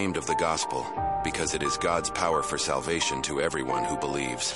ashamed 0.00 0.16
of 0.16 0.24
the 0.24 0.34
gospel, 0.36 0.86
because 1.22 1.52
it 1.52 1.62
is 1.62 1.76
God's 1.76 2.08
power 2.08 2.42
for 2.42 2.56
salvation 2.56 3.20
to 3.20 3.42
everyone 3.42 3.84
who 3.84 3.98
believes. 3.98 4.54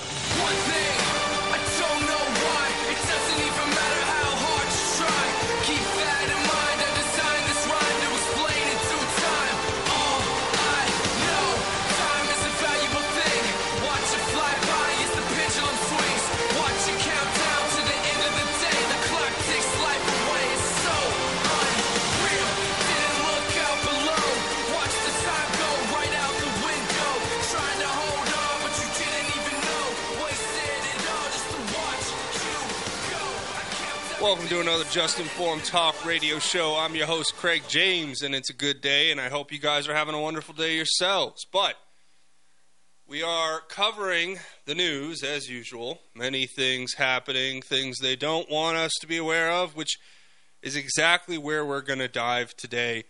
Welcome 34.34 34.50
to 34.50 34.60
another 34.62 34.84
Just 34.90 35.20
Informed 35.20 35.64
Talk 35.64 36.04
radio 36.04 36.40
show. 36.40 36.74
I'm 36.76 36.96
your 36.96 37.06
host, 37.06 37.36
Craig 37.36 37.62
James, 37.68 38.20
and 38.20 38.34
it's 38.34 38.50
a 38.50 38.54
good 38.54 38.80
day, 38.80 39.12
and 39.12 39.20
I 39.20 39.28
hope 39.28 39.52
you 39.52 39.60
guys 39.60 39.86
are 39.86 39.94
having 39.94 40.16
a 40.16 40.20
wonderful 40.20 40.54
day 40.54 40.74
yourselves. 40.74 41.46
But 41.52 41.76
we 43.06 43.22
are 43.22 43.60
covering 43.60 44.40
the 44.66 44.74
news 44.74 45.22
as 45.22 45.48
usual. 45.48 46.00
Many 46.16 46.48
things 46.48 46.94
happening, 46.94 47.62
things 47.62 47.98
they 47.98 48.16
don't 48.16 48.50
want 48.50 48.76
us 48.76 48.90
to 49.02 49.06
be 49.06 49.18
aware 49.18 49.52
of, 49.52 49.76
which 49.76 50.00
is 50.62 50.74
exactly 50.74 51.38
where 51.38 51.64
we're 51.64 51.80
going 51.80 52.00
to 52.00 52.08
dive 52.08 52.56
today. 52.56 53.04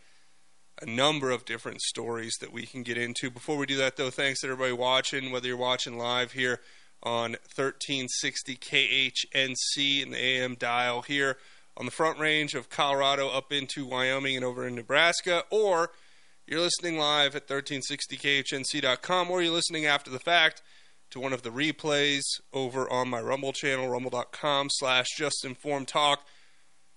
A 0.82 0.86
number 0.86 1.30
of 1.30 1.46
different 1.46 1.80
stories 1.80 2.34
that 2.42 2.52
we 2.52 2.66
can 2.66 2.82
get 2.82 2.98
into. 2.98 3.30
Before 3.30 3.56
we 3.56 3.64
do 3.64 3.78
that, 3.78 3.96
though, 3.96 4.10
thanks 4.10 4.42
to 4.42 4.48
everybody 4.48 4.74
watching, 4.74 5.32
whether 5.32 5.48
you're 5.48 5.56
watching 5.56 5.96
live 5.96 6.32
here 6.32 6.60
on 7.04 7.32
1360 7.54 8.56
KHNC 8.56 10.02
in 10.02 10.10
the 10.10 10.18
AM 10.18 10.54
dial 10.54 11.02
here 11.02 11.36
on 11.76 11.86
the 11.86 11.92
front 11.92 12.18
range 12.18 12.54
of 12.54 12.70
Colorado 12.70 13.28
up 13.28 13.52
into 13.52 13.86
Wyoming 13.86 14.36
and 14.36 14.44
over 14.44 14.66
in 14.66 14.74
Nebraska, 14.74 15.44
or 15.50 15.90
you're 16.46 16.60
listening 16.60 16.98
live 16.98 17.34
at 17.34 17.48
1360khnc.com, 17.48 19.30
or 19.30 19.42
you're 19.42 19.52
listening 19.52 19.86
after 19.86 20.10
the 20.10 20.18
fact 20.18 20.62
to 21.10 21.20
one 21.20 21.32
of 21.32 21.42
the 21.42 21.50
replays 21.50 22.22
over 22.52 22.90
on 22.90 23.08
my 23.08 23.20
Rumble 23.20 23.52
channel, 23.52 23.88
rumble.com 23.88 24.68
slash 24.70 25.08
justinformedtalk. 25.18 26.18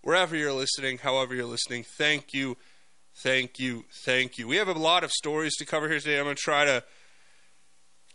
Wherever 0.02 0.36
you're 0.36 0.53
listening, 0.53 0.99
however 0.99 1.36
you're 1.36 1.45
listening, 1.45 1.83
thank 1.83 2.33
you, 2.33 2.58
thank 3.16 3.59
you, 3.59 3.86
thank 3.92 4.38
you. 4.38 4.47
We 4.47 4.58
have 4.58 4.67
a 4.67 4.73
lot 4.73 5.03
of 5.03 5.11
stories 5.11 5.55
to 5.58 5.66
cover 5.66 5.88
here 5.89 5.99
today. 5.99 6.17
I'm 6.17 6.25
going 6.25 6.36
to 6.36 6.42
try 6.42 6.66
to 6.66 6.83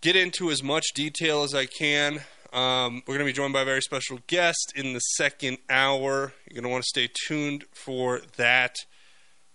get 0.03 0.17
into 0.17 0.50
as 0.50 0.62
much 0.62 0.89
detail 0.95 1.45
as 1.45 1.55
I 1.55 1.64
can. 1.64 2.20
Um, 2.53 3.03
we're 3.06 3.14
going 3.14 3.20
to 3.20 3.25
be 3.25 3.33
joined 3.33 3.55
by 3.55 3.62
a 3.62 3.64
very 3.64 3.81
special 3.81 4.19
guest 4.27 4.72
in 4.75 4.92
the 4.92 4.98
second 4.98 5.58
hour. 5.70 6.34
You're 6.45 6.61
going 6.61 6.64
to 6.64 6.69
want 6.69 6.83
to 6.83 6.89
stay 6.89 7.08
tuned 7.27 7.64
for 7.72 8.20
that. 8.36 8.75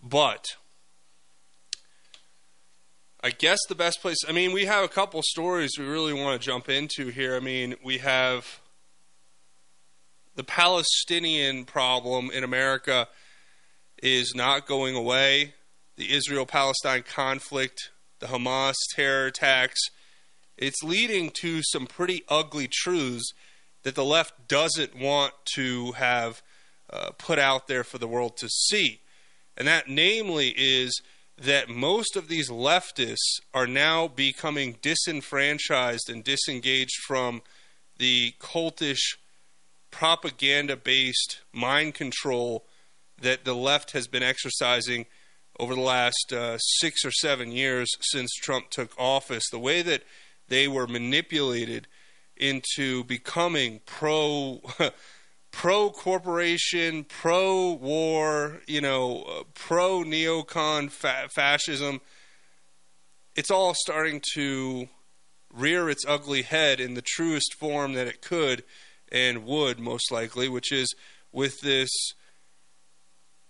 But 0.02 0.46
I 3.22 3.32
guess 3.32 3.60
the 3.68 3.76
best 3.76 4.02
place, 4.02 4.18
I 4.28 4.32
mean, 4.32 4.54
we 4.54 4.66
have 4.66 4.86
a 4.86 4.88
couple 4.88 5.22
stories 5.22 5.72
we 5.78 5.86
really 5.86 6.14
want 6.14 6.42
to 6.42 6.46
jump 6.46 6.70
into 6.70 7.10
here. 7.10 7.36
I 7.36 7.42
mean, 7.42 7.76
we 7.84 7.98
have 7.98 8.62
the 10.36 10.46
Palestinian 10.46 11.66
problem 11.66 12.32
in 12.32 12.46
America 12.46 13.10
is 14.02 14.34
not 14.34 14.66
going 14.66 14.96
away. 14.96 15.56
The 15.98 16.14
Israel 16.14 16.46
Palestine 16.46 17.04
conflict, 17.04 17.92
the 18.20 18.28
Hamas 18.28 18.76
terror 18.96 19.26
attacks, 19.26 19.82
it's 20.58 20.84
leading 20.84 21.30
to 21.42 21.62
some 21.64 21.86
pretty 21.88 22.24
ugly 22.28 22.68
truths 22.68 23.32
that 23.84 23.96
the 23.96 24.06
left 24.06 24.48
doesn't 24.48 24.98
want 24.98 25.34
to 25.56 25.94
have 25.94 26.42
uh, 26.90 27.12
put 27.18 27.40
out 27.40 27.68
there 27.68 27.84
for 27.84 27.98
the 27.98 28.08
world 28.08 28.38
to 28.38 28.50
see. 28.50 29.02
And 29.56 29.68
that, 29.68 29.88
namely, 29.88 30.54
is 30.58 31.02
that 31.38 31.70
most 31.70 32.16
of 32.16 32.28
these 32.28 32.50
leftists 32.50 33.40
are 33.54 33.68
now 33.68 34.08
becoming 34.08 34.78
disenfranchised 34.82 36.10
and 36.10 36.24
disengaged 36.24 36.98
from 37.08 37.42
the 37.98 38.34
cultish, 38.40 39.18
propaganda 39.92 40.76
based 40.76 41.42
mind 41.54 41.94
control 41.94 42.66
that 43.22 43.46
the 43.46 43.56
left 43.56 43.92
has 43.92 44.08
been 44.08 44.24
exercising 44.24 45.06
over 45.60 45.74
the 45.74 45.82
last 45.82 46.32
uh, 46.32 46.58
six 46.58 47.04
or 47.04 47.12
seven 47.12 47.52
years 47.52 47.90
since 48.02 48.32
Trump 48.36 48.70
took 48.70 48.92
office. 48.98 49.44
The 49.50 49.60
way 49.60 49.82
that 49.82 50.04
they 50.48 50.68
were 50.68 50.88
manipulated 50.88 51.88
into 52.36 53.04
becoming 53.04 53.82
pro 53.86 54.62
pro 55.52 55.90
corporation, 55.90 57.04
pro 57.04 57.74
war, 57.74 58.62
you 58.68 58.82
know, 58.82 59.46
pro 59.54 60.04
neocon 60.04 60.92
fa- 60.92 61.30
fascism. 61.34 62.02
It's 63.36 63.52
all 63.52 63.74
starting 63.74 64.22
to 64.34 64.88
rear 65.54 65.90
its 65.90 66.06
ugly 66.08 66.44
head 66.44 66.80
in 66.80 66.94
the 66.94 67.04
truest 67.04 67.56
form 67.56 67.94
that 67.94 68.08
it 68.08 68.22
could 68.22 68.64
and 69.12 69.46
would 69.46 69.80
most 69.80 70.12
likely, 70.12 70.50
which 70.50 70.72
is 70.72 70.94
with 71.32 71.62
this 71.62 71.90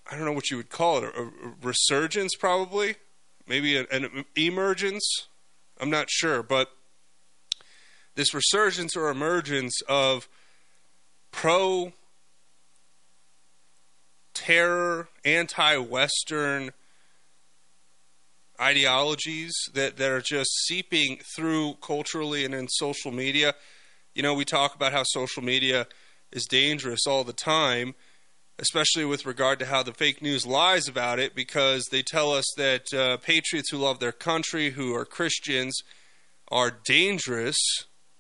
I 0.10 0.16
don't 0.16 0.26
know 0.26 0.32
what 0.32 0.50
you 0.50 0.58
would 0.58 0.70
call 0.70 1.00
it, 1.00 1.04
a, 1.04 1.22
a 1.22 1.32
resurgence 1.62 2.34
probably, 2.36 2.96
maybe 3.46 3.78
an, 3.78 3.88
an 3.92 4.26
emergence. 4.36 5.06
I'm 5.80 5.90
not 5.90 6.10
sure, 6.10 6.42
but 6.42 6.70
this 8.18 8.34
resurgence 8.34 8.98
or 8.98 9.10
emergence 9.10 9.80
of 9.88 10.28
pro 11.32 11.94
terror, 14.34 15.08
anti 15.24 15.78
Western 15.78 16.72
ideologies 18.60 19.54
that, 19.76 19.98
that 19.98 20.10
are 20.10 20.22
just 20.22 20.50
seeping 20.66 21.20
through 21.36 21.76
culturally 21.76 22.44
and 22.44 22.56
in 22.56 22.68
social 22.68 23.12
media. 23.12 23.54
You 24.16 24.24
know, 24.24 24.34
we 24.34 24.46
talk 24.46 24.74
about 24.74 24.94
how 24.94 25.04
social 25.04 25.44
media 25.44 25.86
is 26.32 26.48
dangerous 26.50 27.06
all 27.08 27.24
the 27.24 27.34
time, 27.34 27.94
especially 28.58 29.06
with 29.06 29.28
regard 29.28 29.60
to 29.60 29.68
how 29.68 29.84
the 29.84 29.94
fake 29.94 30.24
news 30.24 30.44
lies 30.44 30.88
about 30.88 31.20
it, 31.20 31.36
because 31.36 31.86
they 31.92 32.02
tell 32.02 32.32
us 32.32 32.46
that 32.58 32.92
uh, 32.96 33.18
patriots 33.18 33.70
who 33.70 33.78
love 33.78 34.00
their 34.00 34.12
country, 34.12 34.72
who 34.72 34.96
are 34.96 35.06
Christians, 35.06 35.80
are 36.52 36.72
dangerous 36.72 37.58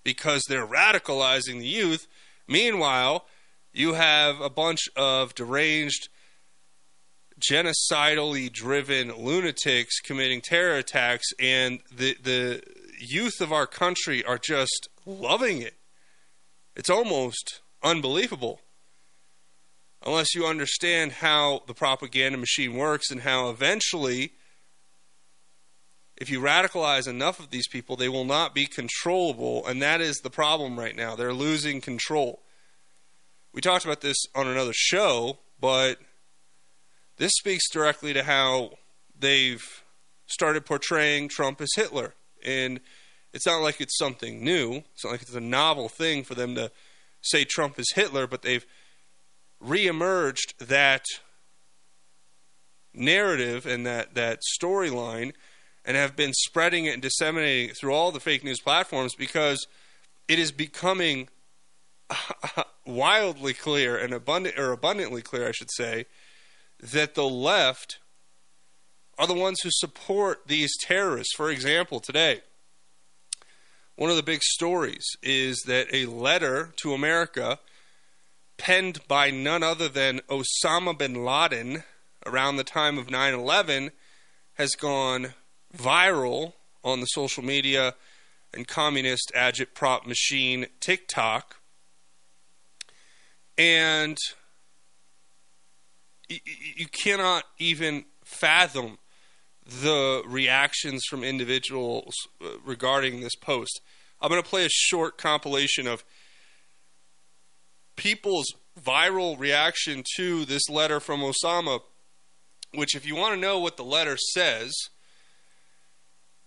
because 0.07 0.45
they're 0.47 0.65
radicalizing 0.65 1.59
the 1.59 1.67
youth. 1.67 2.07
Meanwhile, 2.47 3.25
you 3.73 3.95
have 3.95 4.39
a 4.39 4.49
bunch 4.49 4.87
of 4.95 5.35
deranged, 5.35 6.07
genocidally 7.41 8.49
driven 8.49 9.13
lunatics 9.13 9.99
committing 9.99 10.39
terror 10.39 10.77
attacks, 10.77 11.27
and 11.41 11.81
the 11.93 12.15
the 12.23 12.63
youth 12.97 13.41
of 13.41 13.51
our 13.51 13.67
country 13.67 14.23
are 14.23 14.37
just 14.37 14.87
loving 15.05 15.61
it. 15.61 15.75
It's 16.73 16.89
almost 16.89 17.59
unbelievable. 17.83 18.61
Unless 20.05 20.35
you 20.35 20.45
understand 20.45 21.11
how 21.11 21.63
the 21.67 21.73
propaganda 21.73 22.37
machine 22.37 22.75
works 22.75 23.11
and 23.11 23.21
how 23.21 23.49
eventually, 23.49 24.31
if 26.17 26.31
you 26.31 26.41
radicalize 26.41 27.07
enough 27.07 27.39
of 27.39 27.51
these 27.51 27.67
people, 27.67 27.95
they 27.95 28.09
will 28.09 28.25
not 28.25 28.55
be 28.55 28.65
controllable. 28.65 29.65
And 29.67 29.81
that 29.83 30.01
is 30.01 30.17
the 30.17 30.31
problem 30.31 30.77
right 30.77 30.95
now. 30.95 31.15
They're 31.15 31.33
losing 31.33 31.79
control. 31.79 32.41
We 33.53 33.61
talked 33.61 33.85
about 33.85 34.01
this 34.01 34.17
on 34.35 34.47
another 34.47 34.73
show, 34.73 35.37
but 35.59 35.99
this 37.17 37.31
speaks 37.35 37.69
directly 37.69 38.13
to 38.13 38.23
how 38.23 38.71
they've 39.17 39.83
started 40.25 40.65
portraying 40.65 41.29
Trump 41.29 41.61
as 41.61 41.69
Hitler. 41.75 42.15
And 42.43 42.79
it's 43.33 43.45
not 43.45 43.61
like 43.61 43.79
it's 43.79 43.97
something 43.97 44.43
new. 44.43 44.83
It's 44.93 45.03
not 45.03 45.11
like 45.11 45.21
it's 45.21 45.35
a 45.35 45.39
novel 45.39 45.87
thing 45.87 46.23
for 46.23 46.33
them 46.33 46.55
to 46.55 46.71
say 47.21 47.45
Trump 47.45 47.79
is 47.79 47.91
Hitler, 47.93 48.25
but 48.25 48.41
they've 48.41 48.65
reemerged 49.63 50.57
that 50.59 51.05
narrative 52.93 53.65
and 53.67 53.85
that, 53.85 54.15
that 54.15 54.41
storyline 54.59 55.33
and 55.87 55.95
have 55.95 56.17
been 56.17 56.33
spreading 56.33 56.85
it 56.85 56.93
and 56.93 57.01
disseminating 57.01 57.69
it 57.69 57.77
through 57.77 57.93
all 57.93 58.11
the 58.11 58.19
fake 58.19 58.43
news 58.43 58.59
platforms 58.59 59.15
because 59.15 59.65
it 60.27 60.37
is 60.37 60.51
becoming 60.51 61.29
wildly 62.85 63.53
clear 63.53 63.97
and 63.97 64.13
abundant 64.13 64.59
or 64.59 64.73
abundantly 64.73 65.21
clear, 65.21 65.47
I 65.47 65.53
should 65.53 65.71
say, 65.71 66.05
that 66.81 67.15
the 67.15 67.27
left 67.27 67.99
are 69.17 69.25
the 69.25 69.33
ones 69.33 69.61
who 69.63 69.69
support 69.71 70.41
these 70.45 70.77
terrorists. 70.77 71.33
For 71.35 71.49
example, 71.49 72.01
today, 72.01 72.41
one 73.95 74.09
of 74.09 74.17
the 74.17 74.23
big 74.23 74.43
stories 74.43 75.05
is 75.23 75.63
that 75.67 75.87
a 75.93 76.05
letter 76.05 76.73
to 76.81 76.93
America 76.93 77.59
penned 78.57 79.07
by 79.07 79.31
none 79.31 79.63
other 79.63 79.87
than 79.87 80.19
Osama 80.29 80.97
bin 80.97 81.23
Laden 81.23 81.83
around 82.25 82.57
the 82.57 82.63
time 82.63 82.97
of 82.97 83.09
9 83.09 83.33
11 83.33 83.91
has 84.55 84.71
gone 84.71 85.33
viral 85.75 86.53
on 86.83 86.99
the 86.99 87.05
social 87.07 87.43
media 87.43 87.95
and 88.53 88.67
communist 88.67 89.31
agitprop 89.35 90.05
machine 90.05 90.67
TikTok. 90.79 91.57
And 93.57 94.17
you 96.29 96.87
cannot 96.91 97.43
even 97.57 98.05
fathom 98.23 98.99
the 99.65 100.23
reactions 100.25 101.03
from 101.09 101.23
individuals 101.23 102.13
uh, 102.41 102.49
regarding 102.65 103.21
this 103.21 103.35
post. 103.35 103.81
I'm 104.21 104.29
going 104.29 104.41
to 104.41 104.49
play 104.49 104.65
a 104.65 104.69
short 104.69 105.17
compilation 105.17 105.87
of 105.87 106.03
people's 107.95 108.53
viral 108.81 109.37
reaction 109.37 110.03
to 110.15 110.45
this 110.45 110.69
letter 110.69 110.99
from 110.99 111.21
Osama, 111.21 111.81
which, 112.73 112.95
if 112.95 113.05
you 113.05 113.15
want 113.15 113.35
to 113.35 113.39
know 113.39 113.59
what 113.59 113.77
the 113.77 113.83
letter 113.83 114.17
says, 114.17 114.73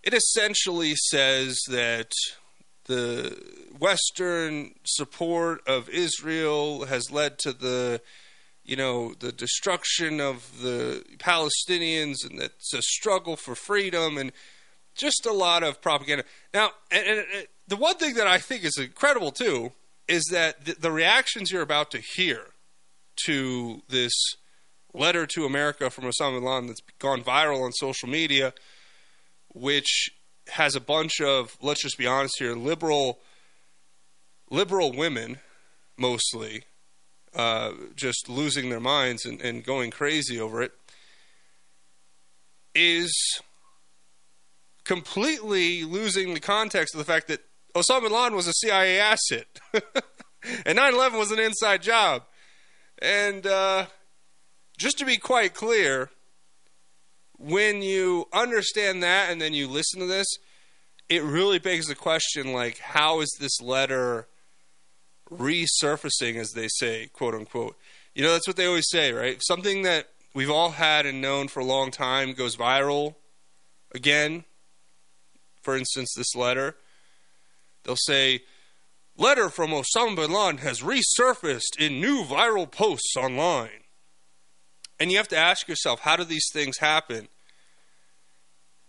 it 0.02 0.14
essentially 0.14 0.94
says 0.94 1.58
that 1.68 2.10
the 2.86 3.36
Western 3.78 4.74
support 4.84 5.66
of 5.66 5.88
Israel 5.88 6.86
has 6.86 7.10
led 7.10 7.38
to 7.40 7.52
the 7.52 8.00
you 8.64 8.76
know 8.76 9.14
the 9.18 9.32
destruction 9.32 10.20
of 10.20 10.60
the 10.62 11.04
Palestinians 11.18 12.28
and 12.28 12.40
it's 12.40 12.74
a 12.74 12.82
struggle 12.82 13.36
for 13.36 13.54
freedom 13.54 14.18
and 14.18 14.32
just 14.96 15.24
a 15.24 15.32
lot 15.32 15.62
of 15.62 15.80
propaganda. 15.80 16.24
Now, 16.52 16.70
and, 16.90 17.06
and, 17.06 17.18
and 17.34 17.46
the 17.68 17.76
one 17.76 17.96
thing 17.96 18.14
that 18.14 18.26
I 18.26 18.38
think 18.38 18.64
is 18.64 18.76
incredible 18.76 19.30
too 19.30 19.72
is 20.08 20.24
that 20.32 20.64
the, 20.64 20.74
the 20.74 20.90
reactions 20.90 21.50
you're 21.50 21.62
about 21.62 21.90
to 21.92 22.02
hear 22.14 22.46
to 23.26 23.82
this 23.88 24.12
letter 24.92 25.26
to 25.26 25.44
America 25.44 25.90
from 25.90 26.04
Osama 26.04 26.38
bin 26.38 26.44
Laden 26.44 26.66
that's 26.66 26.80
gone 26.98 27.22
viral 27.22 27.62
on 27.62 27.72
social 27.72 28.08
media, 28.08 28.52
which 29.52 30.10
has 30.48 30.74
a 30.74 30.80
bunch 30.80 31.20
of 31.20 31.56
let's 31.60 31.82
just 31.82 31.98
be 31.98 32.06
honest 32.06 32.34
here 32.38 32.54
liberal 32.54 33.20
liberal 34.50 34.92
women 34.92 35.38
mostly 35.96 36.64
uh, 37.34 37.70
just 37.94 38.28
losing 38.28 38.70
their 38.70 38.80
minds 38.80 39.24
and, 39.24 39.40
and 39.40 39.64
going 39.64 39.90
crazy 39.90 40.40
over 40.40 40.62
it 40.62 40.72
is 42.74 43.12
completely 44.84 45.84
losing 45.84 46.34
the 46.34 46.40
context 46.40 46.94
of 46.94 46.98
the 46.98 47.04
fact 47.04 47.28
that 47.28 47.40
Osama 47.74 48.02
bin 48.02 48.12
Laden 48.12 48.34
was 48.34 48.48
a 48.48 48.52
CIA 48.52 48.98
asset 48.98 49.46
and 50.66 50.76
9 50.76 50.94
11 50.94 51.18
was 51.18 51.30
an 51.30 51.38
inside 51.38 51.82
job. 51.82 52.24
And 53.00 53.46
uh, 53.46 53.86
just 54.76 54.98
to 54.98 55.04
be 55.04 55.16
quite 55.16 55.54
clear, 55.54 56.10
when 57.40 57.80
you 57.82 58.26
understand 58.32 59.02
that 59.02 59.30
and 59.30 59.40
then 59.40 59.54
you 59.54 59.66
listen 59.66 60.00
to 60.00 60.06
this, 60.06 60.26
it 61.08 61.22
really 61.22 61.58
begs 61.58 61.86
the 61.86 61.94
question 61.94 62.52
like, 62.52 62.78
how 62.78 63.20
is 63.20 63.34
this 63.40 63.60
letter 63.60 64.28
resurfacing, 65.30 66.36
as 66.36 66.52
they 66.52 66.68
say, 66.68 67.08
quote 67.12 67.34
unquote? 67.34 67.76
You 68.14 68.22
know, 68.22 68.32
that's 68.32 68.46
what 68.46 68.56
they 68.56 68.66
always 68.66 68.90
say, 68.90 69.12
right? 69.12 69.38
Something 69.40 69.82
that 69.82 70.08
we've 70.34 70.50
all 70.50 70.72
had 70.72 71.06
and 71.06 71.20
known 71.20 71.48
for 71.48 71.60
a 71.60 71.64
long 71.64 71.90
time 71.90 72.34
goes 72.34 72.56
viral 72.56 73.14
again. 73.94 74.44
For 75.62 75.76
instance, 75.76 76.12
this 76.16 76.34
letter. 76.34 76.76
They'll 77.84 77.96
say, 77.96 78.42
Letter 79.16 79.48
from 79.50 79.70
Osama 79.70 80.16
bin 80.16 80.32
Laden 80.32 80.58
has 80.58 80.80
resurfaced 80.80 81.78
in 81.78 82.00
new 82.00 82.24
viral 82.24 82.70
posts 82.70 83.16
online. 83.16 83.84
And 84.98 85.10
you 85.10 85.16
have 85.16 85.28
to 85.28 85.36
ask 85.36 85.66
yourself, 85.66 86.00
how 86.00 86.16
do 86.16 86.24
these 86.24 86.48
things 86.52 86.78
happen? 86.78 87.28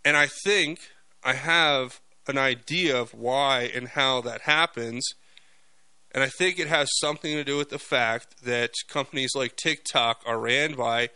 And 0.03 0.17
I 0.17 0.27
think 0.27 0.79
I 1.23 1.33
have 1.33 2.01
an 2.27 2.37
idea 2.37 2.99
of 2.99 3.13
why 3.13 3.69
and 3.73 3.89
how 3.89 4.21
that 4.21 4.41
happens. 4.41 5.05
And 6.11 6.23
I 6.23 6.27
think 6.27 6.59
it 6.59 6.67
has 6.67 6.89
something 6.99 7.33
to 7.33 7.43
do 7.43 7.57
with 7.57 7.69
the 7.69 7.79
fact 7.79 8.43
that 8.43 8.71
companies 8.87 9.31
like 9.35 9.55
TikTok 9.55 10.21
are 10.25 10.39
ran 10.39 10.73
by 10.73 11.09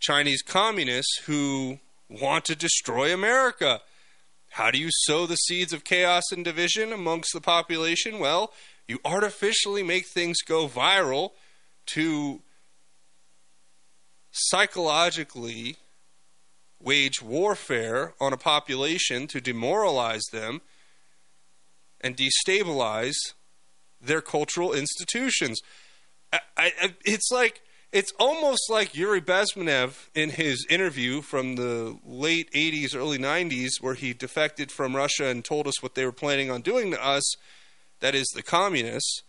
Chinese 0.00 0.42
communists 0.42 1.20
who 1.26 1.78
want 2.08 2.44
to 2.46 2.56
destroy 2.56 3.12
America. 3.12 3.80
How 4.50 4.70
do 4.70 4.78
you 4.78 4.88
sow 4.90 5.26
the 5.26 5.36
seeds 5.36 5.72
of 5.72 5.84
chaos 5.84 6.24
and 6.32 6.44
division 6.44 6.92
amongst 6.92 7.32
the 7.32 7.40
population? 7.40 8.18
Well, 8.18 8.52
you 8.88 8.98
artificially 9.04 9.84
make 9.84 10.06
things 10.06 10.42
go 10.42 10.66
viral 10.66 11.30
to 11.86 12.42
psychologically 14.32 15.76
wage 16.82 17.22
warfare 17.22 18.14
on 18.20 18.32
a 18.32 18.36
population 18.36 19.26
to 19.28 19.40
demoralize 19.40 20.24
them 20.32 20.60
and 22.00 22.16
destabilize 22.16 23.16
their 24.00 24.22
cultural 24.22 24.72
institutions. 24.72 25.60
I, 26.32 26.40
I, 26.56 26.94
it's 27.04 27.30
like 27.30 27.60
it's 27.92 28.12
almost 28.20 28.70
like 28.70 28.96
Yuri 28.96 29.20
Bezmenov 29.20 30.08
in 30.14 30.30
his 30.30 30.64
interview 30.70 31.22
from 31.22 31.56
the 31.56 31.98
late 32.04 32.50
80s, 32.52 32.94
early 32.94 33.18
90s, 33.18 33.80
where 33.80 33.94
he 33.94 34.12
defected 34.12 34.70
from 34.70 34.94
Russia 34.94 35.26
and 35.26 35.44
told 35.44 35.66
us 35.66 35.82
what 35.82 35.96
they 35.96 36.04
were 36.04 36.12
planning 36.12 36.50
on 36.50 36.62
doing 36.62 36.92
to 36.92 37.04
us. 37.04 37.34
That 37.98 38.14
is, 38.14 38.28
the 38.28 38.44
communists 38.44 39.22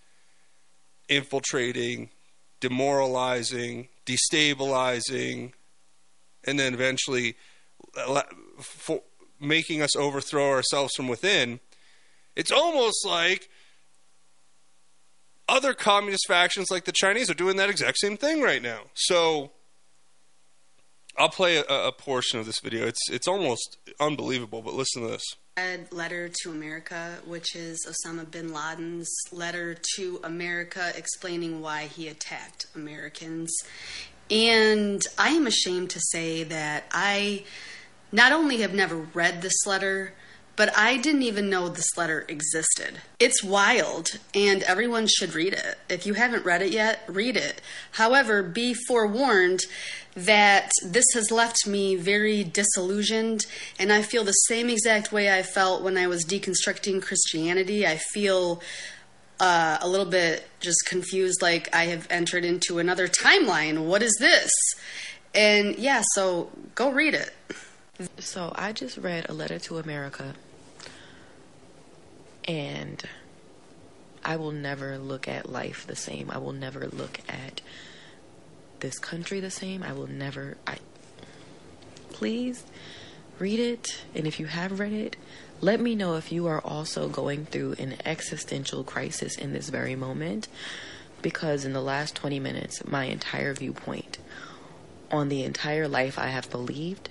infiltrating, 1.10 2.12
demoralizing, 2.60 3.90
destabilizing, 4.06 5.54
and 6.46 6.60
then 6.60 6.74
eventually 6.74 7.36
uh, 7.98 8.22
for 8.60 9.02
making 9.40 9.82
us 9.82 9.96
overthrow 9.96 10.50
ourselves 10.50 10.94
from 10.96 11.08
within. 11.08 11.60
It's 12.36 12.52
almost 12.52 13.06
like 13.06 13.50
other 15.50 15.74
communist 15.74 16.26
factions 16.28 16.72
like 16.72 16.86
the 16.86 16.94
Chinese 16.94 17.30
are 17.30 17.34
doing 17.36 17.58
that 17.58 17.70
exact 17.70 17.98
same 17.98 18.18
thing 18.18 18.42
right 18.42 18.62
now. 18.62 18.82
So 18.94 19.52
I'll 21.18 21.30
play 21.30 21.58
a, 21.58 21.64
a 21.64 21.92
portion 21.92 22.40
of 22.40 22.46
this 22.46 22.60
video. 22.64 22.88
It's 22.88 23.10
it's 23.10 23.28
almost 23.28 23.78
unbelievable, 24.00 24.62
but 24.62 24.74
listen 24.74 25.02
to 25.02 25.10
this. 25.10 25.24
Letter 25.92 26.30
to 26.42 26.52
America, 26.52 27.18
which 27.26 27.56
is 27.56 27.86
Osama 27.86 28.30
bin 28.30 28.54
Laden's 28.54 29.12
letter 29.32 29.76
to 29.96 30.20
America 30.24 30.92
explaining 30.96 31.62
why 31.62 31.84
he 31.84 32.08
attacked 32.08 32.68
Americans. 32.74 33.54
And 34.32 35.06
I 35.18 35.32
am 35.32 35.46
ashamed 35.46 35.90
to 35.92 36.00
say 36.00 36.44
that 36.44 36.86
I 36.92 37.44
not 38.12 38.32
only 38.32 38.62
have 38.62 38.74
never 38.74 38.96
read 38.96 39.42
this 39.42 39.66
letter, 39.68 40.14
but 40.56 40.78
I 40.78 40.98
didn't 40.98 41.24
even 41.24 41.50
know 41.50 41.70
this 41.70 41.98
letter 41.98 42.26
existed. 42.28 43.00
It's 43.20 43.44
wild, 43.44 44.20
and 44.34 44.64
everyone 44.64 45.08
should 45.08 45.34
read 45.34 45.54
it. 45.54 45.78
If 45.90 46.06
you 46.06 46.14
haven't 46.14 46.46
read 46.46 46.62
it 46.62 46.72
yet, 46.72 47.04
read 47.08 47.36
it. 47.36 47.62
However, 47.94 48.44
be 48.44 48.74
forewarned 48.74 49.62
that 50.14 50.72
this 50.84 51.06
has 51.14 51.32
left 51.32 51.66
me 51.66 51.96
very 51.96 52.44
disillusioned, 52.44 53.46
and 53.80 53.92
I 53.92 54.02
feel 54.02 54.24
the 54.24 54.34
same 54.34 54.70
exact 54.70 55.12
way 55.12 55.36
I 55.36 55.42
felt 55.42 55.84
when 55.84 55.98
I 55.98 56.08
was 56.08 56.26
deconstructing 56.26 57.02
Christianity. 57.02 57.88
I 57.88 57.98
feel 57.98 58.62
uh, 59.42 59.80
a 59.82 59.90
little 59.90 60.06
bit 60.06 60.48
just 60.60 60.86
confused, 60.86 61.42
like 61.42 61.74
I 61.76 61.86
have 61.86 62.08
entered 62.12 62.46
into 62.46 62.78
another 62.78 63.08
timeline. 63.08 63.86
What 63.86 64.04
is 64.04 64.16
this? 64.20 64.52
And 65.34 65.76
yeah, 65.78 66.04
so 66.14 66.52
go 66.76 66.92
read 66.92 67.16
it. 67.16 67.32
So 68.20 68.54
I 68.56 68.72
just 68.72 68.98
read 68.98 69.28
A 69.30 69.34
Letter 69.34 69.58
to 69.60 69.80
America, 69.80 70.36
and 72.48 73.04
I 74.24 74.36
will 74.36 74.52
never 74.52 75.00
look 75.00 75.28
at 75.28 75.52
life 75.52 75.88
the 75.88 75.96
same. 75.96 76.30
I 76.30 76.38
will 76.38 76.54
never 76.54 76.88
look 76.88 77.20
at 77.28 77.62
this 78.80 79.00
country 79.00 79.40
the 79.40 79.52
same. 79.52 79.82
I 79.82 79.94
will 79.94 80.08
never. 80.08 80.58
I 80.68 80.78
please 82.10 82.64
read 83.40 83.60
it, 83.60 84.04
and 84.14 84.28
if 84.28 84.40
you 84.40 84.46
have 84.46 84.80
read 84.80 84.94
it, 84.94 85.16
let 85.62 85.80
me 85.80 85.96
know 85.96 86.16
if 86.16 86.32
you 86.32 86.48
are 86.48 86.60
also 86.60 87.08
going 87.08 87.46
through 87.46 87.76
an 87.78 87.96
existential 88.04 88.84
crisis 88.84 89.38
in 89.38 89.54
this 89.54 89.70
very 89.70 89.96
moment. 89.96 90.48
Because 91.22 91.66
in 91.66 91.74
the 91.74 91.82
last 91.82 92.16
20 92.16 92.40
minutes, 92.40 92.84
my 92.86 93.06
entire 93.06 93.54
viewpoint 93.54 94.18
on 95.12 95.30
the 95.30 95.44
entire 95.44 95.88
life 95.88 96.18
I 96.18 96.28
have 96.28 96.50
believed 96.50 97.10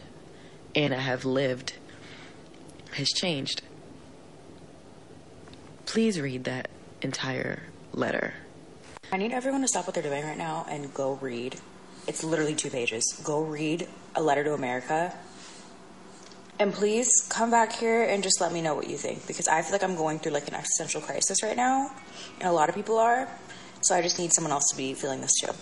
and 0.75 0.93
I 0.93 0.99
have 0.99 1.25
lived 1.25 1.75
has 2.93 3.09
changed. 3.09 3.63
Please 5.87 6.21
read 6.21 6.45
that 6.45 6.69
entire 7.03 7.63
letter. 7.93 8.35
I 9.13 9.17
need 9.17 9.33
everyone 9.33 9.61
to 9.63 9.69
stop 9.69 9.87
what 9.87 9.95
they're 9.95 10.03
doing 10.03 10.25
right 10.25 10.39
now 10.39 10.67
and 10.69 10.93
go 10.93 11.15
read. 11.21 11.57
It's 12.07 12.25
literally 12.25 12.55
two 12.55 12.71
pages. 12.71 13.21
Go 13.25 13.43
read 13.43 13.87
A 14.15 14.23
Letter 14.23 14.45
to 14.45 14.55
America. 14.55 15.15
And 16.61 16.75
please 16.75 17.09
come 17.31 17.51
back 17.51 17.73
here 17.73 18.05
and 18.05 18.23
just 18.23 18.39
let 18.39 18.53
me 18.53 18.61
know 18.61 18.75
what 18.75 18.87
you 18.87 18.99
think 18.99 19.27
because 19.27 19.49
I 19.49 19.63
feel 19.63 19.73
like 19.73 19.83
I'm 19.83 19.97
going 19.97 20.19
through 20.19 20.33
like 20.33 20.47
an 20.47 20.55
existential 20.55 21.01
crisis 21.01 21.43
right 21.43 21.57
now, 21.57 21.91
and 22.39 22.49
a 22.49 22.53
lot 22.53 22.69
of 22.69 22.75
people 22.75 22.99
are. 22.99 23.27
So 23.81 23.97
I 23.97 24.03
just 24.03 24.19
need 24.19 24.31
someone 24.35 24.53
else 24.53 24.67
to 24.71 24.77
be 24.77 24.93
feeling 24.93 25.23
this 25.23 25.33
too. 25.41 25.53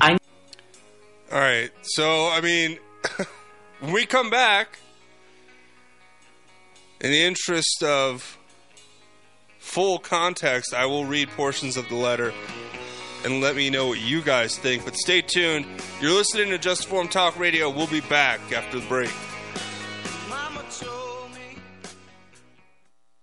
I. 0.00 0.16
All 1.30 1.38
right. 1.38 1.70
So, 1.82 2.30
I 2.30 2.40
mean, 2.40 2.78
when 3.80 3.92
we 3.92 4.06
come 4.06 4.30
back, 4.30 4.78
In 7.02 7.10
the 7.12 7.22
interest 7.22 7.82
of 7.82 8.38
full 9.58 9.98
context, 9.98 10.74
I 10.74 10.84
will 10.84 11.06
read 11.06 11.30
portions 11.30 11.78
of 11.78 11.88
the 11.88 11.94
letter 11.94 12.34
and 13.24 13.40
let 13.40 13.56
me 13.56 13.70
know 13.70 13.88
what 13.88 14.00
you 14.00 14.20
guys 14.20 14.58
think. 14.58 14.84
But 14.84 14.96
stay 14.96 15.22
tuned. 15.22 15.66
You're 16.02 16.12
listening 16.12 16.50
to 16.50 16.58
Just 16.58 16.84
Informed 16.84 17.10
Talk 17.10 17.38
Radio. 17.38 17.70
We'll 17.70 17.86
be 17.86 18.00
back 18.00 18.40
after 18.52 18.80
the 18.80 18.86
break. 18.86 19.10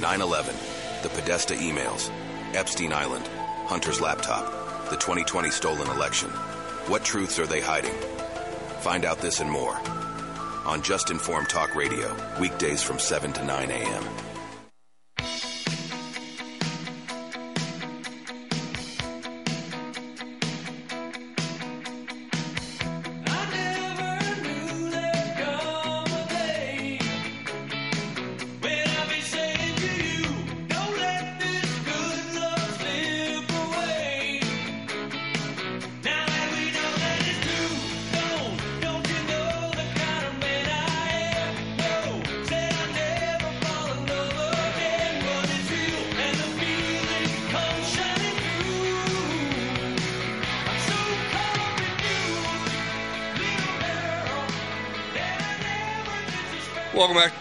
9 0.00 0.20
11, 0.20 0.54
the 1.02 1.08
Podesta 1.08 1.54
emails, 1.54 2.10
Epstein 2.52 2.92
Island, 2.92 3.26
Hunter's 3.66 4.00
laptop, 4.00 4.90
the 4.90 4.96
2020 4.96 5.50
stolen 5.50 5.88
election. 5.88 6.28
What 6.88 7.04
truths 7.04 7.38
are 7.38 7.46
they 7.46 7.60
hiding? 7.60 7.94
Find 8.80 9.04
out 9.04 9.20
this 9.20 9.40
and 9.40 9.50
more 9.50 9.80
on 10.66 10.82
Just 10.82 11.10
Informed 11.10 11.48
Talk 11.48 11.74
Radio, 11.74 12.14
weekdays 12.40 12.82
from 12.82 12.98
7 12.98 13.32
to 13.32 13.44
9 13.44 13.70
a.m. 13.70 14.33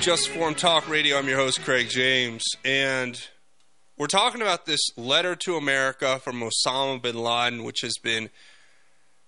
Just 0.04 0.28
Informed 0.28 0.58
Talk 0.58 0.90
Radio. 0.90 1.18
I'm 1.18 1.30
your 1.30 1.38
host, 1.38 1.62
Craig 1.62 1.88
James. 1.88 2.44
And 2.66 3.18
we're 3.98 4.08
talking 4.08 4.42
about 4.42 4.66
this 4.66 4.82
letter 4.98 5.34
to 5.46 5.56
America 5.56 6.20
from 6.20 6.42
Osama 6.42 7.02
bin 7.02 7.16
Laden, 7.16 7.64
which 7.64 7.80
has 7.84 7.94
been 8.04 8.30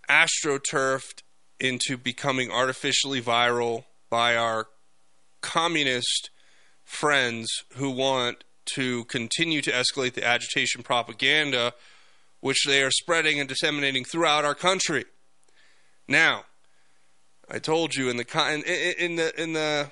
astroturfed 0.09 1.23
into 1.61 1.95
becoming 1.95 2.51
artificially 2.51 3.21
viral 3.21 3.85
by 4.09 4.35
our 4.35 4.67
communist 5.39 6.29
friends 6.83 7.47
who 7.77 7.89
want 7.89 8.43
to 8.73 9.05
continue 9.05 9.61
to 9.61 9.71
escalate 9.71 10.15
the 10.15 10.27
agitation 10.27 10.83
propaganda 10.83 11.73
which 12.41 12.65
they 12.67 12.83
are 12.83 12.91
spreading 12.91 13.39
and 13.39 13.47
disseminating 13.47 14.03
throughout 14.03 14.43
our 14.43 14.55
country. 14.55 15.05
Now, 16.05 16.43
I 17.49 17.59
told 17.59 17.95
you 17.95 18.09
in 18.09 18.17
the 18.17 18.25
in, 18.53 18.61
in 18.99 19.15
the 19.15 19.41
in 19.41 19.53
the 19.53 19.89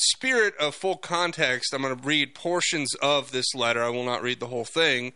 spirit 0.00 0.54
of 0.58 0.74
full 0.74 0.96
context, 0.96 1.72
I'm 1.72 1.82
going 1.82 1.96
to 1.96 2.06
read 2.06 2.34
portions 2.34 2.94
of 2.96 3.32
this 3.32 3.54
letter. 3.54 3.82
I 3.82 3.88
will 3.88 4.04
not 4.04 4.22
read 4.22 4.40
the 4.40 4.46
whole 4.46 4.64
thing, 4.64 5.12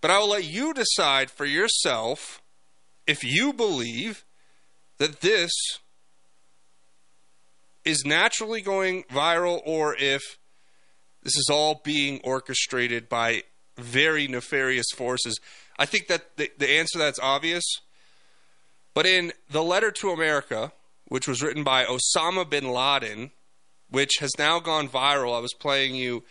but 0.00 0.10
I 0.10 0.18
will 0.18 0.30
let 0.30 0.44
you 0.44 0.72
decide 0.72 1.30
for 1.30 1.44
yourself 1.44 2.40
if 3.06 3.24
you 3.24 3.52
believe 3.52 4.24
that 4.98 5.20
this 5.20 5.50
is 7.84 8.04
naturally 8.04 8.60
going 8.60 9.04
viral 9.04 9.60
or 9.64 9.96
if 9.96 10.38
this 11.22 11.36
is 11.36 11.48
all 11.50 11.80
being 11.84 12.20
orchestrated 12.22 13.08
by 13.08 13.42
very 13.76 14.26
nefarious 14.26 14.86
forces. 14.94 15.38
I 15.78 15.86
think 15.86 16.08
that 16.08 16.36
the, 16.36 16.50
the 16.58 16.70
answer 16.70 16.92
to 16.92 16.98
that's 16.98 17.20
obvious. 17.20 17.64
But 18.94 19.06
in 19.06 19.32
the 19.50 19.62
letter 19.62 19.90
to 19.92 20.10
America, 20.10 20.72
which 21.06 21.28
was 21.28 21.42
written 21.42 21.64
by 21.64 21.84
Osama 21.84 22.48
bin 22.48 22.68
Laden, 22.68 23.30
which 23.90 24.18
has 24.20 24.32
now 24.38 24.60
gone 24.60 24.88
viral. 24.88 25.36
I 25.36 25.40
was 25.40 25.54
playing 25.54 25.94
you 25.94 26.24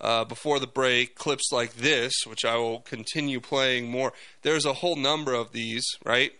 uh, 0.00 0.24
before 0.24 0.58
the 0.58 0.66
break 0.66 1.14
clips 1.14 1.50
like 1.52 1.74
this, 1.74 2.12
which 2.26 2.44
I 2.44 2.56
will 2.56 2.80
continue 2.80 3.40
playing 3.40 3.90
more. 3.90 4.12
There's 4.42 4.64
a 4.64 4.74
whole 4.74 4.96
number 4.96 5.32
of 5.34 5.52
these, 5.52 5.84
right? 6.04 6.32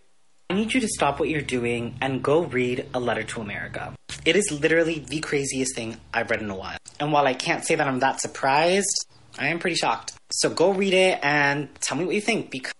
I 0.50 0.54
need 0.54 0.74
you 0.74 0.80
to 0.80 0.88
stop 0.88 1.18
what 1.18 1.30
you're 1.30 1.40
doing 1.40 1.96
and 2.00 2.22
go 2.22 2.44
read 2.44 2.86
A 2.92 3.00
Letter 3.00 3.22
to 3.22 3.40
America. 3.40 3.94
It 4.24 4.36
is 4.36 4.50
literally 4.52 4.98
the 4.98 5.20
craziest 5.20 5.74
thing 5.74 5.96
I've 6.12 6.30
read 6.30 6.42
in 6.42 6.50
a 6.50 6.54
while. 6.54 6.76
And 7.00 7.12
while 7.12 7.26
I 7.26 7.34
can't 7.34 7.64
say 7.64 7.74
that 7.74 7.86
I'm 7.86 8.00
that 8.00 8.20
surprised, 8.20 9.06
I 9.38 9.48
am 9.48 9.58
pretty 9.58 9.76
shocked. 9.76 10.12
So 10.30 10.50
go 10.50 10.72
read 10.72 10.94
it 10.94 11.18
and 11.22 11.68
tell 11.80 11.96
me 11.96 12.04
what 12.04 12.14
you 12.14 12.20
think 12.20 12.50
because 12.50 12.72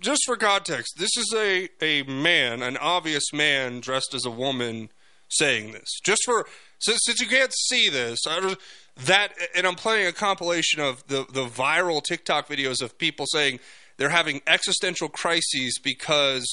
just 0.00 0.22
for 0.26 0.36
context, 0.36 0.94
this 0.98 1.16
is 1.16 1.34
a, 1.36 1.68
a 1.82 2.02
man, 2.04 2.62
an 2.62 2.76
obvious 2.76 3.32
man 3.32 3.80
dressed 3.80 4.14
as 4.14 4.24
a 4.24 4.30
woman 4.30 4.90
saying 5.28 5.72
this. 5.72 6.00
Just 6.04 6.22
for 6.24 6.46
since, 6.78 7.00
since 7.04 7.20
you 7.20 7.26
can't 7.26 7.52
see 7.52 7.88
this, 7.88 8.20
I, 8.26 8.56
that 9.04 9.32
and 9.54 9.66
I'm 9.66 9.74
playing 9.74 10.06
a 10.06 10.12
compilation 10.12 10.80
of 10.80 11.06
the 11.08 11.26
the 11.32 11.46
viral 11.46 12.02
TikTok 12.02 12.48
videos 12.48 12.82
of 12.82 12.98
people 12.98 13.26
saying 13.26 13.60
they're 13.96 14.10
having 14.10 14.40
existential 14.46 15.08
crises 15.08 15.78
because 15.82 16.46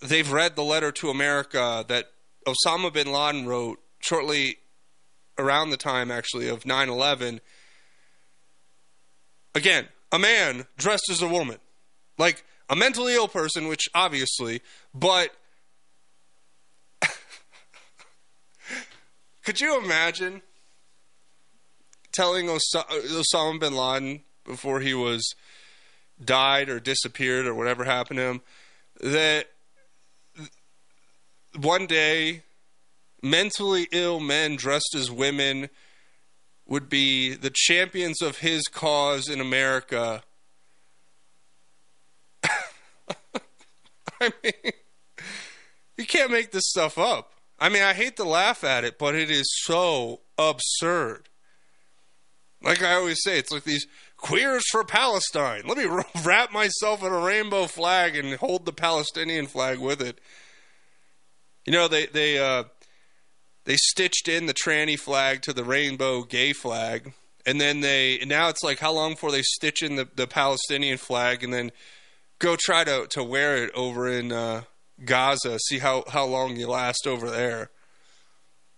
they've 0.00 0.30
read 0.30 0.56
the 0.56 0.64
letter 0.64 0.90
to 0.92 1.10
America 1.10 1.84
that 1.88 2.06
Osama 2.46 2.92
bin 2.92 3.12
Laden 3.12 3.46
wrote 3.46 3.78
shortly 4.00 4.58
around 5.38 5.70
the 5.70 5.76
time 5.76 6.10
actually 6.10 6.48
of 6.48 6.64
9/11. 6.64 7.40
Again, 9.54 9.88
a 10.10 10.18
man 10.18 10.66
dressed 10.76 11.08
as 11.10 11.22
a 11.22 11.28
woman. 11.28 11.58
Like 12.18 12.44
a 12.68 12.76
mentally 12.76 13.14
ill 13.14 13.28
person, 13.28 13.68
which 13.68 13.88
obviously, 13.94 14.62
but 14.94 15.30
Could 19.44 19.60
you 19.60 19.78
imagine 19.82 20.42
telling 22.12 22.48
Os- 22.48 22.74
Osama 22.74 23.58
bin 23.58 23.74
Laden 23.74 24.22
before 24.44 24.80
he 24.80 24.94
was 24.94 25.34
died 26.22 26.68
or 26.68 26.78
disappeared 26.78 27.46
or 27.46 27.54
whatever 27.54 27.84
happened 27.84 28.18
to 28.18 28.24
him 28.24 28.40
that 29.00 29.46
one 31.58 31.86
day 31.86 32.42
mentally 33.22 33.88
ill 33.90 34.20
men 34.20 34.56
dressed 34.56 34.94
as 34.94 35.10
women 35.10 35.68
would 36.66 36.88
be 36.88 37.34
the 37.34 37.50
champions 37.52 38.22
of 38.22 38.38
his 38.38 38.62
cause 38.64 39.28
in 39.28 39.40
America? 39.40 40.22
I 44.20 44.32
mean, 44.42 44.72
you 45.96 46.06
can't 46.06 46.30
make 46.30 46.52
this 46.52 46.68
stuff 46.68 46.96
up. 46.96 47.32
I 47.62 47.68
mean, 47.68 47.82
I 47.82 47.92
hate 47.92 48.16
to 48.16 48.24
laugh 48.24 48.64
at 48.64 48.82
it, 48.82 48.98
but 48.98 49.14
it 49.14 49.30
is 49.30 49.46
so 49.62 50.22
absurd. 50.36 51.28
Like 52.60 52.82
I 52.82 52.94
always 52.94 53.22
say, 53.22 53.38
it's 53.38 53.52
like 53.52 53.62
these 53.62 53.86
queers 54.16 54.64
for 54.72 54.82
Palestine. 54.82 55.62
Let 55.68 55.78
me 55.78 55.86
wrap 56.24 56.52
myself 56.52 57.04
in 57.04 57.12
a 57.12 57.20
rainbow 57.20 57.68
flag 57.68 58.16
and 58.16 58.34
hold 58.34 58.66
the 58.66 58.72
Palestinian 58.72 59.46
flag 59.46 59.78
with 59.78 60.02
it. 60.02 60.20
You 61.64 61.72
know, 61.72 61.86
they 61.86 62.06
they 62.06 62.36
uh, 62.36 62.64
they 63.62 63.76
stitched 63.76 64.26
in 64.26 64.46
the 64.46 64.54
tranny 64.54 64.98
flag 64.98 65.42
to 65.42 65.52
the 65.52 65.62
rainbow 65.62 66.24
gay 66.24 66.52
flag, 66.52 67.12
and 67.46 67.60
then 67.60 67.80
they 67.80 68.18
now 68.26 68.48
it's 68.48 68.64
like 68.64 68.80
how 68.80 68.92
long 68.92 69.12
before 69.12 69.30
they 69.30 69.42
stitch 69.42 69.84
in 69.84 69.94
the, 69.94 70.08
the 70.16 70.26
Palestinian 70.26 70.98
flag 70.98 71.44
and 71.44 71.54
then 71.54 71.70
go 72.40 72.56
try 72.58 72.82
to 72.82 73.06
to 73.10 73.22
wear 73.22 73.62
it 73.62 73.70
over 73.72 74.08
in 74.08 74.32
uh, 74.32 74.62
Gaza, 75.04 75.58
see 75.58 75.78
how, 75.78 76.04
how 76.08 76.24
long 76.24 76.56
you 76.56 76.68
last 76.68 77.06
over 77.06 77.30
there. 77.30 77.70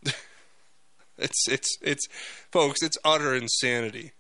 it's 1.19 1.49
it's 1.49 1.77
it's 1.83 2.07
folks, 2.51 2.83
it's 2.83 2.99
utter 3.05 3.35
insanity. 3.35 4.13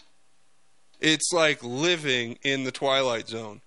It's 1.01 1.33
like 1.33 1.63
living 1.63 2.39
in 2.43 2.65
the 2.65 2.73
twilight 2.73 3.29
zone 3.29 3.61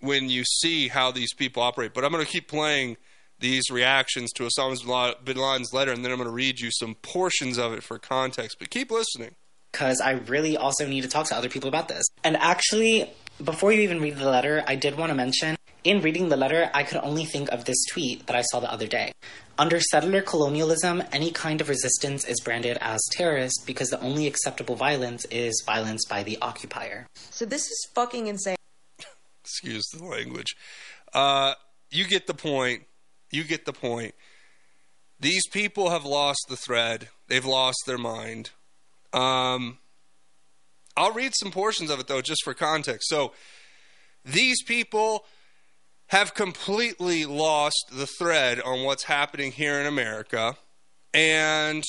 when 0.00 0.28
you 0.28 0.44
see 0.44 0.88
how 0.88 1.10
these 1.10 1.32
people 1.34 1.62
operate. 1.62 1.94
But 1.94 2.04
I'm 2.04 2.12
going 2.12 2.24
to 2.24 2.30
keep 2.30 2.48
playing 2.48 2.96
these 3.38 3.70
reactions 3.70 4.30
to 4.32 4.44
Osama 4.44 5.24
bin 5.24 5.36
Laden's 5.38 5.72
letter, 5.72 5.92
and 5.92 6.04
then 6.04 6.12
I'm 6.12 6.18
going 6.18 6.28
to 6.28 6.34
read 6.34 6.60
you 6.60 6.70
some 6.70 6.94
portions 6.96 7.58
of 7.58 7.72
it 7.72 7.82
for 7.82 7.98
context. 7.98 8.56
But 8.58 8.70
keep 8.70 8.90
listening. 8.90 9.34
because 9.72 10.00
I 10.00 10.12
really 10.12 10.56
also 10.56 10.86
need 10.86 11.02
to 11.02 11.08
talk 11.08 11.26
to 11.28 11.36
other 11.36 11.48
people 11.48 11.68
about 11.68 11.88
this. 11.88 12.04
And 12.24 12.36
actually, 12.36 13.10
before 13.42 13.72
you 13.72 13.80
even 13.82 14.00
read 14.00 14.16
the 14.16 14.28
letter, 14.28 14.62
I 14.66 14.74
did 14.76 14.96
want 14.98 15.10
to 15.10 15.14
mention 15.14 15.56
in 15.84 16.00
reading 16.02 16.28
the 16.28 16.36
letter, 16.36 16.70
I 16.74 16.82
could 16.82 17.00
only 17.02 17.24
think 17.24 17.50
of 17.50 17.64
this 17.64 17.84
tweet 17.90 18.26
that 18.26 18.36
I 18.36 18.42
saw 18.42 18.60
the 18.60 18.70
other 18.70 18.86
day. 18.86 19.12
Under 19.58 19.80
settler 19.80 20.22
colonialism, 20.22 21.02
any 21.12 21.30
kind 21.30 21.60
of 21.60 21.68
resistance 21.68 22.24
is 22.24 22.40
branded 22.40 22.78
as 22.80 23.00
terrorist 23.12 23.64
because 23.66 23.88
the 23.88 24.00
only 24.00 24.26
acceptable 24.26 24.74
violence 24.74 25.24
is 25.26 25.62
violence 25.66 26.04
by 26.08 26.22
the 26.22 26.38
occupier. 26.40 27.06
So 27.14 27.44
this 27.44 27.62
is 27.62 27.88
fucking 27.94 28.26
insane. 28.26 28.56
Excuse 29.44 29.86
the 29.92 30.04
language. 30.04 30.56
Uh, 31.12 31.54
you 31.90 32.06
get 32.06 32.26
the 32.26 32.34
point. 32.34 32.84
You 33.30 33.44
get 33.44 33.64
the 33.64 33.72
point. 33.72 34.14
These 35.18 35.46
people 35.48 35.90
have 35.90 36.04
lost 36.04 36.46
the 36.48 36.56
thread. 36.56 37.08
They've 37.28 37.44
lost 37.44 37.78
their 37.86 37.98
mind. 37.98 38.50
Um, 39.12 39.78
I'll 40.96 41.12
read 41.12 41.32
some 41.34 41.50
portions 41.50 41.90
of 41.90 42.00
it 42.00 42.06
though, 42.06 42.22
just 42.22 42.42
for 42.44 42.54
context. 42.54 43.08
So, 43.08 43.32
these 44.24 44.62
people 44.62 45.24
have 46.10 46.34
completely 46.34 47.24
lost 47.24 47.84
the 47.92 48.06
thread 48.06 48.60
on 48.60 48.82
what's 48.82 49.04
happening 49.04 49.52
here 49.52 49.80
in 49.80 49.86
America. 49.86 50.56
And 51.14 51.84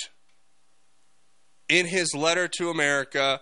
in 1.67 1.87
his 1.87 2.13
letter 2.13 2.47
to 2.59 2.69
America, 2.69 3.41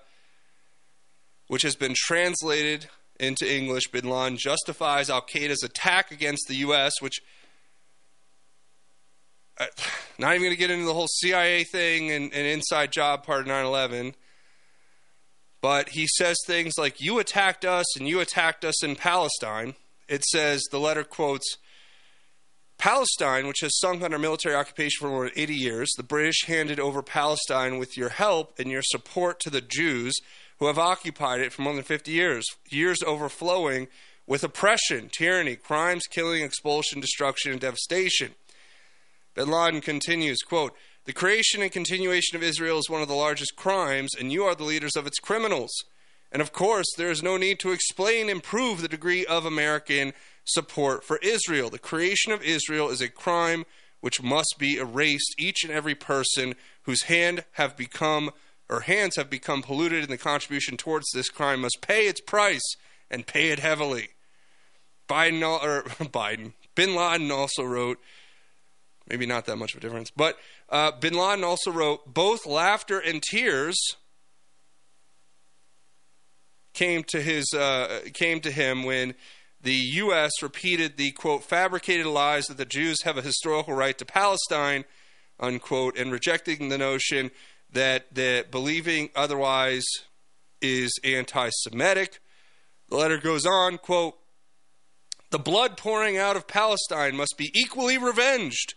which 1.48 1.63
has 1.63 1.75
been 1.75 1.93
translated 1.98 2.88
into 3.19 3.45
English, 3.45 3.91
bin 3.91 4.09
Laden 4.09 4.38
justifies 4.38 5.09
Al 5.09 5.21
Qaeda's 5.21 5.63
attack 5.63 6.12
against 6.12 6.48
the 6.48 6.55
U.S., 6.55 6.93
which. 7.01 7.19
Uh, 9.59 9.65
not 10.17 10.31
even 10.31 10.43
going 10.43 10.53
to 10.53 10.59
get 10.59 10.71
into 10.71 10.86
the 10.86 10.93
whole 10.93 11.07
CIA 11.07 11.65
thing 11.65 12.09
and, 12.09 12.33
and 12.33 12.48
inside 12.48 12.93
job 12.93 13.25
part 13.25 13.41
of 13.41 13.48
9 13.48 13.65
11. 13.65 14.15
But 15.62 15.89
he 15.89 16.07
says 16.07 16.38
things 16.45 16.75
like, 16.77 17.01
You 17.01 17.19
attacked 17.19 17.65
us 17.65 17.98
and 17.98 18.07
you 18.07 18.21
attacked 18.21 18.63
us 18.63 18.81
in 18.81 18.95
Palestine. 18.95 19.75
It 20.09 20.25
says, 20.25 20.63
the 20.71 20.79
letter 20.79 21.03
quotes, 21.03 21.57
Palestine, 22.79 23.45
which 23.45 23.59
has 23.61 23.77
sunk 23.77 24.01
under 24.01 24.17
military 24.17 24.55
occupation 24.55 24.99
for 25.01 25.09
more 25.09 25.25
than 25.25 25.37
80 25.37 25.53
years, 25.53 25.91
the 25.97 26.03
British 26.03 26.45
handed 26.47 26.79
over 26.79 27.03
Palestine 27.03 27.77
with 27.77 27.95
your 27.95 28.09
help 28.09 28.57
and 28.57 28.71
your 28.71 28.81
support 28.81 29.39
to 29.41 29.49
the 29.49 29.61
Jews 29.61 30.15
who 30.57 30.67
have 30.67 30.79
occupied 30.79 31.41
it 31.41 31.53
for 31.53 31.61
more 31.61 31.73
than 31.75 31.83
50 31.83 32.11
years, 32.11 32.45
years 32.69 33.03
overflowing 33.03 33.87
with 34.25 34.43
oppression, 34.43 35.09
tyranny, 35.09 35.55
crimes, 35.55 36.03
killing, 36.09 36.43
expulsion, 36.43 36.99
destruction, 36.99 37.51
and 37.51 37.61
devastation. 37.61 38.33
Bin 39.35 39.49
Laden 39.49 39.81
continues, 39.81 40.41
quote, 40.41 40.73
The 41.05 41.13
creation 41.13 41.61
and 41.61 41.71
continuation 41.71 42.35
of 42.35 42.43
Israel 42.43 42.79
is 42.79 42.89
one 42.89 43.01
of 43.01 43.07
the 43.07 43.13
largest 43.13 43.55
crimes, 43.55 44.11
and 44.17 44.31
you 44.31 44.43
are 44.43 44.55
the 44.55 44.63
leaders 44.63 44.95
of 44.95 45.05
its 45.05 45.19
criminals. 45.19 45.71
And 46.31 46.41
of 46.41 46.53
course, 46.53 46.86
there 46.98 47.09
is 47.09 47.24
no 47.24 47.38
need 47.38 47.59
to 47.59 47.71
explain 47.71 48.29
and 48.29 48.43
prove 48.43 48.81
the 48.81 48.88
degree 48.88 49.25
of 49.25 49.45
American 49.45 50.13
support 50.43 51.03
for 51.03 51.17
Israel. 51.17 51.69
The 51.69 51.79
creation 51.79 52.31
of 52.31 52.43
Israel 52.43 52.89
is 52.89 53.01
a 53.01 53.09
crime 53.09 53.65
which 54.00 54.21
must 54.21 54.55
be 54.57 54.77
erased. 54.77 55.36
Each 55.38 55.63
and 55.63 55.74
every 55.74 55.95
person 55.95 56.55
whose 56.83 57.03
hand 57.03 57.45
have 57.53 57.75
become 57.75 58.31
or 58.69 58.81
hands 58.81 59.15
have 59.15 59.29
become 59.29 59.63
polluted 59.63 60.03
in 60.03 60.09
the 60.09 60.17
contribution 60.17 60.77
towards 60.77 61.07
this 61.12 61.29
crime 61.29 61.62
must 61.62 61.81
pay 61.81 62.07
its 62.07 62.21
price 62.21 62.75
and 63.09 63.25
pay 63.25 63.50
it 63.50 63.59
heavily. 63.59 64.09
Biden 65.07 65.41
or 65.41 65.83
Biden, 66.05 66.53
Bin 66.75 66.95
Laden 66.95 67.31
also 67.31 67.63
wrote, 67.63 68.00
maybe 69.09 69.25
not 69.25 69.45
that 69.48 69.57
much 69.57 69.74
of 69.74 69.79
a 69.79 69.81
difference, 69.81 70.12
but 70.12 70.38
uh, 70.69 70.91
Bin 70.91 71.15
Laden 71.15 71.43
also 71.43 71.71
wrote, 71.71 72.13
both 72.13 72.45
laughter 72.45 73.00
and 73.00 73.24
tears 73.24 73.75
came 76.79 77.03
to 77.03 77.21
his 77.21 77.53
uh, 77.53 77.99
came 78.13 78.39
to 78.39 78.49
him 78.49 78.83
when 78.83 79.13
the 79.61 79.73
U.S. 79.73 80.31
repeated 80.41 80.95
the 80.95 81.11
quote 81.11 81.43
fabricated 81.43 82.05
lies 82.05 82.45
that 82.45 82.55
the 82.55 82.63
Jews 82.63 83.01
have 83.03 83.17
a 83.17 83.21
historical 83.21 83.73
right 83.73 83.97
to 83.97 84.05
Palestine 84.05 84.85
unquote 85.41 85.97
and 85.97 86.09
rejecting 86.09 86.69
the 86.69 86.77
notion 86.77 87.31
that 87.69 88.15
that 88.15 88.49
believing 88.49 89.09
otherwise 89.13 89.83
is 90.61 90.97
anti-Semitic. 91.03 92.21
The 92.87 92.95
letter 92.95 93.17
goes 93.17 93.45
on 93.45 93.77
quote 93.77 94.15
the 95.31 95.37
blood 95.37 95.75
pouring 95.75 96.17
out 96.17 96.37
of 96.37 96.47
Palestine 96.47 97.17
must 97.17 97.35
be 97.37 97.51
equally 97.53 97.97
revenged. 97.97 98.75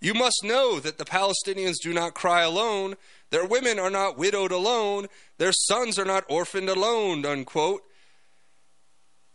You 0.00 0.12
must 0.12 0.42
know 0.42 0.80
that 0.80 0.98
the 0.98 1.04
Palestinians 1.04 1.76
do 1.80 1.94
not 1.94 2.14
cry 2.14 2.42
alone. 2.42 2.96
Their 3.34 3.44
women 3.44 3.80
are 3.80 3.90
not 3.90 4.16
widowed 4.16 4.52
alone. 4.52 5.08
Their 5.38 5.50
sons 5.50 5.98
are 5.98 6.04
not 6.04 6.22
orphaned 6.28 6.68
alone, 6.68 7.26
unquote. 7.26 7.82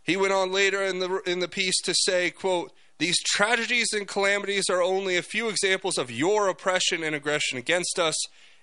He 0.03 0.15
went 0.15 0.31
on 0.31 0.53
later 0.53 0.81
in 0.81 0.99
the, 0.99 1.19
in 1.25 1.41
the 1.41 1.49
piece 1.49 1.77
to 1.81 1.93
say, 1.93 2.31
quote, 2.31 2.71
these 2.99 3.17
tragedies 3.19 3.89
and 3.91 4.07
calamities 4.07 4.69
are 4.69 4.81
only 4.81 5.17
a 5.17 5.21
few 5.21 5.49
examples 5.49 5.97
of 5.97 6.09
your 6.09 6.47
oppression 6.47 7.03
and 7.03 7.13
aggression 7.13 7.57
against 7.57 7.99
us. 7.99 8.15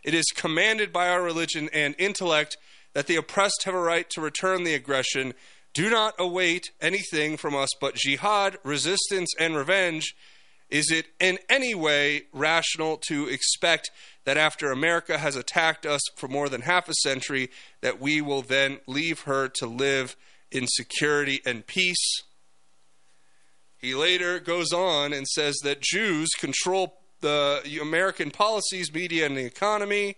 It 0.03 0.15
is 0.15 0.25
commanded 0.35 0.91
by 0.91 1.11
our 1.11 1.21
religion 1.21 1.69
and 1.71 1.95
intellect 1.99 2.57
that 2.95 3.07
the 3.07 3.17
oppressed 3.17 3.65
have 3.67 3.75
a 3.75 3.79
right 3.79 4.09
to 4.13 4.23
return 4.23 4.65
the 4.65 4.73
aggression. 4.73 5.35
Do 5.75 5.91
not 5.91 6.15
await 6.19 6.71
anything 6.81 7.37
from 7.37 7.55
us 7.55 7.69
but 7.79 7.97
jihad, 7.97 8.57
resistance, 8.65 9.35
and 9.39 9.55
revenge. 9.55 10.15
Is 10.71 10.91
it 10.91 11.09
in 11.21 11.39
any 11.51 11.75
way 11.75 12.23
rational 12.33 12.97
to 13.09 13.29
expect 13.29 13.91
that 14.27 14.37
after 14.37 14.73
America 14.73 15.19
has 15.19 15.37
attacked 15.37 15.87
us 15.87 16.03
for 16.17 16.27
more 16.27 16.49
than 16.49 16.63
half 16.63 16.89
a 16.89 16.95
century, 16.95 17.49
that 17.81 18.01
we 18.01 18.21
will 18.21 18.43
then 18.43 18.81
leave 18.87 19.21
her 19.21 19.49
to 19.49 19.67
live 19.67 20.17
in 20.51 20.67
security 20.67 21.41
and 21.47 21.67
peace? 21.67 22.23
He 23.79 23.95
later 23.95 24.41
goes 24.41 24.73
on 24.73 25.13
and 25.13 25.29
says 25.29 25.57
that 25.63 25.81
Jews 25.81 26.31
control 26.39 26.99
the 27.21 27.79
American 27.81 28.33
policies, 28.33 28.93
media, 28.93 29.27
and 29.27 29.37
the 29.37 29.45
economy. 29.45 30.17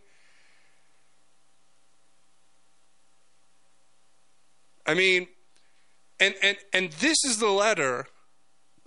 I 4.86 4.94
mean, 4.94 5.28
and, 6.18 6.34
and, 6.42 6.56
and 6.72 6.92
this 6.92 7.18
is 7.24 7.38
the 7.38 7.50
letter 7.50 8.06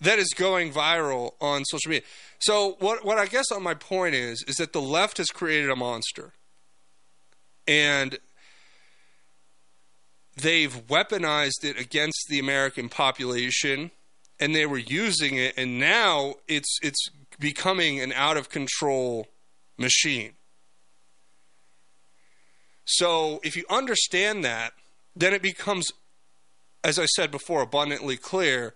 that 0.02 0.18
is 0.18 0.30
going 0.36 0.74
viral 0.74 1.34
on 1.40 1.64
social 1.66 1.90
media. 1.90 2.06
So 2.40 2.76
what 2.80 3.06
what 3.06 3.18
I 3.18 3.28
guess 3.28 3.52
on 3.52 3.64
my 3.64 3.76
point 3.76 4.16
is 4.16 4.44
is 4.48 4.58
that 4.58 4.74
the 4.74 4.82
left 4.82 5.18
has 5.18 5.28
created 5.28 5.70
a 5.70 5.76
monster. 5.76 6.34
And 7.68 8.18
they've 10.36 10.76
weaponized 10.88 11.64
it 11.64 11.80
against 11.80 12.26
the 12.28 12.40
American 12.40 12.90
population 12.90 13.92
and 14.40 14.56
they 14.56 14.66
were 14.66 14.80
using 14.80 15.38
it 15.38 15.54
and 15.56 15.80
now 15.80 16.36
it's 16.48 16.80
it's 16.82 17.10
becoming 17.40 18.00
an 18.00 18.12
out 18.14 18.38
of 18.38 18.50
control 18.50 19.28
machine. 19.78 20.34
So 22.86 23.40
if 23.44 23.56
you 23.56 23.64
understand 23.70 24.44
that, 24.44 24.74
then 25.16 25.34
it 25.34 25.44
becomes 25.44 25.92
as 26.84 26.98
I 26.98 27.06
said 27.06 27.30
before 27.30 27.62
abundantly 27.62 28.18
clear 28.18 28.74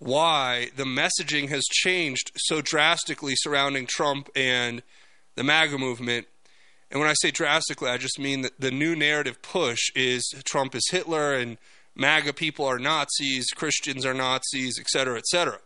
why 0.00 0.70
the 0.76 0.84
messaging 0.84 1.48
has 1.50 1.62
changed 1.70 2.32
so 2.34 2.60
drastically 2.60 3.34
surrounding 3.36 3.86
Trump 3.86 4.28
and 4.34 4.82
the 5.36 5.44
MAGA 5.44 5.78
movement. 5.78 6.26
And 6.90 6.98
when 6.98 7.08
I 7.08 7.14
say 7.20 7.30
drastically, 7.30 7.88
I 7.88 7.98
just 7.98 8.18
mean 8.18 8.40
that 8.40 8.58
the 8.58 8.70
new 8.70 8.96
narrative 8.96 9.42
push 9.42 9.90
is 9.94 10.24
Trump 10.44 10.74
is 10.74 10.88
Hitler 10.90 11.34
and 11.34 11.58
MAGA 11.94 12.32
people 12.32 12.64
are 12.64 12.78
Nazis, 12.78 13.50
Christians 13.50 14.04
are 14.06 14.14
Nazis, 14.14 14.78
et 14.80 14.88
cetera, 14.88 15.18
et 15.18 15.26
cetera. 15.26 15.58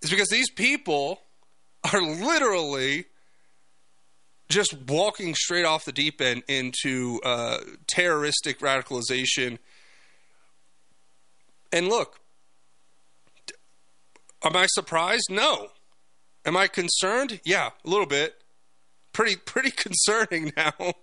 It's 0.00 0.10
because 0.10 0.28
these 0.28 0.50
people 0.50 1.20
are 1.92 2.00
literally 2.00 3.06
just 4.48 4.76
walking 4.88 5.34
straight 5.34 5.64
off 5.64 5.84
the 5.84 5.92
deep 5.92 6.20
end 6.20 6.42
into 6.48 7.20
uh, 7.24 7.58
terroristic 7.86 8.60
radicalization. 8.60 9.58
And 11.72 11.88
look, 11.88 12.20
Am 14.42 14.56
I 14.56 14.66
surprised? 14.66 15.26
No. 15.30 15.68
Am 16.44 16.56
I 16.56 16.66
concerned? 16.66 17.40
Yeah, 17.44 17.70
a 17.84 17.88
little 17.88 18.06
bit. 18.06 18.34
Pretty 19.12 19.36
pretty 19.44 19.70
concerning 19.70 20.52
now. 20.56 20.94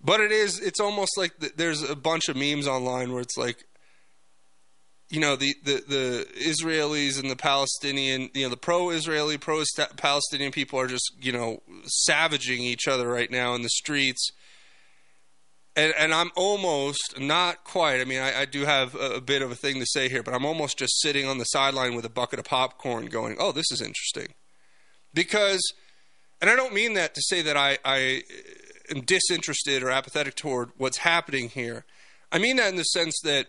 But 0.00 0.20
it 0.20 0.32
is 0.32 0.60
it's 0.60 0.80
almost 0.80 1.16
like 1.16 1.38
the, 1.38 1.52
there's 1.56 1.82
a 1.82 1.96
bunch 1.96 2.28
of 2.28 2.36
memes 2.36 2.66
online 2.66 3.12
where 3.12 3.22
it's 3.22 3.36
like 3.36 3.64
you 5.08 5.20
know 5.20 5.36
the, 5.36 5.54
the, 5.64 5.84
the 5.86 6.26
Israelis 6.36 7.20
and 7.20 7.30
the 7.30 7.36
Palestinian, 7.36 8.28
you 8.34 8.42
know 8.42 8.48
the 8.48 8.56
pro-Israeli, 8.56 9.38
pro-Palestinian 9.38 10.50
people 10.50 10.80
are 10.80 10.88
just 10.88 11.12
you 11.20 11.32
know 11.32 11.62
savaging 11.84 12.60
each 12.62 12.88
other 12.88 13.08
right 13.08 13.30
now 13.30 13.54
in 13.54 13.62
the 13.62 13.68
streets, 13.68 14.30
and, 15.76 15.92
and 15.98 16.14
I'm 16.14 16.30
almost 16.34 17.20
not 17.20 17.62
quite. 17.62 18.00
I 18.00 18.04
mean, 18.04 18.20
I, 18.20 18.40
I 18.40 18.44
do 18.46 18.64
have 18.64 18.94
a, 18.94 19.16
a 19.16 19.20
bit 19.20 19.42
of 19.42 19.50
a 19.50 19.54
thing 19.54 19.78
to 19.78 19.86
say 19.86 20.08
here, 20.08 20.22
but 20.22 20.34
I'm 20.34 20.46
almost 20.46 20.78
just 20.78 21.00
sitting 21.00 21.26
on 21.26 21.38
the 21.38 21.44
sideline 21.44 21.94
with 21.94 22.06
a 22.06 22.10
bucket 22.10 22.38
of 22.38 22.46
popcorn, 22.46 23.06
going, 23.06 23.36
"Oh, 23.38 23.52
this 23.52 23.70
is 23.70 23.82
interesting," 23.82 24.34
because, 25.12 25.62
and 26.40 26.50
I 26.50 26.56
don't 26.56 26.74
mean 26.74 26.94
that 26.94 27.14
to 27.14 27.22
say 27.22 27.42
that 27.42 27.56
I, 27.56 27.78
I 27.84 28.22
uh, 28.30 28.96
am 28.96 29.02
disinterested 29.02 29.82
or 29.82 29.90
apathetic 29.90 30.34
toward 30.34 30.70
what's 30.78 30.98
happening 30.98 31.50
here. 31.50 31.84
I 32.32 32.38
mean 32.38 32.56
that 32.56 32.70
in 32.70 32.76
the 32.76 32.82
sense 32.82 33.20
that 33.22 33.46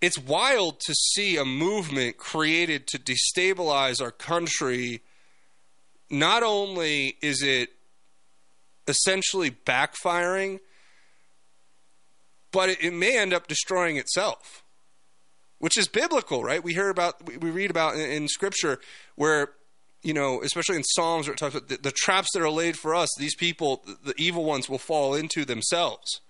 it's 0.00 0.18
wild 0.18 0.78
to 0.80 0.94
see 0.94 1.36
a 1.36 1.44
movement 1.44 2.16
created 2.16 2.86
to 2.86 2.98
destabilize 2.98 4.00
our 4.00 4.12
country. 4.12 5.02
Not 6.08 6.42
only 6.42 7.16
is 7.20 7.42
it 7.42 7.70
essentially 8.86 9.50
backfiring, 9.50 10.60
but 12.52 12.68
it, 12.70 12.82
it 12.82 12.92
may 12.92 13.18
end 13.18 13.32
up 13.32 13.46
destroying 13.46 13.96
itself, 13.96 14.62
which 15.58 15.76
is 15.76 15.88
biblical, 15.88 16.42
right? 16.42 16.62
We 16.62 16.74
hear 16.74 16.88
about, 16.88 17.26
we, 17.40 17.50
read 17.50 17.70
about 17.70 17.94
in, 17.94 18.10
in 18.10 18.28
Scripture 18.28 18.80
where 19.16 19.50
you 20.02 20.14
know, 20.14 20.40
especially 20.42 20.76
in 20.76 20.84
Psalms 20.84 21.26
where 21.26 21.34
it 21.34 21.38
talks 21.38 21.54
about 21.54 21.68
the, 21.68 21.76
the, 21.76 21.90
traps 21.90 22.28
that 22.32 22.42
are 22.42 22.50
laid 22.50 22.78
for 22.78 22.94
us, 22.94 23.08
these 23.18 23.34
people, 23.34 23.82
the, 23.84 24.12
the 24.12 24.14
evil 24.16 24.44
ones, 24.44 24.68
will 24.68 24.78
fall 24.78 25.14
into 25.14 25.44
themselves. 25.44 26.20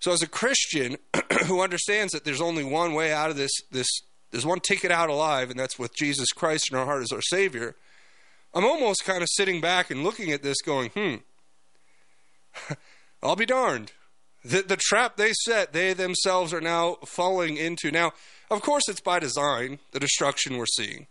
So, 0.00 0.12
as 0.12 0.22
a 0.22 0.26
Christian 0.26 0.96
who 1.46 1.62
understands 1.62 2.12
that 2.12 2.24
there's 2.24 2.40
only 2.40 2.64
one 2.64 2.94
way 2.94 3.12
out 3.12 3.30
of 3.30 3.36
this, 3.36 3.52
this, 3.70 3.86
there's 4.30 4.46
one 4.46 4.60
ticket 4.60 4.90
out 4.90 5.08
alive, 5.08 5.50
and 5.50 5.58
that's 5.58 5.78
with 5.78 5.94
Jesus 5.94 6.30
Christ 6.32 6.70
in 6.72 6.78
our 6.78 6.84
heart 6.84 7.02
as 7.02 7.12
our 7.12 7.22
Savior. 7.22 7.76
I'm 8.54 8.64
almost 8.64 9.04
kind 9.04 9.22
of 9.22 9.28
sitting 9.30 9.60
back 9.60 9.90
and 9.90 10.02
looking 10.02 10.32
at 10.32 10.42
this, 10.42 10.60
going, 10.62 10.90
"Hmm, 10.90 11.16
I'll 13.22 13.36
be 13.36 13.46
darned." 13.46 13.92
The, 14.44 14.62
the 14.62 14.76
trap 14.76 15.16
they 15.16 15.32
set, 15.32 15.72
they 15.72 15.92
themselves 15.92 16.54
are 16.54 16.60
now 16.60 16.96
falling 17.04 17.56
into. 17.56 17.90
Now, 17.90 18.12
of 18.50 18.62
course, 18.62 18.88
it's 18.88 19.00
by 19.00 19.18
design, 19.18 19.78
the 19.92 20.00
destruction 20.00 20.56
we're 20.56 20.66
seeing. 20.66 21.06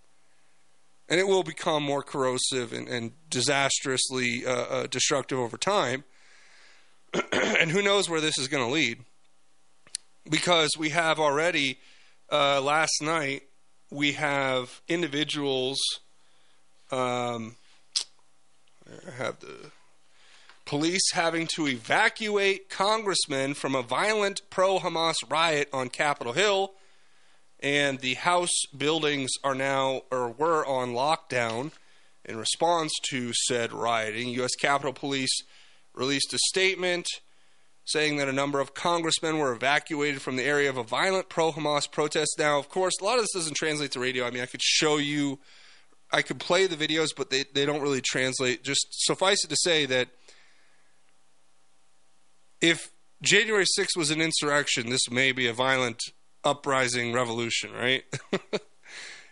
And 1.08 1.20
it 1.20 1.28
will 1.28 1.44
become 1.44 1.84
more 1.84 2.04
corrosive 2.04 2.74
and, 2.74 2.88
and 2.88 3.12
disastrously 3.30 4.46
uh, 4.46 4.52
uh, 4.52 4.88
destructive 4.88 5.40
over 5.40 5.58
time. 5.58 6.04
and 7.32 7.72
who 7.72 7.82
knows 7.82 8.10
where 8.10 8.22
this 8.22 8.38
is 8.38 8.48
going 8.48 8.66
to 8.66 8.72
lead? 8.72 9.00
Because 10.30 10.72
we 10.78 10.90
have 10.90 11.20
already, 11.20 11.80
uh, 12.32 12.62
last 12.62 13.02
night, 13.02 13.44
we 13.92 14.14
have 14.14 14.82
individuals. 14.88 15.80
Um, 16.92 17.56
I 19.08 19.12
have 19.12 19.40
the 19.40 19.72
police 20.70 21.14
having 21.14 21.48
to 21.48 21.68
evacuate 21.68 22.70
congressmen 22.70 23.56
from 23.56 23.74
a 23.74 23.82
violent 23.82 24.40
pro 24.52 24.78
Hamas 24.78 25.16
riot 25.28 25.68
on 25.74 25.90
Capitol 25.90 26.34
Hill. 26.34 26.74
And 27.60 27.98
the 28.00 28.14
House 28.14 28.68
buildings 28.78 29.32
are 29.44 29.56
now, 29.56 30.04
or 30.12 30.30
were 30.30 30.64
on 30.68 30.94
lockdown 30.94 31.72
in 32.24 32.38
response 32.38 32.94
to 33.10 33.34
said 33.34 33.74
rioting. 33.74 34.30
U.S. 34.30 34.54
Capitol 34.54 34.94
Police 34.94 35.42
released 35.96 36.36
a 36.36 36.38
statement 36.38 37.08
saying 37.86 38.18
that 38.18 38.30
a 38.30 38.32
number 38.32 38.60
of 38.60 38.76
congressmen 38.76 39.40
were 39.40 39.52
evacuated 39.52 40.22
from 40.22 40.36
the 40.36 40.44
area 40.44 40.70
of 40.70 40.78
a 40.78 40.84
violent 40.84 41.30
pro 41.30 41.52
Hamas 41.52 41.92
protest. 41.92 42.36
Now, 42.38 42.60
of 42.60 42.70
course, 42.70 42.94
a 43.02 43.04
lot 43.04 43.18
of 43.18 43.24
this 43.24 43.34
doesn't 43.34 43.58
translate 43.58 43.94
to 43.94 44.00
radio. 44.00 44.24
I 44.24 44.30
mean, 44.30 44.44
I 44.44 44.46
could 44.46 44.62
show 44.62 44.98
you, 44.98 45.40
I 46.12 46.22
could 46.22 46.40
play 46.40 46.68
the 46.68 46.76
videos, 46.76 47.10
but 47.18 47.32
they, 47.32 47.46
they 47.56 47.66
don't 47.66 47.82
really 47.82 48.02
translate. 48.02 48.64
Just 48.64 48.86
suffice 48.92 49.44
it 49.44 49.50
to 49.50 49.58
say 49.58 49.88
that 49.88 50.10
if 52.62 52.92
January 53.22 53.66
6th 53.78 53.98
was 53.98 54.12
an 54.12 54.22
insurrection, 54.22 54.90
this 54.90 55.10
may 55.10 55.32
be 55.32 55.48
a 55.48 55.54
violent 55.54 56.02
uprising 56.44 57.14
revolution, 57.14 57.72
right? 57.74 58.04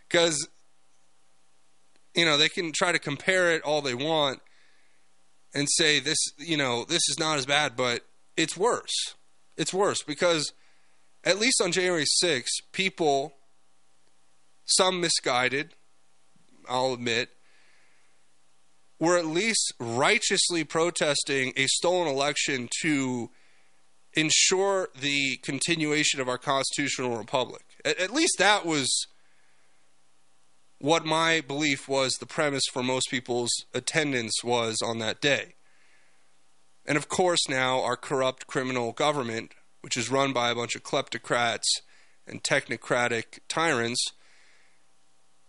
Because, 0.10 0.48
you 2.16 2.24
know, 2.24 2.38
they 2.38 2.48
can 2.48 2.72
try 2.72 2.94
to 2.94 3.00
compare 3.00 3.52
it 3.52 3.62
all 3.64 3.82
they 3.82 3.94
want 3.94 4.40
and 5.54 5.68
say 5.70 6.00
this, 6.00 6.18
you 6.38 6.56
know, 6.56 6.86
this 6.86 7.10
is 7.10 7.18
not 7.20 7.38
as 7.38 7.46
bad, 7.46 7.76
but 7.76 8.06
it's 8.38 8.56
worse. 8.56 9.16
It's 9.58 9.74
worse 9.74 10.04
because 10.04 10.54
at 11.24 11.40
least 11.40 11.62
on 11.62 11.72
January 11.72 12.06
6th, 12.24 12.62
people, 12.72 13.34
some 14.66 15.02
misguided, 15.02 15.74
I'll 16.70 16.94
admit, 16.94 17.30
were 19.00 19.18
at 19.18 19.26
least 19.26 19.74
righteously 19.80 20.64
protesting 20.64 21.54
a 21.56 21.68
stolen 21.68 22.08
election 22.08 22.68
to 22.82 23.30
ensure 24.14 24.90
the 25.00 25.38
continuation 25.44 26.20
of 26.20 26.28
our 26.28 26.38
constitutional 26.38 27.18
republic. 27.18 27.64
At, 27.86 28.00
at, 28.00 28.14
least 28.14 28.38
that 28.40 28.66
was 28.66 29.08
what 30.80 31.06
my 31.06 31.42
belief 31.42 31.88
was 31.88 32.14
the 32.14 32.26
premise 32.26 32.64
for 32.72 32.82
most 32.82 33.10
people's 33.10 33.52
attendance 33.74 34.44
was 34.44 34.82
on 34.84 34.98
that 35.00 35.22
day. 35.22 35.54
And 36.86 36.98
of 36.98 37.10
course, 37.10 37.48
now 37.48 37.84
our 37.84 37.98
corrupt 37.98 38.48
criminal 38.48 38.94
government, 38.94 39.54
which 39.82 39.98
is 39.98 40.10
run 40.10 40.34
by 40.34 40.50
a 40.50 40.56
bunch 40.56 40.76
of 40.76 40.84
kleptocrats 40.84 41.68
and 42.26 42.44
technocratic 42.44 43.40
tyrants, 43.48 44.04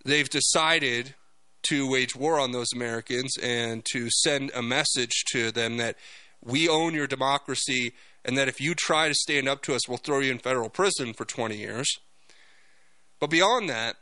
they've 0.04 0.28
decided 0.28 1.14
to 1.64 1.90
wage 1.90 2.14
war 2.14 2.38
on 2.38 2.52
those 2.52 2.72
Americans 2.72 3.36
and 3.42 3.84
to 3.92 4.08
send 4.10 4.50
a 4.54 4.62
message 4.62 5.24
to 5.32 5.50
them 5.50 5.76
that 5.76 5.96
we 6.42 6.68
own 6.68 6.94
your 6.94 7.06
democracy 7.06 7.92
and 8.24 8.36
that 8.36 8.48
if 8.48 8.60
you 8.60 8.74
try 8.74 9.08
to 9.08 9.14
stand 9.14 9.48
up 9.48 9.62
to 9.62 9.74
us, 9.74 9.88
we'll 9.88 9.98
throw 9.98 10.20
you 10.20 10.30
in 10.30 10.38
federal 10.38 10.68
prison 10.68 11.12
for 11.12 11.24
20 11.24 11.56
years. 11.56 11.88
But 13.20 13.30
beyond 13.30 13.68
that, 13.68 13.96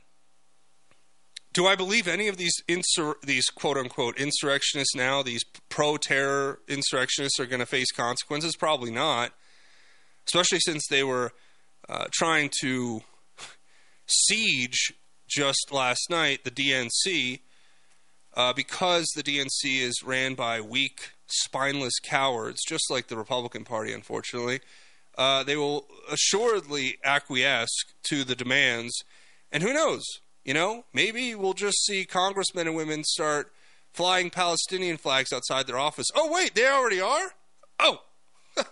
do 1.53 1.67
I 1.67 1.75
believe 1.75 2.07
any 2.07 2.29
of 2.29 2.37
these 2.37 2.55
insur- 2.69 3.21
these 3.23 3.47
quote 3.47 3.79
unquote 3.79 4.19
insurrectionists 4.19 4.95
now, 4.95 5.23
these 5.23 5.43
pro 5.71 5.97
terror 5.97 6.61
insurrectionists, 6.69 7.41
are 7.41 7.47
going 7.47 7.61
to 7.61 7.67
face 7.67 7.91
consequences? 7.93 8.57
Probably 8.57 8.91
not, 8.91 9.33
especially 10.27 10.61
since 10.61 10.87
they 10.87 11.03
were 11.03 11.33
uh, 11.89 12.09
trying 12.13 12.51
to 12.61 13.01
siege 14.07 14.93
just 15.27 15.73
last 15.73 16.11
night 16.11 16.45
the 16.45 16.51
DNC 16.51 17.41
uh, 18.37 18.53
because 18.53 19.07
the 19.17 19.23
DNC 19.23 19.81
is 19.81 20.03
ran 20.05 20.35
by 20.35 20.61
weak, 20.61 21.13
spineless 21.27 21.99
cowards, 22.03 22.63
just 22.67 22.91
like 22.91 23.09
the 23.09 23.17
Republican 23.17 23.65
Party, 23.65 23.93
unfortunately. 23.93 24.61
Uh, 25.17 25.43
they 25.43 25.57
will 25.57 25.87
assuredly 26.11 26.99
acquiesce 27.03 27.71
to 28.05 28.23
the 28.23 28.37
demands, 28.37 29.03
and 29.51 29.63
who 29.63 29.73
knows? 29.73 30.05
You 30.45 30.55
know, 30.55 30.85
maybe 30.93 31.35
we'll 31.35 31.55
just 31.55 31.85
see 31.87 32.05
congressmen 32.05 32.67
and 32.69 32.77
women 32.77 33.03
start 33.03 33.51
flying 33.93 34.29
Palestinian 34.29 34.99
flags 34.99 35.33
outside 35.33 35.67
their 35.67 35.79
office. 35.79 36.07
Oh, 36.15 36.31
wait, 36.31 36.55
they 36.55 36.69
already 36.69 37.01
are? 37.01 37.31
Oh, 37.81 38.03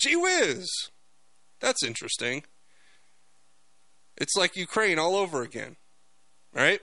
gee 0.00 0.16
whiz. 0.16 0.66
That's 1.60 1.84
interesting. 1.84 2.42
It's 4.16 4.34
like 4.34 4.56
Ukraine 4.56 4.98
all 4.98 5.14
over 5.14 5.42
again, 5.42 5.76
right? 6.54 6.80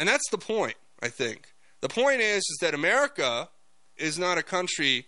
And 0.00 0.08
that's 0.08 0.30
the 0.30 0.38
point, 0.38 0.76
I 1.02 1.08
think. 1.08 1.52
The 1.82 1.90
point 1.90 2.22
is, 2.22 2.38
is 2.38 2.58
that 2.62 2.72
America 2.72 3.50
is 3.98 4.18
not 4.18 4.38
a 4.38 4.42
country 4.42 5.06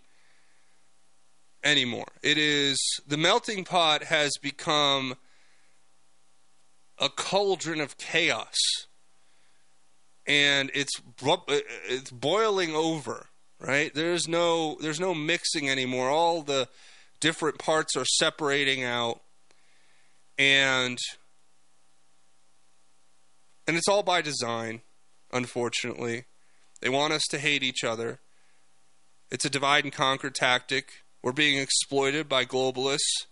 anymore. 1.65 2.09
It 2.23 2.37
is 2.37 2.79
the 3.07 3.17
melting 3.17 3.65
pot 3.65 4.05
has 4.05 4.33
become 4.41 5.15
a 6.99 7.09
cauldron 7.09 7.81
of 7.81 7.97
chaos, 7.97 8.59
and 10.27 10.71
it's 10.75 10.93
it's 11.19 12.11
boiling 12.11 12.75
over. 12.75 13.29
Right? 13.59 13.95
There's 13.95 14.29
no 14.29 14.77
there's 14.81 15.01
no 15.01 15.15
mixing 15.15 15.71
anymore. 15.71 16.11
All 16.11 16.43
the 16.43 16.69
different 17.19 17.59
parts 17.59 17.97
are 17.97 18.05
separating 18.05 18.85
out, 18.85 19.23
and 20.37 20.99
and 23.67 23.77
it's 23.77 23.89
all 23.89 24.03
by 24.03 24.23
design, 24.23 24.83
unfortunately. 25.33 26.25
They 26.81 26.89
want 26.89 27.13
us 27.13 27.23
to 27.31 27.39
hate 27.39 27.63
each 27.63 27.85
other. 27.85 28.19
It's 29.31 29.45
a 29.45 29.51
divide 29.51 29.85
and 29.85 29.93
conquer 29.93 30.31
tactic. 30.31 31.05
We're 31.23 31.33
being 31.33 31.59
exploited 31.59 32.29
by 32.29 32.45
globalists 32.45 33.27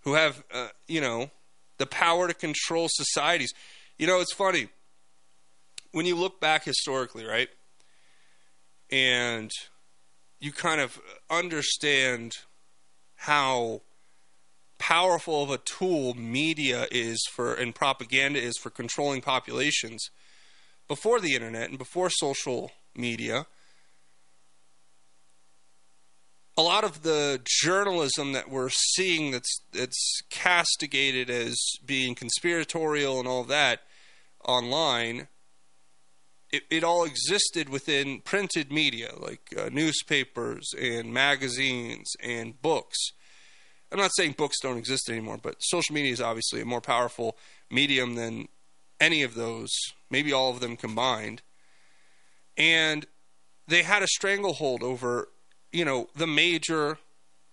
who 0.00 0.14
have, 0.14 0.42
uh, 0.52 0.68
you 0.88 1.00
know, 1.00 1.30
the 1.78 1.86
power 1.86 2.28
to 2.28 2.34
control 2.34 2.88
societies. 2.90 3.52
You 3.98 4.06
know, 4.06 4.20
it's 4.20 4.32
funny. 4.32 4.68
When 5.92 6.06
you 6.06 6.16
look 6.16 6.40
back 6.40 6.64
historically, 6.64 7.24
right? 7.24 7.48
And 8.90 9.50
you 10.40 10.52
kind 10.52 10.80
of 10.80 10.98
understand 11.30 12.32
how 13.16 13.82
powerful 14.78 15.42
of 15.42 15.50
a 15.50 15.58
tool 15.58 16.14
media 16.14 16.86
is 16.90 17.18
for 17.32 17.54
and 17.54 17.74
propaganda 17.74 18.40
is 18.40 18.56
for 18.58 18.70
controlling 18.70 19.20
populations 19.20 20.10
before 20.88 21.20
the 21.20 21.34
internet 21.34 21.68
and 21.70 21.78
before 21.78 22.10
social 22.10 22.70
media. 22.94 23.46
A 26.56 26.62
lot 26.62 26.84
of 26.84 27.02
the 27.02 27.40
journalism 27.44 28.32
that 28.32 28.48
we're 28.48 28.70
seeing 28.70 29.32
that's 29.32 29.60
that's 29.72 30.20
castigated 30.30 31.30
as 31.30 31.56
being 31.84 32.14
conspiratorial 32.14 33.18
and 33.18 33.26
all 33.26 33.44
that 33.44 33.80
online 34.44 35.28
it, 36.54 36.62
it 36.70 36.84
all 36.84 37.04
existed 37.04 37.68
within 37.68 38.20
printed 38.20 38.70
media 38.70 39.10
like 39.18 39.52
uh, 39.58 39.68
newspapers 39.72 40.72
and 40.80 41.12
magazines 41.12 42.12
and 42.22 42.60
books 42.62 43.12
i'm 43.94 44.00
not 44.00 44.14
saying 44.14 44.34
books 44.36 44.58
don't 44.60 44.76
exist 44.76 45.08
anymore 45.08 45.38
but 45.42 45.56
social 45.60 45.94
media 45.94 46.12
is 46.12 46.20
obviously 46.20 46.60
a 46.60 46.66
more 46.66 46.82
powerful 46.82 47.36
medium 47.70 48.16
than 48.16 48.48
any 49.00 49.22
of 49.22 49.34
those 49.34 49.70
maybe 50.10 50.32
all 50.32 50.50
of 50.50 50.60
them 50.60 50.76
combined. 50.76 51.42
And 52.56 53.06
they 53.66 53.82
had 53.82 54.02
a 54.02 54.06
stranglehold 54.06 54.82
over 54.82 55.28
you 55.72 55.84
know 55.84 56.08
the 56.14 56.26
major 56.26 56.98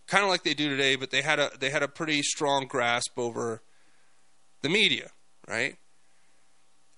kind 0.07 0.23
of 0.23 0.29
like 0.29 0.43
they 0.43 0.53
do 0.53 0.69
today 0.69 0.95
but 0.95 1.09
they 1.09 1.21
had 1.21 1.39
a 1.39 1.49
they 1.59 1.71
had 1.71 1.81
a 1.81 1.87
pretty 1.87 2.21
strong 2.21 2.67
grasp 2.67 3.17
over 3.17 3.61
the 4.61 4.69
media 4.69 5.09
right? 5.47 5.77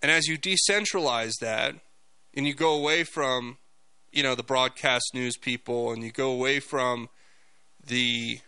And 0.01 0.11
as 0.11 0.27
you 0.27 0.37
decentralize 0.37 1.39
that 1.39 1.75
and 2.33 2.45
you 2.45 2.53
go 2.53 2.75
away 2.75 3.03
from 3.05 3.57
you 4.11 4.21
know 4.21 4.35
the 4.35 4.43
broadcast 4.43 5.11
news 5.13 5.37
people 5.37 5.91
and 5.91 6.03
you 6.03 6.11
go 6.11 6.31
away 6.31 6.59
from 6.59 7.07
the 7.85 8.39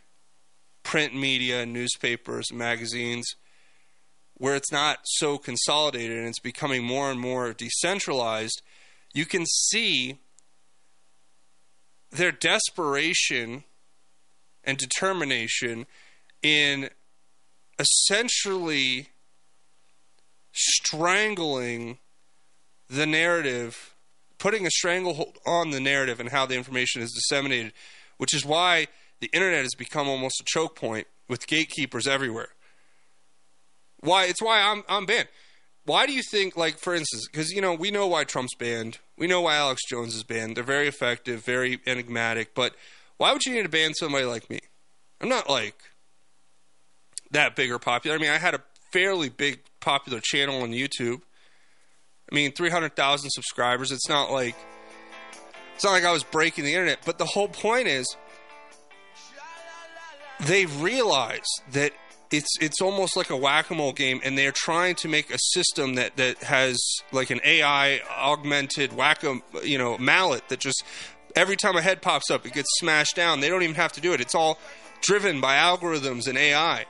print 0.86 1.13
media 1.13 1.65
newspapers 1.65 2.54
magazines 2.54 3.36
where 4.38 4.56
it's 4.56 4.71
not 4.71 5.00
so 5.04 5.38
consolidated 5.38 6.17
and 6.17 6.28
it's 6.28 6.39
becoming 6.39 6.84
more 6.84 7.12
and 7.12 7.19
more 7.19 7.52
decentralized 7.52 8.62
you 9.13 9.26
can 9.26 9.45
see 9.45 10.19
their 12.12 12.32
desperation 12.32 13.63
and 14.63 14.78
determination 14.78 15.86
in 16.41 16.89
essentially 17.80 19.10
strangling 20.52 21.98
the 22.89 23.06
narrative, 23.06 23.95
putting 24.38 24.65
a 24.65 24.71
stranglehold 24.71 25.38
on 25.45 25.71
the 25.71 25.80
narrative 25.80 26.19
and 26.19 26.30
how 26.30 26.45
the 26.45 26.56
information 26.56 27.02
is 27.02 27.12
disseminated, 27.12 27.74
which 28.17 28.34
is 28.34 28.45
why 28.45 28.88
the 29.21 29.30
internet 29.34 29.63
has 29.63 29.75
become 29.75 30.08
almost 30.08 30.41
a 30.41 30.43
choke 30.45 30.75
point 30.75 31.08
with 31.28 31.47
gatekeepers 31.47 32.08
everywhere. 32.08 32.49
Why 33.99 34.25
it's 34.25 34.41
why 34.41 34.62
I'm 34.62 34.84
I'm 34.88 35.06
banned. 35.06 35.30
Why 35.86 36.08
do 36.08 36.13
you 36.13 36.23
think, 36.23 36.58
like, 36.58 36.80
for 36.80 36.95
instance, 36.95 37.28
because 37.32 37.51
you 37.51 37.62
know 37.62 37.73
we 37.73 37.91
know 37.91 38.08
why 38.08 38.23
Trump's 38.23 38.56
banned, 38.56 38.99
we 39.17 39.28
know 39.28 39.41
why 39.41 39.56
Alex 39.56 39.82
Jones 39.88 40.15
is 40.15 40.23
banned. 40.23 40.58
They're 40.58 40.63
very 40.63 40.88
effective, 40.88 41.45
very 41.45 41.80
enigmatic, 41.86 42.56
but 42.56 42.75
why 43.17 43.32
would 43.32 43.45
you 43.45 43.54
need 43.54 43.63
to 43.63 43.69
ban 43.69 43.93
somebody 43.93 44.25
like 44.25 44.49
me? 44.49 44.60
I'm 45.21 45.30
not 45.30 45.49
like 45.49 45.75
that 47.32 47.56
big 47.56 47.71
or 47.71 47.80
popular. 47.80 48.17
I 48.17 48.19
mean, 48.19 48.32
I 48.32 48.38
had 48.38 48.56
a 48.56 48.62
fairly 48.91 49.30
big 49.30 49.62
popular 49.80 50.19
channel 50.21 50.62
on 50.62 50.71
YouTube. 50.71 51.21
I 52.32 52.36
mean, 52.36 52.51
300,000 52.51 53.30
subscribers. 53.30 53.91
It's 53.91 54.10
not 54.10 54.32
like 54.32 54.56
it's 55.75 55.84
not 55.84 55.91
like 55.91 56.06
I 56.06 56.12
was 56.12 56.23
breaking 56.23 56.63
the 56.63 56.73
internet, 56.73 56.99
but 57.06 57.17
the 57.17 57.25
whole 57.25 57.47
point 57.47 57.88
is 57.88 58.08
they 60.41 60.65
realize 60.65 61.45
that 61.71 61.91
it's 62.32 62.50
it's 62.60 62.82
almost 62.82 63.15
like 63.15 63.30
a 63.30 63.38
whack-a-mole 63.38 63.93
game 63.93 64.19
and 64.24 64.38
they're 64.38 64.52
trying 64.52 64.95
to 64.95 65.08
make 65.08 65.34
a 65.34 65.38
system 65.38 65.95
that 65.95 66.17
that 66.17 66.38
has 66.43 66.78
like 67.12 67.30
an 67.30 67.39
AI 67.43 68.02
augmented 68.10 68.93
whack 68.93 69.24
a 69.24 69.39
you 69.63 69.78
know 69.78 69.98
mallet 69.98 70.48
that 70.50 70.60
just 70.60 70.84
every 71.36 71.56
time 71.56 71.76
a 71.76 71.82
head 71.82 72.02
pops 72.02 72.30
up 72.32 72.45
it 72.45 72.54
gets 72.54 72.69
smashed 72.80 73.15
down. 73.15 73.39
They 73.39 73.50
don't 73.50 73.63
even 73.63 73.76
have 73.76 73.93
to 73.93 74.02
do 74.02 74.13
it. 74.13 74.21
It's 74.21 74.36
all 74.36 74.60
driven 75.02 75.39
by 75.39 75.56
algorithms 75.56 76.28
and 76.28 76.38
AI. 76.38 76.86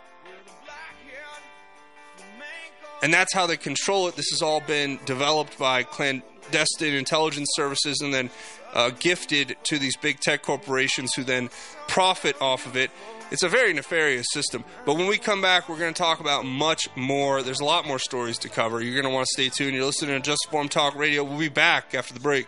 And 3.04 3.14
that's 3.14 3.34
how 3.34 3.46
they 3.46 3.58
control 3.58 4.08
it. 4.08 4.16
This 4.16 4.30
has 4.32 4.42
all 4.42 4.62
been 4.62 5.00
developed 5.06 5.60
by 5.60 5.84
clandestine 5.84 6.94
intelligence 6.94 7.50
services 7.54 8.02
and 8.02 8.14
then 8.14 8.32
uh, 8.76 8.92
gifted 9.00 9.56
to 9.64 9.80
these 9.80 9.96
big 9.96 10.20
tech 10.20 10.44
corporations 10.44 11.14
who 11.16 11.24
then 11.24 11.50
profit 11.88 12.36
off 12.42 12.66
of 12.66 12.76
it. 12.76 12.92
It's 13.32 13.42
a 13.42 13.50
very 13.50 13.74
nefarious 13.74 14.28
system. 14.32 14.64
But 14.86 14.98
when 14.98 15.08
we 15.08 15.18
come 15.18 15.42
back, 15.42 15.68
we're 15.68 15.80
going 15.80 15.94
to 15.94 15.98
talk 15.98 16.20
about 16.20 16.46
much 16.46 16.88
more. 16.96 17.42
There's 17.42 17.62
a 17.62 17.66
lot 17.66 17.88
more 17.88 17.98
stories 17.98 18.38
to 18.40 18.50
cover. 18.50 18.82
You're 18.82 19.02
going 19.02 19.12
to 19.12 19.16
want 19.16 19.26
to 19.26 19.34
stay 19.34 19.50
tuned. 19.50 19.76
You're 19.76 19.86
listening 19.86 20.16
to 20.16 20.20
Just 20.20 20.46
Informed 20.46 20.72
Talk 20.72 20.96
Radio. 20.96 21.24
We'll 21.24 21.40
be 21.40 21.50
back 21.50 21.96
after 21.96 22.14
the 22.14 22.20
break. 22.20 22.48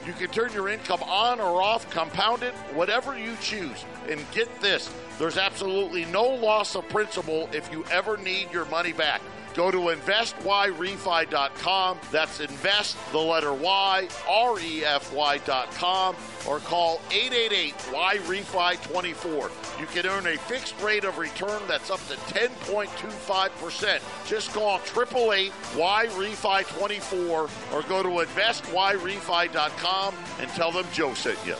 You 0.05 0.13
can 0.13 0.29
turn 0.29 0.51
your 0.53 0.67
income 0.69 1.03
on 1.03 1.39
or 1.39 1.61
off, 1.61 1.89
compound 1.91 2.43
it, 2.43 2.53
whatever 2.73 3.17
you 3.17 3.35
choose. 3.41 3.85
And 4.09 4.19
get 4.31 4.61
this 4.61 4.89
there's 5.19 5.37
absolutely 5.37 6.05
no 6.05 6.23
loss 6.23 6.75
of 6.75 6.87
principal 6.89 7.47
if 7.53 7.71
you 7.71 7.85
ever 7.91 8.17
need 8.17 8.51
your 8.51 8.65
money 8.65 8.91
back. 8.91 9.21
Go 9.53 9.69
to 9.71 9.77
investyrefy.com. 9.77 11.99
That's 12.11 12.39
invest, 12.39 12.97
the 13.11 13.19
letter 13.19 13.53
Y, 13.53 14.07
R 14.29 14.59
E 14.59 14.85
F 14.85 15.11
Y.com, 15.13 16.15
or 16.47 16.59
call 16.59 17.01
888 17.11 17.75
Y 17.93 18.17
Refi 18.17 18.91
24. 18.91 19.51
You 19.79 19.85
can 19.87 20.05
earn 20.05 20.27
a 20.27 20.37
fixed 20.37 20.79
rate 20.81 21.03
of 21.03 21.17
return 21.17 21.61
that's 21.67 21.89
up 21.89 21.99
to 22.07 22.13
10.25%. 22.33 24.27
Just 24.27 24.53
call 24.53 24.75
888 24.75 25.51
Y 25.75 26.07
Refi 26.11 26.79
24 26.79 27.49
or 27.73 27.81
go 27.83 28.03
to 28.03 28.09
investyrefy.com 28.09 30.15
and 30.39 30.49
tell 30.51 30.71
them 30.71 30.85
Joe 30.93 31.13
sent 31.13 31.39
you. 31.45 31.55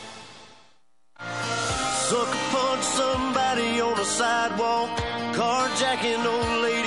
Sucker 2.12 2.38
punch 2.52 2.84
somebody 2.84 3.80
on 3.80 3.98
a 3.98 4.04
sidewalk. 4.04 4.90
Carjacking 5.34 6.26
old 6.26 6.62
lady 6.62 6.81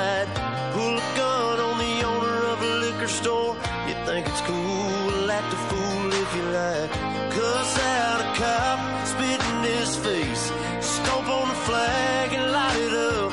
light. 0.00 0.28
Pull 0.74 0.94
a 1.04 1.06
gun 1.20 1.56
on 1.68 1.76
the 1.84 1.94
owner 2.10 2.38
of 2.52 2.58
a 2.68 2.70
liquor 2.84 3.08
store. 3.20 3.52
You 3.88 3.94
think 4.08 4.22
it's 4.30 4.42
cool, 4.50 5.30
act 5.38 5.52
a 5.58 5.60
fool 5.68 6.08
if 6.22 6.30
you 6.36 6.44
like. 6.60 6.92
Cuss 7.34 7.72
out 7.96 8.20
a 8.26 8.28
cop, 8.40 8.80
spit 9.12 9.40
in 9.52 9.58
his 9.72 9.90
face. 10.06 10.44
Stomp 10.92 11.28
on 11.38 11.46
the 11.52 11.60
flag 11.68 12.26
and 12.38 12.46
light 12.56 12.78
it 12.86 12.94
up. 13.14 13.32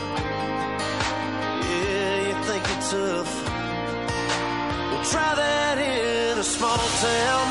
Yeah, 1.70 2.16
you 2.28 2.36
think 2.48 2.62
you're 2.70 2.86
tough. 2.96 3.32
Well, 4.90 5.06
try 5.14 5.32
that 5.44 5.78
in 5.78 6.38
a 6.46 6.48
small 6.58 6.86
town. 7.10 7.46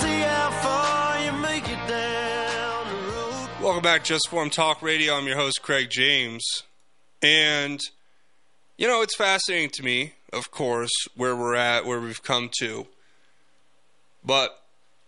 See 0.00 0.20
how 0.32 0.50
far 0.64 1.04
you 1.24 1.32
make 1.48 1.66
it 1.76 1.82
down 1.88 2.80
the 2.92 3.00
road. 3.10 3.48
Welcome 3.60 3.62
Welcome 3.62 3.82
back, 3.82 4.04
Just 4.04 4.26
Informed 4.26 4.52
Talk 4.52 4.82
Radio. 4.82 5.14
I'm 5.14 5.26
your 5.26 5.36
host, 5.36 5.62
Craig 5.62 5.88
James. 5.90 6.44
And, 7.22 7.80
you 8.78 8.86
know, 8.86 9.02
it's 9.02 9.16
fascinating 9.16 9.70
to 9.70 9.82
me, 9.82 10.14
of 10.32 10.50
course, 10.52 10.92
where 11.16 11.34
we're 11.34 11.56
at, 11.56 11.84
where 11.84 12.00
we've 12.00 12.22
come 12.22 12.48
to. 12.60 12.86
But 14.24 14.56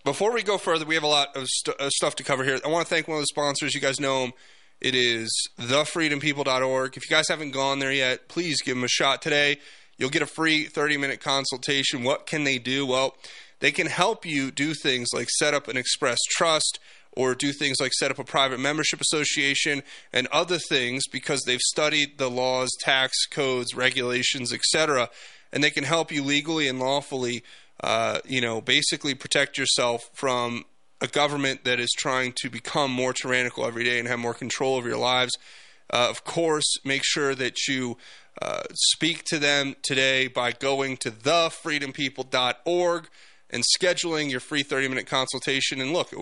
before 0.05 0.33
we 0.33 0.43
go 0.43 0.59
further, 0.59 0.85
we 0.85 0.95
have 0.95 1.05
a 1.05 1.09
lot 1.09 1.37
of 1.37 1.47
st- 1.49 1.81
uh, 1.81 1.89
stuff 1.91 2.17
to 2.17 2.25
cover 2.25 2.43
here. 2.43 2.59
I 2.65 2.69
want 2.69 2.87
to 2.87 2.93
thank 2.93 3.07
one 3.07 3.19
of 3.19 3.23
the 3.23 3.27
sponsors. 3.27 3.73
You 3.75 3.81
guys 3.81 4.01
know 4.01 4.25
him. 4.25 4.33
It 4.81 4.95
is 4.95 5.31
thefreedompeople.org. 5.59 6.97
If 6.97 7.09
you 7.09 7.15
guys 7.15 7.29
haven't 7.29 7.53
gone 7.53 7.79
there 7.79 7.93
yet, 7.93 8.29
please 8.29 8.61
give 8.61 8.75
them 8.75 8.85
a 8.85 8.89
shot 8.89 9.23
today. 9.23 9.59
You'll 9.99 10.11
get 10.11 10.23
a 10.23 10.27
free 10.27 10.65
30 10.65 10.97
minute 10.97 11.21
consultation. 11.21 12.03
What 12.03 12.27
can 12.27 12.45
they 12.45 12.59
do? 12.59 12.87
Well, 12.87 13.15
they 13.61 13.71
can 13.71 13.87
help 13.87 14.27
you 14.27 14.51
do 14.51 14.75
things 14.75 15.09
like 15.15 15.29
set 15.31 15.55
up 15.55 15.69
an 15.69 15.77
express 15.77 16.19
trust 16.31 16.79
or 17.13 17.35
do 17.35 17.53
things 17.53 17.81
like 17.81 17.93
set 17.93 18.11
up 18.11 18.19
a 18.19 18.25
private 18.25 18.61
membership 18.61 19.01
association 19.01 19.83
and 20.13 20.27
other 20.29 20.59
things 20.59 21.07
because 21.09 21.43
they've 21.43 21.61
studied 21.61 22.19
the 22.19 22.31
laws, 22.31 22.71
tax 22.81 23.27
codes, 23.27 23.75
regulations, 23.75 24.53
etc. 24.53 25.09
And 25.53 25.63
they 25.63 25.71
can 25.71 25.85
help 25.85 26.13
you 26.13 26.23
legally 26.23 26.69
and 26.69 26.79
lawfully, 26.79 27.43
uh, 27.83 28.21
you 28.25 28.41
know, 28.41 28.61
basically 28.61 29.15
protect 29.15 29.59
yourself 29.59 30.09
from 30.15 30.65
a 31.01 31.07
government 31.07 31.65
that 31.65 31.81
is 31.81 31.91
trying 31.97 32.33
to 32.37 32.51
become 32.51 32.91
more 32.91 33.13
tyrannical 33.13 33.65
every 33.67 33.85
day 33.85 33.99
and 33.99 34.07
have 34.07 34.19
more 34.19 34.35
control 34.35 34.77
over 34.77 34.89
your 34.89 34.99
lives. 34.99 35.33
Uh, 35.93 36.07
of 36.09 36.25
course, 36.25 36.77
make 36.85 37.03
sure 37.05 37.35
that 37.35 37.67
you 37.67 37.97
uh, 38.41 38.63
speak 38.73 39.25
to 39.25 39.39
them 39.39 39.75
today 39.83 40.29
by 40.29 40.53
going 40.53 40.97
to 40.99 41.11
thefreedompeople.org 41.11 43.09
and 43.51 43.63
scheduling 43.79 44.31
your 44.31 44.41
free 44.41 44.63
30 44.63 44.89
minute 44.89 45.07
consultation. 45.07 45.81
And 45.81 45.93
look, 45.93 46.13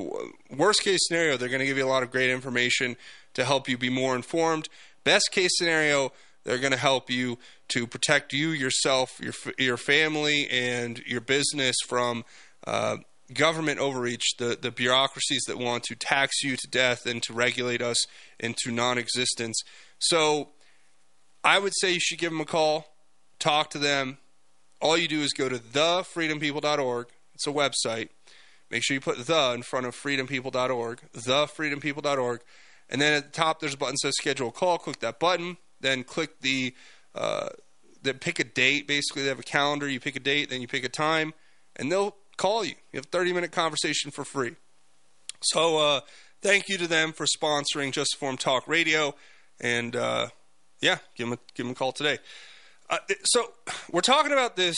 worst 0.51 0.83
case 0.83 1.01
scenario, 1.07 1.37
they're 1.37 1.49
going 1.49 1.61
to 1.61 1.67
give 1.67 1.77
you 1.77 1.85
a 1.85 1.89
lot 1.89 2.03
of 2.03 2.11
great 2.11 2.31
information 2.31 2.97
to 3.35 3.45
help 3.45 3.69
you 3.69 3.79
be 3.79 3.91
more 3.91 4.17
informed. 4.17 4.69
Best 5.05 5.31
case 5.31 5.51
scenario, 5.55 6.13
they're 6.45 6.59
going 6.59 6.73
to 6.73 6.79
help 6.79 7.11
you 7.11 7.39
to 7.69 7.87
protect 7.87 8.33
you, 8.33 8.49
yourself, 8.49 9.21
your, 9.21 9.35
your 9.59 9.77
family, 9.77 10.49
and 10.51 10.99
your 11.07 11.21
business 11.21 11.77
from 11.87 12.25
uh, 12.67 12.97
government 13.33 13.79
overreach, 13.79 14.37
the, 14.39 14.59
the 14.61 14.71
bureaucracies 14.71 15.43
that 15.47 15.59
want 15.59 15.85
to 15.85 15.95
tax 15.95 16.43
you 16.43 16.57
to 16.57 16.69
death 16.69 17.07
and 17.07 17.23
to 17.23 17.33
regulate 17.33 17.83
us 17.83 18.07
into 18.41 18.71
non 18.71 18.99
existence. 18.99 19.61
So 19.99 20.51
I 21.45 21.59
would 21.59 21.73
say 21.77 21.93
you 21.93 22.01
should 22.01 22.19
give 22.19 22.31
them 22.31 22.41
a 22.41 22.47
call, 22.47 22.87
talk 23.39 23.71
to 23.71 23.79
them. 23.79 24.19
All 24.81 24.97
you 24.97 25.09
do 25.09 25.21
is 25.21 25.33
go 25.33 25.49
to 25.49 25.59
thefreedompeople.org. 25.59 27.09
It's 27.39 27.47
a 27.47 27.53
website. 27.53 28.09
Make 28.69 28.83
sure 28.83 28.95
you 28.95 29.01
put 29.01 29.25
the 29.25 29.53
in 29.55 29.63
front 29.63 29.87
of 29.87 29.95
freedompeople.org, 29.95 31.01
thefreedompeople.org. 31.17 32.41
And 32.91 33.01
then 33.01 33.13
at 33.13 33.27
the 33.27 33.31
top, 33.31 33.61
there's 33.61 33.75
a 33.75 33.77
button 33.77 33.93
that 33.93 34.09
says 34.09 34.17
schedule 34.17 34.49
a 34.49 34.53
call. 34.53 34.77
Click 34.79 34.99
that 34.99 35.21
button. 35.21 35.57
Then 35.81 36.03
click 36.03 36.41
the, 36.41 36.75
uh, 37.15 37.51
then 38.03 38.19
pick 38.19 38.41
a 38.41 38.45
date. 38.45 38.89
Basically, 38.89 39.23
they 39.23 39.29
have 39.29 39.39
a 39.39 39.45
calendar. 39.45 39.89
You 39.89 40.01
pick 40.01 40.17
a 40.17 40.21
date, 40.21 40.51
then 40.51 40.61
you 40.61 40.67
pick 40.67 40.83
a 40.83 40.89
time, 40.89 41.33
and 41.77 41.93
they'll 41.93 42.17
call 42.37 42.65
you. 42.65 42.75
You 42.93 42.97
have 42.97 43.05
a 43.05 43.09
30 43.09 43.33
minute 43.33 43.53
conversation 43.53 44.11
for 44.11 44.25
free. 44.25 44.57
So, 45.41 45.79
uh, 45.79 46.01
thank 46.43 46.69
you 46.69 46.77
to 46.79 46.89
them 46.89 47.13
for 47.13 47.25
sponsoring 47.25 47.93
Just 47.93 48.15
Informed 48.15 48.41
Talk 48.41 48.67
Radio. 48.67 49.15
And, 49.61 49.95
uh, 49.95 50.31
yeah, 50.81 50.99
give 51.15 51.29
them, 51.29 51.35
a, 51.35 51.39
give 51.55 51.67
them 51.67 51.73
a 51.73 51.77
call 51.77 51.93
today. 51.93 52.19
Uh, 52.91 52.99
so 53.25 53.53
we're 53.93 54.01
talking 54.01 54.33
about 54.33 54.57
this. 54.57 54.77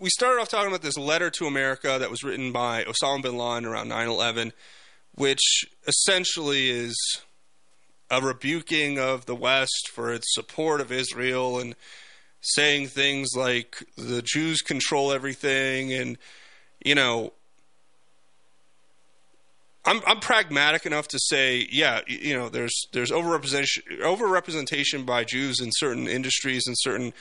We 0.00 0.08
started 0.08 0.40
off 0.40 0.48
talking 0.48 0.68
about 0.68 0.80
this 0.80 0.96
letter 0.96 1.28
to 1.30 1.46
America 1.46 1.98
that 2.00 2.10
was 2.10 2.22
written 2.22 2.50
by 2.50 2.84
Osama 2.84 3.22
bin 3.22 3.36
Laden 3.36 3.66
around 3.66 3.88
9/11, 3.88 4.52
which 5.14 5.66
essentially 5.86 6.70
is 6.70 6.96
a 8.10 8.22
rebuking 8.22 8.98
of 8.98 9.26
the 9.26 9.34
West 9.34 9.90
for 9.92 10.12
its 10.12 10.32
support 10.34 10.80
of 10.80 10.90
Israel 10.90 11.58
and 11.58 11.76
saying 12.40 12.88
things 12.88 13.28
like 13.36 13.84
the 13.96 14.22
Jews 14.22 14.62
control 14.62 15.12
everything, 15.12 15.92
and 15.92 16.18
you 16.84 16.94
know. 16.94 17.32
I'm 19.84 20.00
I'm 20.06 20.20
pragmatic 20.20 20.86
enough 20.86 21.08
to 21.08 21.18
say, 21.18 21.66
yeah, 21.70 22.00
you 22.06 22.36
know, 22.36 22.48
there's 22.48 22.86
there's 22.92 23.10
overrepresentation 23.10 24.00
overrepresentation 24.00 25.04
by 25.04 25.24
Jews 25.24 25.60
in 25.60 25.70
certain 25.72 26.06
industries 26.06 26.66
and 26.66 26.76
certain 26.78 27.12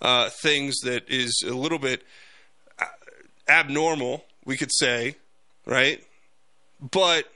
uh, 0.00 0.30
things 0.30 0.80
that 0.80 1.08
is 1.08 1.42
a 1.46 1.52
little 1.52 1.78
bit 1.78 2.02
abnormal, 3.48 4.24
we 4.44 4.56
could 4.56 4.72
say, 4.72 5.16
right? 5.66 6.02
But 6.80 7.30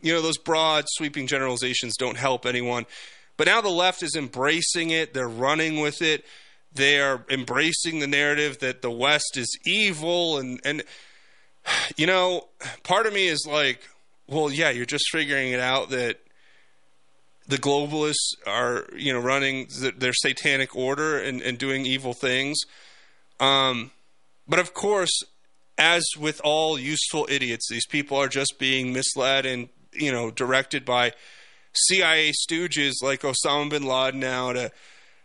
you 0.00 0.12
know, 0.14 0.22
those 0.22 0.38
broad 0.38 0.84
sweeping 0.88 1.26
generalizations 1.26 1.96
don't 1.96 2.16
help 2.16 2.46
anyone. 2.46 2.86
But 3.36 3.46
now 3.46 3.60
the 3.60 3.68
left 3.68 4.02
is 4.02 4.16
embracing 4.16 4.90
it, 4.90 5.14
they're 5.14 5.28
running 5.28 5.80
with 5.80 6.02
it. 6.02 6.24
They 6.72 7.00
are 7.00 7.24
embracing 7.28 7.98
the 7.98 8.06
narrative 8.06 8.58
that 8.60 8.80
the 8.80 8.90
West 8.90 9.36
is 9.36 9.58
evil 9.64 10.38
and 10.38 10.60
and 10.64 10.82
you 11.96 12.06
know, 12.06 12.48
part 12.82 13.06
of 13.06 13.12
me 13.12 13.26
is 13.26 13.46
like, 13.48 13.80
well, 14.26 14.50
yeah, 14.50 14.70
you're 14.70 14.86
just 14.86 15.10
figuring 15.10 15.52
it 15.52 15.60
out 15.60 15.90
that 15.90 16.18
the 17.48 17.58
globalists 17.58 18.34
are, 18.46 18.86
you 18.96 19.12
know, 19.12 19.18
running 19.18 19.68
their 19.96 20.12
satanic 20.12 20.76
order 20.76 21.18
and, 21.18 21.42
and 21.42 21.58
doing 21.58 21.84
evil 21.84 22.12
things. 22.12 22.60
Um, 23.40 23.90
but 24.46 24.58
of 24.58 24.72
course, 24.72 25.22
as 25.76 26.04
with 26.18 26.40
all 26.44 26.78
useful 26.78 27.26
idiots, 27.28 27.68
these 27.68 27.86
people 27.86 28.16
are 28.18 28.28
just 28.28 28.56
being 28.58 28.92
misled 28.92 29.46
and, 29.46 29.68
you 29.92 30.12
know, 30.12 30.30
directed 30.30 30.84
by 30.84 31.12
CIA 31.72 32.32
stooges 32.32 32.94
like 33.02 33.22
Osama 33.22 33.70
bin 33.70 33.82
Laden 33.82 34.20
now 34.20 34.52
to 34.52 34.70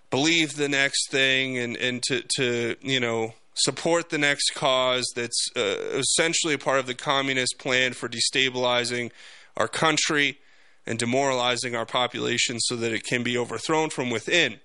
believe 0.10 0.56
the 0.56 0.70
next 0.70 1.12
thing 1.12 1.58
and, 1.58 1.76
and 1.78 2.02
to, 2.04 2.24
to, 2.38 2.76
you 2.82 3.00
know, 3.00 3.34
support 3.56 4.10
the 4.10 4.18
next 4.18 4.54
cause 4.54 5.06
that's 5.16 5.48
uh, 5.56 5.76
essentially 5.94 6.54
a 6.54 6.58
part 6.58 6.80
of 6.80 6.88
the 6.88 6.94
communist 6.94 7.58
plan 7.58 7.94
for 7.94 8.10
destabilizing 8.10 9.12
our 9.58 9.68
country 9.68 10.38
and 10.86 11.00
demoralizing 11.00 11.76
our 11.76 11.86
population 11.86 12.60
so 12.60 12.76
that 12.76 12.92
it 12.92 13.04
can 13.04 13.24
be 13.24 13.38
overthrown 13.38 13.90
from 13.90 14.10
within. 14.10 14.60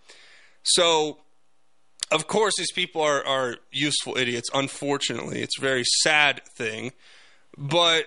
So, 0.63 1.19
of 2.11 2.27
course, 2.27 2.55
these 2.59 2.73
people 2.73 3.01
are, 3.01 3.25
are 3.25 3.57
useful 3.71 4.17
idiots. 4.17 4.51
Unfortunately, 4.53 5.41
it's 5.41 5.57
a 5.57 5.61
very 5.61 5.85
sad 6.03 6.43
thing. 6.57 6.93
But 7.57 8.07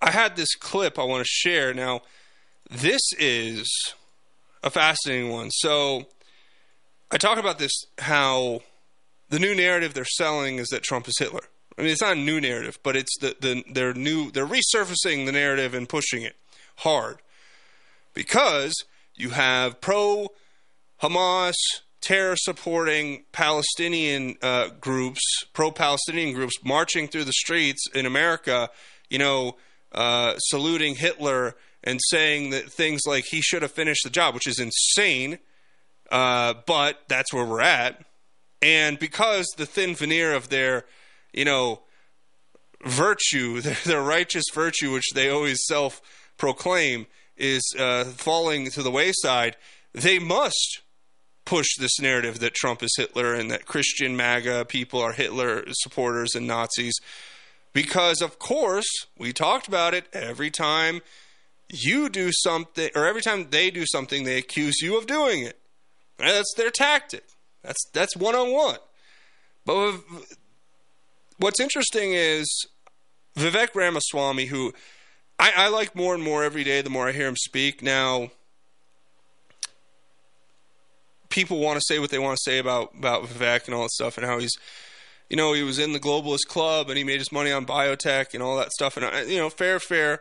I 0.00 0.10
had 0.10 0.36
this 0.36 0.54
clip 0.56 0.98
I 0.98 1.04
want 1.04 1.24
to 1.24 1.28
share. 1.28 1.72
Now, 1.72 2.02
this 2.68 3.00
is 3.18 3.94
a 4.62 4.70
fascinating 4.70 5.30
one. 5.30 5.50
So, 5.50 6.06
I 7.12 7.18
talk 7.18 7.36
about 7.36 7.58
this 7.58 7.72
how 7.98 8.62
the 9.28 9.38
new 9.38 9.54
narrative 9.54 9.92
they're 9.92 10.04
selling 10.06 10.56
is 10.56 10.68
that 10.68 10.82
Trump 10.82 11.06
is 11.06 11.14
Hitler. 11.18 11.42
I 11.76 11.82
mean, 11.82 11.90
it's 11.90 12.00
not 12.00 12.16
a 12.16 12.20
new 12.20 12.40
narrative, 12.40 12.78
but 12.82 12.96
it's 12.96 13.16
the, 13.18 13.36
the 13.38 13.62
they're 13.70 13.92
new 13.92 14.30
they're 14.30 14.46
resurfacing 14.46 15.26
the 15.26 15.32
narrative 15.32 15.74
and 15.74 15.86
pushing 15.86 16.22
it 16.22 16.36
hard 16.76 17.18
because 18.14 18.74
you 19.14 19.30
have 19.30 19.80
pro 19.82 20.28
Hamas 21.02 21.54
terror 22.00 22.34
supporting 22.36 23.24
Palestinian 23.30 24.36
uh, 24.42 24.70
groups, 24.80 25.20
pro 25.52 25.70
Palestinian 25.70 26.34
groups 26.34 26.54
marching 26.64 27.08
through 27.08 27.24
the 27.24 27.32
streets 27.32 27.84
in 27.94 28.06
America, 28.06 28.70
you 29.10 29.18
know, 29.18 29.56
uh, 29.92 30.36
saluting 30.38 30.94
Hitler 30.94 31.56
and 31.84 32.00
saying 32.08 32.50
that 32.50 32.72
things 32.72 33.02
like 33.06 33.24
he 33.30 33.42
should 33.42 33.62
have 33.62 33.72
finished 33.72 34.04
the 34.04 34.10
job, 34.10 34.34
which 34.34 34.46
is 34.46 34.58
insane. 34.58 35.38
Uh, 36.12 36.52
but 36.66 37.00
that's 37.08 37.32
where 37.32 37.46
we're 37.46 37.62
at. 37.62 38.04
And 38.60 38.98
because 38.98 39.46
the 39.56 39.64
thin 39.64 39.94
veneer 39.94 40.34
of 40.34 40.50
their, 40.50 40.84
you 41.32 41.46
know, 41.46 41.80
virtue, 42.84 43.60
their, 43.62 43.78
their 43.84 44.02
righteous 44.02 44.44
virtue, 44.52 44.92
which 44.92 45.10
they 45.14 45.30
always 45.30 45.58
self 45.66 46.02
proclaim, 46.36 47.06
is 47.36 47.62
uh, 47.78 48.04
falling 48.04 48.70
to 48.70 48.82
the 48.82 48.90
wayside, 48.90 49.56
they 49.94 50.18
must 50.18 50.82
push 51.46 51.68
this 51.78 51.98
narrative 51.98 52.38
that 52.40 52.54
Trump 52.54 52.82
is 52.82 52.94
Hitler 52.96 53.34
and 53.34 53.50
that 53.50 53.66
Christian 53.66 54.14
MAGA 54.14 54.66
people 54.66 55.00
are 55.00 55.12
Hitler 55.12 55.64
supporters 55.70 56.34
and 56.34 56.46
Nazis. 56.46 56.94
Because, 57.72 58.20
of 58.20 58.38
course, 58.38 58.86
we 59.18 59.32
talked 59.32 59.66
about 59.66 59.94
it 59.94 60.06
every 60.12 60.50
time 60.50 61.00
you 61.70 62.10
do 62.10 62.30
something, 62.30 62.90
or 62.94 63.06
every 63.06 63.22
time 63.22 63.48
they 63.48 63.70
do 63.70 63.86
something, 63.86 64.24
they 64.24 64.36
accuse 64.36 64.82
you 64.82 64.98
of 64.98 65.06
doing 65.06 65.42
it. 65.42 65.58
That's 66.18 66.54
their 66.56 66.70
tactic. 66.70 67.24
That's 67.62 67.84
that's 67.92 68.16
one 68.16 68.34
on 68.34 68.52
one. 68.52 68.78
But 69.64 69.94
what's 71.38 71.60
interesting 71.60 72.12
is 72.14 72.48
Vivek 73.36 73.74
Ramaswamy, 73.74 74.46
who 74.46 74.72
I, 75.38 75.52
I, 75.56 75.68
like 75.68 75.94
more 75.96 76.14
and 76.14 76.22
more 76.22 76.44
every 76.44 76.64
day. 76.64 76.82
The 76.82 76.90
more 76.90 77.08
I 77.08 77.12
hear 77.12 77.26
him 77.28 77.36
speak 77.36 77.82
now, 77.82 78.30
people 81.28 81.58
want 81.58 81.78
to 81.78 81.84
say 81.86 81.98
what 81.98 82.10
they 82.10 82.18
want 82.18 82.36
to 82.36 82.42
say 82.50 82.58
about 82.58 82.94
about 82.96 83.24
Vivek 83.24 83.66
and 83.66 83.74
all 83.74 83.82
that 83.82 83.90
stuff, 83.92 84.18
and 84.18 84.26
how 84.26 84.38
he's, 84.38 84.52
you 85.30 85.36
know, 85.36 85.52
he 85.52 85.62
was 85.62 85.78
in 85.78 85.92
the 85.92 86.00
globalist 86.00 86.46
club 86.48 86.88
and 86.88 86.98
he 86.98 87.04
made 87.04 87.18
his 87.18 87.32
money 87.32 87.52
on 87.52 87.64
biotech 87.66 88.34
and 88.34 88.42
all 88.42 88.56
that 88.56 88.72
stuff. 88.72 88.96
And 88.96 89.30
you 89.30 89.38
know, 89.38 89.50
fair, 89.50 89.78
fair. 89.80 90.18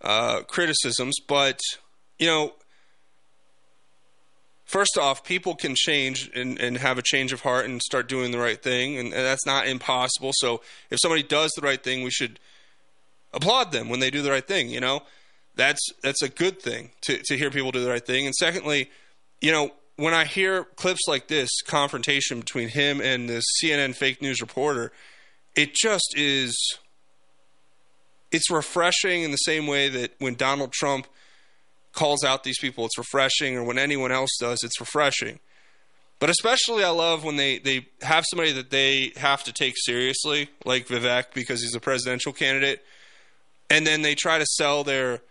uh, 0.00 0.42
criticisms, 0.42 1.16
but 1.26 1.60
you 2.18 2.26
know, 2.26 2.52
first 4.68 4.98
off, 4.98 5.24
people 5.24 5.56
can 5.56 5.74
change 5.74 6.30
and, 6.34 6.60
and 6.60 6.76
have 6.76 6.98
a 6.98 7.02
change 7.02 7.32
of 7.32 7.40
heart 7.40 7.64
and 7.64 7.82
start 7.82 8.08
doing 8.08 8.30
the 8.30 8.38
right 8.38 8.62
thing, 8.62 8.96
and, 8.96 9.12
and 9.12 9.24
that's 9.24 9.46
not 9.46 9.66
impossible. 9.66 10.30
So 10.34 10.60
if 10.90 10.98
somebody 11.00 11.24
does 11.24 11.50
the 11.52 11.62
right 11.62 11.82
thing, 11.82 12.04
we 12.04 12.10
should 12.10 12.38
applaud 13.32 13.72
them 13.72 13.88
when 13.88 13.98
they 13.98 14.10
do 14.10 14.22
the 14.22 14.30
right 14.30 14.46
thing. 14.46 14.68
You 14.68 14.80
know, 14.80 15.02
that's 15.56 15.80
that's 16.02 16.22
a 16.22 16.28
good 16.28 16.60
thing 16.60 16.90
to 17.02 17.18
to 17.24 17.36
hear 17.36 17.50
people 17.50 17.72
do 17.72 17.82
the 17.82 17.90
right 17.90 18.06
thing. 18.06 18.26
And 18.26 18.34
secondly, 18.34 18.90
you 19.40 19.50
know, 19.50 19.72
when 19.96 20.14
I 20.14 20.24
hear 20.24 20.64
clips 20.64 21.08
like 21.08 21.26
this 21.26 21.50
confrontation 21.62 22.38
between 22.40 22.68
him 22.68 23.00
and 23.00 23.28
this 23.28 23.44
CNN 23.60 23.96
fake 23.96 24.22
news 24.22 24.40
reporter, 24.40 24.92
it 25.56 25.74
just 25.74 26.14
is. 26.16 26.54
It's 28.30 28.50
refreshing 28.50 29.22
in 29.22 29.30
the 29.30 29.38
same 29.38 29.66
way 29.66 29.88
that 29.88 30.12
when 30.18 30.34
Donald 30.34 30.70
Trump 30.70 31.06
calls 31.98 32.22
out 32.22 32.44
these 32.44 32.60
people, 32.60 32.86
it's 32.86 32.96
refreshing, 32.96 33.56
or 33.56 33.64
when 33.64 33.76
anyone 33.76 34.12
else 34.12 34.30
does, 34.38 34.62
it's 34.62 34.78
refreshing. 34.78 35.40
But 36.20 36.30
especially, 36.30 36.84
I 36.84 36.90
love 36.90 37.24
when 37.24 37.36
they, 37.36 37.58
they 37.58 37.88
have 38.02 38.24
somebody 38.30 38.52
that 38.52 38.70
they 38.70 39.12
have 39.16 39.42
to 39.44 39.52
take 39.52 39.74
seriously, 39.76 40.48
like 40.64 40.86
Vivek, 40.86 41.34
because 41.34 41.60
he's 41.60 41.74
a 41.74 41.80
presidential 41.80 42.32
candidate, 42.32 42.84
and 43.68 43.84
then 43.84 44.02
they 44.02 44.14
try 44.14 44.38
to 44.38 44.46
sell 44.46 44.84
their, 44.84 45.22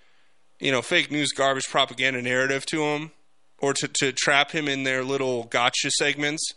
you 0.59 0.71
know, 0.71 0.81
fake 0.81 1.09
news, 1.09 1.31
garbage 1.31 1.67
propaganda 1.69 2.21
narrative 2.21 2.65
to 2.65 2.81
him, 2.83 3.11
or 3.59 3.73
to, 3.73 3.87
to 3.87 4.11
trap 4.11 4.51
him 4.51 4.67
in 4.67 4.83
their 4.83 5.05
little 5.05 5.45
gotcha 5.45 5.89
segments, 5.91 6.51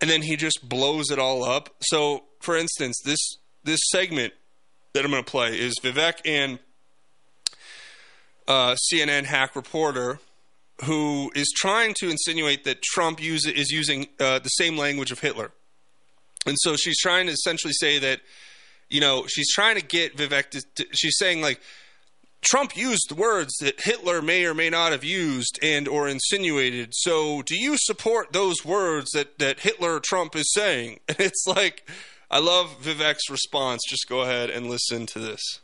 and 0.00 0.10
then 0.10 0.22
he 0.22 0.34
just 0.34 0.68
blows 0.68 1.12
it 1.12 1.18
all 1.20 1.44
up. 1.44 1.70
So, 1.80 2.24
for 2.40 2.56
instance, 2.56 3.00
this 3.04 3.36
this 3.62 3.78
segment 3.90 4.32
that 4.94 5.04
I'm 5.04 5.12
going 5.12 5.22
to 5.22 5.30
play 5.30 5.58
is 5.58 5.74
Vivek 5.80 6.14
and 6.24 6.58
uh, 8.48 8.76
CNN 8.92 9.24
hack 9.24 9.54
reporter 9.56 10.18
who 10.84 11.30
is 11.34 11.52
trying 11.54 11.94
to 11.94 12.10
insinuate 12.10 12.64
that 12.64 12.82
Trump 12.82 13.22
use, 13.22 13.46
is 13.46 13.70
using 13.70 14.08
uh, 14.18 14.38
the 14.38 14.48
same 14.48 14.76
language 14.76 15.12
of 15.12 15.20
Hitler. 15.20 15.52
And 16.44 16.56
so 16.58 16.76
she's 16.76 16.98
trying 16.98 17.26
to 17.26 17.32
essentially 17.32 17.72
say 17.72 17.98
that, 18.00 18.20
you 18.90 19.00
know, 19.00 19.26
she's 19.28 19.52
trying 19.52 19.76
to 19.76 19.84
get 19.84 20.16
Vivek 20.16 20.50
to, 20.50 20.62
to 20.74 20.86
she's 20.92 21.16
saying 21.18 21.40
like 21.40 21.60
Trump 22.40 22.76
used 22.76 23.12
words 23.12 23.54
that 23.60 23.80
Hitler 23.80 24.20
may 24.20 24.44
or 24.44 24.54
may 24.54 24.68
not 24.68 24.90
have 24.90 25.04
used 25.04 25.60
and 25.62 25.86
or 25.86 26.08
insinuated. 26.08 26.90
So 26.92 27.42
do 27.42 27.56
you 27.56 27.76
support 27.78 28.32
those 28.32 28.64
words 28.64 29.10
that, 29.12 29.38
that 29.38 29.60
Hitler 29.60 30.00
Trump 30.00 30.34
is 30.34 30.52
saying? 30.52 30.98
And 31.08 31.20
it's 31.20 31.44
like 31.46 31.88
I 32.30 32.38
love 32.38 32.82
Vivek's 32.82 33.30
response. 33.30 33.82
Just 33.88 34.08
go 34.08 34.22
ahead 34.22 34.50
and 34.50 34.68
listen 34.68 35.06
to 35.06 35.18
this. 35.18 35.60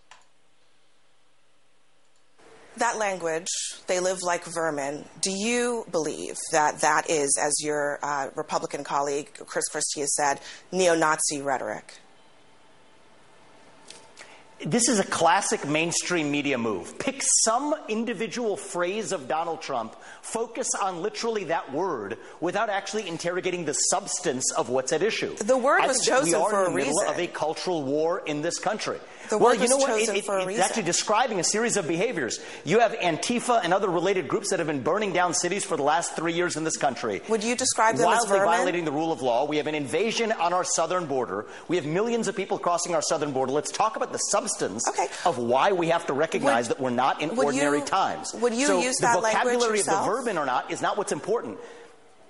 That 2.78 2.98
language, 2.98 3.48
they 3.86 4.00
live 4.00 4.22
like 4.22 4.44
vermin. 4.44 5.04
Do 5.20 5.30
you 5.30 5.86
believe 5.90 6.36
that 6.52 6.80
that 6.80 7.08
is, 7.10 7.36
as 7.40 7.62
your 7.62 7.98
uh, 8.02 8.28
Republican 8.34 8.84
colleague 8.84 9.30
Chris 9.46 9.68
Christie 9.68 10.00
has 10.00 10.14
said, 10.14 10.40
neo 10.72 10.94
Nazi 10.94 11.40
rhetoric? 11.42 11.94
This 14.66 14.88
is 14.88 14.98
a 14.98 15.04
classic 15.04 15.68
mainstream 15.68 16.32
media 16.32 16.58
move. 16.58 16.98
Pick 16.98 17.22
some 17.44 17.76
individual 17.88 18.56
phrase 18.56 19.12
of 19.12 19.28
Donald 19.28 19.62
Trump, 19.62 19.94
focus 20.20 20.66
on 20.82 21.00
literally 21.00 21.44
that 21.44 21.72
word 21.72 22.18
without 22.40 22.68
actually 22.68 23.06
interrogating 23.06 23.64
the 23.64 23.74
substance 23.74 24.52
of 24.52 24.68
what's 24.68 24.92
at 24.92 25.00
issue. 25.00 25.36
The 25.36 25.56
word 25.56 25.82
I 25.82 25.86
was 25.86 26.00
chosen 26.04 26.30
we 26.30 26.34
are 26.34 26.50
for 26.50 26.58
in 26.58 26.64
the 26.64 26.70
a 26.72 26.74
middle 26.74 26.92
reason. 27.02 27.14
of 27.14 27.20
a 27.20 27.26
cultural 27.28 27.84
war 27.84 28.20
in 28.26 28.42
this 28.42 28.58
country. 28.58 28.98
The 29.30 29.38
well, 29.38 29.54
you 29.54 29.68
know 29.68 29.76
what? 29.76 29.90
It- 30.00 30.08
it- 30.08 30.16
it's 30.16 30.28
reason. 30.28 30.62
actually 30.62 30.82
describing 30.84 31.38
a 31.40 31.44
series 31.44 31.76
of 31.76 31.86
behaviors. 31.86 32.38
You 32.64 32.80
have 32.80 32.92
Antifa 32.92 33.60
and 33.62 33.74
other 33.74 33.88
related 33.88 34.26
groups 34.28 34.50
that 34.50 34.58
have 34.58 34.68
been 34.68 34.82
burning 34.82 35.12
down 35.12 35.34
cities 35.34 35.64
for 35.64 35.76
the 35.76 35.82
last 35.82 36.14
three 36.16 36.32
years 36.32 36.56
in 36.56 36.64
this 36.64 36.76
country. 36.76 37.22
Would 37.28 37.44
you 37.44 37.54
describe 37.54 37.96
them 37.96 38.08
as 38.08 38.20
wildly 38.20 38.38
vermin? 38.38 38.44
violating 38.54 38.84
the 38.84 38.92
rule 38.92 39.12
of 39.12 39.20
law. 39.22 39.44
We 39.44 39.56
have 39.58 39.66
an 39.66 39.74
invasion 39.74 40.32
on 40.32 40.52
our 40.52 40.64
southern 40.64 41.06
border. 41.06 41.46
We 41.68 41.76
have 41.76 41.84
millions 41.86 42.28
of 42.28 42.36
people 42.36 42.58
crossing 42.58 42.94
our 42.94 43.02
southern 43.02 43.32
border. 43.32 43.52
Let's 43.52 43.70
talk 43.70 43.96
about 43.96 44.12
the 44.12 44.18
substance 44.18 44.84
of 45.24 45.38
why 45.38 45.72
we 45.72 45.88
have 45.88 46.06
to 46.06 46.12
recognize 46.12 46.68
Would- 46.68 46.76
that 46.78 46.82
we're 46.82 46.90
not 46.90 47.20
in 47.20 47.38
ordinary 47.38 47.78
you- 47.80 47.84
times. 47.84 48.32
would 48.34 48.54
you 48.54 48.66
so 48.66 48.80
use 48.80 48.96
the 48.96 49.06
that 49.06 49.22
language 49.22 49.32
vocabulary 49.44 49.80
of 49.80 49.86
yourself? 49.86 50.04
the 50.06 50.10
vermin 50.12 50.38
or 50.38 50.46
not 50.46 50.70
is 50.70 50.80
not 50.80 50.96
what's 50.96 51.12
important. 51.12 51.58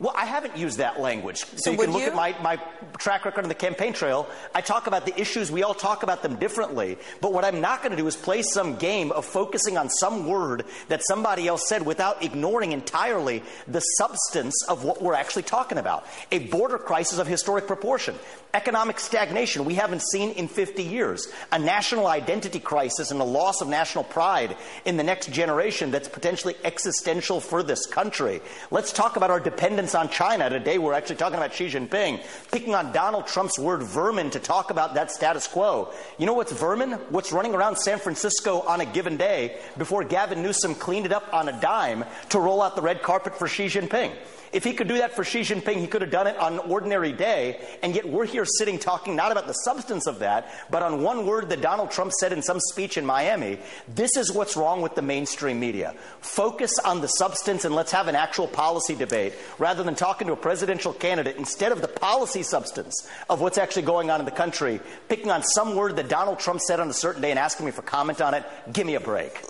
Well, 0.00 0.14
I 0.16 0.26
haven't 0.26 0.56
used 0.56 0.78
that 0.78 1.00
language. 1.00 1.38
So, 1.38 1.56
So 1.56 1.70
you 1.72 1.78
can 1.78 1.90
look 1.90 2.02
you? 2.02 2.08
at 2.08 2.14
my, 2.14 2.36
my 2.40 2.56
track 2.98 3.24
record 3.24 3.42
on 3.42 3.48
the 3.48 3.54
campaign 3.54 3.92
trail. 3.92 4.28
I 4.54 4.60
talk 4.60 4.86
about 4.86 5.06
the 5.06 5.20
issues. 5.20 5.50
We 5.50 5.64
all 5.64 5.74
talk 5.74 6.04
about 6.04 6.22
them 6.22 6.36
differently. 6.36 6.98
But 7.20 7.32
what 7.32 7.44
I'm 7.44 7.60
not 7.60 7.82
going 7.82 7.90
to 7.90 7.96
do 7.96 8.06
is 8.06 8.14
play 8.14 8.42
some 8.42 8.76
game 8.76 9.10
of 9.10 9.24
focusing 9.24 9.76
on 9.76 9.90
some 9.90 10.28
word 10.28 10.64
that 10.86 11.02
somebody 11.04 11.48
else 11.48 11.68
said 11.68 11.84
without 11.84 12.22
ignoring 12.22 12.70
entirely 12.70 13.42
the 13.66 13.80
substance 13.80 14.54
of 14.68 14.84
what 14.84 15.02
we're 15.02 15.14
actually 15.14 15.42
talking 15.42 15.78
about. 15.78 16.06
A 16.30 16.46
border 16.46 16.78
crisis 16.78 17.18
of 17.18 17.26
historic 17.26 17.66
proportion. 17.66 18.14
Economic 18.54 19.00
stagnation 19.00 19.64
we 19.64 19.74
haven't 19.74 20.02
seen 20.02 20.30
in 20.30 20.46
50 20.46 20.84
years. 20.84 21.26
A 21.50 21.58
national 21.58 22.06
identity 22.06 22.60
crisis 22.60 23.10
and 23.10 23.20
a 23.20 23.24
loss 23.24 23.60
of 23.60 23.66
national 23.66 24.04
pride 24.04 24.56
in 24.84 24.96
the 24.96 25.02
next 25.02 25.32
generation 25.32 25.90
that's 25.90 26.08
potentially 26.08 26.54
existential 26.62 27.40
for 27.40 27.64
this 27.64 27.84
country. 27.84 28.40
Let's 28.70 28.92
talk 28.92 29.16
about 29.16 29.30
our 29.32 29.40
dependence 29.40 29.87
on 29.94 30.08
China. 30.08 30.50
Today 30.50 30.78
we're 30.78 30.92
actually 30.92 31.16
talking 31.16 31.38
about 31.38 31.54
Xi 31.54 31.66
Jinping, 31.66 32.20
picking 32.50 32.74
on 32.74 32.92
Donald 32.92 33.26
Trump's 33.26 33.58
word 33.58 33.82
vermin 33.82 34.30
to 34.30 34.38
talk 34.38 34.70
about 34.70 34.94
that 34.94 35.10
status 35.10 35.46
quo. 35.46 35.92
You 36.18 36.26
know 36.26 36.32
what's 36.32 36.52
vermin? 36.52 36.92
What's 37.10 37.32
running 37.32 37.54
around 37.54 37.76
San 37.76 37.98
Francisco 37.98 38.60
on 38.60 38.80
a 38.80 38.86
given 38.86 39.16
day 39.16 39.58
before 39.76 40.04
Gavin 40.04 40.42
Newsom 40.42 40.74
cleaned 40.74 41.06
it 41.06 41.12
up 41.12 41.32
on 41.32 41.48
a 41.48 41.60
dime 41.60 42.04
to 42.30 42.38
roll 42.38 42.62
out 42.62 42.76
the 42.76 42.82
red 42.82 43.02
carpet 43.02 43.38
for 43.38 43.48
Xi 43.48 43.66
Jinping. 43.66 44.12
If 44.52 44.64
he 44.64 44.72
could 44.72 44.88
do 44.88 44.98
that 44.98 45.14
for 45.14 45.24
Xi 45.24 45.40
Jinping, 45.40 45.76
he 45.76 45.86
could 45.86 46.02
have 46.02 46.10
done 46.10 46.26
it 46.26 46.36
on 46.38 46.54
an 46.54 46.58
ordinary 46.60 47.12
day. 47.12 47.60
And 47.82 47.94
yet 47.94 48.08
we're 48.08 48.26
here 48.26 48.44
sitting 48.44 48.78
talking 48.78 49.16
not 49.16 49.32
about 49.32 49.46
the 49.46 49.52
substance 49.52 50.06
of 50.06 50.20
that, 50.20 50.50
but 50.70 50.82
on 50.82 51.02
one 51.02 51.26
word 51.26 51.48
that 51.50 51.60
Donald 51.60 51.90
Trump 51.90 52.12
said 52.12 52.32
in 52.32 52.42
some 52.42 52.60
speech 52.60 52.96
in 52.96 53.04
Miami. 53.04 53.58
This 53.88 54.16
is 54.16 54.32
what's 54.32 54.56
wrong 54.56 54.82
with 54.82 54.94
the 54.94 55.02
mainstream 55.02 55.60
media. 55.60 55.94
Focus 56.20 56.78
on 56.84 57.00
the 57.00 57.08
substance 57.08 57.64
and 57.64 57.74
let's 57.74 57.92
have 57.92 58.08
an 58.08 58.16
actual 58.16 58.46
policy 58.46 58.94
debate 58.94 59.34
rather 59.58 59.82
than 59.82 59.94
talking 59.94 60.26
to 60.26 60.32
a 60.32 60.36
presidential 60.36 60.92
candidate 60.92 61.36
instead 61.36 61.72
of 61.72 61.80
the 61.80 61.88
policy 61.88 62.42
substance 62.42 63.08
of 63.28 63.40
what's 63.40 63.58
actually 63.58 63.82
going 63.82 64.10
on 64.10 64.20
in 64.20 64.26
the 64.26 64.32
country, 64.32 64.80
picking 65.08 65.30
on 65.30 65.42
some 65.42 65.74
word 65.74 65.96
that 65.96 66.08
Donald 66.08 66.38
Trump 66.38 66.60
said 66.60 66.80
on 66.80 66.88
a 66.88 66.94
certain 66.94 67.22
day 67.22 67.30
and 67.30 67.38
asking 67.38 67.66
me 67.66 67.72
for 67.72 67.82
comment 67.82 68.20
on 68.20 68.34
it. 68.34 68.44
Give 68.72 68.86
me 68.86 68.94
a 68.94 69.00
break. 69.00 69.42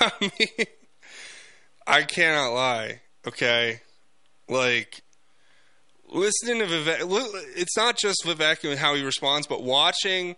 I 1.86 2.02
cannot 2.02 2.54
lie. 2.54 3.00
Okay, 3.26 3.80
like 4.48 5.02
listening 6.08 6.60
to 6.60 6.66
Vivek. 6.66 7.00
It's 7.56 7.76
not 7.76 7.98
just 7.98 8.24
Vivek 8.24 8.68
and 8.68 8.78
how 8.78 8.94
he 8.94 9.02
responds, 9.02 9.46
but 9.46 9.62
watching 9.62 10.36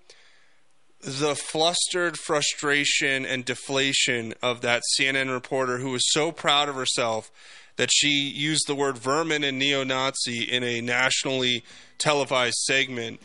the 1.01 1.35
flustered 1.35 2.19
frustration 2.19 3.27
and 3.27 3.45
deflation 3.45 4.35
of 4.43 4.63
that 4.63 4.83
CNN 4.99 5.33
reporter 5.33 5.79
who 5.79 5.91
was 5.91 6.03
so 6.13 6.33
proud 6.33 6.69
of 6.69 6.75
herself 6.75 7.31
that 7.77 7.91
she 7.93 8.09
used 8.09 8.67
the 8.67 8.75
word 8.75 8.97
vermin 8.97 9.45
and 9.45 9.59
neo-Nazi 9.59 10.43
in 10.43 10.65
a 10.65 10.81
nationally 10.81 11.63
televised 11.99 12.57
segment. 12.65 13.21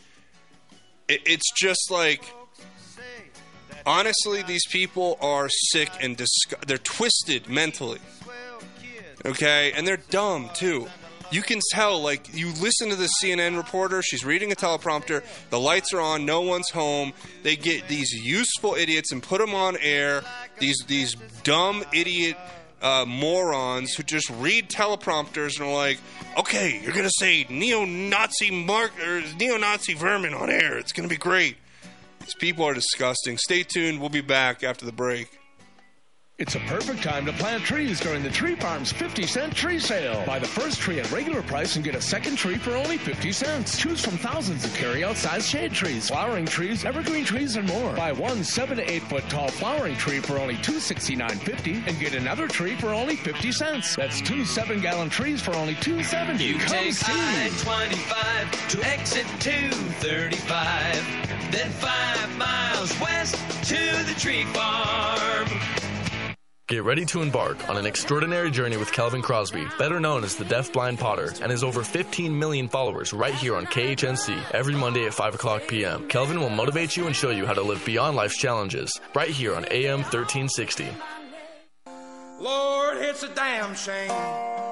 It's 1.08 1.50
just 1.58 1.90
like 1.90 2.26
honestly, 3.86 4.44
these 4.44 4.66
people 4.70 5.18
are 5.22 5.50
sick 5.50 5.90
and 6.00 6.22
they're 6.68 6.78
twisted 6.78 7.50
mentally. 7.50 8.00
Okay, 9.26 9.72
and 9.76 9.88
they're 9.88 9.98
dumb 10.10 10.50
too. 10.54 10.88
You 11.32 11.42
can 11.42 11.62
tell, 11.72 12.02
like, 12.02 12.36
you 12.36 12.52
listen 12.62 12.90
to 12.90 12.96
the 12.96 13.10
CNN 13.22 13.56
reporter, 13.56 14.02
she's 14.02 14.26
reading 14.26 14.52
a 14.52 14.56
teleprompter, 14.56 15.24
the 15.50 15.60
lights 15.60 15.94
are 15.94 16.02
on, 16.02 16.26
no 16.26 16.42
one's 16.42 16.70
home. 16.70 17.14
They 17.44 17.56
get 17.56 17.88
these 17.88 18.12
useful 18.12 18.76
idiots 18.76 19.14
and 19.14 19.24
put 19.24 19.40
them 19.40 19.56
on 19.56 19.78
air, 19.80 20.24
these, 20.60 20.84
these 20.88 21.16
dumb 21.44 21.86
idiot 21.94 22.36
uh, 22.82 23.06
morons 23.08 23.94
who 23.94 24.04
just 24.04 24.30
read 24.30 24.70
teleprompters 24.70 25.60
and 25.60 25.70
are 25.70 25.74
like, 25.74 26.00
okay, 26.38 26.82
you're 26.84 26.94
going 26.94 27.06
to 27.06 27.14
say 27.18 27.46
neo 27.50 27.86
Nazi 27.86 28.52
mark 28.52 28.92
or 29.00 29.22
neo 29.40 29.56
Nazi 29.58 29.94
vermin 29.94 30.34
on 30.34 30.50
air. 30.50 30.78
It's 30.78 30.92
going 30.92 31.08
to 31.08 31.14
be 31.14 31.20
great. 31.20 31.56
These 32.20 32.36
people 32.36 32.66
are 32.66 32.74
disgusting. 32.74 33.38
Stay 33.38 33.64
tuned. 33.64 34.00
We'll 34.00 34.10
be 34.10 34.22
back 34.22 34.64
after 34.64 34.86
the 34.86 34.92
break. 34.92 35.41
It's 36.42 36.56
a 36.56 36.60
perfect 36.62 37.04
time 37.04 37.28
to 37.28 37.34
plant 37.34 37.62
trees 37.62 38.00
during 38.00 38.24
the 38.24 38.32
Tree 38.32 38.56
Farm's 38.56 38.92
50 38.92 39.28
cent 39.28 39.56
tree 39.56 39.78
sale. 39.78 40.24
Buy 40.26 40.40
the 40.40 40.48
first 40.48 40.80
tree 40.80 41.00
at 41.00 41.12
regular 41.12 41.44
price 41.44 41.76
and 41.76 41.86
get 41.86 41.94
a 41.94 42.02
second 42.02 42.36
tree 42.36 42.58
for 42.58 42.72
only 42.72 42.98
50 42.98 43.32
cents. 43.32 43.78
Choose 43.78 44.04
from 44.04 44.18
thousands 44.18 44.66
of 44.66 44.74
carry-out 44.74 45.18
size 45.18 45.48
shade 45.48 45.72
trees, 45.72 46.10
flowering 46.10 46.48
trees, 46.48 46.84
evergreen 46.84 47.26
trees, 47.26 47.58
and 47.58 47.68
more. 47.68 47.94
Buy 47.94 48.12
one 48.12 48.44
7 48.44 48.78
to 48.78 48.92
8 48.92 49.04
foot 49.04 49.30
tall 49.30 49.50
flowering 49.50 49.96
tree 49.98 50.20
for 50.20 50.40
only 50.40 50.56
$269.50 50.56 51.88
and 51.88 52.00
get 52.00 52.16
another 52.16 52.48
tree 52.48 52.76
for 52.76 52.88
only 52.88 53.18
50 53.18 53.52
cents. 53.52 53.96
That's 53.96 54.20
two 54.20 54.44
7 54.44 54.82
gallon 54.82 55.12
trees 55.12 55.44
for 55.44 55.56
only 55.56 55.76
270. 55.76 56.44
You 56.44 56.58
Come 56.58 56.70
take 56.70 56.94
see. 56.94 57.12
I-25 57.12 58.70
to 58.70 58.84
exit 58.90 59.28
235. 59.42 61.52
then 61.52 61.70
five 61.70 62.38
miles 62.40 63.00
west 63.00 63.36
to 63.70 63.78
the 64.12 64.20
tree 64.20 64.46
farm. 64.46 65.91
Get 66.72 66.86
ready 66.86 67.04
to 67.08 67.22
embark 67.22 67.68
on 67.68 67.76
an 67.76 67.86
extraordinary 67.86 68.50
journey 68.50 68.78
with 68.78 68.94
Kelvin 68.94 69.22
Crosby, 69.22 69.68
better 69.78 70.00
known 70.00 70.24
as 70.24 70.38
the 70.38 70.46
Deaf 70.46 70.72
Blind 70.72 71.00
Potter, 71.00 71.34
and 71.42 71.52
his 71.52 71.66
over 71.66 71.84
15 71.84 72.40
million 72.40 72.70
followers 72.70 73.12
right 73.12 73.34
here 73.34 73.58
on 73.58 73.66
KHNC 73.66 74.52
every 74.52 74.76
Monday 74.76 75.06
at 75.06 75.14
5 75.14 75.36
o'clock 75.36 75.64
p.m. 75.68 76.08
Kelvin 76.08 76.40
will 76.40 76.50
motivate 76.50 76.96
you 76.96 77.08
and 77.08 77.14
show 77.14 77.30
you 77.30 77.46
how 77.46 77.52
to 77.52 77.62
live 77.62 77.84
beyond 77.84 78.16
life's 78.16 78.38
challenges 78.38 79.02
right 79.14 79.28
here 79.28 79.54
on 79.54 79.66
AM 79.70 80.00
1360. 80.00 80.88
Lord, 82.40 83.00
it's 83.00 83.24
a 83.24 83.36
damn 83.36 83.76
shame 83.76 84.08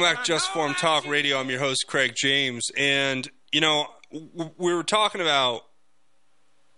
back 0.04 0.22
Just 0.22 0.48
Informed 0.48 0.76
Talk 0.76 1.06
Radio. 1.06 1.38
I'm 1.38 1.48
your 1.48 1.60
host, 1.60 1.86
Craig 1.86 2.12
James. 2.14 2.66
And, 2.76 3.26
you 3.52 3.62
know, 3.62 3.86
we 4.12 4.74
were 4.74 4.82
talking 4.82 5.22
about 5.22 5.62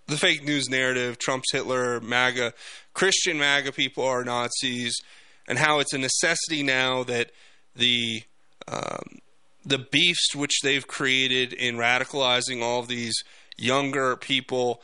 the 0.06 0.16
fake 0.16 0.44
news 0.44 0.70
narrative 0.70 1.18
Trump's 1.18 1.50
Hitler, 1.50 2.00
MAGA, 2.00 2.52
Christian 2.94 3.36
MAGA 3.40 3.72
people 3.72 4.04
are 4.04 4.22
Nazis, 4.22 4.94
and 5.48 5.58
how 5.58 5.80
it's 5.80 5.92
a 5.92 5.98
necessity 5.98 6.62
now 6.62 7.02
that 7.02 7.32
the. 7.74 8.22
Um, 8.68 9.18
the 9.64 9.78
beefs 9.78 10.32
which 10.32 10.60
they've 10.62 10.86
created 10.86 11.52
in 11.52 11.74
radicalizing 11.74 12.62
all 12.62 12.78
of 12.78 12.86
these 12.86 13.16
younger 13.56 14.14
people 14.16 14.80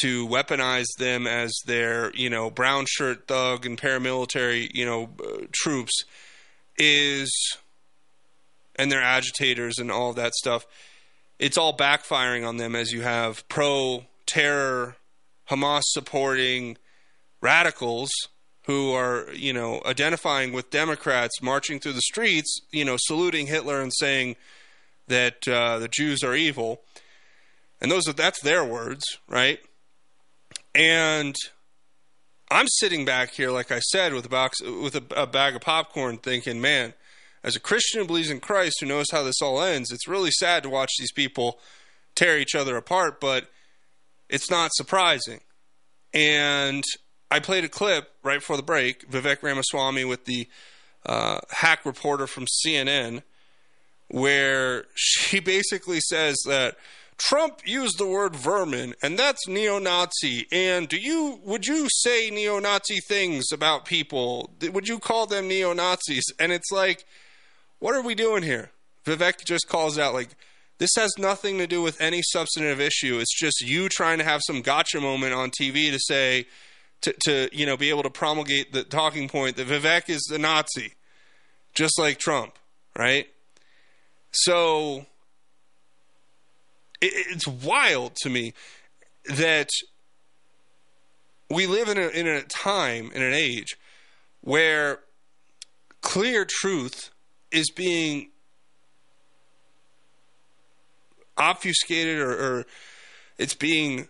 to 0.00 0.26
weaponize 0.26 0.88
them 0.98 1.28
as 1.28 1.56
their, 1.66 2.10
you 2.14 2.28
know, 2.28 2.50
brown 2.50 2.86
shirt 2.88 3.28
thug 3.28 3.64
and 3.64 3.80
paramilitary, 3.80 4.68
you 4.74 4.84
know, 4.84 5.10
uh, 5.24 5.46
troops 5.52 6.02
is 6.76 7.30
and 8.76 8.90
their 8.90 9.02
agitators 9.02 9.78
and 9.78 9.90
all 9.90 10.10
of 10.10 10.16
that 10.16 10.34
stuff. 10.34 10.66
It's 11.38 11.58
all 11.58 11.76
backfiring 11.76 12.46
on 12.46 12.56
them 12.56 12.76
as 12.76 12.92
you 12.92 13.02
have 13.02 13.46
pro 13.48 14.04
terror, 14.26 14.96
Hamas 15.50 15.82
supporting 15.84 16.76
radicals 17.40 18.10
who 18.66 18.92
are, 18.92 19.26
you 19.34 19.52
know, 19.52 19.82
identifying 19.84 20.52
with 20.52 20.70
Democrats, 20.70 21.42
marching 21.42 21.78
through 21.78 21.92
the 21.92 22.00
streets, 22.00 22.60
you 22.70 22.84
know, 22.84 22.96
saluting 22.98 23.46
Hitler 23.46 23.80
and 23.80 23.92
saying 23.94 24.36
that 25.08 25.46
uh, 25.46 25.78
the 25.78 25.88
Jews 25.88 26.22
are 26.22 26.34
evil. 26.34 26.80
And 27.80 27.90
those 27.90 28.08
are, 28.08 28.14
that's 28.14 28.40
their 28.40 28.64
words, 28.64 29.04
right? 29.28 29.58
And 30.74 31.36
I'm 32.50 32.66
sitting 32.68 33.04
back 33.04 33.32
here, 33.32 33.50
like 33.50 33.70
I 33.70 33.80
said, 33.80 34.14
with 34.14 34.24
a 34.24 34.30
box 34.30 34.62
with 34.62 34.94
a, 34.96 35.04
a 35.14 35.26
bag 35.26 35.54
of 35.54 35.60
popcorn, 35.60 36.16
thinking, 36.16 36.60
man, 36.60 36.94
as 37.44 37.54
a 37.54 37.60
Christian 37.60 38.00
who 38.00 38.06
believes 38.06 38.30
in 38.30 38.40
Christ, 38.40 38.78
who 38.80 38.86
knows 38.86 39.10
how 39.12 39.22
this 39.22 39.42
all 39.42 39.62
ends, 39.62 39.92
it's 39.92 40.08
really 40.08 40.30
sad 40.30 40.62
to 40.62 40.70
watch 40.70 40.90
these 40.98 41.12
people 41.12 41.60
tear 42.14 42.38
each 42.38 42.54
other 42.54 42.76
apart, 42.76 43.20
but 43.20 43.50
it's 44.30 44.50
not 44.50 44.72
surprising. 44.74 45.40
And 46.14 46.82
I 47.30 47.40
played 47.40 47.64
a 47.64 47.68
clip 47.68 48.10
right 48.22 48.38
before 48.40 48.56
the 48.56 48.62
break, 48.62 49.10
Vivek 49.10 49.42
Ramaswamy 49.42 50.04
with 50.04 50.24
the 50.24 50.48
uh, 51.04 51.40
hack 51.50 51.84
reporter 51.84 52.26
from 52.26 52.46
CNN, 52.46 53.22
where 54.08 54.86
she 54.94 55.38
basically 55.40 56.00
says 56.00 56.36
that 56.46 56.76
Trump 57.18 57.60
used 57.64 57.98
the 57.98 58.06
word 58.06 58.34
vermin, 58.34 58.94
and 59.02 59.18
that's 59.18 59.46
neo-Nazi. 59.46 60.46
And 60.50 60.88
do 60.88 60.96
you 60.96 61.40
would 61.44 61.66
you 61.66 61.88
say 61.90 62.30
neo-Nazi 62.30 63.00
things 63.06 63.52
about 63.52 63.84
people? 63.84 64.50
Would 64.62 64.88
you 64.88 64.98
call 64.98 65.26
them 65.26 65.46
neo-Nazis? 65.46 66.24
And 66.40 66.50
it's 66.50 66.72
like, 66.72 67.04
what 67.84 67.94
are 67.94 68.00
we 68.00 68.14
doing 68.14 68.42
here? 68.42 68.70
Vivek 69.04 69.44
just 69.44 69.68
calls 69.68 69.98
out 69.98 70.14
like, 70.14 70.30
this 70.78 70.92
has 70.96 71.18
nothing 71.18 71.58
to 71.58 71.66
do 71.66 71.82
with 71.82 72.00
any 72.00 72.22
substantive 72.22 72.80
issue. 72.80 73.18
It's 73.18 73.38
just 73.38 73.60
you 73.60 73.90
trying 73.90 74.16
to 74.16 74.24
have 74.24 74.40
some 74.46 74.62
gotcha 74.62 75.02
moment 75.02 75.34
on 75.34 75.50
TV 75.50 75.90
to 75.92 75.98
say, 75.98 76.46
to, 77.02 77.14
to 77.26 77.50
you 77.52 77.66
know, 77.66 77.76
be 77.76 77.90
able 77.90 78.02
to 78.04 78.08
promulgate 78.08 78.72
the 78.72 78.84
talking 78.84 79.28
point 79.28 79.56
that 79.56 79.68
Vivek 79.68 80.08
is 80.08 80.22
the 80.22 80.38
Nazi, 80.38 80.94
just 81.74 81.98
like 81.98 82.18
Trump, 82.18 82.54
right? 82.96 83.28
So 84.30 85.04
it, 87.02 87.12
it's 87.34 87.46
wild 87.46 88.16
to 88.22 88.30
me 88.30 88.54
that 89.26 89.68
we 91.50 91.66
live 91.66 91.90
in 91.90 91.98
a, 91.98 92.08
in 92.08 92.26
a 92.26 92.40
time, 92.44 93.10
in 93.14 93.22
an 93.22 93.34
age, 93.34 93.76
where 94.40 95.00
clear 96.00 96.46
truth 96.48 97.10
is 97.54 97.70
being 97.70 98.30
obfuscated 101.38 102.18
or, 102.18 102.32
or 102.32 102.66
it's 103.38 103.54
being 103.54 104.08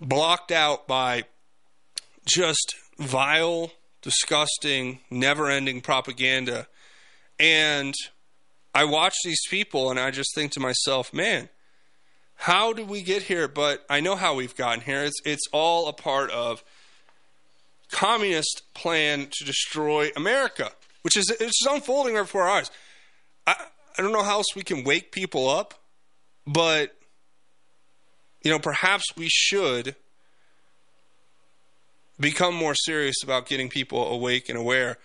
blocked 0.00 0.52
out 0.52 0.86
by 0.86 1.24
just 2.24 2.74
vile, 2.98 3.72
disgusting, 4.02 5.00
never 5.10 5.50
ending 5.50 5.80
propaganda. 5.80 6.66
And 7.38 7.94
I 8.74 8.84
watch 8.84 9.14
these 9.24 9.42
people 9.50 9.90
and 9.90 9.98
I 9.98 10.10
just 10.10 10.34
think 10.34 10.52
to 10.52 10.60
myself, 10.60 11.12
man, 11.12 11.48
how 12.36 12.72
did 12.72 12.88
we 12.88 13.02
get 13.02 13.22
here? 13.22 13.48
But 13.48 13.84
I 13.90 14.00
know 14.00 14.16
how 14.16 14.34
we've 14.34 14.56
gotten 14.56 14.80
here. 14.80 15.04
It's 15.04 15.20
it's 15.24 15.46
all 15.52 15.88
a 15.88 15.92
part 15.92 16.30
of 16.30 16.64
communist 17.90 18.62
plan 18.74 19.28
to 19.30 19.44
destroy 19.44 20.10
America, 20.16 20.72
which 21.04 21.16
is 21.16 21.30
it's 21.30 21.60
just 21.62 21.66
unfolding 21.70 22.14
right 22.14 22.22
before 22.22 22.42
our 22.42 22.58
eyes. 22.58 22.70
I 23.46 23.54
I 23.96 24.02
don't 24.02 24.12
know 24.12 24.22
how 24.22 24.36
else 24.38 24.56
we 24.56 24.62
can 24.62 24.82
wake 24.82 25.12
people 25.12 25.48
up, 25.48 25.74
but 26.46 26.96
you 28.42 28.50
know, 28.50 28.58
perhaps 28.58 29.04
we 29.16 29.28
should 29.28 29.94
become 32.18 32.54
more 32.54 32.74
serious 32.74 33.16
about 33.22 33.46
getting 33.46 33.68
people 33.68 34.06
awake 34.08 34.48
and 34.48 34.58
aware. 34.58 34.98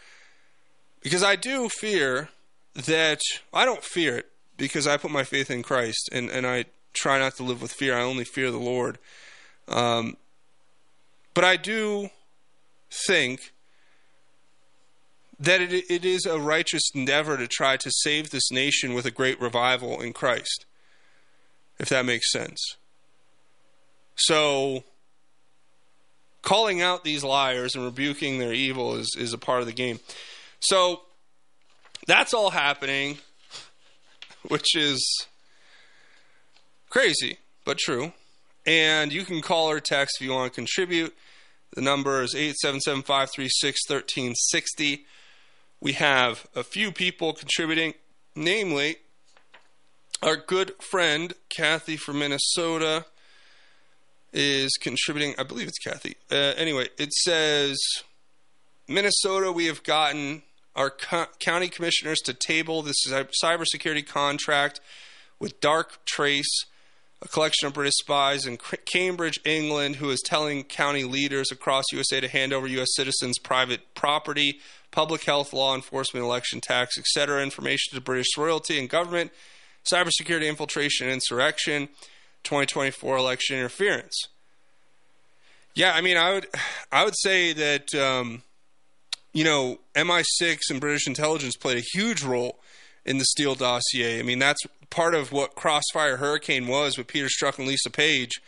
Because 1.01 1.23
I 1.23 1.35
do 1.35 1.69
fear 1.69 2.29
that 2.75 3.19
I 3.53 3.65
don't 3.65 3.83
fear 3.83 4.17
it 4.17 4.31
because 4.57 4.87
I 4.87 4.97
put 4.97 5.11
my 5.11 5.23
faith 5.23 5.49
in 5.49 5.63
Christ 5.63 6.09
and, 6.11 6.29
and 6.29 6.45
I 6.45 6.65
try 6.93 7.19
not 7.19 7.35
to 7.37 7.43
live 7.43 7.61
with 7.61 7.71
fear. 7.71 7.97
I 7.97 8.01
only 8.01 8.25
fear 8.25 8.51
the 8.51 8.57
Lord. 8.57 8.99
Um, 9.67 10.17
but 11.33 11.43
I 11.43 11.55
do 11.55 12.09
think 13.07 13.53
that 15.39 15.61
it, 15.61 15.89
it 15.89 16.03
is 16.03 16.25
a 16.25 16.39
righteous 16.39 16.83
endeavor 16.93 17.37
to 17.37 17.47
try 17.47 17.77
to 17.77 17.89
save 17.91 18.29
this 18.29 18.51
nation 18.51 18.93
with 18.93 19.05
a 19.05 19.11
great 19.11 19.39
revival 19.39 20.01
in 20.01 20.11
Christ, 20.11 20.65
if 21.79 21.89
that 21.89 22.05
makes 22.05 22.31
sense. 22.31 22.75
So, 24.15 24.83
calling 26.41 26.81
out 26.81 27.05
these 27.05 27.23
liars 27.23 27.73
and 27.73 27.85
rebuking 27.85 28.39
their 28.39 28.51
evil 28.51 28.95
is, 28.95 29.15
is 29.17 29.31
a 29.31 29.37
part 29.37 29.61
of 29.61 29.65
the 29.65 29.73
game. 29.73 29.99
So, 30.59 31.01
that's 32.05 32.33
all 32.33 32.49
happening, 32.49 33.19
which 34.49 34.75
is 34.75 35.25
crazy, 36.89 37.37
but 37.63 37.77
true. 37.77 38.11
And 38.65 39.13
you 39.13 39.23
can 39.23 39.41
call 39.41 39.69
or 39.69 39.79
text 39.79 40.17
if 40.19 40.25
you 40.25 40.33
want 40.33 40.51
to 40.51 40.55
contribute. 40.55 41.15
The 41.75 41.81
number 41.81 42.21
is 42.23 42.35
877 42.35 43.03
536 43.03 43.79
1360. 43.87 45.05
We 45.81 45.93
have 45.93 46.45
a 46.55 46.63
few 46.63 46.91
people 46.91 47.31
contributing, 47.31 47.93
namely 48.35 48.97
our 50.21 50.35
good 50.35 50.73
friend 50.81 51.33
Kathy 51.47 51.95
from 51.95 52.19
Minnesota 52.19 53.05
is 54.33 54.71
contributing. 54.81 55.35
I 55.37 55.43
believe 55.43 55.69
it's 55.69 55.79
Kathy. 55.79 56.17
Uh, 56.29 56.53
anyway, 56.57 56.89
it 56.97 57.13
says 57.13 57.77
Minnesota, 58.89 59.53
we 59.53 59.67
have 59.67 59.83
gotten 59.83 60.43
our 60.75 60.89
co- 60.89 61.27
county 61.39 61.69
commissioners 61.69 62.19
to 62.25 62.33
table 62.33 62.81
this 62.81 63.05
cybersecurity 63.07 64.05
contract 64.05 64.81
with 65.39 65.61
Darktrace, 65.61 66.65
a 67.21 67.27
collection 67.29 67.67
of 67.67 67.73
British 67.73 67.95
spies 67.95 68.45
in 68.45 68.57
Cambridge, 68.57 69.39
England, 69.45 69.97
who 69.97 70.09
is 70.09 70.21
telling 70.25 70.65
county 70.65 71.05
leaders 71.05 71.51
across 71.51 71.85
USA 71.93 72.19
to 72.19 72.27
hand 72.27 72.51
over 72.51 72.67
U.S. 72.67 72.89
citizens' 72.95 73.39
private 73.39 73.93
property, 73.93 74.59
public 74.91 75.23
health, 75.23 75.53
law 75.53 75.75
enforcement, 75.75 76.25
election 76.25 76.61
tax, 76.61 76.97
etc., 76.97 77.43
information 77.43 77.95
to 77.95 78.01
British 78.01 78.37
royalty 78.37 78.79
and 78.79 78.89
government 78.89 79.31
cybersecurity 79.91 80.47
infiltration, 80.47 81.07
and 81.07 81.15
insurrection, 81.15 81.87
2024 82.43 83.17
election 83.17 83.57
interference. 83.57 84.27
Yeah, 85.75 85.93
I 85.93 86.01
mean, 86.01 86.17
I 86.17 86.33
would, 86.33 86.47
I 86.91 87.05
would 87.05 87.17
say 87.17 87.53
that, 87.53 87.93
um, 87.95 88.43
you 89.33 89.43
know, 89.43 89.79
MI6 89.95 90.59
and 90.69 90.81
British 90.81 91.07
intelligence 91.07 91.55
played 91.55 91.77
a 91.77 91.85
huge 91.93 92.23
role 92.23 92.59
in 93.05 93.17
the 93.17 93.25
Steele 93.25 93.55
dossier. 93.55 94.19
I 94.19 94.23
mean, 94.23 94.39
that's 94.39 94.61
part 94.89 95.15
of 95.15 95.31
what 95.31 95.55
Crossfire 95.55 96.17
Hurricane 96.17 96.67
was 96.67 96.97
with 96.97 97.07
Peter 97.07 97.27
Strzok 97.27 97.59
and 97.59 97.67
Lisa 97.67 97.89
Page, 97.89 98.41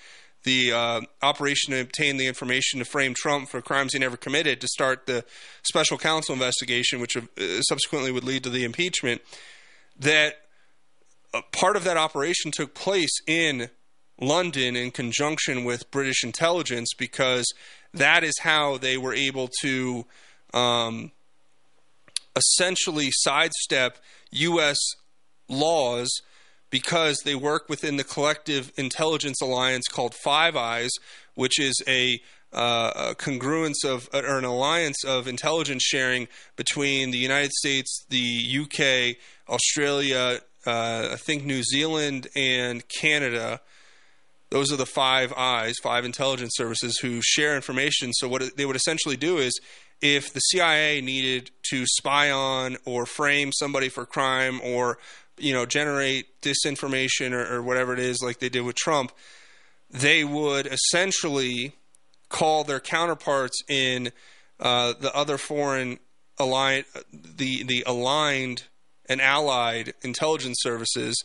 the 0.43 0.71
uh, 0.71 1.01
operation 1.21 1.73
to 1.73 1.81
obtain 1.81 2.17
the 2.17 2.27
information 2.27 2.79
to 2.79 2.85
frame 2.85 3.13
Trump 3.15 3.49
for 3.49 3.61
crimes 3.61 3.93
he 3.93 3.99
never 3.99 4.17
committed 4.17 4.59
to 4.61 4.67
start 4.67 5.05
the 5.05 5.23
special 5.63 5.97
counsel 5.97 6.33
investigation, 6.33 6.99
which 6.99 7.15
uh, 7.15 7.21
subsequently 7.61 8.11
would 8.11 8.23
lead 8.23 8.43
to 8.43 8.49
the 8.49 8.63
impeachment. 8.63 9.21
That 9.99 10.35
uh, 11.33 11.41
part 11.51 11.75
of 11.75 11.83
that 11.83 11.97
operation 11.97 12.51
took 12.51 12.73
place 12.73 13.21
in 13.27 13.69
London 14.19 14.75
in 14.75 14.91
conjunction 14.91 15.63
with 15.63 15.89
British 15.91 16.23
intelligence 16.23 16.89
because 16.97 17.45
that 17.93 18.23
is 18.23 18.33
how 18.41 18.77
they 18.77 18.97
were 18.97 19.13
able 19.13 19.49
to 19.61 20.05
um, 20.53 21.11
essentially 22.35 23.09
sidestep 23.11 23.97
U.S. 24.31 24.77
laws 25.49 26.09
because 26.71 27.19
they 27.23 27.35
work 27.35 27.69
within 27.69 27.97
the 27.97 28.03
collective 28.03 28.71
intelligence 28.77 29.39
alliance 29.41 29.87
called 29.87 30.15
Five 30.15 30.55
Eyes, 30.55 30.89
which 31.35 31.59
is 31.59 31.75
a, 31.87 32.19
uh, 32.51 33.09
a 33.11 33.15
congruence 33.15 33.85
of 33.85 34.09
or 34.13 34.39
an 34.39 34.45
alliance 34.45 35.03
of 35.05 35.27
intelligence 35.27 35.83
sharing 35.83 36.27
between 36.55 37.11
the 37.11 37.17
United 37.17 37.51
States, 37.51 38.03
the 38.09 38.57
UK, 38.61 39.17
Australia, 39.47 40.39
uh, 40.65 41.09
I 41.11 41.17
think 41.17 41.43
New 41.43 41.61
Zealand, 41.61 42.27
and 42.35 42.83
Canada. 42.87 43.61
Those 44.49 44.71
are 44.71 44.77
the 44.77 44.85
five 44.85 45.31
eyes, 45.33 45.75
five 45.81 46.03
intelligence 46.03 46.53
services 46.55 46.97
who 46.99 47.21
share 47.21 47.55
information. 47.55 48.11
So, 48.13 48.27
what 48.27 48.57
they 48.57 48.65
would 48.65 48.75
essentially 48.75 49.15
do 49.17 49.37
is 49.37 49.59
if 50.01 50.33
the 50.33 50.39
CIA 50.39 50.99
needed 50.99 51.51
to 51.69 51.85
spy 51.85 52.31
on 52.31 52.77
or 52.85 53.05
frame 53.05 53.51
somebody 53.53 53.87
for 53.87 54.05
crime 54.05 54.59
or 54.61 54.97
you 55.41 55.53
know 55.53 55.65
generate 55.65 56.41
disinformation 56.41 57.31
or, 57.33 57.55
or 57.55 57.61
whatever 57.61 57.93
it 57.93 57.99
is 57.99 58.21
like 58.21 58.39
they 58.39 58.49
did 58.49 58.61
with 58.61 58.75
Trump, 58.75 59.11
they 59.89 60.23
would 60.23 60.67
essentially 60.67 61.73
call 62.29 62.63
their 62.63 62.79
counterparts 62.79 63.61
in 63.67 64.11
uh, 64.59 64.93
the 64.99 65.13
other 65.15 65.37
foreign 65.37 65.99
aligned 66.39 66.85
the 67.11 67.63
the 67.63 67.83
aligned 67.85 68.63
and 69.07 69.21
allied 69.21 69.93
intelligence 70.01 70.57
services 70.61 71.21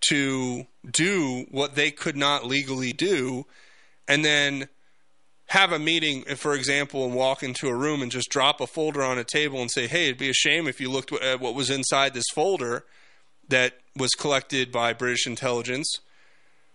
to 0.00 0.66
do 0.90 1.46
what 1.50 1.74
they 1.74 1.90
could 1.90 2.16
not 2.16 2.44
legally 2.46 2.92
do 2.92 3.44
and 4.06 4.24
then 4.24 4.68
have 5.48 5.72
a 5.72 5.78
meeting, 5.78 6.24
for 6.36 6.54
example, 6.54 7.06
and 7.06 7.14
walk 7.14 7.42
into 7.42 7.68
a 7.68 7.74
room 7.74 8.02
and 8.02 8.12
just 8.12 8.28
drop 8.28 8.60
a 8.60 8.66
folder 8.66 9.02
on 9.02 9.18
a 9.18 9.24
table 9.24 9.60
and 9.60 9.70
say, 9.70 9.86
hey, 9.86 10.04
it'd 10.04 10.18
be 10.18 10.28
a 10.28 10.34
shame 10.34 10.68
if 10.68 10.78
you 10.80 10.90
looked 10.90 11.10
at 11.12 11.40
what 11.40 11.54
was 11.54 11.70
inside 11.70 12.12
this 12.12 12.28
folder 12.34 12.84
that 13.48 13.74
was 13.96 14.10
collected 14.12 14.70
by 14.70 14.92
British 14.92 15.26
intelligence. 15.26 15.98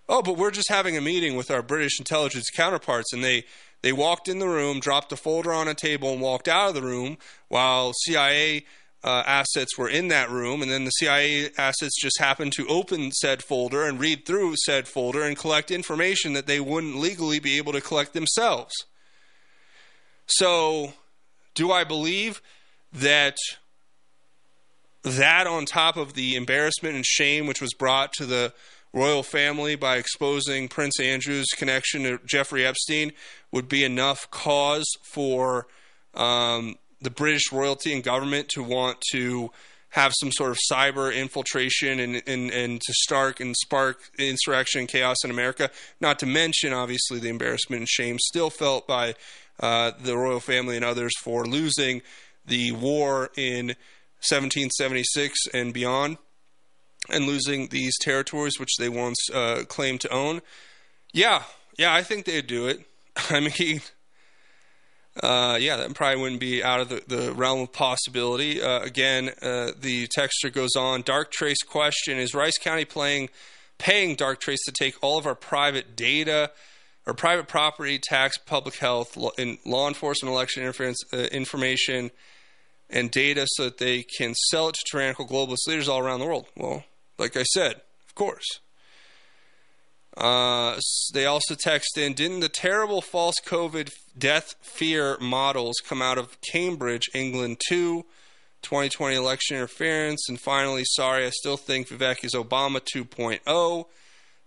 Oh, 0.10 0.22
but 0.22 0.38
we're 0.38 0.52
just 0.52 0.70
having 0.70 0.98
a 0.98 1.02
meeting 1.02 1.36
with 1.36 1.50
our 1.50 1.62
British 1.62 2.00
intelligence 2.00 2.50
counterparts, 2.50 3.14
and 3.14 3.24
they 3.24 3.46
they 3.82 3.94
walked 3.94 4.30
in 4.30 4.40
the 4.40 4.48
room, 4.48 4.80
dropped 4.80 5.12
a 5.12 5.18
folder 5.18 5.54
on 5.54 5.68
a 5.68 5.74
table, 5.74 6.12
and 6.12 6.22
walked 6.22 6.48
out 6.48 6.70
of 6.70 6.76
the 6.76 6.82
room 6.82 7.18
while 7.50 7.94
CIA 7.94 8.66
uh, 9.04 9.24
assets 9.26 9.78
were 9.78 9.90
in 9.90 10.08
that 10.08 10.30
room, 10.30 10.62
and 10.62 10.72
then 10.72 10.86
the 10.86 10.92
CIA 10.92 11.50
assets 11.58 12.00
just 12.02 12.20
happened 12.20 12.54
to 12.54 12.68
open 12.68 13.12
said 13.12 13.44
folder 13.44 13.86
and 13.86 14.00
read 14.00 14.26
through 14.26 14.56
said 14.56 14.88
folder 14.88 15.24
and 15.24 15.38
collect 15.38 15.72
information 15.72 16.34
that 16.34 16.48
they 16.48 16.60
wouldn't 16.60 16.96
legally 16.96 17.40
be 17.40 17.58
able 17.58 17.74
to 17.74 17.82
collect 17.82 18.14
themselves. 18.14 18.74
So, 20.26 20.94
do 21.54 21.72
I 21.72 21.84
believe 21.84 22.42
that 22.94 23.36
that, 25.04 25.48
on 25.48 25.66
top 25.66 25.98
of 25.98 26.14
the 26.14 26.36
embarrassment 26.36 26.96
and 26.96 27.06
shame 27.06 27.46
which 27.46 27.62
was 27.62 27.74
brought 27.74 28.14
to 28.14 28.26
the 28.26 28.54
royal 28.94 29.24
family 29.24 29.76
by 29.76 29.98
exposing 29.98 30.68
Prince 30.68 31.00
Andrew's 31.00 31.48
connection 31.56 32.04
to 32.04 32.20
Jeffrey 32.26 32.66
Epstein, 32.66 33.12
would 33.52 33.68
be 33.68 33.84
enough 33.84 34.30
cause 34.32 34.86
for 35.02 35.68
um, 36.14 36.76
the 37.02 37.10
British 37.10 37.52
royalty 37.52 37.94
and 37.94 38.04
government 38.04 38.50
to 38.50 38.64
want 38.64 39.02
to 39.12 39.52
have 39.90 40.14
some 40.20 40.32
sort 40.32 40.50
of 40.50 40.58
cyber 40.72 41.16
infiltration 41.16 42.00
and, 42.00 42.24
and, 42.26 42.50
and 42.50 42.82
to 42.82 42.94
start 42.94 43.40
and 43.40 43.56
spark 43.56 44.00
insurrection 44.18 44.80
and 44.80 44.90
chaos 44.90 45.18
in 45.24 45.30
America. 45.30 45.70
Not 46.02 46.18
to 46.20 46.26
mention, 46.26 46.74
obviously, 46.74 47.20
the 47.20 47.30
embarrassment 47.30 47.82
and 47.82 47.90
shame 47.90 48.18
still 48.20 48.50
felt 48.50 48.88
by 48.88 49.14
uh, 49.60 49.92
the 50.02 50.18
royal 50.18 50.40
family 50.40 50.76
and 50.76 50.86
others 50.86 51.12
for 51.20 51.46
losing 51.46 52.02
the 52.46 52.72
war 52.72 53.30
in 53.38 53.76
1776 54.30 55.48
and 55.54 55.74
beyond 55.74 56.18
and 57.10 57.26
losing 57.26 57.68
these 57.68 57.98
territories 58.00 58.60
which 58.60 58.76
they 58.78 58.90
once 58.90 59.18
uh, 59.34 59.64
claimed 59.68 60.02
to 60.02 60.10
own. 60.10 60.42
Yeah, 61.14 61.44
yeah, 61.78 61.94
I 61.94 62.04
think 62.04 62.26
they'd 62.26 62.48
do 62.48 62.68
it. 62.68 62.86
I 63.30 63.40
mean, 63.40 63.82
uh, 65.22 65.58
yeah, 65.60 65.76
that 65.78 65.94
probably 65.94 66.22
wouldn't 66.22 66.40
be 66.40 66.64
out 66.64 66.80
of 66.80 66.90
the, 66.90 67.04
the 67.08 67.34
realm 67.34 67.62
of 67.62 67.74
possibility. 67.74 68.62
Uh, 68.62 68.80
again, 68.80 69.30
uh, 69.42 69.72
the 69.80 70.08
texture 70.08 70.50
goes 70.50 70.76
on. 70.76 71.04
Darktrace 71.04 71.66
question 71.68 72.18
Is 72.18 72.34
Rice 72.34 72.58
County 72.58 72.86
playing, 72.86 73.30
paying 73.78 74.16
Darktrace 74.16 74.60
to 74.66 74.72
take 74.72 74.96
all 75.04 75.18
of 75.18 75.28
our 75.28 75.36
private 75.36 75.96
data 75.96 76.52
or 77.06 77.14
private 77.14 77.48
property, 77.48 78.00
tax, 78.00 78.38
public 78.38 78.78
health, 78.78 79.18
law, 79.18 79.32
and 79.38 79.58
law 79.66 79.88
enforcement, 79.88 80.34
election 80.34 80.64
interference 80.64 81.00
uh, 81.14 81.18
information, 81.18 82.10
and 82.94 83.12
data 83.12 83.46
so 83.50 83.66
that 83.66 83.80
they 83.80 84.04
can 84.04 84.34
sell 84.36 84.70
it 84.70 84.76
to 84.76 84.82
tyrannical 84.90 85.28
globalist 85.28 85.68
leaders 85.68 85.90
all 85.90 86.00
around 86.00 86.20
the 86.20 86.26
world? 86.26 86.46
Well, 86.56 86.86
like 87.18 87.36
I 87.36 87.44
said, 87.44 87.82
of 88.08 88.16
course. 88.16 88.46
Uh, 90.16 90.80
they 91.14 91.26
also 91.26 91.56
text 91.56 91.98
in 91.98 92.14
Didn't 92.14 92.42
the 92.42 92.50
terrible 92.50 93.02
false 93.02 93.36
COVID 93.48 93.90
death 94.16 94.54
fear 94.62 95.18
models 95.20 95.76
come 95.84 96.04
out 96.04 96.20
of 96.20 96.38
Cambridge, 96.52 97.10
England, 97.14 97.60
too? 97.68 98.06
2020 98.62 99.16
election 99.16 99.58
interference. 99.58 100.30
And 100.30 100.40
finally, 100.40 100.84
sorry, 100.86 101.26
I 101.26 101.32
still 101.32 101.58
think 101.58 101.90
Vivek 101.90 102.24
is 102.24 102.34
Obama 102.34 102.80
2.0. 102.80 103.86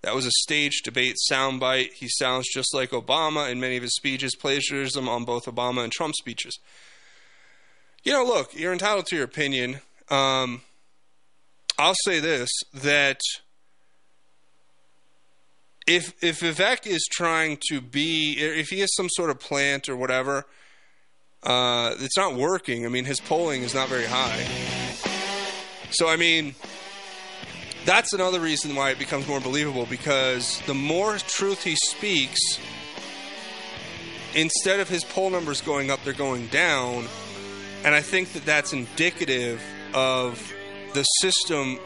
That 0.03 0.15
was 0.15 0.25
a 0.25 0.31
staged 0.31 0.85
debate 0.85 1.17
soundbite. 1.31 1.93
He 1.95 2.09
sounds 2.09 2.47
just 2.53 2.73
like 2.73 2.91
Obama 2.91 3.51
in 3.51 3.61
many 3.61 3.77
of 3.77 3.83
his 3.83 3.97
speeches, 3.97 4.37
plagiarism 4.37 5.09
on 5.09 5.25
both 5.25 5.47
Obama 5.47 5.83
and 5.83 5.93
Trump 5.93 6.15
speeches. 6.15 6.59
You 8.07 8.13
know, 8.13 8.23
look, 8.25 8.55
you're 8.55 8.73
entitled 8.73 9.07
to 9.07 9.17
your 9.17 9.25
opinion. 9.25 9.81
Um, 10.11 10.61
I'll 11.77 11.97
say 12.05 12.21
this 12.21 12.49
that 12.73 13.19
if 15.89 16.15
if 16.23 16.39
Vivek 16.39 16.87
is 16.87 17.05
trying 17.11 17.59
to 17.69 17.81
be, 17.81 18.37
if 18.39 18.69
he 18.69 18.79
has 18.79 18.95
some 18.95 19.09
sort 19.09 19.31
of 19.31 19.41
plant 19.41 19.89
or 19.89 19.97
whatever, 19.97 20.47
uh, 21.43 21.97
it's 21.99 22.17
not 22.17 22.35
working. 22.37 22.87
I 22.87 22.91
mean, 22.91 23.07
his 23.07 23.19
polling 23.19 23.65
is 23.65 23.75
not 23.75 23.89
very 23.89 24.07
high. 24.07 24.47
So 25.91 26.09
I 26.09 26.15
mean, 26.15 26.55
that's 27.87 28.13
another 28.13 28.39
reason 28.39 28.77
why 28.77 28.91
it 28.91 29.01
becomes 29.01 29.27
more 29.27 29.41
believable 29.41 29.87
because 29.87 30.63
the 30.69 30.75
more 30.75 31.19
truth 31.19 31.65
he 31.65 31.75
speaks, 31.75 32.39
instead 34.37 34.79
of 34.79 34.89
his 34.89 35.03
poll 35.03 35.29
numbers 35.29 35.61
going 35.61 35.91
up, 35.91 36.05
they're 36.05 36.13
going 36.13 36.47
down, 36.47 37.09
and 37.87 37.95
I 37.95 38.01
think 38.01 38.33
that 38.33 38.45
that's 38.45 38.73
indicative 38.73 39.63
of 39.95 40.53
the 40.93 41.05
system 41.05 41.79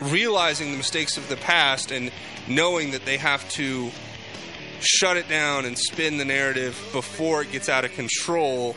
realizing 0.00 0.72
the 0.72 0.76
mistakes 0.76 1.16
of 1.16 1.28
the 1.28 1.36
past 1.36 1.92
and 1.92 2.10
knowing 2.48 2.90
that 2.90 3.04
they 3.04 3.16
have 3.16 3.48
to 3.50 3.90
shut 4.80 5.16
it 5.16 5.28
down 5.28 5.64
and 5.64 5.78
spin 5.78 6.18
the 6.18 6.24
narrative 6.24 6.76
before 6.92 7.42
it 7.42 7.52
gets 7.52 7.68
out 7.68 7.84
of 7.84 7.92
control. 7.92 8.74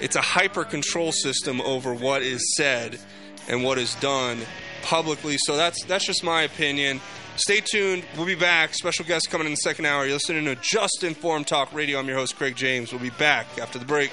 It's 0.00 0.16
a 0.16 0.22
hyper 0.22 0.64
control 0.64 1.12
system 1.12 1.60
over 1.60 1.92
what 1.92 2.22
is 2.22 2.56
said 2.56 2.98
and 3.46 3.62
what 3.62 3.76
is 3.76 3.94
done 3.96 4.40
publicly. 4.82 5.36
So 5.38 5.56
that's 5.56 5.84
that's 5.84 6.06
just 6.06 6.24
my 6.24 6.42
opinion. 6.42 6.98
Stay 7.36 7.60
tuned. 7.60 8.04
We'll 8.16 8.26
be 8.26 8.34
back. 8.34 8.72
Special 8.72 9.04
guest 9.04 9.30
coming 9.30 9.46
in 9.46 9.52
the 9.52 9.56
second 9.56 9.84
hour. 9.84 10.04
You're 10.04 10.14
listening 10.14 10.46
to 10.46 10.56
Just 10.62 11.04
Informed 11.04 11.46
Talk 11.46 11.74
Radio. 11.74 11.98
I'm 11.98 12.08
your 12.08 12.16
host, 12.16 12.36
Craig 12.36 12.56
James. 12.56 12.90
We'll 12.90 13.02
be 13.02 13.10
back 13.10 13.46
after 13.58 13.78
the 13.78 13.84
break. 13.84 14.12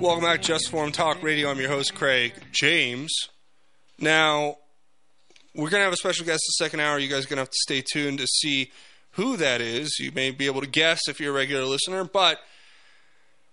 Welcome 0.00 0.22
back, 0.22 0.42
to 0.42 0.46
Just 0.46 0.66
Informed 0.66 0.94
Talk 0.94 1.24
Radio. 1.24 1.50
I'm 1.50 1.58
your 1.58 1.70
host, 1.70 1.92
Craig 1.92 2.32
James. 2.52 3.12
Now, 3.98 4.58
we're 5.56 5.70
going 5.70 5.80
to 5.80 5.84
have 5.84 5.92
a 5.92 5.96
special 5.96 6.24
guest 6.24 6.44
the 6.46 6.64
second 6.64 6.78
hour. 6.78 7.00
You 7.00 7.08
guys 7.08 7.24
are 7.24 7.28
going 7.28 7.38
to 7.38 7.42
have 7.42 7.50
to 7.50 7.58
stay 7.58 7.82
tuned 7.82 8.18
to 8.18 8.26
see 8.28 8.70
who 9.12 9.36
that 9.38 9.60
is. 9.60 9.98
You 9.98 10.12
may 10.12 10.30
be 10.30 10.46
able 10.46 10.60
to 10.60 10.68
guess 10.68 11.00
if 11.08 11.18
you're 11.18 11.32
a 11.32 11.34
regular 11.36 11.64
listener, 11.64 12.04
but 12.04 12.38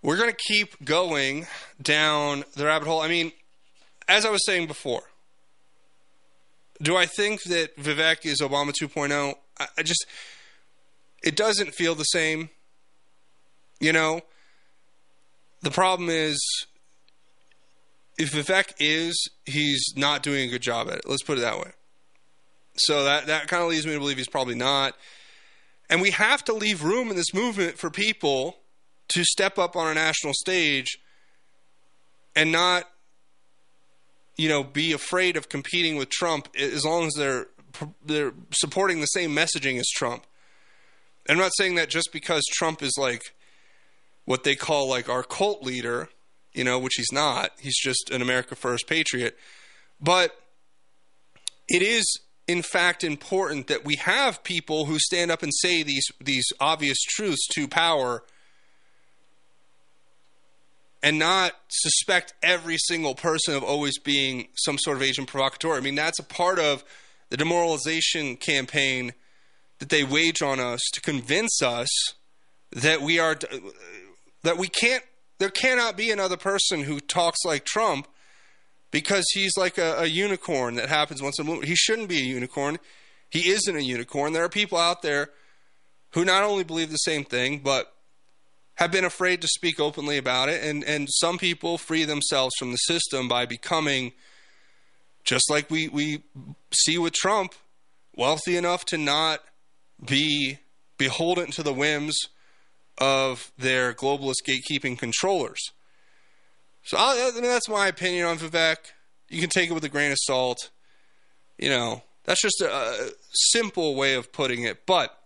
we're 0.04 0.18
going 0.18 0.30
to 0.30 0.38
keep 0.48 0.86
going 0.86 1.48
down 1.82 2.44
the 2.56 2.66
rabbit 2.66 2.88
hole. 2.88 3.02
I 3.02 3.08
mean, 3.08 3.32
as 4.08 4.24
I 4.24 4.30
was 4.30 4.46
saying 4.46 4.68
before, 4.68 5.02
do 6.80 6.96
I 6.96 7.08
think 7.08 7.42
that 7.46 7.76
Vivek 7.76 8.24
is 8.24 8.40
Obama 8.42 8.72
2.0? 8.72 9.34
I, 9.60 9.68
I 9.80 9.82
just, 9.82 10.06
it 11.24 11.36
doesn't 11.36 11.74
feel 11.74 11.96
the 11.96 12.04
same. 12.04 12.52
You 13.80 13.94
know, 13.94 14.22
the 15.66 15.72
problem 15.72 16.10
is 16.12 16.38
if 18.20 18.34
Vivek 18.34 18.74
is, 18.80 19.30
he's 19.46 19.84
not 19.98 20.22
doing 20.22 20.48
a 20.48 20.52
good 20.52 20.62
job 20.62 20.90
at 20.90 21.00
it. 21.00 21.10
Let's 21.10 21.24
put 21.24 21.40
it 21.40 21.42
that 21.42 21.58
way. 21.58 21.72
So 22.78 23.04
that 23.04 23.26
that 23.26 23.48
kind 23.48 23.64
of 23.64 23.70
leads 23.70 23.84
me 23.84 23.94
to 23.94 24.00
believe 24.00 24.18
he's 24.18 24.28
probably 24.28 24.54
not. 24.54 24.96
And 25.90 26.04
we 26.04 26.12
have 26.12 26.44
to 26.46 26.54
leave 26.54 26.84
room 26.84 27.10
in 27.10 27.16
this 27.16 27.34
movement 27.34 27.80
for 27.80 27.90
people 27.90 28.58
to 29.10 29.24
step 29.24 29.58
up 29.58 29.76
on 29.76 29.88
a 29.88 29.96
national 29.96 30.34
stage 30.36 31.00
and 32.36 32.52
not 32.52 32.84
you 34.38 34.48
know 34.48 34.64
be 34.64 34.92
afraid 34.92 35.36
of 35.36 35.50
competing 35.50 35.96
with 35.96 36.12
Trump 36.12 36.48
as 36.60 36.86
long 36.86 37.08
as 37.08 37.14
they're 37.18 37.48
they're 38.06 38.34
supporting 38.52 39.02
the 39.02 39.08
same 39.08 39.32
messaging 39.32 39.80
as 39.80 39.90
Trump. 39.96 40.26
I'm 41.28 41.40
not 41.40 41.54
saying 41.58 41.74
that 41.76 41.90
just 41.90 42.10
because 42.14 42.44
Trump 42.54 42.84
is 42.84 42.94
like 43.00 43.34
what 44.26 44.44
they 44.44 44.56
call 44.56 44.90
like 44.90 45.08
our 45.08 45.24
cult 45.24 45.64
leader, 45.64 46.10
you 46.54 46.64
know, 46.64 46.80
which 46.80 46.96
he's 46.96 47.12
not. 47.12 47.52
He's 47.60 47.80
just 47.80 48.10
an 48.10 48.22
America 48.22 48.56
First 48.56 48.88
patriot. 48.88 49.38
But 50.02 50.38
it 51.68 51.82
is 51.82 52.20
in 52.48 52.62
fact 52.62 53.04
important 53.04 53.68
that 53.68 53.86
we 53.86 53.96
have 53.96 54.44
people 54.44 54.86
who 54.86 55.00
stand 55.00 55.32
up 55.32 55.42
and 55.42 55.52
say 55.54 55.84
these 55.84 56.08
these 56.20 56.46
obvious 56.60 57.02
truths 57.02 57.48
to 57.48 57.68
power 57.68 58.24
and 61.02 61.20
not 61.20 61.54
suspect 61.68 62.34
every 62.42 62.78
single 62.78 63.14
person 63.14 63.56
of 63.56 63.64
always 63.64 64.00
being 64.00 64.48
some 64.56 64.78
sort 64.80 64.98
of 64.98 65.04
agent 65.04 65.28
provocateur. 65.28 65.76
I 65.76 65.80
mean, 65.80 65.94
that's 65.94 66.18
a 66.18 66.24
part 66.24 66.58
of 66.58 66.84
the 67.30 67.38
demoralization 67.38 68.38
campaign 68.38 69.14
that 69.78 69.90
they 69.90 70.04
wage 70.04 70.42
on 70.42 70.60
us 70.60 70.82
to 70.94 71.02
convince 71.02 71.62
us 71.62 71.90
that 72.72 73.02
we 73.02 73.20
are 73.20 73.38
that 74.46 74.58
we 74.58 74.68
can't 74.68 75.04
there 75.38 75.50
cannot 75.50 75.98
be 75.98 76.12
another 76.12 76.38
person 76.38 76.84
who 76.84 77.00
talks 77.00 77.40
like 77.44 77.66
Trump 77.66 78.08
because 78.92 79.26
he's 79.34 79.58
like 79.58 79.78
a, 79.78 80.00
a 80.00 80.06
unicorn 80.06 80.76
that 80.76 80.88
happens 80.88 81.22
once 81.22 81.38
a 81.40 81.44
blue. 81.44 81.60
He 81.60 81.76
shouldn't 81.76 82.08
be 82.08 82.20
a 82.20 82.26
unicorn. 82.26 82.80
He 83.30 83.50
isn't 83.50 83.76
a 83.76 83.84
unicorn. 83.84 84.32
There 84.32 84.46
are 84.46 84.50
people 84.50 84.78
out 84.78 85.02
there 85.02 85.32
who 86.14 86.24
not 86.24 86.44
only 86.44 86.64
believe 86.64 86.90
the 86.90 86.98
same 86.98 87.26
thing, 87.26 87.60
but 87.60 87.92
have 88.76 88.92
been 88.92 89.04
afraid 89.04 89.42
to 89.42 89.48
speak 89.48 89.80
openly 89.80 90.18
about 90.18 90.48
it. 90.48 90.64
And, 90.64 90.84
and 90.86 91.10
some 91.12 91.38
people 91.38 91.78
free 91.78 92.06
themselves 92.06 92.54
from 92.58 92.72
the 92.72 92.78
system 92.78 93.28
by 93.28 93.46
becoming, 93.46 94.14
just 95.26 95.50
like 95.50 95.70
we, 95.70 95.90
we 95.90 96.24
see 96.74 96.98
with 96.98 97.14
Trump, 97.14 97.54
wealthy 98.16 98.56
enough 98.56 98.86
to 98.86 98.98
not 98.98 99.42
be 100.06 100.60
beholden 100.98 101.52
to 101.52 101.64
the 101.64 101.74
whims 101.74 102.18
of 102.98 103.52
their 103.58 103.94
globalist 103.94 104.44
gatekeeping 104.48 104.98
controllers. 104.98 105.72
So 106.84 106.98
I, 106.98 107.32
I 107.32 107.40
mean, 107.40 107.50
that's 107.50 107.70
my 107.70 107.88
opinion 107.88 108.28
on 108.28 108.38
Vivek. 108.38 108.78
You 109.30 109.42
can 109.42 109.50
take 109.50 109.70
it 109.70 109.74
with 109.74 109.84
a 109.84 109.90
grain 109.90 110.12
of 110.12 110.18
salt. 110.22 110.70
You 111.58 111.70
know, 111.70 112.04
that's 112.26 112.42
just 112.42 112.62
a, 112.62 112.72
a 112.72 113.10
simple 113.32 113.96
way 113.96 114.14
of 114.14 114.32
putting 114.32 114.64
it. 114.64 114.86
But 114.86 115.18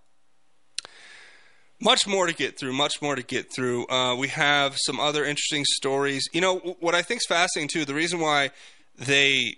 much 1.82 2.08
more 2.08 2.28
to 2.28 2.34
get 2.34 2.58
through. 2.58 2.74
Much 2.74 3.02
more 3.02 3.16
to 3.16 3.24
get 3.24 3.54
through. 3.54 3.88
Uh, 3.88 4.16
we 4.16 4.28
have 4.30 4.78
some 4.78 5.00
other 5.00 5.26
interesting 5.26 5.66
stories. 5.66 6.28
You 6.34 6.42
know, 6.42 6.58
what 6.80 6.96
I 6.96 7.02
think 7.02 7.20
is 7.20 7.26
fascinating 7.28 7.70
too. 7.70 7.86
The 7.86 7.94
reason 7.94 8.20
why 8.20 8.52
they 8.98 9.56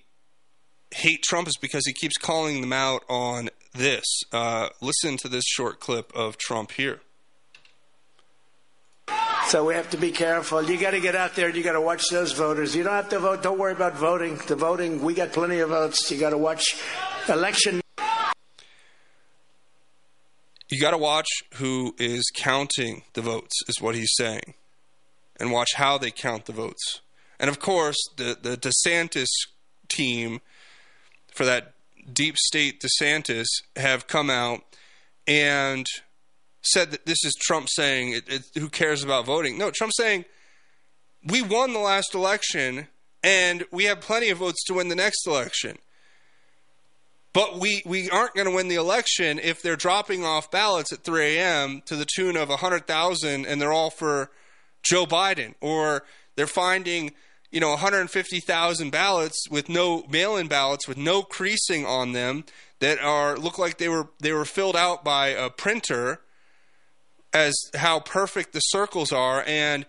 hate 0.92 1.24
Trump 1.24 1.48
is 1.48 1.58
because 1.58 1.86
he 1.86 1.94
keeps 1.94 2.18
calling 2.18 2.62
them 2.62 2.74
out 2.74 3.04
on 3.10 3.50
this. 3.74 4.06
Uh, 4.32 4.70
listen 4.82 5.18
to 5.18 5.28
this 5.28 5.46
short 5.46 5.80
clip 5.80 6.12
of 6.16 6.38
Trump 6.38 6.72
here. 6.72 7.02
So 9.52 9.66
we 9.66 9.74
have 9.74 9.90
to 9.90 9.98
be 9.98 10.12
careful. 10.12 10.64
You 10.64 10.78
got 10.78 10.92
to 10.92 11.02
get 11.02 11.14
out 11.14 11.36
there 11.36 11.48
and 11.48 11.58
you 11.58 11.62
got 11.62 11.74
to 11.74 11.82
watch 11.82 12.04
those 12.10 12.32
voters. 12.32 12.74
You 12.74 12.84
don't 12.84 12.94
have 12.94 13.10
to 13.10 13.20
vote. 13.20 13.44
Don't 13.44 13.60
worry 13.60 13.74
about 13.74 13.98
voting. 13.98 14.40
The 14.48 14.56
voting, 14.56 15.04
we 15.04 15.14
got 15.14 15.34
plenty 15.34 15.60
of 15.60 15.68
votes. 15.68 16.10
You 16.10 16.18
got 16.18 16.30
to 16.30 16.38
watch 16.38 16.64
election. 17.28 17.82
You 20.70 20.80
got 20.80 20.92
to 20.92 20.98
watch 20.98 21.28
who 21.56 21.94
is 22.00 22.24
counting 22.34 23.04
the 23.12 23.22
votes, 23.22 23.54
is 23.68 23.82
what 23.82 23.94
he's 23.94 24.14
saying, 24.16 24.54
and 25.38 25.52
watch 25.52 25.72
how 25.76 25.98
they 25.98 26.12
count 26.12 26.46
the 26.46 26.54
votes. 26.54 27.02
And 27.38 27.50
of 27.50 27.60
course, 27.60 27.98
the 28.16 28.38
the 28.42 28.56
DeSantis 28.56 29.28
team 29.90 30.40
for 31.28 31.44
that 31.44 31.74
deep 32.14 32.38
state 32.38 32.82
DeSantis 32.82 33.48
have 33.76 34.08
come 34.08 34.30
out 34.30 34.62
and 35.28 35.86
said 36.62 36.92
that 36.92 37.06
this 37.06 37.24
is 37.24 37.34
Trump 37.42 37.68
saying, 37.70 38.14
it, 38.14 38.30
it, 38.30 38.44
"Who 38.56 38.70
cares 38.70 39.04
about 39.04 39.26
voting?" 39.26 39.58
No, 39.58 39.72
Trump 39.72 39.94
saying, 39.96 40.26
"We 41.24 41.42
won 41.42 41.74
the 41.74 41.80
last 41.80 42.14
election, 42.14 42.88
and 43.24 43.66
we 43.72 43.86
have 43.86 44.02
plenty 44.02 44.30
of 44.30 44.40
votes 44.40 44.64
to 44.66 44.76
win 44.76 44.88
the 44.88 44.96
next 44.96 45.26
election." 45.28 45.78
But 47.34 47.60
we, 47.60 47.82
we 47.86 48.10
aren't 48.10 48.36
going 48.36 48.48
to 48.48 48.54
win 48.54 48.68
the 48.68 48.76
election 48.76 49.40
if 49.40 49.62
they're 49.62 49.78
dropping 49.78 50.26
off 50.26 50.52
ballots 50.52 50.92
at 50.92 51.04
3 51.04 51.38
a.m. 51.38 51.82
to 51.86 51.96
the 51.96 52.06
tune 52.06 52.36
of 52.36 52.50
100,000 52.50 53.46
and 53.46 53.62
they're 53.62 53.72
all 53.72 53.90
for 53.90 54.32
Joe 54.84 55.06
Biden. 55.06 55.56
Or 55.62 56.04
they're 56.36 56.46
finding, 56.46 57.14
you 57.50 57.62
know, 57.62 57.70
150,000 57.70 58.90
ballots 58.90 59.46
with 59.50 59.70
no 59.70 60.04
mail-in 60.10 60.48
ballots 60.48 60.90
with 60.90 60.98
no 60.98 61.24
creasing 61.24 61.86
on 61.86 62.12
them 62.12 62.44
that 62.80 63.00
are 63.00 63.38
look 63.38 63.58
like 63.58 63.78
they 63.78 63.88
were 63.88 64.10
they 64.20 64.34
were 64.34 64.44
filled 64.44 64.76
out 64.76 65.04
by 65.04 65.28
a 65.28 65.50
printer 65.50 66.20
as 67.34 67.56
how 67.76 68.00
perfect 68.00 68.54
the 68.54 68.60
circles 68.60 69.12
are 69.12 69.44
and 69.48 69.86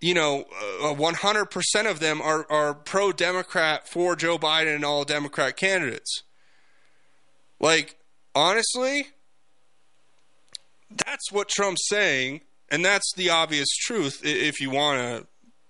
you 0.00 0.14
know, 0.14 0.44
uh, 0.82 0.94
100% 0.94 1.90
of 1.90 2.00
them 2.00 2.22
are, 2.22 2.50
are 2.50 2.74
pro 2.74 3.12
Democrat 3.12 3.86
for 3.86 4.16
Joe 4.16 4.38
Biden 4.38 4.74
and 4.74 4.84
all 4.84 5.04
Democrat 5.04 5.56
candidates. 5.56 6.22
Like, 7.60 7.96
honestly, 8.34 9.08
that's 10.90 11.30
what 11.30 11.48
Trump's 11.48 11.86
saying, 11.88 12.40
and 12.70 12.84
that's 12.84 13.12
the 13.14 13.28
obvious 13.28 13.68
truth 13.68 14.22
if 14.24 14.60
you 14.60 14.70
want 14.70 15.00
to, 15.00 15.26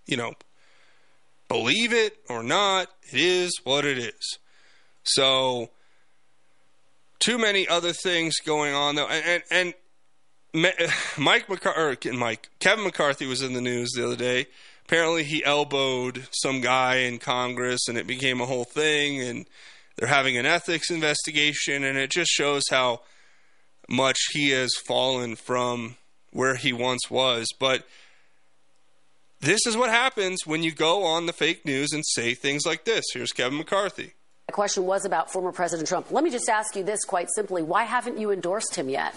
you 0.07 0.17
know, 0.17 0.35
believe 1.49 1.93
it 1.93 2.17
or 2.29 2.45
not, 2.45 2.89
it 3.13 3.19
is 3.19 3.61
what 3.65 3.85
it 3.85 3.99
is. 3.99 4.39
So, 5.03 5.71
too 7.19 7.37
many 7.37 7.67
other 7.67 7.93
things 7.93 8.37
going 8.47 8.75
on 8.75 8.95
though, 8.95 9.09
and 9.09 9.25
and, 9.25 9.43
and 9.51 9.75
Mike 11.19 11.49
McCarthy, 11.49 12.11
Mike 12.11 12.49
Kevin 12.59 12.85
McCarthy 12.85 13.27
was 13.27 13.43
in 13.43 13.53
the 13.53 13.61
news 13.61 13.91
the 13.93 14.05
other 14.05 14.17
day 14.17 14.47
apparently 14.91 15.23
he 15.23 15.45
elbowed 15.45 16.27
some 16.33 16.61
guy 16.61 16.97
in 16.97 17.17
Congress 17.17 17.87
and 17.87 17.97
it 17.97 18.09
became 18.09 18.41
a 18.41 18.47
whole 18.47 18.65
thing 18.65 19.21
and 19.21 19.47
they're 19.95 20.09
having 20.09 20.37
an 20.37 20.45
ethics 20.45 20.91
investigation 20.91 21.85
and 21.85 21.97
it 21.97 22.11
just 22.11 22.29
shows 22.29 22.65
how 22.71 23.01
much 23.89 24.19
he 24.33 24.51
has 24.51 24.73
fallen 24.85 25.37
from 25.37 25.97
where 26.33 26.57
he 26.57 26.73
once 26.73 27.09
was. 27.09 27.47
But 27.61 27.87
this 29.41 29.65
is 29.65 29.77
what 29.77 29.91
happens 29.91 30.45
when 30.45 30.65
you 30.65 30.73
go 30.73 31.05
on 31.05 31.27
the 31.27 31.33
fake 31.33 31.65
news 31.65 31.93
and 31.93 32.05
say 32.05 32.35
things 32.35 32.67
like 32.67 32.85
this. 32.85 33.05
Here's 33.15 33.31
Kevin 33.31 33.59
McCarthy. 33.59 34.15
The 34.49 34.53
question 34.53 34.87
was 34.87 35.05
about 35.05 35.31
former 35.31 35.53
President 35.53 35.89
Trump. 35.89 36.11
Let 36.11 36.25
me 36.25 36.31
just 36.31 36.49
ask 36.49 36.75
you 36.75 36.83
this 36.83 37.05
quite 37.05 37.29
simply 37.33 37.63
why 37.63 37.85
haven't 37.85 38.19
you 38.19 38.33
endorsed 38.33 38.75
him 38.75 38.89
yet? 38.89 39.15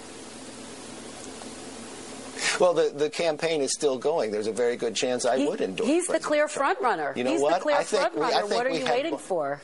Well, 2.59 2.73
the, 2.73 2.91
the 2.95 3.09
campaign 3.09 3.61
is 3.61 3.73
still 3.73 3.97
going. 3.97 4.31
There's 4.31 4.47
a 4.47 4.51
very 4.53 4.75
good 4.75 4.95
chance 4.95 5.25
I 5.25 5.37
He- 5.37 5.47
would 5.47 5.61
endorse. 5.61 5.89
He's 5.89 6.07
the 6.07 6.19
clear 6.19 6.47
Trump. 6.47 6.77
front 6.79 6.81
runner. 6.81 7.13
You 7.15 7.23
know 7.23 7.31
he's 7.31 7.41
what? 7.41 7.55
the 7.55 7.59
clear 7.61 7.77
I 7.77 7.83
think 7.83 8.15
we- 8.15 8.21
I 8.23 8.41
think 8.41 8.51
What 8.53 8.67
are 8.67 8.69
you 8.71 8.85
waiting 8.85 9.17
for? 9.17 9.61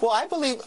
Well, 0.00 0.12
I 0.12 0.26
believe. 0.26 0.60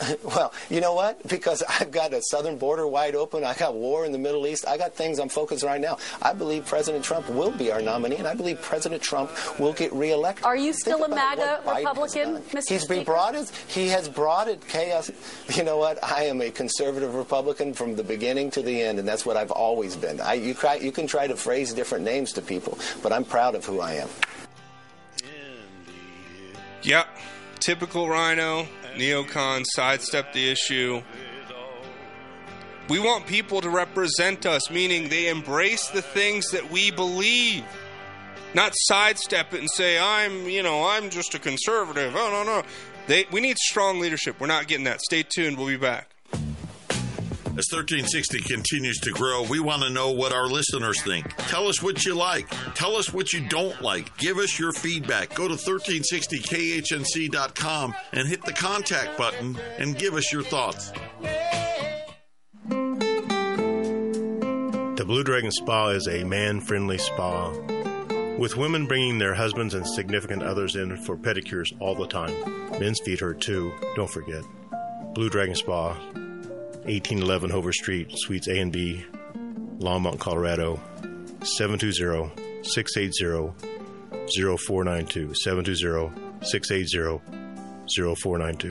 Well, 0.24 0.52
you 0.68 0.80
know 0.80 0.94
what? 0.94 1.26
Because 1.28 1.62
I've 1.68 1.90
got 1.90 2.12
a 2.12 2.22
southern 2.22 2.56
border 2.56 2.86
wide 2.86 3.14
open. 3.14 3.44
I 3.44 3.54
got 3.54 3.74
war 3.74 4.04
in 4.04 4.12
the 4.12 4.18
Middle 4.18 4.46
East. 4.46 4.66
I 4.66 4.76
got 4.76 4.94
things 4.94 5.18
I'm 5.18 5.28
focused 5.28 5.64
on 5.64 5.70
right 5.70 5.80
now. 5.80 5.98
I 6.22 6.32
believe 6.32 6.66
President 6.66 7.04
Trump 7.04 7.28
will 7.28 7.50
be 7.50 7.70
our 7.72 7.82
nominee, 7.82 8.16
and 8.16 8.26
I 8.26 8.34
believe 8.34 8.60
President 8.62 9.02
Trump 9.02 9.30
will 9.58 9.72
get 9.72 9.92
reelected. 9.92 10.44
Are 10.44 10.56
you 10.56 10.72
Think 10.72 10.76
still 10.80 11.02
a 11.02 11.06
about 11.06 11.38
MAGA 11.38 11.60
what 11.64 11.76
Biden 11.76 11.76
has 11.76 11.84
Republican. 11.84 12.36
Mr. 12.50 12.68
He's 12.68 12.68
been 12.68 12.80
Speaker? 12.98 13.04
brought 13.04 13.34
it. 13.34 13.50
He 13.68 13.88
has 13.88 14.08
brought 14.08 14.48
it 14.48 14.66
chaos. 14.68 15.10
You 15.54 15.64
know 15.64 15.78
what? 15.78 16.02
I 16.02 16.24
am 16.24 16.40
a 16.40 16.50
conservative 16.50 17.14
Republican 17.14 17.74
from 17.74 17.96
the 17.96 18.04
beginning 18.04 18.50
to 18.52 18.62
the 18.62 18.80
end, 18.80 18.98
and 18.98 19.06
that's 19.08 19.26
what 19.26 19.36
I've 19.36 19.50
always 19.50 19.96
been. 19.96 20.20
I, 20.20 20.34
you, 20.34 20.54
try, 20.54 20.76
you 20.76 20.92
can 20.92 21.06
try 21.06 21.26
to 21.26 21.36
phrase 21.36 21.72
different 21.74 22.04
names 22.04 22.32
to 22.34 22.42
people, 22.42 22.78
but 23.02 23.12
I'm 23.12 23.24
proud 23.24 23.54
of 23.54 23.64
who 23.64 23.80
I 23.80 23.94
am. 23.94 24.08
Yep. 26.82 27.08
Typical 27.60 28.08
RINO, 28.08 28.66
neocon, 28.96 29.64
sidestep 29.74 30.32
the 30.32 30.50
issue. 30.50 31.02
We 32.88 32.98
want 32.98 33.26
people 33.26 33.60
to 33.60 33.70
represent 33.70 34.46
us, 34.46 34.70
meaning 34.70 35.08
they 35.08 35.28
embrace 35.28 35.88
the 35.88 36.02
things 36.02 36.50
that 36.50 36.70
we 36.70 36.90
believe. 36.90 37.64
Not 38.54 38.72
sidestep 38.74 39.54
it 39.54 39.60
and 39.60 39.70
say, 39.70 39.98
I'm, 39.98 40.48
you 40.48 40.62
know, 40.62 40.88
I'm 40.88 41.10
just 41.10 41.34
a 41.34 41.38
conservative. 41.38 42.16
Oh, 42.16 42.30
no, 42.30 42.42
no. 42.42 42.66
They, 43.06 43.26
we 43.30 43.40
need 43.40 43.58
strong 43.58 44.00
leadership. 44.00 44.40
We're 44.40 44.48
not 44.48 44.66
getting 44.66 44.84
that. 44.84 45.00
Stay 45.02 45.22
tuned. 45.22 45.56
We'll 45.56 45.68
be 45.68 45.76
back. 45.76 46.09
As 47.60 47.68
1360 47.70 48.40
continues 48.40 48.98
to 49.00 49.10
grow, 49.10 49.42
we 49.42 49.60
want 49.60 49.82
to 49.82 49.90
know 49.90 50.12
what 50.12 50.32
our 50.32 50.46
listeners 50.46 51.02
think. 51.02 51.26
Tell 51.36 51.68
us 51.68 51.82
what 51.82 52.06
you 52.06 52.14
like. 52.14 52.48
Tell 52.74 52.96
us 52.96 53.12
what 53.12 53.34
you 53.34 53.46
don't 53.48 53.82
like. 53.82 54.16
Give 54.16 54.38
us 54.38 54.58
your 54.58 54.72
feedback. 54.72 55.34
Go 55.34 55.46
to 55.46 55.56
1360khnc.com 55.56 57.94
and 58.12 58.26
hit 58.26 58.42
the 58.46 58.54
contact 58.54 59.18
button 59.18 59.58
and 59.76 59.98
give 59.98 60.14
us 60.14 60.32
your 60.32 60.42
thoughts. 60.42 60.90
The 64.96 65.04
Blue 65.06 65.22
Dragon 65.22 65.50
Spa 65.50 65.88
is 65.88 66.08
a 66.08 66.24
man 66.24 66.62
friendly 66.62 66.96
spa 66.96 67.50
with 68.38 68.56
women 68.56 68.86
bringing 68.86 69.18
their 69.18 69.34
husbands 69.34 69.74
and 69.74 69.86
significant 69.86 70.42
others 70.42 70.76
in 70.76 70.96
for 70.96 71.14
pedicures 71.14 71.66
all 71.78 71.94
the 71.94 72.06
time. 72.06 72.32
Men's 72.80 73.00
feet 73.00 73.20
hurt 73.20 73.42
too, 73.42 73.70
don't 73.96 74.10
forget. 74.10 74.44
Blue 75.12 75.28
Dragon 75.28 75.54
Spa, 75.54 75.94
1811 76.84 77.50
Hover 77.50 77.72
Street, 77.72 78.10
Suites 78.14 78.48
A 78.48 78.58
and 78.58 78.72
B, 78.72 79.04
Longmont, 79.78 80.18
Colorado, 80.18 80.80
720 81.42 82.30
680 82.62 83.52
0492. 84.56 85.34
720 85.34 86.10
680 86.42 87.20
0492. 87.86 88.68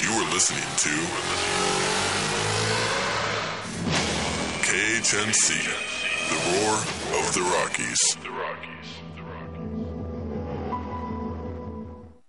You 0.00 0.10
are 0.12 0.32
listening 0.32 0.70
to 0.78 0.94
KHNC, 4.66 5.46
the 6.28 6.38
roar 6.50 6.74
of 7.18 7.34
the 7.34 7.42
Rockies. 7.42 8.19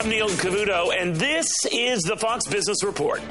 I'm 0.02 0.10
Neil 0.10 0.30
Cavuto, 0.30 0.92
and 1.00 1.16
this 1.16 1.46
is 1.72 2.02
the 2.02 2.18
Fox 2.18 2.48
Business 2.48 2.84
Report. 2.84 3.22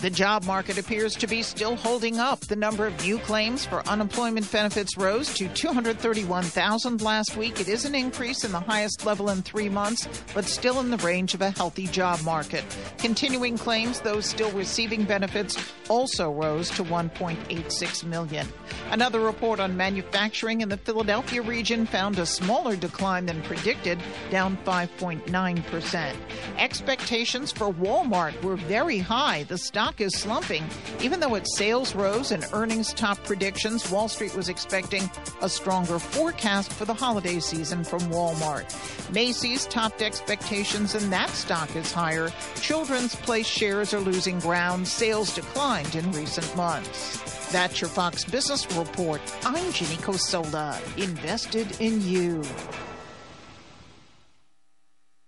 The 0.00 0.10
job 0.10 0.44
market 0.44 0.76
appears 0.76 1.14
to 1.16 1.26
be 1.26 1.42
still 1.42 1.74
holding 1.74 2.18
up. 2.18 2.40
The 2.40 2.54
number 2.54 2.86
of 2.86 3.02
new 3.02 3.18
claims 3.18 3.64
for 3.64 3.80
unemployment 3.88 4.50
benefits 4.52 4.98
rose 4.98 5.32
to 5.34 5.48
231,000 5.48 7.00
last 7.00 7.34
week. 7.36 7.60
It 7.60 7.68
is 7.68 7.86
an 7.86 7.94
increase 7.94 8.44
in 8.44 8.52
the 8.52 8.60
highest 8.60 9.06
level 9.06 9.30
in 9.30 9.40
three 9.40 9.70
months, 9.70 10.06
but 10.34 10.44
still 10.44 10.80
in 10.80 10.90
the 10.90 10.98
range 10.98 11.32
of 11.32 11.40
a 11.40 11.50
healthy 11.50 11.86
job 11.86 12.20
market. 12.24 12.62
Continuing 12.98 13.56
claims, 13.56 14.00
those 14.00 14.26
still 14.26 14.50
receiving 14.52 15.04
benefits, 15.04 15.56
also 15.88 16.30
rose 16.30 16.68
to 16.70 16.84
1.86 16.84 18.04
million. 18.04 18.46
Another 18.90 19.20
report 19.20 19.60
on 19.60 19.76
manufacturing 19.76 20.60
in 20.60 20.68
the 20.68 20.76
Philadelphia 20.76 21.40
region 21.40 21.86
found 21.86 22.18
a 22.18 22.26
smaller 22.26 22.76
decline 22.76 23.24
than 23.24 23.40
predicted, 23.42 23.98
down 24.30 24.58
5.9%. 24.66 26.16
Expectations 26.58 27.50
for 27.50 27.72
Walmart 27.72 28.40
were 28.42 28.56
very 28.56 28.98
high. 28.98 29.44
The 29.44 29.56
stock 29.56 29.85
is 30.00 30.18
slumping. 30.18 30.64
Even 31.00 31.20
though 31.20 31.36
its 31.36 31.56
sales 31.56 31.94
rose 31.94 32.32
and 32.32 32.44
earnings 32.52 32.92
topped 32.92 33.24
predictions, 33.24 33.90
Wall 33.90 34.08
Street 34.08 34.34
was 34.34 34.48
expecting 34.48 35.08
a 35.40 35.48
stronger 35.48 35.98
forecast 35.98 36.72
for 36.72 36.84
the 36.84 36.92
holiday 36.92 37.38
season 37.38 37.84
from 37.84 38.00
Walmart. 38.10 38.66
Macy's 39.12 39.66
topped 39.66 40.02
expectations 40.02 40.94
and 40.94 41.12
that 41.12 41.30
stock 41.30 41.74
is 41.76 41.92
higher. 41.92 42.30
Children's 42.56 43.14
Place 43.14 43.46
shares 43.46 43.94
are 43.94 44.00
losing 44.00 44.38
ground. 44.40 44.86
Sales 44.86 45.34
declined 45.34 45.94
in 45.94 46.10
recent 46.12 46.54
months. 46.56 47.50
That's 47.52 47.80
your 47.80 47.88
Fox 47.88 48.24
Business 48.24 48.70
Report. 48.76 49.20
I'm 49.44 49.72
Ginny 49.72 49.96
Cosola, 49.96 50.78
invested 50.98 51.80
in 51.80 52.02
you. 52.02 52.42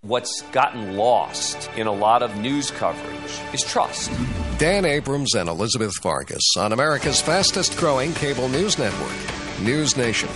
What's 0.03 0.43
gotten 0.53 0.97
lost 0.97 1.69
in 1.77 1.87
a 1.87 1.93
lot 1.93 2.23
of 2.23 2.37
news 2.37 2.71
coverage 2.71 3.41
is 3.53 3.63
trust. 3.63 4.11
Dan 4.59 4.85
Abrams 4.85 5.37
and 5.37 5.49
Elizabeth 5.49 5.93
Vargas 6.03 6.43
on 6.59 6.73
America's 6.73 7.21
fastest 7.21 7.77
growing 7.77 8.13
cable 8.15 8.49
news 8.49 8.77
network, 8.77 9.15
News 9.63 9.97
Nation. 9.97 10.29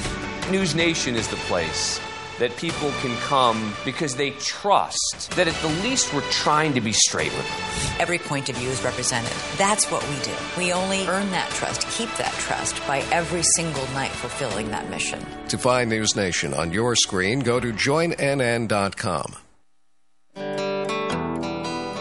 News 0.49 0.77
Nation 0.77 1.17
is 1.17 1.27
the 1.27 1.35
place 1.49 2.01
that 2.39 2.57
people 2.57 2.93
can 3.01 3.17
come 3.23 3.75
because 3.85 4.15
they 4.15 4.31
trust 4.31 5.33
that 5.35 5.49
at 5.49 5.55
the 5.55 5.83
least 5.83 6.15
we're 6.15 6.21
trying 6.31 6.73
to 6.75 6.81
be 6.81 6.93
straight 6.93 7.33
with 7.33 7.49
them. 7.49 7.97
Every 7.99 8.19
point 8.19 8.49
of 8.49 8.57
view 8.57 8.69
is 8.69 8.85
represented. 8.85 9.33
That's 9.59 9.91
what 9.91 10.09
we 10.09 10.15
do. 10.23 10.35
We 10.57 10.73
only 10.73 11.05
earn 11.09 11.29
that 11.33 11.51
trust, 11.51 11.89
keep 11.89 12.09
that 12.19 12.33
trust 12.35 12.77
by 12.87 13.01
every 13.11 13.43
single 13.43 13.89
night 13.89 14.13
fulfilling 14.13 14.71
that 14.71 14.89
mission. 14.89 15.27
To 15.49 15.59
find 15.59 15.91
News 15.91 16.15
Nation 16.15 16.55
on 16.55 16.73
your 16.73 16.95
screen, 16.95 17.41
go 17.41 17.59
to 17.59 17.73
joinnn.com. 17.73 19.37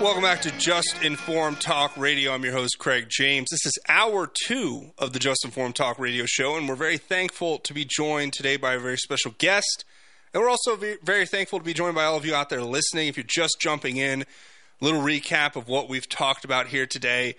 Welcome 0.00 0.22
back 0.22 0.42
to 0.42 0.52
Just 0.58 1.02
Informed 1.02 1.60
Talk 1.60 1.96
Radio. 1.96 2.32
I'm 2.32 2.44
your 2.44 2.52
host, 2.52 2.78
Craig 2.78 3.06
James. 3.08 3.48
This 3.50 3.66
is 3.66 3.76
hour 3.88 4.30
two 4.46 4.92
of 4.96 5.12
the 5.12 5.18
Just 5.18 5.44
Informed 5.44 5.74
Talk 5.74 5.98
Radio 5.98 6.24
show, 6.24 6.56
and 6.56 6.68
we're 6.68 6.76
very 6.76 6.98
thankful 6.98 7.58
to 7.58 7.74
be 7.74 7.84
joined 7.84 8.32
today 8.32 8.56
by 8.56 8.74
a 8.74 8.78
very 8.78 8.96
special 8.96 9.34
guest. 9.38 9.84
And 10.32 10.40
we're 10.40 10.50
also 10.50 10.78
very 11.02 11.26
thankful 11.26 11.58
to 11.58 11.64
be 11.64 11.74
joined 11.74 11.96
by 11.96 12.04
all 12.04 12.16
of 12.16 12.24
you 12.24 12.32
out 12.32 12.48
there 12.48 12.62
listening. 12.62 13.08
If 13.08 13.16
you're 13.16 13.24
just 13.28 13.56
jumping 13.60 13.96
in, 13.96 14.22
a 14.22 14.84
little 14.84 15.02
recap 15.02 15.56
of 15.56 15.66
what 15.66 15.88
we've 15.88 16.08
talked 16.08 16.44
about 16.44 16.68
here 16.68 16.86
today. 16.86 17.34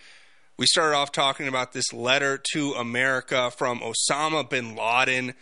We 0.58 0.66
started 0.66 0.98
off 0.98 1.14
talking 1.14 1.48
about 1.48 1.72
this 1.72 1.94
letter 1.94 2.42
to 2.52 2.74
America 2.74 3.52
from 3.52 3.80
Osama 3.80 4.48
bin 4.48 4.76
Laden, 4.76 5.34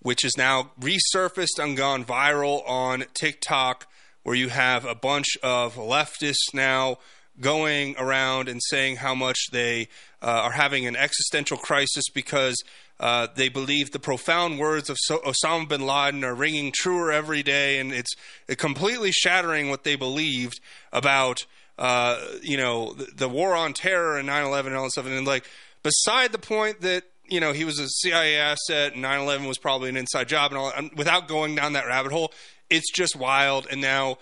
which 0.00 0.24
is 0.24 0.38
now 0.38 0.70
resurfaced 0.80 1.58
and 1.58 1.76
gone 1.76 2.06
viral 2.06 2.66
on 2.66 3.04
TikTok, 3.12 3.86
where 4.22 4.36
you 4.36 4.48
have 4.48 4.84
a 4.84 4.94
bunch 4.94 5.36
of 5.42 5.76
leftists 5.76 6.54
now 6.54 6.98
going 7.40 7.96
around 7.98 8.48
and 8.48 8.60
saying 8.68 8.96
how 8.96 9.14
much 9.14 9.50
they 9.52 9.88
uh, 10.22 10.26
are 10.26 10.52
having 10.52 10.86
an 10.86 10.96
existential 10.96 11.56
crisis 11.56 12.04
because 12.12 12.56
uh, 13.00 13.26
they 13.34 13.48
believe 13.48 13.90
the 13.90 13.98
profound 13.98 14.58
words 14.58 14.88
of 14.88 14.96
so- 15.00 15.18
Osama 15.20 15.68
bin 15.68 15.84
Laden 15.84 16.22
are 16.24 16.34
ringing 16.34 16.72
truer 16.72 17.10
every 17.10 17.42
day, 17.42 17.78
and 17.78 17.92
it's 17.92 18.14
completely 18.56 19.10
shattering 19.10 19.70
what 19.70 19.82
they 19.82 19.96
believed 19.96 20.60
about, 20.92 21.40
uh, 21.78 22.20
you 22.42 22.56
know, 22.56 22.92
the, 22.94 23.06
the 23.16 23.28
war 23.28 23.56
on 23.56 23.72
terror 23.72 24.18
and 24.18 24.28
9/11 24.28 24.66
and 24.66 24.76
all 24.76 24.84
that 24.84 24.92
stuff. 24.92 25.06
And 25.06 25.26
like, 25.26 25.44
beside 25.82 26.30
the 26.30 26.38
point 26.38 26.82
that 26.82 27.04
you 27.28 27.40
know 27.40 27.52
he 27.52 27.64
was 27.64 27.80
a 27.80 27.88
CIA 27.88 28.36
asset 28.36 28.94
and 28.94 29.02
9/11 29.02 29.48
was 29.48 29.58
probably 29.58 29.88
an 29.88 29.96
inside 29.96 30.28
job 30.28 30.52
and 30.52 30.58
all, 30.58 30.72
without 30.94 31.26
going 31.26 31.56
down 31.56 31.72
that 31.72 31.86
rabbit 31.86 32.12
hole, 32.12 32.32
it's 32.72 32.90
just 32.90 33.14
wild. 33.14 33.66
And 33.70 33.80
now 33.80 34.18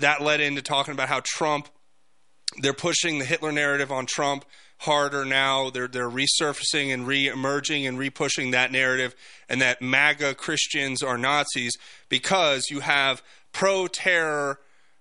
that 0.00 0.20
led 0.20 0.40
into 0.40 0.62
talking 0.62 0.92
about 0.92 1.08
how 1.08 1.22
Trump 1.24 1.68
they're 2.60 2.72
pushing 2.72 3.18
the 3.18 3.24
Hitler 3.24 3.52
narrative 3.52 3.90
on 3.90 4.06
Trump 4.06 4.44
harder 4.78 5.24
now. 5.24 5.70
They're 5.70 5.88
they're 5.88 6.10
resurfacing 6.10 6.92
and 6.92 7.06
re-emerging 7.06 7.86
and 7.86 7.98
re-pushing 7.98 8.52
that 8.52 8.70
narrative, 8.70 9.14
and 9.48 9.60
that 9.60 9.82
MAGA 9.82 10.34
Christians 10.34 11.02
are 11.02 11.18
Nazis 11.18 11.72
because 12.08 12.66
you 12.70 12.80
have 12.80 13.22
pro-terror, 13.52 14.60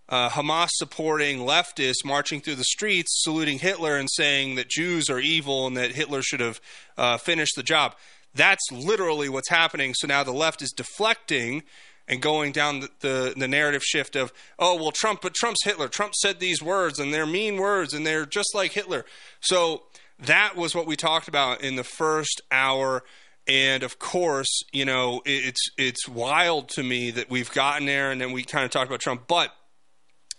uh, 0.10 0.30
Hamas-supporting 0.30 1.40
leftists 1.40 2.06
marching 2.06 2.42
through 2.42 2.56
the 2.56 2.64
streets, 2.64 3.22
saluting 3.24 3.60
Hitler 3.60 3.98
and 3.98 4.10
saying 4.12 4.56
that 4.56 4.70
Jews 4.70 5.10
are 5.10 5.20
evil 5.20 5.68
and 5.68 5.78
that 5.78 5.92
Hitler 5.92 6.22
should 6.22 6.40
have 6.40 6.62
uh, 6.98 7.18
finished 7.18 7.56
the 7.56 7.64
job. 7.64 7.96
That's 8.34 8.72
literally 8.72 9.30
what's 9.30 9.50
happening. 9.50 9.94
So 9.94 10.08
now 10.08 10.24
the 10.24 10.32
left 10.32 10.62
is 10.62 10.72
deflecting 10.72 11.64
and 12.08 12.22
going 12.22 12.52
down 12.52 12.82
the, 12.82 12.90
the, 13.00 13.34
the, 13.38 13.48
narrative 13.48 13.84
shift 13.84 14.16
of, 14.16 14.34
oh, 14.60 14.76
well, 14.76 14.92
Trump, 14.92 15.22
but 15.22 15.34
Trump's 15.34 15.64
Hitler. 15.64 15.88
Trump 15.88 16.14
said 16.16 16.40
these 16.40 16.62
words 16.62 17.00
and 17.00 17.14
they're 17.14 17.26
mean 17.26 17.58
words 17.58 17.94
and 17.94 18.06
they're 18.06 18.26
just 18.26 18.54
like 18.54 18.74
Hitler. 18.74 19.06
So 19.40 19.84
that 20.20 20.56
was 20.56 20.76
what 20.76 20.86
we 20.86 20.96
talked 20.96 21.28
about 21.28 21.62
in 21.62 21.76
the 21.76 21.84
first 21.84 22.42
hour. 22.52 23.04
And 23.48 23.84
of 23.84 24.00
course, 24.00 24.62
you 24.72 24.86
know, 24.86 25.22
it's 25.26 25.70
it's 25.78 26.08
wild 26.08 26.70
to 26.70 26.84
me 26.84 27.12
that 27.12 27.30
we've 27.30 27.52
gotten 27.52 27.86
there 27.86 28.12
and 28.12 28.20
then 28.22 28.32
we 28.32 28.44
kind 28.44 28.64
of 28.64 28.72
talked 28.72 28.88
about 28.88 29.02
Trump. 29.02 29.24
But 29.28 29.52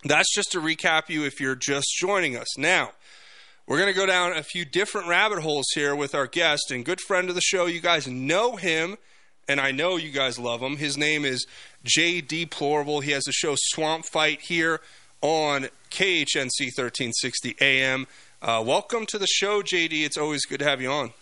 that's 0.04 0.34
just 0.34 0.52
to 0.52 0.60
recap 0.60 1.08
you 1.08 1.24
if 1.24 1.40
you're 1.40 1.54
just 1.54 1.86
joining 1.98 2.36
us. 2.36 2.58
Now, 2.58 2.92
we're 3.66 3.78
going 3.78 3.92
to 3.92 3.98
go 3.98 4.06
down 4.06 4.32
a 4.32 4.42
few 4.42 4.66
different 4.66 5.08
rabbit 5.08 5.40
holes 5.40 5.66
here 5.74 5.96
with 5.96 6.14
our 6.14 6.26
guest 6.26 6.70
and 6.70 6.84
good 6.84 7.00
friend 7.00 7.30
of 7.30 7.34
the 7.34 7.40
show. 7.40 7.64
You 7.66 7.80
guys 7.80 8.06
know 8.06 8.56
him 8.56 8.96
and 9.48 9.60
I 9.60 9.70
know 9.70 9.96
you 9.96 10.10
guys 10.10 10.38
love 10.38 10.60
him. 10.60 10.76
His 10.76 10.96
name 10.96 11.24
is 11.24 11.46
J. 11.84 12.20
Deplorable. 12.20 13.00
He 13.00 13.12
has 13.12 13.26
a 13.28 13.32
show 13.32 13.54
Swamp 13.56 14.04
Fight 14.04 14.40
here 14.40 14.80
on 15.20 15.68
KHNC 15.90 16.76
1360 16.76 17.56
AM. 17.60 18.06
Uh, 18.42 18.62
welcome 18.64 19.06
to 19.06 19.18
the 19.18 19.26
show, 19.26 19.62
JD. 19.62 20.04
It's 20.04 20.18
always 20.18 20.44
good 20.44 20.58
to 20.58 20.64
have 20.64 20.80
you 20.80 20.90
on. 20.90 21.12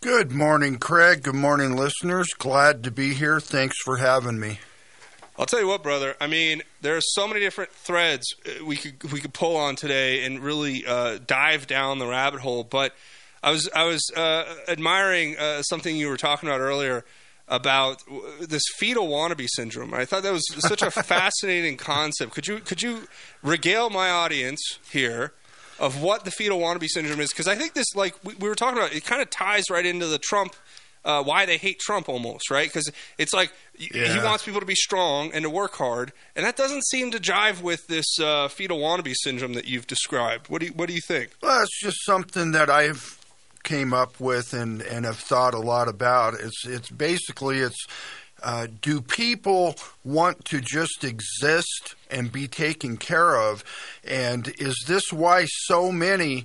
Good 0.00 0.32
morning, 0.32 0.78
Craig. 0.78 1.22
Good 1.22 1.34
morning, 1.34 1.76
listeners. 1.76 2.28
Glad 2.38 2.84
to 2.84 2.90
be 2.90 3.14
here. 3.14 3.40
Thanks 3.40 3.76
for 3.84 3.96
having 3.96 4.38
me. 4.38 4.60
I'll 5.36 5.46
tell 5.46 5.60
you 5.60 5.66
what, 5.66 5.82
brother. 5.82 6.14
I 6.20 6.28
mean, 6.28 6.62
there 6.80 6.96
are 6.96 7.00
so 7.00 7.26
many 7.26 7.40
different 7.40 7.72
threads 7.72 8.24
uh, 8.46 8.64
we 8.64 8.76
could 8.76 9.10
we 9.10 9.20
could 9.20 9.34
pull 9.34 9.56
on 9.56 9.74
today 9.74 10.24
and 10.24 10.38
really 10.38 10.86
uh, 10.86 11.18
dive 11.26 11.66
down 11.66 11.98
the 11.98 12.06
rabbit 12.06 12.40
hole. 12.40 12.62
But 12.62 12.94
I 13.42 13.50
was 13.50 13.68
I 13.74 13.84
was 13.84 14.08
uh, 14.16 14.44
admiring 14.68 15.36
uh, 15.36 15.62
something 15.62 15.96
you 15.96 16.08
were 16.08 16.16
talking 16.16 16.48
about 16.48 16.60
earlier 16.60 17.04
about 17.48 18.02
this 18.40 18.62
fetal 18.76 19.08
wannabe 19.08 19.46
syndrome. 19.48 19.92
I 19.92 20.04
thought 20.04 20.22
that 20.22 20.32
was 20.32 20.46
such 20.60 20.82
a 20.82 20.90
fascinating 21.02 21.76
concept. 21.76 22.32
Could 22.32 22.46
you 22.46 22.60
could 22.60 22.82
you 22.82 23.06
regale 23.42 23.90
my 23.90 24.10
audience 24.10 24.78
here 24.90 25.32
of 25.78 26.00
what 26.00 26.24
the 26.24 26.30
fetal 26.30 26.60
wannabe 26.60 26.88
syndrome 26.88 27.20
is? 27.20 27.30
Because 27.30 27.48
I 27.48 27.56
think 27.56 27.74
this, 27.74 27.94
like 27.94 28.14
we, 28.24 28.34
we, 28.34 28.48
were 28.48 28.54
talking 28.54 28.78
about, 28.78 28.94
it 28.94 29.04
kind 29.04 29.20
of 29.20 29.30
ties 29.30 29.64
right 29.70 29.84
into 29.84 30.06
the 30.06 30.18
Trump. 30.18 30.54
Uh, 31.04 31.22
why 31.22 31.44
they 31.44 31.58
hate 31.58 31.78
Trump 31.78 32.08
almost, 32.08 32.50
right? 32.50 32.66
Because 32.66 32.90
it's 33.18 33.34
like 33.34 33.52
yeah. 33.76 34.14
he 34.14 34.24
wants 34.24 34.42
people 34.42 34.60
to 34.60 34.64
be 34.64 34.74
strong 34.74 35.30
and 35.34 35.42
to 35.42 35.50
work 35.50 35.74
hard, 35.74 36.14
and 36.34 36.46
that 36.46 36.56
doesn't 36.56 36.82
seem 36.86 37.10
to 37.10 37.18
jive 37.18 37.60
with 37.60 37.86
this 37.88 38.18
uh, 38.18 38.48
fetal 38.48 38.78
wannabe 38.78 39.12
syndrome 39.14 39.52
that 39.52 39.66
you've 39.66 39.86
described. 39.86 40.48
What 40.48 40.62
do 40.62 40.68
you, 40.68 40.72
what 40.72 40.88
do 40.88 40.94
you 40.94 41.02
think? 41.02 41.32
Well, 41.42 41.62
it's 41.62 41.78
just 41.78 42.06
something 42.06 42.52
that 42.52 42.70
I've 42.70 43.22
came 43.64 43.92
up 43.92 44.20
with 44.20 44.52
and, 44.52 44.82
and 44.82 45.04
have 45.04 45.18
thought 45.18 45.54
a 45.54 45.58
lot 45.58 45.88
about. 45.88 46.34
It's 46.34 46.66
it's 46.66 46.90
basically 46.90 47.58
it's 47.58 47.86
uh, 48.42 48.66
do 48.82 49.00
people 49.00 49.74
want 50.04 50.44
to 50.44 50.60
just 50.60 51.02
exist 51.02 51.94
and 52.10 52.30
be 52.30 52.46
taken 52.46 52.96
care 52.96 53.36
of, 53.36 53.64
and 54.06 54.52
is 54.58 54.76
this 54.86 55.12
why 55.12 55.46
so 55.46 55.90
many 55.90 56.44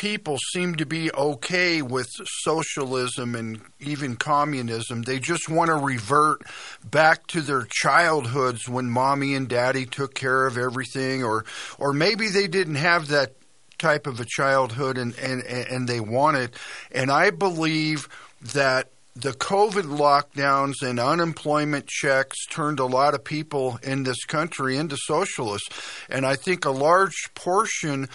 people 0.00 0.38
seem 0.54 0.74
to 0.76 0.86
be 0.86 1.12
okay 1.12 1.82
with 1.82 2.08
socialism 2.42 3.34
and 3.34 3.60
even 3.80 4.16
communism. 4.16 5.02
They 5.02 5.18
just 5.18 5.50
want 5.50 5.68
to 5.68 5.74
revert 5.74 6.40
back 6.82 7.26
to 7.28 7.42
their 7.42 7.66
childhoods 7.68 8.66
when 8.66 8.88
mommy 8.88 9.34
and 9.34 9.46
daddy 9.46 9.84
took 9.84 10.14
care 10.14 10.46
of 10.46 10.56
everything 10.56 11.22
or 11.22 11.44
or 11.78 11.92
maybe 11.92 12.28
they 12.28 12.46
didn't 12.46 12.76
have 12.76 13.08
that 13.08 13.34
type 13.80 14.06
of 14.06 14.20
a 14.20 14.24
childhood 14.24 14.96
and, 14.96 15.18
and, 15.18 15.42
and 15.42 15.88
they 15.88 15.98
want 15.98 16.36
it. 16.36 16.54
And 16.92 17.10
I 17.10 17.30
believe 17.30 18.08
that 18.52 18.88
the 19.16 19.32
COVID 19.32 19.98
lockdowns 19.98 20.82
and 20.82 21.00
unemployment 21.00 21.86
checks 21.88 22.46
turned 22.46 22.78
a 22.78 22.86
lot 22.86 23.14
of 23.14 23.24
people 23.24 23.78
in 23.82 24.04
this 24.04 24.24
country 24.24 24.76
into 24.76 24.96
socialists. 24.96 25.68
And 26.08 26.24
I 26.24 26.36
think 26.36 26.64
a 26.64 26.70
large 26.70 27.34
portion 27.34 28.08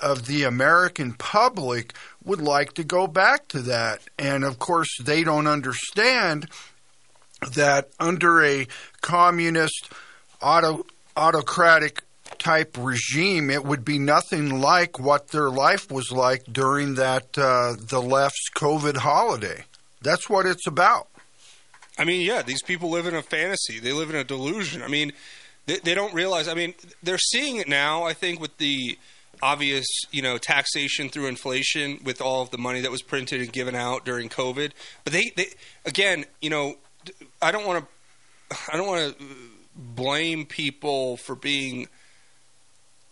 of 0.00 0.26
the 0.26 0.44
American 0.44 1.12
public 1.12 1.92
would 2.24 2.40
like 2.40 2.72
to 2.74 2.84
go 2.84 3.06
back 3.06 3.48
to 3.48 3.60
that. 3.62 4.00
And 4.18 4.44
of 4.44 4.58
course, 4.58 4.88
they 5.02 5.22
don't 5.22 5.46
understand 5.46 6.48
that 7.54 7.90
under 8.00 8.42
a 8.42 8.66
communist, 9.00 9.90
auto, 10.40 10.86
autocratic 11.16 12.02
type 12.38 12.76
regime, 12.78 13.50
it 13.50 13.64
would 13.64 13.84
be 13.84 13.98
nothing 13.98 14.60
like 14.60 14.98
what 14.98 15.28
their 15.28 15.50
life 15.50 15.90
was 15.90 16.12
like 16.12 16.44
during 16.52 16.94
that 16.94 17.36
uh, 17.38 17.74
the 17.78 18.00
left's 18.00 18.50
COVID 18.54 18.98
holiday. 18.98 19.64
That's 20.02 20.28
what 20.28 20.46
it's 20.46 20.66
about. 20.66 21.08
I 21.98 22.04
mean, 22.04 22.20
yeah, 22.24 22.42
these 22.42 22.62
people 22.62 22.90
live 22.90 23.06
in 23.06 23.14
a 23.14 23.22
fantasy. 23.22 23.80
They 23.80 23.92
live 23.92 24.10
in 24.10 24.16
a 24.16 24.24
delusion. 24.24 24.82
I 24.82 24.88
mean, 24.88 25.12
they, 25.66 25.78
they 25.78 25.94
don't 25.94 26.14
realize. 26.14 26.46
I 26.48 26.54
mean, 26.54 26.74
they're 27.02 27.18
seeing 27.18 27.56
it 27.56 27.68
now. 27.68 28.04
I 28.04 28.12
think 28.12 28.40
with 28.40 28.56
the 28.58 28.98
obvious, 29.42 29.86
you 30.10 30.22
know, 30.22 30.38
taxation 30.38 31.08
through 31.08 31.26
inflation 31.26 32.00
with 32.04 32.20
all 32.20 32.42
of 32.42 32.50
the 32.50 32.58
money 32.58 32.80
that 32.80 32.90
was 32.90 33.02
printed 33.02 33.40
and 33.40 33.52
given 33.52 33.74
out 33.74 34.04
during 34.04 34.28
COVID. 34.28 34.72
But 35.04 35.12
they, 35.12 35.32
they 35.36 35.46
again, 35.84 36.24
you 36.40 36.50
know, 36.50 36.76
I 37.42 37.50
don't 37.50 37.66
want 37.66 37.84
to, 37.84 38.56
I 38.72 38.76
don't 38.76 38.86
want 38.86 39.18
to 39.18 39.24
blame 39.74 40.46
people 40.46 41.16
for 41.16 41.34
being 41.34 41.88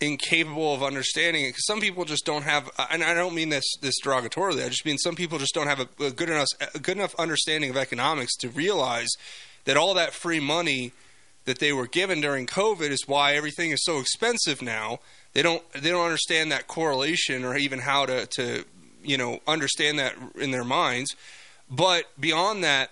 incapable 0.01 0.75
of 0.75 0.83
understanding 0.83 1.45
it 1.45 1.49
because 1.49 1.67
some 1.67 1.81
people 1.81 2.05
just 2.05 2.27
don't 2.27 2.43
have 2.43 2.71
and 2.91 3.03
I 3.03 3.15
don't 3.15 3.35
mean 3.35 3.49
this 3.49 3.65
this 3.81 3.95
derogatorily 4.05 4.65
I 4.65 4.69
just 4.69 4.85
mean 4.85 4.99
some 4.99 5.17
people 5.17 5.39
just 5.39 5.55
don't 5.55 5.69
have 5.69 5.81
a, 5.81 6.05
a 6.05 6.11
good 6.11 6.29
enough 6.29 6.49
a 6.75 6.79
good 6.79 6.99
enough 6.99 7.15
understanding 7.15 7.71
of 7.71 7.79
economics 7.79 8.37
to 8.37 8.51
realize 8.51 9.09
that 9.65 9.79
all 9.79 9.95
that 9.95 10.13
free 10.13 10.41
money 10.41 10.93
that 11.47 11.61
they 11.61 11.73
were 11.73 11.87
given 11.87 12.21
during 12.21 12.47
COVID 12.47 12.91
is 12.91 13.05
why 13.07 13.35
everything 13.35 13.71
is 13.71 13.83
so 13.85 13.99
expensive 13.99 14.61
now. 14.61 14.99
They 15.33 15.43
don't 15.43 15.63
they 15.73 15.91
don't 15.91 16.05
understand 16.05 16.53
that 16.53 16.67
correlation 16.67 17.45
or 17.45 17.57
even 17.57 17.79
how 17.79 18.05
to 18.07 18.27
to 18.27 18.65
you 19.03 19.17
know 19.17 19.41
understand 19.47 19.99
that 19.99 20.15
in 20.39 20.51
their 20.51 20.65
minds. 20.65 21.15
But 21.71 22.05
beyond 22.21 22.63
that 22.65 22.91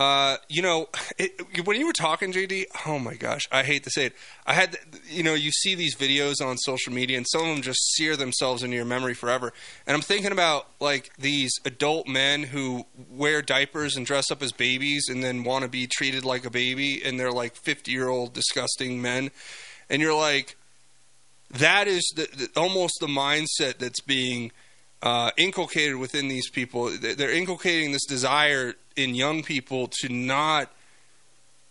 uh, 0.00 0.38
you 0.48 0.62
know, 0.62 0.88
it, 1.18 1.66
when 1.66 1.78
you 1.78 1.86
were 1.86 1.92
talking, 1.92 2.32
JD, 2.32 2.64
oh 2.86 2.98
my 2.98 3.16
gosh, 3.16 3.46
I 3.52 3.64
hate 3.64 3.84
to 3.84 3.90
say 3.90 4.06
it. 4.06 4.14
I 4.46 4.54
had, 4.54 4.78
you 5.06 5.22
know, 5.22 5.34
you 5.34 5.50
see 5.50 5.74
these 5.74 5.94
videos 5.94 6.40
on 6.42 6.56
social 6.56 6.90
media, 6.90 7.18
and 7.18 7.26
some 7.28 7.42
of 7.42 7.48
them 7.48 7.60
just 7.60 7.94
sear 7.96 8.16
themselves 8.16 8.62
into 8.62 8.76
your 8.76 8.86
memory 8.86 9.12
forever. 9.12 9.52
And 9.86 9.94
I'm 9.94 10.00
thinking 10.00 10.32
about 10.32 10.68
like 10.80 11.14
these 11.18 11.52
adult 11.66 12.08
men 12.08 12.44
who 12.44 12.86
wear 13.10 13.42
diapers 13.42 13.94
and 13.94 14.06
dress 14.06 14.30
up 14.30 14.42
as 14.42 14.52
babies, 14.52 15.06
and 15.10 15.22
then 15.22 15.44
want 15.44 15.64
to 15.64 15.68
be 15.68 15.86
treated 15.86 16.24
like 16.24 16.46
a 16.46 16.50
baby, 16.50 17.02
and 17.04 17.20
they're 17.20 17.30
like 17.30 17.54
50 17.54 17.92
year 17.92 18.08
old 18.08 18.32
disgusting 18.32 19.02
men. 19.02 19.30
And 19.90 20.00
you're 20.00 20.16
like, 20.16 20.56
that 21.50 21.86
is 21.88 22.10
the, 22.16 22.26
the, 22.34 22.48
almost 22.58 22.94
the 23.00 23.06
mindset 23.06 23.76
that's 23.76 24.00
being 24.00 24.50
uh, 25.02 25.30
inculcated 25.36 25.96
within 25.96 26.28
these 26.28 26.50
people. 26.50 26.90
They're 26.90 27.30
inculcating 27.30 27.92
this 27.92 28.04
desire 28.04 28.74
in 28.96 29.14
young 29.14 29.42
people 29.42 29.88
to 30.00 30.08
not 30.08 30.70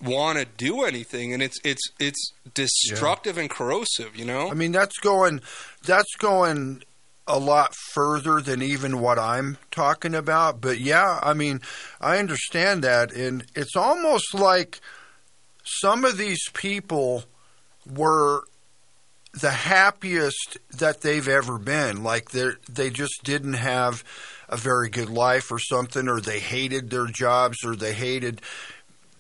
want 0.02 0.40
to 0.40 0.46
do 0.46 0.84
anything, 0.84 1.34
and 1.34 1.44
it's 1.44 1.60
it's 1.64 1.84
it's 2.00 2.34
destructive 2.54 3.36
yeah. 3.36 3.42
and 3.42 3.50
corrosive. 3.50 4.16
You 4.16 4.26
know, 4.26 4.50
I 4.50 4.54
mean 4.54 4.72
that's 4.72 4.98
going 4.98 5.42
that's 5.86 6.16
going 6.18 6.84
a 7.28 7.38
lot 7.38 7.76
further 7.94 8.42
than 8.42 8.64
even 8.64 9.00
what 9.00 9.20
I'm 9.20 9.58
talking 9.72 10.16
about. 10.16 10.62
But 10.62 10.80
yeah, 10.80 11.20
I 11.22 11.34
mean 11.34 11.62
I 12.02 12.18
understand 12.18 12.84
that, 12.84 13.12
and 13.12 13.46
it's 13.56 13.76
almost 13.76 14.34
like 14.34 14.80
some 15.64 16.04
of 16.04 16.18
these 16.18 16.50
people 16.54 17.26
were 17.86 18.44
the 19.32 19.52
happiest 19.52 20.58
that 20.78 21.02
they've 21.02 21.28
ever 21.28 21.58
been. 21.58 22.04
Like 22.04 22.32
they 22.32 22.52
they 22.70 22.90
just 22.90 23.24
didn't 23.24 23.54
have 23.54 24.04
a 24.48 24.58
very 24.58 24.90
good 24.90 25.10
life 25.10 25.52
or 25.52 25.60
something, 25.60 26.08
or 26.08 26.20
they 26.20 26.40
hated 26.40 26.90
their 26.90 27.06
jobs, 27.06 27.64
or 27.64 27.76
they 27.76 27.94
hated 27.94 28.42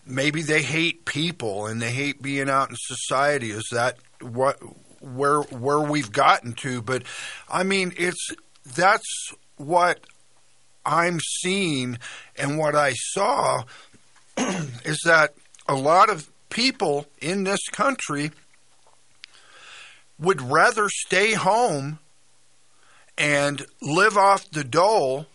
maybe 0.09 0.41
they 0.41 0.63
hate 0.63 1.05
people 1.05 1.67
and 1.67 1.81
they 1.81 1.91
hate 1.91 2.21
being 2.21 2.49
out 2.49 2.69
in 2.69 2.75
society. 2.77 3.51
Is 3.51 3.69
that 3.71 3.97
what 4.21 4.57
where 5.01 5.41
where 5.41 5.79
we've 5.79 6.11
gotten 6.11 6.53
to? 6.53 6.81
But 6.81 7.03
I 7.47 7.63
mean, 7.63 7.93
it's 7.97 8.29
that's 8.75 9.33
what 9.57 10.01
I'm 10.85 11.19
seeing, 11.19 11.99
and 12.35 12.57
what 12.57 12.75
I 12.75 12.93
saw 12.93 13.63
is 14.37 14.99
that 15.05 15.33
a 15.67 15.75
lot 15.75 16.09
of 16.09 16.29
people 16.49 17.05
in 17.21 17.43
this 17.43 17.67
country 17.71 18.31
would 20.19 20.41
rather 20.41 20.89
stay 20.89 21.33
home 21.33 21.99
and 23.17 23.65
live 23.81 24.17
off 24.17 24.49
the 24.49 24.63
dole 24.63 25.27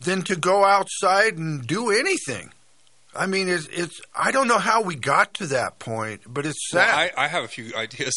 than 0.00 0.22
to 0.22 0.36
go 0.36 0.64
outside 0.64 1.36
and 1.38 1.66
do 1.66 1.90
anything. 1.90 2.52
I 3.16 3.26
mean, 3.26 3.48
it's, 3.48 3.68
it's 3.68 4.00
I 4.14 4.32
don't 4.32 4.48
know 4.48 4.58
how 4.58 4.82
we 4.82 4.96
got 4.96 5.34
to 5.34 5.46
that 5.48 5.78
point, 5.78 6.22
but 6.26 6.46
it's 6.46 6.70
sad. 6.70 6.88
Well, 6.88 7.10
I, 7.16 7.24
I, 7.24 7.28
have 7.28 7.44
a 7.44 7.48
few 7.48 7.74
ideas. 7.76 8.12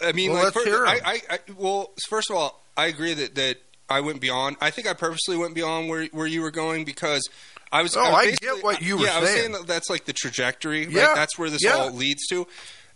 I 0.00 0.12
mean, 0.12 0.32
well, 0.32 0.44
like, 0.44 0.54
let's 0.54 0.66
hear 0.66 0.86
I, 0.86 1.00
I, 1.04 1.22
I, 1.30 1.38
well, 1.56 1.90
first 2.08 2.30
of 2.30 2.36
all, 2.36 2.60
I 2.76 2.86
agree 2.86 3.14
that, 3.14 3.34
that 3.34 3.56
I 3.88 4.00
went 4.00 4.20
beyond. 4.20 4.56
I 4.60 4.70
think 4.70 4.86
I 4.86 4.92
purposely 4.92 5.36
went 5.36 5.54
beyond 5.54 5.88
where 5.88 6.06
where 6.12 6.26
you 6.26 6.42
were 6.42 6.52
going 6.52 6.84
because 6.84 7.28
I 7.72 7.82
was. 7.82 7.96
Oh, 7.96 8.00
I, 8.00 8.26
was 8.26 8.34
I 8.40 8.44
get 8.44 8.62
what 8.62 8.80
you 8.80 8.98
were 8.98 9.06
yeah, 9.06 9.10
saying. 9.10 9.16
I 9.16 9.20
was 9.20 9.30
saying 9.30 9.52
that 9.52 9.66
that's 9.66 9.90
like 9.90 10.04
the 10.04 10.12
trajectory. 10.12 10.86
Yeah, 10.86 11.14
that's 11.14 11.36
where 11.36 11.50
this 11.50 11.64
yeah. 11.64 11.74
all 11.74 11.90
leads 11.90 12.26
to. 12.28 12.46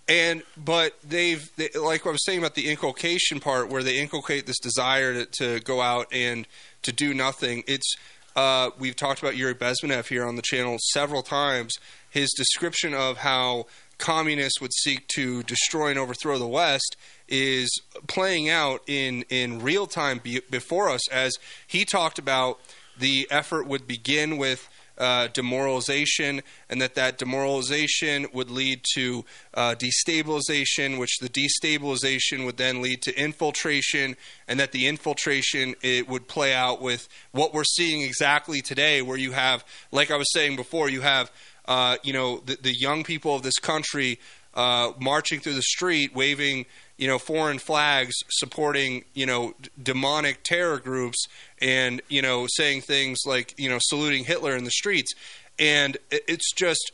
And 0.09 0.43
but 0.57 0.95
they've 1.03 1.49
they, 1.57 1.69
like 1.81 2.07
I 2.07 2.11
was 2.11 2.25
saying 2.25 2.41
about 2.41 2.55
the 2.55 2.69
inculcation 2.69 3.41
part, 3.41 3.69
where 3.69 3.83
they 3.83 3.99
inculcate 3.99 4.47
this 4.47 4.59
desire 4.59 5.15
to, 5.15 5.27
to 5.39 5.61
go 5.61 5.81
out 5.81 6.09
and 6.13 6.47
to 6.83 6.93
do 6.93 7.15
nothing. 7.15 7.63
It's 7.67 7.95
uh, 8.35 8.71
we've 8.79 8.97
talked 8.97 9.21
about 9.21 9.37
Yuri 9.37 9.55
Bezmenov 9.55 10.09
here 10.09 10.25
on 10.25 10.37
the 10.37 10.43
channel 10.43 10.77
several 10.93 11.23
times. 11.23 11.75
His 12.11 12.33
description 12.37 12.95
of 12.95 13.19
how 13.19 13.67
communists 13.99 14.61
would 14.61 14.73
seek 14.73 15.07
to 15.15 15.43
destroy 15.45 15.91
and 15.91 15.99
overthrow 15.99 16.39
the 16.39 16.47
West 16.47 16.97
is 17.29 17.71
playing 18.09 18.49
out 18.49 18.83
in 18.87 19.25
in 19.31 19.63
real 19.63 19.87
time 19.87 20.19
be, 20.19 20.41
before 20.51 20.91
us. 20.91 21.09
As 21.11 21.33
he 21.67 21.85
talked 21.85 22.19
about, 22.19 22.59
the 22.99 23.29
effort 23.31 23.67
would 23.67 23.87
begin 23.87 24.37
with 24.37 24.69
uh, 25.03 25.27
demoralization, 25.33 26.43
and 26.71 26.81
that 26.81 26.95
that 26.95 27.19
demoralization 27.19 28.29
would 28.33 28.51
lead 28.51 28.81
to 28.95 29.25
uh, 29.55 29.75
destabilization, 29.75 30.97
which 30.97 31.19
the 31.19 31.29
destabilization 31.29 32.45
would 32.45 32.57
then 32.57 32.81
lead 32.81 33.03
to 33.03 33.13
infiltration, 33.19 34.17
and 34.47 34.61
that 34.61 34.71
the 34.71 34.87
infiltration 34.87 35.75
it 35.83 36.09
would 36.09 36.29
play 36.29 36.55
out 36.55 36.81
with 36.81 37.09
what 37.33 37.53
we're 37.53 37.65
seeing 37.65 38.03
exactly 38.03 38.61
today, 38.63 39.03
where 39.03 39.19
you 39.19 39.33
have, 39.33 39.65
like 39.91 40.13
I 40.13 40.17
was 40.17 40.33
saying 40.33 40.55
before, 40.55 40.89
you 40.89 41.01
have, 41.01 41.33
uh, 41.67 41.97
you 42.05 42.13
know, 42.13 42.41
the, 42.47 42.57
the 42.63 42.73
young 42.73 43.03
people 43.03 43.35
of 43.35 43.43
this 43.43 43.59
country 43.59 44.21
uh, 44.55 44.93
marching 45.01 45.41
through 45.41 45.55
the 45.55 45.63
street, 45.63 46.15
waving 46.15 46.67
you 46.97 47.09
know 47.09 47.19
foreign 47.19 47.59
flags 47.59 48.15
supporting 48.31 49.05
you 49.15 49.27
know 49.27 49.55
d- 49.61 49.71
demonic 49.83 50.43
terror 50.43 50.79
groups 50.79 51.27
and 51.61 52.01
you 52.09 52.23
know 52.23 52.47
saying 52.49 52.81
things 52.81 53.21
like 53.27 53.55
you 53.59 53.69
know 53.69 53.79
saluting 53.81 54.25
Hitler 54.25 54.57
in 54.57 54.65
the 54.65 54.71
streets. 54.71 55.13
And 55.59 55.97
it's 56.11 56.53
just 56.55 56.93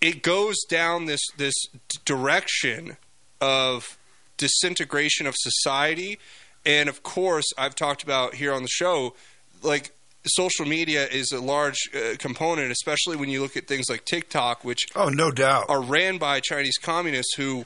it 0.00 0.22
goes 0.22 0.56
down 0.68 1.06
this 1.06 1.20
this 1.36 1.54
d- 1.88 1.98
direction 2.04 2.96
of 3.40 3.98
disintegration 4.36 5.26
of 5.26 5.34
society. 5.36 6.18
And 6.64 6.88
of 6.88 7.02
course 7.02 7.46
I've 7.58 7.74
talked 7.74 8.02
about 8.02 8.34
here 8.34 8.52
on 8.52 8.62
the 8.62 8.68
show 8.68 9.14
like 9.62 9.92
social 10.26 10.66
media 10.66 11.06
is 11.06 11.32
a 11.32 11.40
large 11.40 11.78
uh, 11.94 12.16
component 12.18 12.70
especially 12.72 13.16
when 13.16 13.28
you 13.28 13.40
look 13.40 13.56
at 13.56 13.68
things 13.68 13.86
like 13.88 14.04
TikTok 14.04 14.64
which 14.64 14.86
oh 14.96 15.08
no 15.08 15.30
doubt. 15.30 15.66
are 15.68 15.80
ran 15.80 16.18
by 16.18 16.40
Chinese 16.40 16.78
communists 16.78 17.36
who 17.36 17.64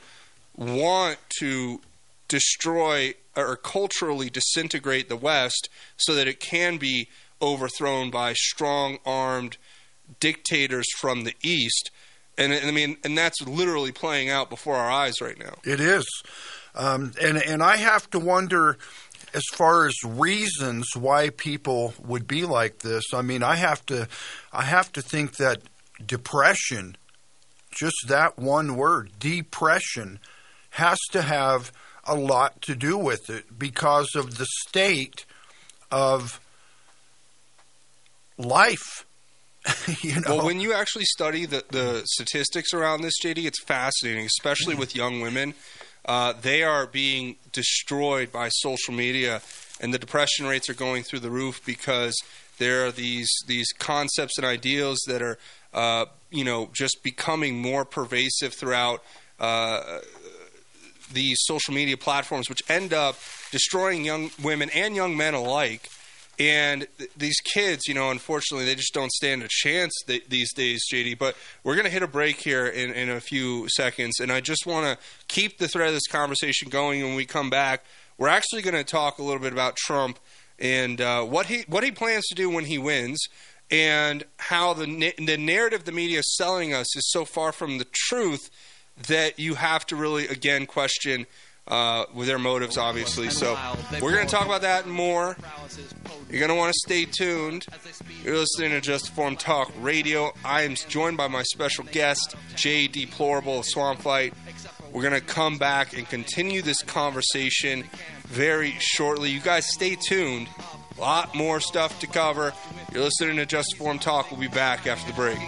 want 0.60 1.18
to 1.40 1.80
destroy 2.28 3.14
or 3.36 3.56
culturally 3.56 4.30
disintegrate 4.30 5.08
the 5.08 5.16
West 5.16 5.68
so 5.96 6.14
that 6.14 6.28
it 6.28 6.38
can 6.38 6.76
be 6.76 7.08
overthrown 7.42 8.10
by 8.10 8.34
strong 8.34 8.98
armed 9.04 9.56
dictators 10.20 10.86
from 10.98 11.24
the 11.24 11.34
East. 11.42 11.90
And 12.36 12.52
I 12.52 12.70
mean, 12.70 12.96
and 13.02 13.16
that's 13.16 13.40
literally 13.42 13.92
playing 13.92 14.30
out 14.30 14.50
before 14.50 14.76
our 14.76 14.90
eyes 14.90 15.20
right 15.20 15.38
now. 15.38 15.54
It 15.64 15.80
is, 15.80 16.06
um, 16.74 17.12
and 17.20 17.36
and 17.36 17.62
I 17.62 17.76
have 17.76 18.08
to 18.10 18.18
wonder, 18.18 18.78
as 19.34 19.44
far 19.52 19.86
as 19.86 19.94
reasons 20.04 20.86
why 20.94 21.30
people 21.30 21.94
would 22.04 22.26
be 22.26 22.44
like 22.44 22.78
this. 22.80 23.12
I 23.12 23.22
mean, 23.22 23.42
I 23.42 23.56
have 23.56 23.84
to, 23.86 24.08
I 24.52 24.64
have 24.64 24.92
to 24.92 25.02
think 25.02 25.36
that 25.36 25.62
depression, 26.04 26.96
just 27.70 27.96
that 28.08 28.38
one 28.38 28.76
word, 28.76 29.10
depression, 29.18 30.18
has 30.70 30.98
to 31.12 31.22
have 31.22 31.72
a 32.04 32.14
lot 32.14 32.62
to 32.62 32.74
do 32.74 32.96
with 32.96 33.28
it 33.30 33.58
because 33.58 34.14
of 34.14 34.38
the 34.38 34.46
state 34.66 35.24
of 35.90 36.40
life. 38.38 39.04
you 40.02 40.20
know, 40.20 40.36
Well, 40.36 40.46
when 40.46 40.60
you 40.60 40.72
actually 40.72 41.04
study 41.04 41.44
the, 41.44 41.64
the 41.70 42.02
statistics 42.06 42.72
around 42.72 43.02
this, 43.02 43.14
JD, 43.22 43.44
it's 43.44 43.62
fascinating, 43.62 44.26
especially 44.26 44.74
with 44.74 44.96
young 44.96 45.20
women. 45.20 45.54
Uh, 46.04 46.32
they 46.32 46.62
are 46.62 46.86
being 46.86 47.36
destroyed 47.52 48.32
by 48.32 48.48
social 48.48 48.94
media, 48.94 49.42
and 49.80 49.92
the 49.92 49.98
depression 49.98 50.46
rates 50.46 50.70
are 50.70 50.74
going 50.74 51.02
through 51.02 51.20
the 51.20 51.30
roof 51.30 51.60
because 51.66 52.16
there 52.58 52.86
are 52.86 52.90
these 52.90 53.30
these 53.46 53.70
concepts 53.78 54.38
and 54.38 54.46
ideals 54.46 54.98
that 55.06 55.20
are, 55.20 55.38
uh, 55.74 56.06
you 56.30 56.44
know, 56.44 56.70
just 56.72 57.02
becoming 57.02 57.60
more 57.60 57.84
pervasive 57.84 58.54
throughout 58.54 59.02
uh, 59.38 60.00
these 61.12 61.38
social 61.40 61.74
media 61.74 61.96
platforms, 61.96 62.48
which 62.48 62.62
end 62.68 62.92
up 62.92 63.16
destroying 63.50 64.04
young 64.04 64.30
women 64.42 64.70
and 64.70 64.94
young 64.94 65.16
men 65.16 65.34
alike. 65.34 65.88
And 66.38 66.86
th- 66.96 67.10
these 67.16 67.38
kids, 67.40 67.86
you 67.86 67.92
know, 67.92 68.10
unfortunately, 68.10 68.64
they 68.64 68.74
just 68.74 68.94
don't 68.94 69.12
stand 69.12 69.42
a 69.42 69.48
chance 69.48 69.92
th- 70.06 70.24
these 70.28 70.52
days, 70.54 70.82
JD. 70.90 71.18
But 71.18 71.36
we're 71.64 71.74
going 71.74 71.84
to 71.84 71.90
hit 71.90 72.02
a 72.02 72.08
break 72.08 72.36
here 72.40 72.66
in, 72.66 72.92
in 72.92 73.10
a 73.10 73.20
few 73.20 73.68
seconds. 73.68 74.20
And 74.20 74.32
I 74.32 74.40
just 74.40 74.66
want 74.66 74.86
to 74.86 75.04
keep 75.28 75.58
the 75.58 75.68
thread 75.68 75.88
of 75.88 75.94
this 75.94 76.06
conversation 76.06 76.70
going 76.70 77.02
when 77.02 77.14
we 77.14 77.26
come 77.26 77.50
back. 77.50 77.84
we're 78.16 78.28
actually 78.28 78.62
going 78.62 78.74
to 78.74 78.84
talk 78.84 79.18
a 79.18 79.22
little 79.22 79.40
bit 79.42 79.52
about 79.52 79.76
Trump 79.76 80.18
and 80.58 81.00
uh, 81.00 81.22
what 81.24 81.46
he 81.46 81.64
what 81.68 81.82
he 81.82 81.90
plans 81.90 82.26
to 82.26 82.34
do 82.34 82.50
when 82.50 82.66
he 82.66 82.78
wins, 82.78 83.18
and 83.70 84.24
how 84.38 84.74
the 84.74 84.86
na- 84.86 85.10
the 85.18 85.36
narrative 85.36 85.84
the 85.84 85.92
media 85.92 86.18
is 86.18 86.36
selling 86.36 86.74
us 86.74 86.94
is 86.96 87.10
so 87.10 87.24
far 87.24 87.52
from 87.52 87.78
the 87.78 87.86
truth 87.92 88.50
that 89.08 89.38
you 89.38 89.54
have 89.54 89.86
to 89.86 89.96
really 89.96 90.28
again 90.28 90.66
question 90.66 91.26
uh, 91.70 92.04
with 92.14 92.26
their 92.26 92.38
motives, 92.38 92.76
obviously. 92.76 93.30
So 93.30 93.56
we're 94.00 94.12
going 94.12 94.26
to 94.26 94.30
talk 94.30 94.44
about 94.44 94.62
that 94.62 94.84
and 94.84 94.92
more. 94.92 95.36
You're 96.28 96.40
going 96.40 96.50
to 96.50 96.56
want 96.56 96.72
to 96.72 96.78
stay 96.84 97.04
tuned. 97.04 97.66
You're 98.24 98.36
listening 98.38 98.70
to 98.70 98.80
Just 98.80 99.08
Informed 99.08 99.38
Talk 99.38 99.72
Radio. 99.78 100.32
I 100.44 100.62
am 100.62 100.74
joined 100.74 101.16
by 101.16 101.28
my 101.28 101.42
special 101.44 101.84
guest, 101.84 102.34
Jay 102.56 102.86
Deplorable 102.88 103.60
of 103.60 103.66
Swamp 103.66 104.00
Fight. 104.00 104.34
We're 104.92 105.02
going 105.02 105.14
to 105.14 105.20
come 105.20 105.58
back 105.58 105.96
and 105.96 106.08
continue 106.08 106.62
this 106.62 106.82
conversation 106.82 107.84
very 108.26 108.74
shortly. 108.78 109.30
You 109.30 109.40
guys 109.40 109.66
stay 109.70 109.96
tuned. 109.96 110.48
A 110.96 111.00
lot 111.00 111.34
more 111.34 111.60
stuff 111.60 112.00
to 112.00 112.06
cover. 112.06 112.52
You're 112.92 113.04
listening 113.04 113.36
to 113.36 113.46
Just 113.46 113.74
Informed 113.74 114.02
Talk. 114.02 114.30
We'll 114.30 114.40
be 114.40 114.48
back 114.48 114.86
after 114.86 115.06
the 115.10 115.16
break. 115.16 115.38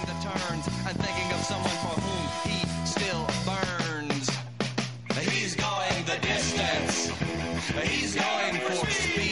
He's 7.80 8.14
going 8.14 8.60
for 8.60 8.90
speed. 8.90 9.31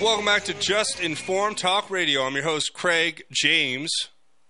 Welcome 0.00 0.26
back 0.26 0.44
to 0.44 0.52
Just 0.52 1.00
Informed 1.00 1.56
Talk 1.56 1.88
Radio. 1.88 2.22
I'm 2.22 2.34
your 2.34 2.44
host, 2.44 2.74
Craig 2.74 3.24
James. 3.32 3.90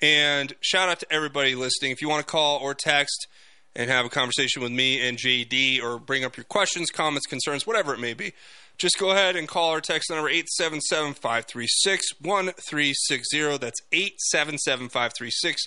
And 0.02 0.52
shout 0.60 0.88
out 0.88 0.98
to 0.98 1.06
everybody 1.08 1.54
listening. 1.54 1.92
If 1.92 2.02
you 2.02 2.08
want 2.08 2.26
to 2.26 2.30
call 2.30 2.58
or 2.58 2.74
text 2.74 3.28
and 3.76 3.88
have 3.88 4.04
a 4.04 4.08
conversation 4.08 4.60
with 4.60 4.72
me 4.72 5.06
and 5.06 5.16
JD 5.16 5.80
or 5.80 6.00
bring 6.00 6.24
up 6.24 6.36
your 6.36 6.42
questions, 6.42 6.90
comments, 6.90 7.28
concerns, 7.28 7.64
whatever 7.64 7.94
it 7.94 8.00
may 8.00 8.12
be, 8.12 8.32
just 8.76 8.98
go 8.98 9.12
ahead 9.12 9.36
and 9.36 9.46
call 9.46 9.72
or 9.72 9.80
text 9.80 10.10
number 10.10 10.28
877 10.28 11.14
536 11.14 12.06
1360. 12.20 13.58
That's 13.58 13.80
877 13.92 14.88
536 14.88 15.62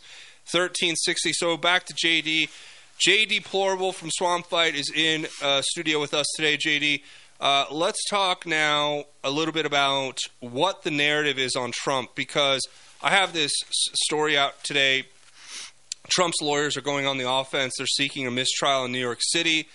1360. 0.52 1.32
So 1.34 1.56
back 1.56 1.86
to 1.86 1.94
JD. 1.94 2.50
JD 3.00 3.30
Deplorable 3.30 3.94
from 3.94 4.10
Swamp 4.12 4.46
Fight 4.48 4.76
is 4.76 4.92
in 4.94 5.26
uh, 5.42 5.62
studio 5.62 6.02
with 6.02 6.14
us 6.14 6.28
today, 6.36 6.58
JD. 6.58 7.02
Uh, 7.40 7.64
let's 7.72 8.04
talk 8.10 8.46
now 8.46 9.06
a 9.24 9.32
little 9.32 9.54
bit 9.54 9.66
about 9.66 10.20
what 10.42 10.84
the 10.84 10.92
narrative 10.92 11.40
is 11.40 11.56
on 11.56 11.72
Trump 11.72 12.14
because 12.14 12.62
I 13.02 13.12
have 13.12 13.32
this 13.32 13.54
story 14.04 14.38
out 14.38 14.62
today. 14.62 15.06
Trump's 16.10 16.42
lawyers 16.42 16.76
are 16.76 16.82
going 16.82 17.06
on 17.06 17.18
the 17.18 17.32
offense. 17.32 17.76
They're 17.78 17.88
seeking 17.88 18.28
a 18.28 18.32
mistrial 18.32 18.84
in 18.84 18.92
New 18.92 19.00
York 19.00 19.20
City. 19.22 19.70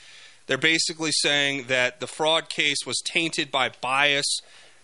They're 0.47 0.59
basically 0.59 1.13
saying 1.13 1.69
that 1.69 2.01
the 2.01 2.07
fraud 2.07 2.51
case 2.51 2.85
was 2.85 3.01
tainted 3.03 3.51
by 3.51 3.71
bias, 3.81 4.41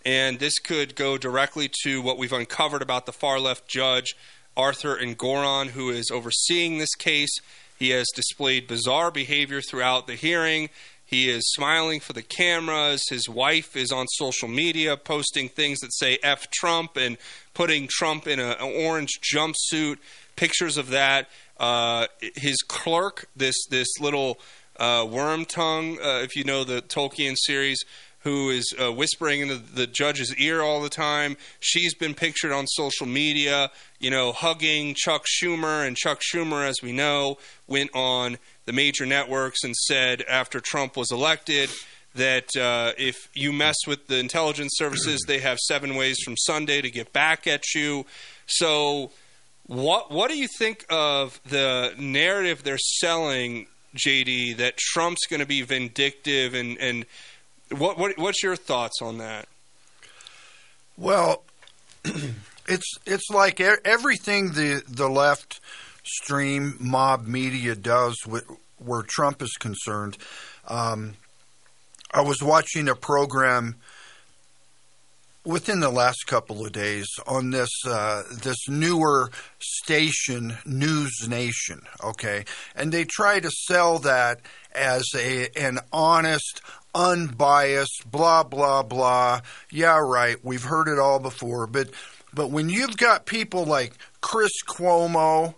and 0.07 0.39
this 0.39 0.59
could 0.59 0.95
go 0.97 1.19
directly 1.19 1.71
to 1.83 2.01
what 2.01 2.17
we've 2.17 2.33
uncovered 2.33 2.81
about 2.81 3.05
the 3.05 3.13
far 3.13 3.39
left 3.39 3.69
judge, 3.69 4.15
Arthur 4.57 4.97
Engoron, 4.97 5.69
who 5.69 5.91
is 5.91 6.11
overseeing 6.11 6.79
this 6.79 6.95
case. 6.95 7.41
He 7.79 7.91
has 7.91 8.07
displayed 8.15 8.67
bizarre 8.67 9.11
behavior 9.11 9.61
throughout 9.61 10.07
the 10.07 10.15
hearing. 10.15 10.71
He 11.11 11.29
is 11.29 11.43
smiling 11.55 11.99
for 11.99 12.13
the 12.13 12.23
cameras. 12.23 13.03
His 13.11 13.29
wife 13.29 13.77
is 13.77 13.91
on 13.91 14.07
social 14.13 14.47
media 14.47 14.97
posting 14.97 15.49
things 15.49 15.81
that 15.81 15.93
say 15.93 16.19
F 16.23 16.49
Trump 16.53 16.97
and 16.97 17.19
putting 17.53 17.89
Trump 17.91 18.29
in 18.29 18.39
a, 18.39 18.57
an 18.61 18.85
orange 18.87 19.19
jumpsuit, 19.21 19.99
pictures 20.37 20.77
of 20.77 20.91
that. 20.91 21.29
Uh, 21.59 22.07
his 22.37 22.63
clerk, 22.63 23.29
this, 23.35 23.57
this 23.71 23.89
little 23.99 24.39
uh, 24.77 25.05
worm 25.11 25.45
tongue, 25.45 25.99
uh, 26.01 26.21
if 26.23 26.37
you 26.37 26.45
know 26.45 26.63
the 26.63 26.81
Tolkien 26.81 27.35
series, 27.37 27.85
who 28.21 28.51
is 28.51 28.73
uh, 28.81 28.93
whispering 28.93 29.41
into 29.41 29.57
the 29.57 29.89
judge's 29.89 30.35
ear 30.37 30.63
all 30.63 30.81
the 30.81 30.91
time. 30.91 31.37
She's 31.59 31.95
been 31.95 32.15
pictured 32.15 32.53
on 32.53 32.67
social 32.67 33.07
media, 33.07 33.71
you 33.99 34.11
know, 34.11 34.33
hugging 34.33 34.95
Chuck 34.95 35.25
Schumer. 35.27 35.87
And 35.87 35.97
Chuck 35.97 36.21
Schumer, 36.21 36.67
as 36.67 36.77
we 36.83 36.93
know, 36.93 37.39
went 37.67 37.91
on 37.95 38.39
the 38.71 38.77
major 38.77 39.05
networks 39.05 39.65
and 39.65 39.75
said 39.75 40.23
after 40.29 40.61
Trump 40.61 40.97
was 40.97 41.11
elected 41.11 41.69
that 42.15 42.57
uh, 42.57 42.93
if 42.97 43.17
you 43.35 43.53
mess 43.53 43.75
with 43.85 44.07
the 44.07 44.17
intelligence 44.17 44.75
services, 44.77 45.25
they 45.27 45.41
have 45.41 45.59
seven 45.59 45.97
ways 45.97 46.21
from 46.25 46.37
Sunday 46.37 46.81
to 46.81 46.89
get 46.89 47.13
back 47.13 47.49
at 47.49 47.75
you. 47.75 48.07
So, 48.47 49.11
what 49.67 50.13
what 50.13 50.31
do 50.31 50.39
you 50.39 50.47
think 50.57 50.87
of 50.89 51.41
the 51.49 51.95
narrative 51.99 52.63
they're 52.63 52.79
selling, 52.79 53.67
JD, 53.97 54.59
that 54.59 54.77
Trump's 54.77 55.27
going 55.27 55.41
to 55.41 55.47
be 55.47 55.63
vindictive 55.63 56.55
and 56.55 56.79
and 56.79 57.07
what, 57.77 57.99
what 57.99 58.17
what's 58.19 58.41
your 58.41 58.55
thoughts 58.55 59.03
on 59.03 59.19
that? 59.19 59.49
Well, 60.97 61.43
it's 62.69 62.95
it's 63.05 63.31
like 63.31 63.61
everything 63.61 64.53
the 64.53 64.85
the 64.87 65.09
left 65.09 65.61
stream 66.03 66.77
mob 66.81 67.27
media 67.27 67.75
does 67.75 68.17
with, 68.27 68.45
where 68.79 69.03
Trump 69.03 69.43
is 69.43 69.57
concerned. 69.59 70.17
Um, 70.67 71.15
I 72.13 72.23
was 72.23 72.43
watching 72.43 72.89
a 72.89 72.95
program 72.95 73.77
within 75.45 75.81
the 75.81 75.91
last 75.91 76.27
couple 76.27 76.65
of 76.65 76.73
days 76.73 77.07
on 77.27 77.51
this 77.51 77.71
uh, 77.87 78.23
this 78.43 78.69
newer 78.69 79.31
station, 79.59 80.57
News 80.67 81.27
Nation. 81.29 81.83
Okay, 82.03 82.45
and 82.75 82.93
they 82.93 83.05
try 83.05 83.41
to 83.41 83.51
sell 83.51 83.99
that 84.01 84.41
as 84.73 85.05
a 85.17 85.49
an 85.57 85.79
honest, 85.93 86.63
unbiased, 86.95 88.11
blah 88.11 88.43
blah 88.43 88.83
blah. 88.83 89.41
Yeah, 89.71 89.99
right. 89.99 90.37
We've 90.45 90.65
heard 90.65 90.89
it 90.89 90.99
all 90.99 91.19
before, 91.19 91.67
but 91.67 91.91
but 92.33 92.51
when 92.51 92.69
you've 92.69 92.97
got 92.97 93.27
people 93.27 93.65
like 93.65 93.95
Chris 94.21 94.53
Cuomo 94.67 95.55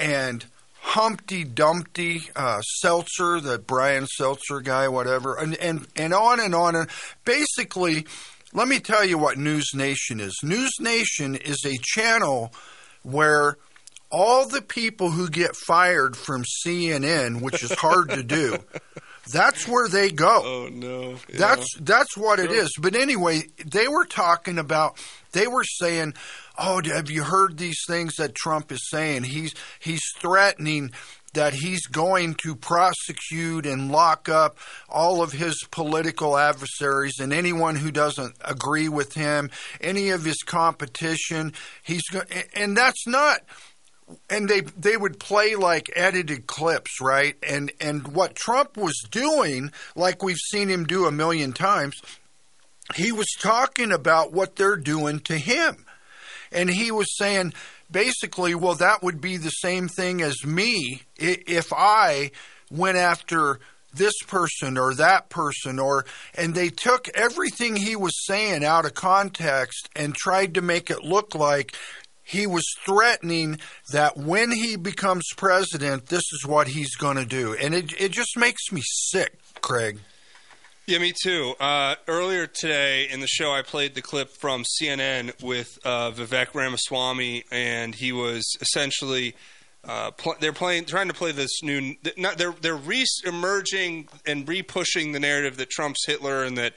and 0.00 0.46
Humpty 0.80 1.44
Dumpty 1.44 2.22
uh, 2.34 2.62
Seltzer, 2.62 3.38
the 3.38 3.58
Brian 3.58 4.06
Seltzer 4.06 4.60
guy, 4.60 4.88
whatever, 4.88 5.36
and, 5.36 5.54
and 5.56 5.86
and 5.94 6.14
on 6.14 6.40
and 6.40 6.54
on 6.54 6.74
and 6.74 6.88
basically, 7.24 8.06
let 8.52 8.66
me 8.66 8.80
tell 8.80 9.04
you 9.04 9.18
what 9.18 9.38
News 9.38 9.70
Nation 9.74 10.18
is. 10.18 10.40
News 10.42 10.72
Nation 10.80 11.36
is 11.36 11.64
a 11.64 11.78
channel 11.82 12.52
where 13.02 13.56
all 14.10 14.48
the 14.48 14.62
people 14.62 15.10
who 15.10 15.28
get 15.28 15.54
fired 15.54 16.16
from 16.16 16.44
CNN, 16.44 17.42
which 17.42 17.62
is 17.62 17.72
hard 17.72 18.08
to 18.10 18.22
do, 18.22 18.58
That's 19.32 19.66
where 19.68 19.88
they 19.88 20.10
go. 20.10 20.42
Oh 20.44 20.68
no. 20.70 21.10
Yeah. 21.28 21.36
That's 21.38 21.66
that's 21.80 22.16
what 22.16 22.38
it 22.38 22.50
Sure. 22.50 22.62
is. 22.64 22.70
But 22.80 22.94
anyway, 22.96 23.42
they 23.64 23.88
were 23.88 24.04
talking 24.06 24.58
about. 24.58 24.98
They 25.32 25.46
were 25.46 25.64
saying, 25.64 26.14
"Oh, 26.58 26.80
have 26.84 27.10
you 27.10 27.22
heard 27.24 27.56
these 27.56 27.80
things 27.86 28.16
that 28.16 28.34
Trump 28.34 28.72
is 28.72 28.80
saying? 28.90 29.24
He's 29.24 29.54
he's 29.78 30.02
threatening." 30.18 30.90
That 31.34 31.52
he's 31.54 31.86
going 31.86 32.34
to 32.42 32.56
prosecute 32.56 33.64
and 33.64 33.92
lock 33.92 34.28
up 34.28 34.58
all 34.88 35.22
of 35.22 35.30
his 35.30 35.62
political 35.70 36.36
adversaries 36.36 37.20
and 37.20 37.32
anyone 37.32 37.76
who 37.76 37.92
doesn't 37.92 38.34
agree 38.44 38.88
with 38.88 39.14
him, 39.14 39.48
any 39.80 40.10
of 40.10 40.24
his 40.24 40.42
competition. 40.42 41.52
He's 41.84 42.02
go- 42.10 42.24
and 42.54 42.76
that's 42.76 43.06
not 43.06 43.42
and 44.28 44.48
they 44.48 44.60
they 44.60 44.96
would 44.96 45.18
play 45.18 45.54
like 45.56 45.90
edited 45.94 46.46
clips, 46.46 47.00
right? 47.00 47.36
And 47.42 47.72
and 47.80 48.08
what 48.08 48.34
Trump 48.34 48.76
was 48.76 48.98
doing, 49.10 49.72
like 49.94 50.22
we've 50.22 50.36
seen 50.36 50.68
him 50.68 50.84
do 50.84 51.06
a 51.06 51.12
million 51.12 51.52
times, 51.52 52.00
he 52.94 53.12
was 53.12 53.28
talking 53.40 53.92
about 53.92 54.32
what 54.32 54.56
they're 54.56 54.76
doing 54.76 55.20
to 55.20 55.36
him. 55.38 55.84
And 56.52 56.68
he 56.68 56.90
was 56.90 57.16
saying 57.16 57.54
basically, 57.90 58.54
well 58.54 58.74
that 58.76 59.02
would 59.02 59.20
be 59.20 59.36
the 59.36 59.50
same 59.50 59.88
thing 59.88 60.22
as 60.22 60.44
me 60.44 61.02
if 61.16 61.72
I 61.72 62.30
went 62.70 62.96
after 62.96 63.60
this 63.92 64.14
person 64.26 64.78
or 64.78 64.94
that 64.94 65.28
person 65.28 65.78
or 65.78 66.04
and 66.34 66.54
they 66.54 66.68
took 66.68 67.08
everything 67.14 67.76
he 67.76 67.96
was 67.96 68.24
saying 68.24 68.64
out 68.64 68.84
of 68.84 68.94
context 68.94 69.88
and 69.96 70.14
tried 70.14 70.54
to 70.54 70.62
make 70.62 70.90
it 70.90 71.02
look 71.02 71.34
like 71.34 71.74
he 72.30 72.46
was 72.46 72.64
threatening 72.84 73.58
that 73.92 74.16
when 74.16 74.50
he 74.52 74.76
becomes 74.76 75.24
president 75.36 76.06
this 76.06 76.24
is 76.32 76.44
what 76.46 76.68
he's 76.68 76.94
going 76.96 77.16
to 77.16 77.26
do 77.26 77.54
and 77.54 77.74
it 77.74 77.92
it 78.00 78.12
just 78.12 78.36
makes 78.36 78.70
me 78.72 78.80
sick 78.84 79.38
Craig 79.60 79.98
Yeah, 80.86 80.98
me 80.98 81.12
too. 81.22 81.54
Uh, 81.60 81.94
earlier 82.08 82.46
today 82.48 83.06
in 83.08 83.20
the 83.20 83.28
show, 83.28 83.52
I 83.52 83.62
played 83.62 83.94
the 83.94 84.02
clip 84.02 84.30
from 84.40 84.64
CNN 84.64 85.40
with 85.40 85.78
uh, 85.84 86.10
Vivek 86.10 86.52
Ramaswamy, 86.52 87.44
and 87.52 87.94
he 87.94 88.10
was 88.10 88.56
essentially 88.60 89.36
uh, 89.84 90.10
pl- 90.10 90.34
they're 90.40 90.52
playing, 90.52 90.84
trying 90.86 91.08
to 91.08 91.14
play 91.14 91.32
this 91.32 91.62
new. 91.62 91.94
Not, 92.16 92.38
they're 92.38 92.54
they're 92.60 92.76
re-emerging 92.76 94.08
and 94.26 94.48
re-pushing 94.48 95.12
the 95.12 95.20
narrative 95.20 95.56
that 95.58 95.70
Trump's 95.70 96.04
Hitler 96.06 96.44
and 96.44 96.58
that 96.58 96.74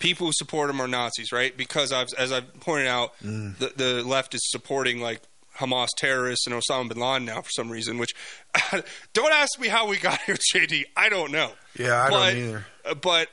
people 0.00 0.26
who 0.26 0.32
support 0.34 0.70
him 0.70 0.80
are 0.80 0.88
Nazis, 0.88 1.32
right? 1.32 1.56
Because 1.56 1.92
I've, 1.92 2.08
as 2.18 2.32
I've 2.32 2.52
pointed 2.60 2.86
out, 2.88 3.12
Mm. 3.22 3.56
the, 3.58 3.72
the 3.76 4.02
left 4.02 4.34
is 4.34 4.40
supporting 4.50 5.00
like 5.00 5.22
Hamas 5.58 5.88
terrorists 5.96 6.46
and 6.46 6.54
Osama 6.56 6.88
bin 6.88 6.98
Laden 6.98 7.26
now 7.26 7.40
for 7.40 7.50
some 7.50 7.70
reason. 7.70 7.98
Which 7.98 8.12
don't 9.12 9.32
ask 9.32 9.58
me 9.60 9.68
how 9.68 9.86
we 9.88 9.98
got 9.98 10.20
here, 10.22 10.36
JD. 10.54 10.84
I 10.96 11.08
don't 11.08 11.30
know. 11.32 11.52
Yeah, 11.78 12.02
I 12.02 12.10
don't 12.10 12.18
But- 12.20 12.34
either. 12.36 12.66
uh, 12.84 12.94
But 12.94 13.28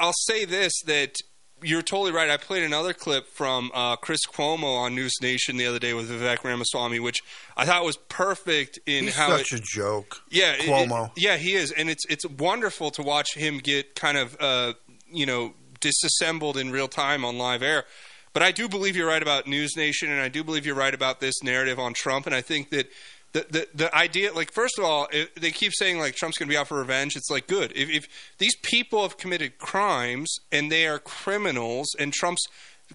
I'll 0.00 0.12
say 0.26 0.44
this: 0.44 0.72
that 0.86 1.16
you're 1.64 1.82
totally 1.82 2.10
right. 2.10 2.28
I 2.28 2.36
played 2.36 2.64
another 2.64 2.92
clip 2.92 3.28
from 3.28 3.70
uh, 3.74 3.94
Chris 3.96 4.20
Cuomo 4.26 4.76
on 4.78 4.96
News 4.96 5.12
Nation 5.22 5.56
the 5.56 5.66
other 5.66 5.78
day 5.78 5.94
with 5.94 6.10
Vivek 6.10 6.42
Ramaswamy, 6.42 6.98
which 6.98 7.20
I 7.56 7.64
thought 7.64 7.84
was 7.84 7.96
perfect 8.08 8.80
in 8.86 9.04
he's 9.04 9.14
how 9.16 9.36
such 9.36 9.52
it, 9.52 9.60
a 9.60 9.62
joke 9.62 10.22
yeah, 10.30 10.56
Cuomo 10.56 11.06
it- 11.16 11.22
yeah, 11.22 11.36
he 11.36 11.52
is, 11.52 11.70
and 11.70 11.88
it's 11.88 12.04
it's 12.06 12.26
wonderful 12.26 12.90
to 12.92 13.02
watch 13.02 13.34
him 13.36 13.58
get 13.58 13.94
kind 13.94 14.18
of 14.18 14.36
uh, 14.40 14.72
you 15.12 15.26
know 15.26 15.54
disassembled 15.82 16.56
in 16.56 16.70
real 16.70 16.88
time 16.88 17.24
on 17.24 17.36
live 17.36 17.62
air. 17.62 17.84
But 18.32 18.42
I 18.42 18.50
do 18.50 18.68
believe 18.68 18.96
you're 18.96 19.08
right 19.08 19.22
about 19.22 19.46
News 19.46 19.76
Nation, 19.76 20.10
and 20.10 20.20
I 20.20 20.28
do 20.28 20.42
believe 20.42 20.64
you're 20.64 20.74
right 20.74 20.94
about 20.94 21.20
this 21.20 21.42
narrative 21.42 21.78
on 21.78 21.92
Trump, 21.92 22.26
and 22.26 22.34
I 22.34 22.40
think 22.40 22.70
that. 22.70 22.90
The, 23.32 23.46
the 23.48 23.68
the 23.74 23.96
idea 23.96 24.30
like 24.34 24.52
first 24.52 24.78
of 24.78 24.84
all 24.84 25.08
it, 25.10 25.34
they 25.40 25.52
keep 25.52 25.72
saying 25.74 25.98
like 25.98 26.14
Trump's 26.14 26.36
going 26.36 26.48
to 26.48 26.52
be 26.52 26.58
out 26.58 26.68
for 26.68 26.78
revenge 26.78 27.16
it's 27.16 27.30
like 27.30 27.46
good 27.46 27.72
if, 27.74 27.88
if 27.88 28.06
these 28.36 28.54
people 28.56 29.00
have 29.00 29.16
committed 29.16 29.56
crimes 29.56 30.36
and 30.52 30.70
they 30.70 30.86
are 30.86 30.98
criminals 30.98 31.96
and 31.98 32.12
Trump's 32.12 32.44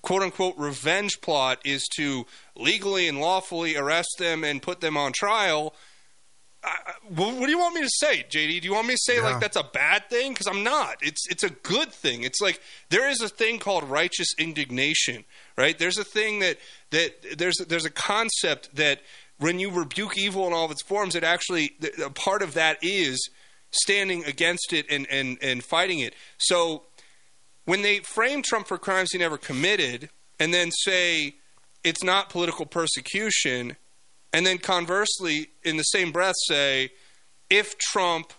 quote 0.04 0.22
unquote 0.22 0.56
revenge 0.56 1.22
plot 1.22 1.60
is 1.66 1.88
to 1.96 2.28
legally 2.56 3.08
and 3.08 3.20
lawfully 3.20 3.76
arrest 3.76 4.10
them 4.20 4.44
and 4.44 4.62
put 4.62 4.80
them 4.80 4.96
on 4.96 5.12
trial 5.12 5.74
well, 7.16 7.32
what 7.38 7.46
do 7.46 7.52
you 7.52 7.58
want 7.60 7.76
me 7.76 7.82
to 7.82 7.90
say, 7.90 8.26
JD? 8.30 8.62
Do 8.62 8.68
you 8.68 8.74
want 8.74 8.88
me 8.88 8.94
to 8.94 9.00
say 9.04 9.18
Yeah. 9.18 9.24
like 9.24 9.40
that's 9.40 9.58
a 9.58 9.64
bad 9.64 10.10
thing? 10.10 10.34
Because 10.34 10.48
I'm 10.48 10.64
not. 10.64 10.98
It's 11.02 11.28
it's 11.30 11.44
a 11.44 11.50
good 11.50 11.92
thing. 11.92 12.24
It's 12.24 12.42
like 12.42 12.62
there 12.90 13.08
is 13.10 13.22
a 13.22 13.30
thing 13.30 13.60
called 13.60 13.84
righteous 13.84 14.28
indignation, 14.38 15.26
right? 15.58 15.78
There's 15.78 15.98
a 15.98 16.04
thing 16.04 16.40
that 16.40 16.58
that 16.92 17.38
there's 17.38 17.56
there's 17.68 17.86
a 17.86 17.90
concept 17.92 18.76
that 18.76 19.02
when 19.40 19.60
you 19.60 19.70
rebuke 19.70 20.18
evil 20.18 20.48
in 20.48 20.54
all 20.54 20.66
of 20.66 20.72
its 20.72 20.82
forms, 20.84 21.16
it 21.16 21.24
actually 21.24 21.76
a 22.04 22.10
part 22.10 22.42
of 22.42 22.54
that 22.56 22.78
is 22.82 23.30
standing 23.72 24.24
against 24.26 24.74
it 24.74 24.86
and 24.90 25.08
and 25.10 25.38
and 25.42 25.64
fighting 25.64 26.00
it. 26.00 26.14
So 26.38 26.84
when 27.66 27.82
they 27.82 28.00
frame 28.00 28.42
Trump 28.42 28.68
for 28.68 28.78
crimes 28.78 29.12
he 29.12 29.18
never 29.18 29.38
committed, 29.38 30.10
and 30.40 30.54
then 30.54 30.72
say 30.72 31.36
it's 31.84 32.04
not 32.04 32.30
political 32.30 32.66
persecution, 32.66 33.78
and 34.34 34.46
then 34.46 34.58
conversely, 34.58 35.50
in 35.64 35.78
the 35.78 35.84
same 35.84 36.12
breath, 36.12 36.36
say 36.48 36.92
if 37.50 37.78
Trump 37.78 38.34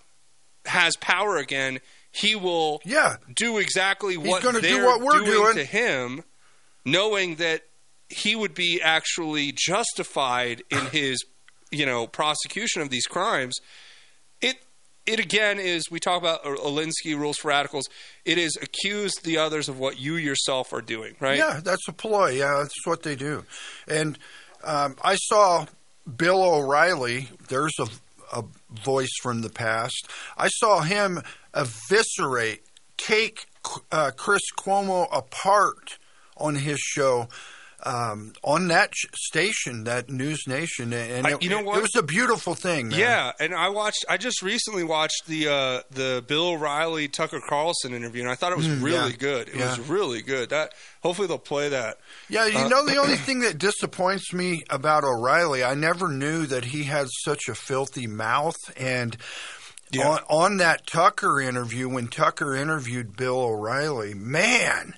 has 0.67 0.97
power 0.97 1.37
again, 1.37 1.81
he 2.11 2.35
will 2.35 2.81
yeah. 2.85 3.17
do 3.35 3.59
exactly 3.59 4.17
what 4.17 4.43
gonna 4.43 4.61
do 4.61 4.75
they're 4.75 4.85
what 4.85 5.01
we're 5.01 5.25
doing. 5.25 5.55
to 5.55 5.65
him, 5.65 6.23
knowing 6.85 7.37
that 7.37 7.63
he 8.09 8.35
would 8.35 8.55
be 8.55 8.81
actually 8.83 9.53
justified 9.55 10.63
in 10.71 10.87
his, 10.93 11.25
you 11.71 11.87
know, 11.87 12.07
prosecution 12.07 12.83
of 12.83 12.91
these 12.91 13.07
crimes. 13.07 13.57
It 14.41 14.57
it 15.07 15.21
again 15.21 15.59
is 15.59 15.91
we 15.91 16.01
talk 16.01 16.21
about 16.21 16.45
Alinsky 16.45 17.17
rules 17.17 17.39
for 17.39 17.49
radicals. 17.49 17.89
It 18.25 18.37
is 18.39 18.59
accuse 18.61 19.15
the 19.23 19.39
others 19.39 19.69
of 19.69 19.79
what 19.79 19.99
you 19.99 20.17
yourself 20.17 20.73
are 20.73 20.83
doing, 20.83 21.17
right? 21.19 21.39
Yeah, 21.39 21.61
that's 21.63 21.89
a 21.89 21.93
ploy. 21.93 22.33
Yeah, 22.33 22.59
that's 22.63 22.87
what 22.87 23.03
they 23.03 23.17
do. 23.17 23.45
And 23.87 24.19
um, 24.65 24.97
I 25.03 25.17
saw 25.17 25.67
Bill 26.17 26.43
O'Reilly. 26.43 27.29
There's 27.49 27.75
a, 27.79 27.87
a 28.37 28.45
voice 28.85 29.15
from 29.23 29.43
the 29.43 29.51
past. 29.51 30.09
I 30.37 30.49
saw 30.49 30.81
him 30.81 31.23
eviscerate, 31.55 32.63
take 32.97 33.47
uh, 33.93 34.13
Chris 34.17 34.43
Cuomo 34.57 35.09
apart 35.13 35.99
on 36.37 36.57
his 36.57 36.79
show. 36.79 37.29
Um, 37.85 38.33
on 38.43 38.67
that 38.69 38.91
sh- 38.93 39.07
station, 39.15 39.85
that 39.85 40.11
News 40.11 40.49
Nation, 40.49 40.93
and 40.93 41.25
I- 41.27 41.31
it, 41.35 41.43
you 41.45 41.49
know 41.49 41.63
what? 41.63 41.79
it 41.79 41.83
was 41.83 41.95
a 41.95 42.03
beautiful 42.03 42.57
thing. 42.57 42.89
Man. 42.89 42.99
Yeah, 42.99 43.33
and 43.39 43.55
I 43.55 43.69
watched. 43.69 44.05
I 44.09 44.17
just 44.17 44.43
recently 44.43 44.83
watched 44.83 45.27
the 45.29 45.47
uh, 45.49 45.83
the 45.93 46.25
Bill 46.27 46.49
O'Reilly 46.49 47.07
Tucker 47.07 47.41
Carlson 47.49 47.95
interview, 47.95 48.23
and 48.23 48.31
I 48.31 48.35
thought 48.35 48.51
it 48.51 48.59
was 48.59 48.67
Mm, 48.67 48.83
really 48.83 49.11
yeah. 49.13 49.17
good. 49.17 49.49
It 49.49 49.55
Yeah. 49.57 49.71
was 49.79 49.89
really 49.89 50.23
good. 50.23 50.51
That 50.51 50.73
hopefully 51.05 51.29
they'll 51.29 51.39
play 51.39 51.69
that. 51.69 51.99
Yeah, 52.29 52.47
you 52.47 52.59
Uh, 52.59 52.69
know 52.69 52.85
the 52.85 52.97
only 52.97 53.17
thing 53.27 53.41
that 53.41 53.59
disappoints 53.59 54.33
me 54.33 54.65
about 54.71 55.05
O'Reilly, 55.05 55.63
I 55.63 55.75
never 55.75 56.09
knew 56.09 56.47
that 56.47 56.65
he 56.67 56.83
had 56.85 57.07
such 57.25 57.49
a 57.49 57.55
filthy 57.55 58.09
mouth. 58.09 58.57
And 58.77 59.17
on, 59.97 60.19
on 60.29 60.57
that 60.57 60.87
Tucker 60.87 61.41
interview, 61.41 61.89
when 61.89 62.09
Tucker 62.09 62.57
interviewed 62.57 63.17
Bill 63.17 63.39
O'Reilly, 63.41 64.15
man, 64.15 64.95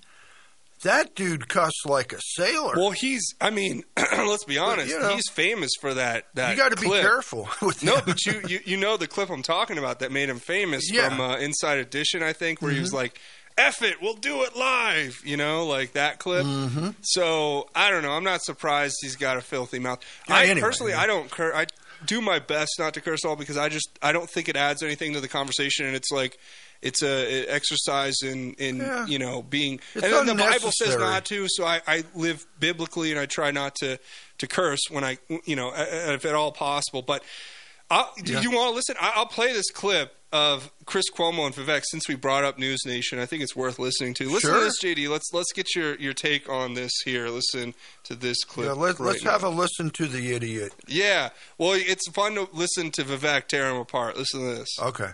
that 0.82 1.14
dude 1.14 1.48
cussed 1.48 1.84
like 1.86 2.12
a 2.12 2.18
sailor. 2.20 2.74
Well, 2.76 2.90
he's. 2.90 3.22
I 3.40 3.50
mean, 3.50 3.84
let's 3.96 4.44
be 4.44 4.58
honest. 4.58 4.88
you 4.88 4.98
know. 5.00 5.14
he's 5.14 5.28
famous 5.30 5.70
for 5.80 5.94
that. 5.94 6.26
That 6.34 6.50
You 6.52 6.56
gotta 6.56 6.76
be 6.76 6.88
careful 6.88 7.48
with 7.62 7.82
no, 7.84 7.96
him. 7.96 8.02
but 8.06 8.24
you, 8.26 8.40
you 8.48 8.60
you 8.64 8.76
know 8.76 8.96
the 8.96 9.06
clip 9.06 9.30
I'm 9.30 9.42
talking 9.42 9.78
about 9.78 10.00
that 10.00 10.12
made 10.12 10.28
him 10.28 10.38
famous 10.38 10.90
Yeah. 10.92 11.08
from 11.08 11.20
uh, 11.20 11.36
Inside 11.36 11.78
Edition, 11.78 12.22
I 12.22 12.32
think, 12.32 12.60
where 12.62 12.72
he 12.72 12.80
was 12.80 12.90
Mhm. 12.90 12.94
like, 12.94 13.20
"F 13.58 13.82
it, 13.82 14.00
we'll 14.00 14.14
do 14.14 14.42
it 14.42 14.56
live." 14.56 15.20
You 15.24 15.36
know, 15.36 15.66
like 15.66 15.92
that 15.92 16.18
clip. 16.18 16.44
Mhm. 16.46 16.94
So 17.02 17.68
I 17.74 17.90
don't 17.90 18.02
know. 18.02 18.12
I'm 18.12 18.24
not 18.24 18.42
surprised 18.42 18.96
he's 19.02 19.16
got 19.16 19.36
a 19.36 19.40
filthy 19.42 19.78
mouth. 19.78 20.00
Yeah, 20.28 20.36
I 20.36 20.44
anyway, 20.46 20.60
personally, 20.60 20.92
yeah. 20.92 21.00
I 21.00 21.06
don't 21.06 21.30
cur- 21.30 21.54
I 21.54 21.66
do 22.06 22.20
my 22.22 22.38
best 22.38 22.70
not 22.78 22.94
to 22.94 23.00
curse 23.02 23.24
all 23.26 23.36
because 23.36 23.56
I 23.58 23.68
just 23.68 23.90
I 24.00 24.12
don't 24.12 24.28
think 24.30 24.48
it 24.48 24.56
adds 24.56 24.82
anything 24.82 25.12
to 25.12 25.20
the 25.20 25.28
conversation, 25.28 25.86
and 25.86 25.94
it's 25.94 26.10
like. 26.10 26.38
It's 26.82 27.02
a, 27.02 27.06
a 27.06 27.46
exercise 27.54 28.16
in, 28.22 28.54
in 28.54 28.78
Yeah. 28.78 29.06
you 29.06 29.18
know 29.18 29.42
being 29.42 29.80
It's 29.94 30.04
and 30.04 30.12
then 30.14 30.26
the 30.36 30.42
Bible 30.42 30.70
says 30.72 30.96
not 30.96 31.24
to, 31.26 31.46
so 31.48 31.64
I, 31.64 31.80
I 31.86 32.04
live 32.14 32.46
biblically 32.58 33.10
and 33.10 33.20
I 33.20 33.26
try 33.26 33.50
not 33.50 33.74
to 33.76 33.98
to 34.38 34.46
curse 34.46 34.80
when 34.90 35.04
I 35.04 35.18
you 35.44 35.56
know 35.56 35.72
if 35.76 36.24
at 36.24 36.34
all 36.34 36.52
possible. 36.52 37.02
But 37.02 37.22
I'll, 37.90 38.12
do 38.22 38.32
Yeah. 38.34 38.40
you 38.40 38.50
want 38.52 38.70
to 38.70 38.74
listen? 38.76 38.94
I- 39.00 39.12
I'll 39.16 39.26
play 39.26 39.52
this 39.52 39.70
clip 39.70 40.14
of 40.32 40.70
Chris 40.86 41.10
Cuomo 41.10 41.44
and 41.44 41.52
Vivek 41.54 41.82
since 41.90 42.08
we 42.08 42.14
brought 42.14 42.44
up 42.44 42.56
News 42.56 42.78
Nation. 42.86 43.18
I 43.18 43.26
think 43.26 43.42
it's 43.42 43.56
worth 43.56 43.80
listening 43.80 44.14
to. 44.14 44.26
Listen 44.30 44.50
to 44.52 44.56
Sure. 44.58 44.64
this, 44.64 44.80
JD. 44.80 45.08
Let's 45.10 45.28
let's 45.32 45.52
get 45.52 45.74
your, 45.74 45.96
your 45.96 46.12
take 46.14 46.48
on 46.48 46.74
this 46.74 46.92
here. 47.04 47.28
Listen 47.28 47.74
to 48.04 48.14
this 48.14 48.44
clip. 48.44 48.66
Yeah, 48.68 48.72
let, 48.74 49.00
right 49.00 49.18
now. 49.24 49.32
have 49.32 49.42
a 49.42 49.48
listen 49.48 49.90
to 49.90 50.06
the 50.06 50.32
idiot. 50.32 50.72
Yeah, 50.86 51.30
well, 51.58 51.72
it's 51.74 52.08
fun 52.10 52.36
to 52.36 52.48
listen 52.52 52.92
to 52.92 53.02
Vivek 53.02 53.48
tear 53.48 53.68
him 53.68 53.76
apart. 53.76 54.16
Listen 54.16 54.40
to 54.40 54.54
this. 54.60 54.68
Okay. 54.80 55.10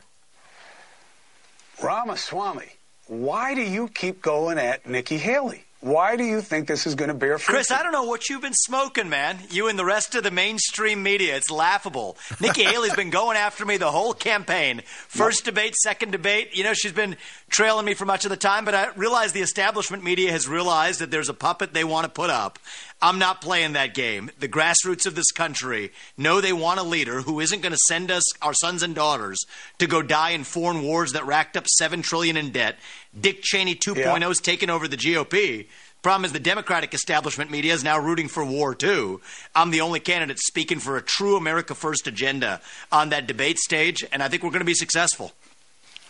Ramaswamy, 1.83 2.67
why 3.07 3.55
do 3.55 3.63
you 3.63 3.89
keep 3.89 4.23
going 4.23 4.59
at 4.59 4.87
Nikki 4.87 5.19
Haley? 5.19 5.63
Why 5.81 6.17
do 6.17 6.25
you 6.25 6.41
think 6.41 6.67
this 6.67 6.87
is 6.87 6.95
going 6.95 7.09
to 7.09 7.15
bear 7.15 7.39
fruit? 7.39 7.55
Chris, 7.55 7.71
I 7.71 7.83
don't 7.83 7.93
know 7.93 8.05
what 8.05 8.29
you've 8.29 8.41
been 8.41 8.55
smoking, 8.55 9.09
man. 9.09 9.39
You 9.51 9.69
and 9.69 9.79
the 9.79 9.85
rest 9.85 10.15
of 10.15 10.25
the 10.25 10.31
mainstream 10.31 11.03
media. 11.03 11.37
It's 11.37 11.51
laughable. 11.51 12.17
Nikki 12.41 12.65
Haley's 12.65 12.97
been 12.97 13.11
going 13.11 13.37
after 13.37 13.65
me 13.65 13.77
the 13.77 13.91
whole 13.91 14.15
campaign. 14.15 14.83
First 14.87 15.45
debate, 15.45 15.77
second 15.77 16.13
debate. 16.13 16.57
You 16.57 16.65
know, 16.65 16.73
she's 16.73 16.93
been 16.93 17.17
trailing 17.51 17.85
me 17.85 17.95
for 17.95 18.07
much 18.07 18.25
of 18.25 18.31
the 18.31 18.37
time, 18.37 18.65
but 18.65 18.75
I 18.75 18.89
realize 18.97 19.33
the 19.33 19.43
establishment 19.43 20.03
media 20.03 20.33
has 20.33 20.49
realized 20.49 21.01
that 21.01 21.11
there's 21.11 21.29
a 21.29 21.35
puppet 21.35 21.75
they 21.75 21.85
want 21.85 22.05
to 22.05 22.11
put 22.11 22.31
up. 22.31 22.59
I'm 23.01 23.19
not 23.19 23.43
playing 23.43 23.75
that 23.75 23.95
game. 23.95 24.31
The 24.39 24.49
grassroots 24.49 25.07
of 25.07 25.15
this 25.15 25.31
country 25.31 25.93
know 26.17 26.41
they 26.41 26.53
want 26.53 26.81
a 26.81 26.83
leader 26.83 27.21
who 27.21 27.41
isn't 27.41 27.61
going 27.61 27.73
to 27.73 27.79
send 27.89 28.11
us, 28.11 28.25
our 28.41 28.55
sons 28.55 28.83
and 28.83 28.95
daughters, 28.95 29.45
to 29.79 29.87
go 29.87 30.01
die 30.01 30.31
in 30.31 30.45
foreign 30.45 30.83
wars 30.83 31.13
that 31.13 31.27
racked 31.27 31.57
up 31.57 31.67
seven 31.67 32.01
trillion 32.01 32.39
in 32.39 32.53
debt. 32.53 32.79
Dick 33.19 33.43
Cheney 33.43 33.75
2.0 33.75 34.31
is 34.31 34.39
taking 34.39 34.71
over 34.71 34.89
the 34.89 34.97
GOP. 34.97 35.67
Problem 36.03 36.25
is, 36.25 36.33
the 36.33 36.41
Democratic 36.41 36.95
establishment 36.95 37.51
media 37.51 37.75
is 37.75 37.85
now 37.85 37.99
rooting 37.99 38.29
for 38.29 38.45
war 38.45 38.75
too. 38.75 39.21
I'm 39.55 39.73
the 39.73 39.81
only 39.81 40.01
candidate 40.01 40.39
speaking 40.39 40.79
for 40.79 40.97
a 40.97 41.03
true 41.03 41.37
America 41.37 41.75
First 41.75 42.07
agenda 42.07 42.61
on 42.93 43.11
that 43.11 43.27
debate 43.27 43.59
stage, 43.59 44.05
and 44.11 44.23
I 44.23 44.29
think 44.29 44.43
we're 44.43 44.51
going 44.51 44.61
to 44.61 44.65
be 44.65 44.75
successful. 44.75 45.33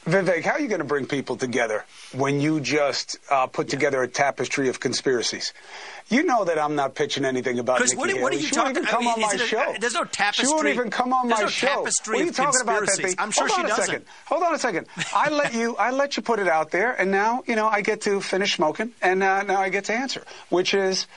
Vivek, 0.07 0.45
how 0.45 0.53
are 0.53 0.61
you 0.61 0.69
going 0.69 0.79
to 0.81 0.85
bring 0.87 1.05
people 1.07 1.37
together 1.37 1.85
when 2.13 2.41
you 2.41 2.61
just 2.61 3.19
uh, 3.29 3.49
put 3.49 3.69
together 3.69 4.03
a 4.03 4.09
tapestry 4.09 4.69
of 4.69 4.79
conspiracies? 4.79 5.53
You 6.09 6.23
know 6.23 6.45
that 6.45 6.61
I'm 6.61 6.77
not 6.77 6.95
pitching 6.95 7.25
anything 7.25 7.59
about 7.59 7.79
Chris, 7.79 7.91
Nikki 7.91 7.99
what, 7.99 8.11
are- 8.11 8.23
what 8.23 8.33
are 8.33 8.37
you 8.37 8.47
she 8.47 8.57
won't 8.57 8.77
talking 8.77 8.83
even 8.85 8.89
come 8.89 9.09
I 9.09 9.11
on 9.11 9.21
my 9.21 9.33
a- 9.35 9.39
show. 9.39 9.75
There's 9.81 9.95
no 9.95 10.05
tapestry. 10.05 10.45
She 10.47 10.53
won't 10.55 10.69
even 10.69 10.91
come 10.91 11.13
on 11.13 11.27
there's 11.27 11.41
my 11.41 11.45
no 11.45 11.49
show. 11.51 11.81
what 11.83 12.09
are 12.09 12.17
you 12.25 12.31
talking 12.31 12.61
about. 12.61 12.87
Pepe? 12.87 13.15
I'm 13.19 13.33
sure 13.33 13.49
Hold 13.49 13.57
she 13.57 13.61
on 13.63 13.67
a 13.67 13.69
doesn't. 13.71 13.85
second. 13.87 14.05
Hold 14.27 14.43
on 14.45 14.55
a 14.55 14.59
second. 14.61 14.87
I 15.13 15.31
let 15.31 15.53
you. 15.55 15.75
I 15.77 15.91
let 15.91 16.17
you 16.17 16.23
put 16.23 16.39
it 16.39 16.47
out 16.47 16.71
there, 16.71 16.93
and 16.93 17.11
now 17.11 17.43
you 17.49 17.57
know 17.57 17.67
I 17.67 17.81
get 17.81 18.03
to 18.03 18.21
finish 18.21 18.55
smoking, 18.55 18.93
and 19.03 19.25
uh, 19.25 19.43
now 19.43 19.61
I 19.61 19.69
get 19.71 19.87
to 19.87 19.93
answer, 19.95 20.23
which 20.51 20.73
is. 20.75 21.09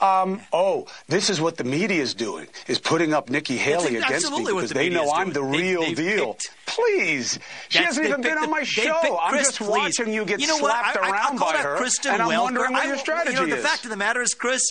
Um, 0.00 0.40
oh, 0.52 0.86
this 1.08 1.28
is 1.30 1.40
what 1.40 1.56
the 1.56 1.64
media 1.64 2.00
is 2.00 2.14
doing: 2.14 2.46
is 2.68 2.78
putting 2.78 3.12
up 3.12 3.28
Nikki 3.30 3.56
Haley 3.56 3.96
against 3.96 4.30
me 4.30 4.44
because 4.44 4.68
the 4.68 4.74
they 4.74 4.88
know 4.88 5.10
I'm 5.12 5.32
the. 5.32 5.42
They- 5.42 5.58
real 5.58 5.92
deal. 5.94 6.34
picked- 6.34 6.50
Please, 6.66 7.38
she 7.68 7.78
hasn't 7.78 8.06
even 8.06 8.20
been 8.20 8.30
picked 8.30 8.42
on 8.44 8.50
my 8.50 8.62
show. 8.62 9.00
picked- 9.02 9.14
I'm 9.20 9.30
Chris, 9.30 9.46
just 9.48 9.58
please. 9.58 9.68
watching 9.98 10.12
you 10.12 10.24
get 10.24 10.40
you 10.40 10.46
know 10.46 10.58
slapped 10.58 10.96
I, 10.96 11.08
I, 11.08 11.10
around 11.10 11.38
by 11.40 11.56
her, 11.56 11.76
Kristen 11.76 12.12
and 12.12 12.22
I'm 12.22 12.28
Welker. 12.28 12.42
wondering 12.42 12.72
what 12.72 12.84
I- 12.84 12.88
your 12.88 12.98
strategy 12.98 13.36
you 13.40 13.46
know, 13.46 13.56
is. 13.56 13.62
The 13.62 13.68
fact 13.68 13.84
of 13.84 13.90
the 13.90 13.96
matter 13.96 14.22
is, 14.22 14.34
Chris, 14.34 14.62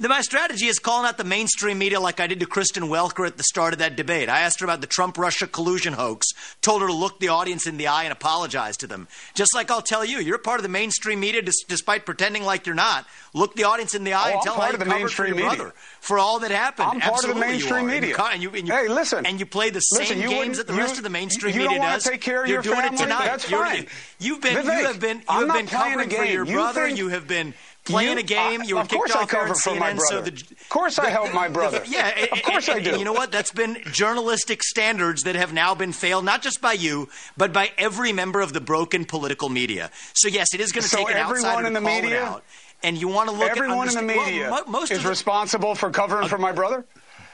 my 0.00 0.20
strategy 0.20 0.66
is 0.66 0.78
calling 0.78 1.08
out 1.08 1.16
the 1.16 1.24
mainstream 1.24 1.78
media 1.78 1.98
like 2.00 2.20
I 2.20 2.26
did 2.26 2.40
to 2.40 2.46
Kristen 2.46 2.84
Welker 2.84 3.26
at 3.26 3.36
the 3.38 3.42
start 3.44 3.72
of 3.72 3.78
that 3.78 3.96
debate. 3.96 4.28
I 4.28 4.40
asked 4.40 4.60
her 4.60 4.66
about 4.66 4.80
the 4.82 4.86
Trump 4.86 5.16
Russia 5.16 5.46
collusion 5.46 5.94
hoax, 5.94 6.26
told 6.60 6.82
her 6.82 6.86
to 6.88 6.92
look 6.92 7.18
the 7.18 7.28
audience 7.28 7.66
in 7.66 7.76
the 7.78 7.86
eye 7.86 8.04
and 8.04 8.12
apologize 8.12 8.76
to 8.78 8.86
them. 8.86 9.08
Just 9.34 9.54
like 9.54 9.70
I'll 9.70 9.80
tell 9.82 10.04
you, 10.04 10.18
you're 10.18 10.38
part 10.38 10.58
of 10.58 10.62
the 10.64 10.68
mainstream 10.68 11.20
media 11.20 11.40
dis- 11.42 11.64
despite 11.66 12.04
pretending 12.04 12.42
like 12.44 12.66
you're 12.66 12.74
not. 12.74 13.06
Look 13.32 13.54
the 13.54 13.64
audience 13.64 13.94
in 13.94 14.04
the 14.04 14.12
eye 14.14 14.24
Oh, 14.26 14.28
and 14.30 14.36
I'm 14.38 14.42
tell 14.44 14.54
part 14.56 14.74
of 14.74 14.80
the 14.80 14.84
covered 14.86 15.10
for 15.10 15.22
mainstream 15.22 15.28
your 15.28 15.36
media. 15.50 15.56
brother 15.64 15.74
for 16.00 16.18
all 16.18 16.38
that 16.40 16.50
happened. 16.50 16.88
I'm 16.92 17.00
part 17.00 17.24
of 17.24 17.28
the 17.30 17.34
you 17.34 17.40
mainstream 17.40 17.86
media. 17.86 18.08
you 18.10 18.16
And 18.24 18.42
you, 18.42 18.50
and 18.50 18.68
you, 18.68 18.74
Hey, 18.74 18.88
listen. 18.88 19.24
And 19.26 19.40
you 19.40 19.46
play 19.46 19.70
the 19.70 19.80
same 19.80 20.00
Listen, 20.00 20.20
you 20.20 20.28
games 20.28 20.58
that 20.58 20.66
the 20.66 20.72
rest 20.74 20.98
of 20.98 21.02
the 21.04 21.10
mainstream 21.10 21.54
you 21.54 21.62
media 21.62 21.78
don't 21.78 21.86
does. 21.92 22.04
take 22.04 22.20
care 22.20 22.42
of 22.42 22.48
You're 22.48 22.56
your 22.62 22.62
doing 22.62 22.80
family? 22.80 22.94
it 22.96 23.02
tonight. 23.02 23.24
That's 23.26 23.50
You're- 23.50 23.64
fine. 23.64 23.86
You've 24.18 24.40
been 24.40 24.56
Vivek, 24.56 24.64
you 24.80 24.86
have 24.86 25.00
been 25.00 25.16
you 25.18 25.24
I'm 25.28 25.48
have 25.48 25.56
been 25.56 25.66
playing 25.66 25.92
a 25.94 25.96
covering 26.04 26.10
for 26.10 26.24
your 26.24 26.46
You 26.46 26.52
brother. 26.54 26.86
think- 26.86 26.98
you 26.98 27.08
have 27.08 27.26
been 27.28 27.54
playing 27.86 28.12
You- 28.12 28.18
a 28.18 28.22
game. 28.22 28.62
You 28.64 28.74
were 28.76 28.82
of 28.82 28.88
kicked 28.88 28.98
course 28.98 29.12
I 29.16 29.24
cover 29.26 29.54
for 29.54 29.74
my 29.74 29.92
CNN. 29.92 29.98
So 30.00 30.10
brother. 30.16 30.30
the, 30.30 30.42
Of 30.60 30.68
course 30.68 30.98
I 30.98 31.04
the- 31.04 31.10
help 31.10 31.32
my 31.34 31.48
the- 31.48 31.54
brother. 31.54 31.82
yeah, 31.88 32.26
Of 32.32 32.42
course 32.42 32.68
I 32.68 32.80
do. 32.80 32.90
and 32.90 32.98
You 32.98 33.04
know 33.04 33.12
what? 33.12 33.32
That's 33.32 33.50
been 33.52 33.78
journalistic 33.92 34.62
standards 34.62 35.22
that 35.22 35.34
have 35.34 35.52
now 35.52 35.74
been 35.74 35.92
failed, 35.92 36.24
not 36.24 36.42
just 36.42 36.60
by 36.60 36.74
you, 36.74 37.08
but 37.36 37.52
by 37.52 37.72
every 37.78 38.12
member 38.12 38.40
of 38.40 38.52
the 38.52 38.60
broken 38.60 39.04
political 39.04 39.48
media. 39.48 39.90
So 40.14 40.28
yes, 40.28 40.52
it 40.54 40.60
is 40.60 40.72
going 40.72 40.82
to 40.82 40.88
So 40.88 40.98
take 40.98 41.10
an 41.10 41.16
everyone 41.16 41.46
outsider 41.46 41.66
in 41.68 41.72
the 41.72 41.80
call 41.80 42.00
media- 42.02 42.16
it 42.16 42.22
out. 42.22 42.44
And 42.82 42.98
you 42.98 43.08
want 43.08 43.30
to 43.30 43.34
look 43.34 43.48
Everyone 43.50 43.88
at 43.88 43.94
in 43.94 44.06
the 44.06 44.14
media 44.14 44.50
well, 44.50 44.64
mo- 44.66 44.70
most 44.80 44.90
is 44.92 45.02
the, 45.02 45.08
responsible 45.08 45.74
for 45.74 45.90
covering 45.90 46.24
uh, 46.24 46.28
for 46.28 46.36
my 46.38 46.52
brother. 46.52 46.84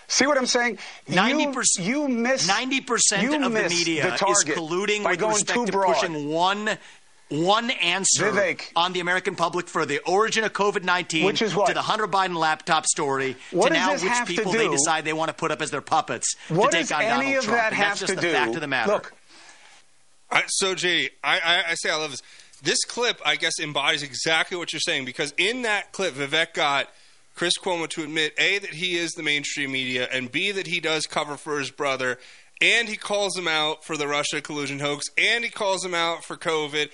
See 0.07 0.25
what 0.27 0.39
I'm 0.39 0.47
saying? 0.47 0.79
Ninety 1.09 1.47
percent. 1.53 1.87
You 1.89 2.07
miss. 2.07 2.47
Ninety 2.47 2.81
percent 2.81 3.35
of 3.45 3.53
the 3.53 3.69
media 3.69 4.05
the 4.19 4.27
is 4.29 4.45
colluding 4.45 5.03
by 5.03 5.13
with 5.13 5.21
going 5.21 5.33
respect 5.35 5.59
too 5.59 5.67
to 5.67 5.73
broad. 5.73 5.95
pushing 5.97 6.29
one. 6.29 6.79
One 7.33 7.71
answer 7.71 8.31
Vivek. 8.31 8.63
on 8.77 8.93
the 8.93 9.01
American 9.01 9.37
public 9.37 9.69
for 9.69 9.87
the 9.87 10.01
origin 10.01 10.45
of 10.45 10.53
COVID 10.53 10.85
nineteen, 10.85 11.25
Which 11.25 11.41
is 11.43 11.55
what? 11.55 11.69
to 11.69 11.75
the 11.75 11.83
Hunter 11.83 12.07
Biden 12.07 12.37
laptop 12.37 12.85
story, 12.87 13.37
What 13.51 13.69
to 13.69 13.75
now 13.75 13.93
which 13.93 14.03
people 14.27 14.53
they 14.53 14.69
decide 14.69 15.05
they 15.05 15.13
want 15.13 15.29
to 15.29 15.35
put 15.35 15.51
up 15.51 15.63
as 15.63 15.71
their 15.71 15.81
puppets 15.81 16.35
What 16.49 16.73
to 16.73 16.79
take 16.85 16.93
on 16.95 17.03
any 17.03 17.11
Donald 17.33 17.37
of 17.39 17.45
Trump. 17.45 17.59
that 17.59 17.73
and 17.73 17.81
that's 17.83 17.89
have 17.89 17.99
just 18.01 18.11
to 18.11 18.17
the 18.17 18.23
do? 18.23 18.33
fact 18.33 18.55
of 18.55 18.61
the 18.61 18.67
matter. 18.67 18.93
Look, 18.93 19.15
I, 20.31 20.43
so, 20.47 20.75
JD, 20.75 21.11
I, 21.23 21.39
I, 21.41 21.63
I 21.71 21.75
say 21.75 21.91
I 21.91 21.97
love 21.97 22.11
this. 22.11 22.23
This 22.63 22.85
clip, 22.85 23.21
I 23.25 23.37
guess, 23.37 23.59
embodies 23.61 24.03
exactly 24.03 24.57
what 24.57 24.73
you're 24.73 24.81
saying 24.81 25.05
because 25.05 25.35
in 25.37 25.63
that 25.63 25.93
clip, 25.93 26.15
Vivek 26.15 26.55
got 26.55 26.89
Chris 27.35 27.55
Cuomo 27.59 27.89
to 27.89 28.03
admit 28.05 28.35
A, 28.39 28.59
that 28.59 28.71
he 28.75 28.97
is 28.97 29.13
the 29.13 29.23
mainstream 29.23 29.73
media, 29.73 30.07
and 30.13 30.31
B, 30.31 30.53
that 30.53 30.67
he 30.69 30.81
does 30.81 31.07
cover 31.07 31.37
for 31.37 31.59
his 31.59 31.71
brother, 31.71 32.19
and 32.61 32.89
he 32.89 32.97
calls 32.97 33.37
him 33.37 33.49
out 33.49 33.85
for 33.85 33.97
the 33.97 34.07
Russia 34.07 34.41
collusion 34.41 34.79
hoax, 34.79 35.07
and 35.19 35.43
he 35.45 35.51
calls 35.51 35.85
him 35.85 35.95
out 35.95 36.25
for 36.25 36.37
COVID. 36.37 36.91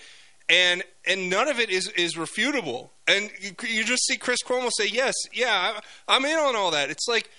And 0.50 0.82
and 1.06 1.28
none 1.28 1.48
of 1.48 1.60
it 1.60 1.68
is, 1.70 1.88
is 1.90 2.14
refutable. 2.14 2.88
And 3.06 3.30
you, 3.40 3.50
you 3.68 3.84
just 3.84 4.06
see 4.06 4.16
Chris 4.16 4.38
Cuomo 4.42 4.70
say, 4.76 4.86
"Yes, 4.86 5.14
yeah, 5.32 5.74
I, 5.76 5.80
I'm 6.16 6.24
in 6.24 6.36
on 6.38 6.56
all 6.56 6.70
that." 6.70 6.90
It's 6.90 7.06
like, 7.08 7.30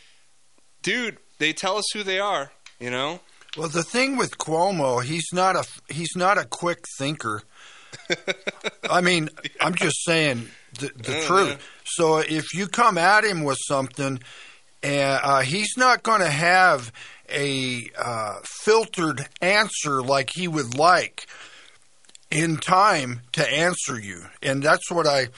dude, 0.83 1.17
they 1.39 1.53
tell 1.53 1.77
us 1.77 1.85
who 1.93 2.03
they 2.03 2.19
are, 2.19 2.51
you 2.79 2.89
know. 2.91 3.19
Well, 3.57 3.67
the 3.69 3.81
thing 3.83 4.15
with 4.15 4.37
Cuomo, 4.37 5.03
he's 5.03 5.27
not 5.33 5.55
a 5.55 5.65
he's 5.91 6.15
not 6.15 6.37
a 6.37 6.45
quick 6.45 6.83
thinker. 6.99 7.41
I 8.89 9.01
mean, 9.01 9.29
I'm 9.59 9.73
just 9.73 10.03
saying 10.05 10.47
the, 10.79 10.91
the 10.95 11.11
Yeah, 11.13 11.25
truth. 11.27 11.49
yeah. 11.49 11.57
So 11.85 12.17
if 12.19 12.53
you 12.53 12.67
come 12.67 12.97
at 12.99 13.23
him 13.23 13.43
with 13.43 13.57
something, 13.67 14.19
and 14.83 15.19
uh, 15.23 15.41
he's 15.41 15.73
not 15.77 16.03
going 16.03 16.21
to 16.21 16.29
have 16.29 16.91
a 17.27 17.89
uh, 17.97 18.35
filtered 18.63 19.27
answer 19.41 20.01
like 20.03 20.29
he 20.33 20.47
would 20.47 20.77
like 20.77 21.25
in 22.31 22.57
time 22.57 23.21
to 23.33 23.47
answer 23.47 23.99
you, 23.99 24.25
and 24.41 24.61
that's 24.61 24.91
what 24.91 25.07
I 25.07 25.29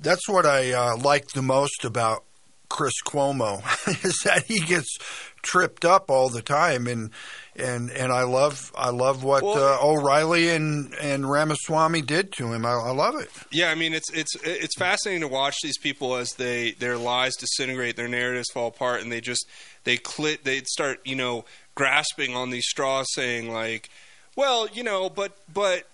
that's 0.00 0.28
what 0.28 0.46
I 0.46 0.72
uh, 0.72 0.96
like 0.96 1.28
the 1.28 1.42
most 1.42 1.84
about 1.84 2.24
Chris 2.68 2.94
Cuomo 3.04 3.62
is 4.04 4.18
that 4.24 4.44
he 4.44 4.60
gets 4.60 4.96
tripped 5.42 5.84
up 5.84 6.10
all 6.10 6.30
the 6.30 6.42
time, 6.42 6.86
and 6.86 7.10
and 7.56 7.90
and 7.90 8.12
I 8.12 8.22
love 8.22 8.72
I 8.76 8.90
love 8.90 9.22
what 9.22 9.44
uh, 9.44 9.78
O'Reilly 9.82 10.48
and 10.50 10.94
and 10.94 11.30
Ramaswamy 11.30 12.02
did 12.02 12.32
to 12.34 12.52
him. 12.52 12.64
I, 12.64 12.72
I 12.72 12.90
love 12.92 13.16
it. 13.16 13.30
Yeah, 13.50 13.70
I 13.70 13.74
mean 13.74 13.92
it's 13.92 14.10
it's 14.12 14.34
it's 14.42 14.76
fascinating 14.78 15.22
to 15.22 15.28
watch 15.28 15.56
these 15.62 15.78
people 15.78 16.16
as 16.16 16.32
they 16.34 16.72
their 16.72 16.96
lies 16.96 17.36
disintegrate, 17.36 17.96
their 17.96 18.08
narratives 18.08 18.48
fall 18.52 18.68
apart, 18.68 19.02
and 19.02 19.12
they 19.12 19.20
just 19.20 19.46
they 19.84 19.96
clit 19.96 20.44
they 20.44 20.62
start 20.62 21.00
you 21.04 21.16
know 21.16 21.44
grasping 21.74 22.34
on 22.34 22.50
these 22.50 22.66
straws, 22.66 23.06
saying 23.12 23.52
like, 23.52 23.90
well, 24.36 24.68
you 24.68 24.82
know, 24.82 25.10
but 25.10 25.36
but 25.52 25.84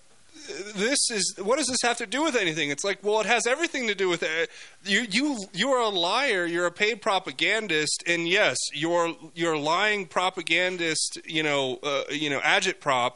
this 0.75 0.99
is 1.11 1.35
what 1.41 1.57
does 1.57 1.67
this 1.67 1.81
have 1.83 1.97
to 1.97 2.05
do 2.05 2.23
with 2.23 2.35
anything? 2.35 2.69
It's 2.69 2.83
like, 2.83 2.99
well, 3.03 3.19
it 3.19 3.25
has 3.25 3.45
everything 3.47 3.87
to 3.87 3.95
do 3.95 4.07
with 4.09 4.23
it. 4.23 4.49
You 4.85 5.05
you 5.09 5.37
you 5.53 5.69
are 5.69 5.81
a 5.81 5.89
liar. 5.89 6.45
You're 6.45 6.65
a 6.67 6.71
paid 6.71 7.01
propagandist, 7.01 8.03
and 8.07 8.27
yes, 8.27 8.57
your 8.73 9.15
your 9.35 9.57
lying 9.57 10.05
propagandist, 10.05 11.19
you 11.25 11.43
know, 11.43 11.79
uh, 11.83 12.03
you 12.11 12.29
know, 12.29 12.39
agitprop 12.39 13.13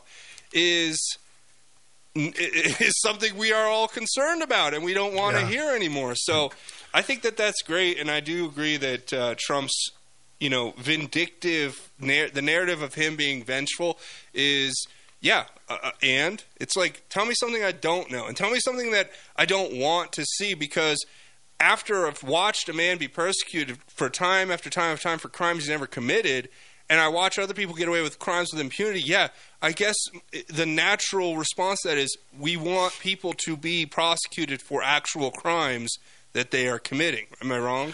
is 0.53 1.17
is 2.15 2.99
something 3.01 3.37
we 3.37 3.53
are 3.53 3.67
all 3.67 3.87
concerned 3.87 4.41
about 4.43 4.73
and 4.73 4.83
we 4.83 4.93
don't 4.93 5.13
want 5.13 5.35
to 5.37 5.41
Yeah. 5.43 5.47
hear 5.47 5.75
anymore. 5.75 6.13
So 6.15 6.51
I 6.93 7.01
think 7.01 7.21
that 7.21 7.37
that's 7.37 7.61
great, 7.61 7.97
and 7.99 8.11
I 8.11 8.19
do 8.19 8.45
agree 8.45 8.75
that 8.77 9.13
uh, 9.13 9.35
Trump's, 9.37 9.91
you 10.39 10.49
know, 10.49 10.73
vindictive 10.77 11.89
the 11.99 12.41
narrative 12.41 12.81
of 12.81 12.95
him 12.95 13.15
being 13.15 13.43
vengeful 13.43 13.97
is. 14.33 14.87
Yeah, 15.21 15.45
uh, 15.69 15.77
uh, 15.83 15.91
and 16.01 16.43
it's 16.59 16.75
like 16.75 17.03
tell 17.09 17.25
me 17.25 17.35
something 17.35 17.63
I 17.63 17.71
don't 17.71 18.11
know, 18.11 18.25
and 18.25 18.35
tell 18.35 18.49
me 18.49 18.59
something 18.59 18.91
that 18.91 19.11
I 19.35 19.45
don't 19.45 19.73
want 19.73 20.11
to 20.13 20.25
see 20.25 20.55
because 20.55 21.05
after 21.59 22.07
I've 22.07 22.23
watched 22.23 22.67
a 22.69 22.73
man 22.73 22.97
be 22.97 23.07
persecuted 23.07 23.77
for 23.87 24.09
time 24.09 24.49
after 24.49 24.69
time 24.69 24.93
after 24.93 25.03
time 25.03 25.19
for 25.19 25.29
crimes 25.29 25.59
he's 25.59 25.69
never 25.69 25.85
committed, 25.85 26.49
and 26.89 26.99
I 26.99 27.07
watch 27.07 27.37
other 27.37 27.53
people 27.53 27.75
get 27.75 27.87
away 27.87 28.01
with 28.01 28.17
crimes 28.17 28.49
with 28.51 28.59
impunity, 28.59 29.01
yeah, 29.01 29.27
I 29.61 29.73
guess 29.73 29.95
the 30.47 30.65
natural 30.65 31.37
response 31.37 31.81
to 31.83 31.89
that 31.89 31.99
is 31.99 32.17
we 32.37 32.57
want 32.57 32.97
people 32.99 33.33
to 33.45 33.55
be 33.55 33.85
prosecuted 33.85 34.59
for 34.59 34.81
actual 34.81 35.29
crimes 35.29 35.95
that 36.33 36.49
they 36.49 36.67
are 36.67 36.79
committing. 36.79 37.27
Am 37.41 37.51
I 37.51 37.59
wrong? 37.59 37.93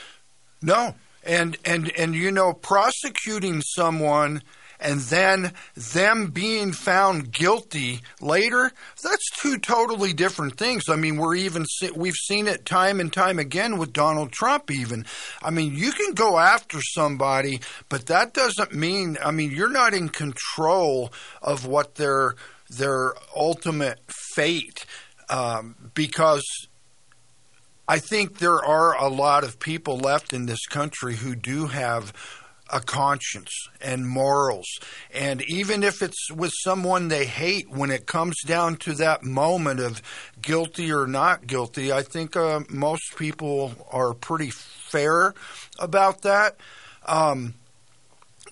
No, 0.62 0.96
and 1.26 1.58
and 1.66 1.92
and 1.98 2.16
you 2.16 2.32
know, 2.32 2.54
prosecuting 2.54 3.62
someone 3.62 4.44
and 4.80 5.02
then 5.02 5.54
them 5.76 6.28
being 6.28 6.72
found 6.72 7.32
guilty 7.32 8.02
later 8.22 8.72
that's 9.02 9.30
two 9.42 9.58
totally 9.58 10.14
different 10.14 10.58
things. 10.58 10.90
I 10.90 10.96
mean 10.96 11.18
we're 11.18 11.36
even 11.36 11.66
we've 11.96 12.16
seen 12.16 12.48
it 12.48 12.66
time 12.66 13.00
and 13.00 13.12
time 13.12 13.40
again 13.40 13.78
with 13.78 13.94
Donald 13.94 14.32
Trump 14.32 14.72
even. 14.72 15.06
I 15.42 15.50
mean 15.50 15.76
you 15.76 15.92
can 15.92 16.14
go 16.14 16.38
after 16.38 16.80
somebody 16.82 17.62
but 17.90 18.08
that 18.08 18.34
doesn't 18.34 18.74
mean 18.74 19.18
i 19.24 19.32
mean 19.32 19.52
you're 19.52 19.70
not 19.70 19.94
in 19.94 20.10
control 20.10 21.12
of 21.42 21.66
what 21.66 21.96
their 21.96 22.36
their 22.70 23.14
ultimate 23.36 24.00
fate 24.08 24.86
um, 25.30 25.76
because 25.94 26.68
I 27.88 28.00
think 28.00 28.40
there 28.40 28.64
are 28.64 28.96
a 28.96 29.08
lot 29.08 29.44
of 29.44 29.60
people 29.60 29.98
left 29.98 30.34
in 30.34 30.46
this 30.46 30.66
country 30.68 31.16
who 31.16 31.36
do 31.36 31.68
have 31.68 32.14
a 32.70 32.80
conscience 32.80 33.52
and 33.82 34.08
morals. 34.08 34.68
And 35.14 35.42
even 35.44 35.84
if 35.84 36.02
it's 36.02 36.32
with 36.32 36.52
someone 36.64 37.08
they 37.08 37.26
hate, 37.26 37.70
when 37.70 37.92
it 37.92 38.06
comes 38.06 38.36
down 38.46 38.78
to 38.78 38.94
that 38.96 39.24
moment 39.24 39.80
of 39.80 40.02
guilty 40.42 40.92
or 40.92 41.08
not 41.08 41.48
guilty, 41.48 41.92
I 41.92 42.02
think 42.02 42.36
uh, 42.36 42.62
most 42.70 43.16
people 43.18 43.74
are 43.92 44.14
pretty 44.14 44.52
fair 44.52 45.34
about 45.80 46.22
that. 46.24 46.58
Um, 47.06 47.54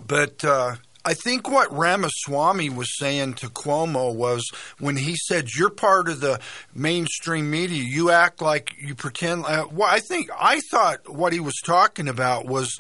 but 0.06 0.44
uh, 0.44 0.76
I 1.06 1.14
think 1.14 1.50
what 1.50 1.72
Ramaswamy 1.72 2.72
was 2.72 2.98
saying 2.98 3.36
to 3.36 3.48
Cuomo 3.48 4.14
was 4.14 4.44
when 4.80 4.98
he 4.98 5.16
said, 5.16 5.50
"You're 5.56 5.70
part 5.70 6.10
of 6.10 6.20
the 6.20 6.40
mainstream 6.74 7.52
media. 7.52 7.84
You 7.84 8.10
act 8.10 8.42
like 8.42 8.74
you 8.80 8.96
pretend." 8.96 9.46
Uh, 9.46 9.68
well, 9.72 9.90
I 9.90 10.00
think 10.00 10.30
I 10.38 10.62
thought 10.72 11.08
what 11.08 11.32
he 11.32 11.40
was 11.40 11.56
talking 11.64 12.08
about 12.08 12.46
was 12.46 12.76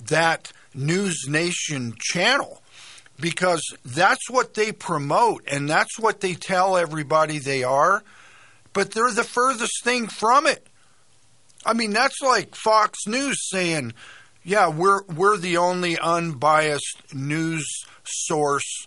that 0.00 0.52
News 0.76 1.24
Nation 1.28 1.94
channel 1.98 2.62
because 3.18 3.62
that's 3.84 4.28
what 4.28 4.54
they 4.54 4.72
promote 4.72 5.42
and 5.50 5.68
that's 5.68 5.98
what 5.98 6.20
they 6.20 6.34
tell 6.34 6.76
everybody 6.76 7.38
they 7.38 7.64
are, 7.64 8.02
but 8.72 8.90
they're 8.92 9.10
the 9.12 9.24
furthest 9.24 9.82
thing 9.82 10.06
from 10.06 10.46
it. 10.46 10.66
I 11.64 11.72
mean, 11.72 11.92
that's 11.92 12.20
like 12.22 12.54
Fox 12.54 13.06
News 13.06 13.48
saying, 13.50 13.92
"Yeah, 14.44 14.68
we're 14.68 15.02
we're 15.04 15.36
the 15.36 15.56
only 15.56 15.98
unbiased 15.98 17.12
news 17.14 17.66
source." 18.04 18.86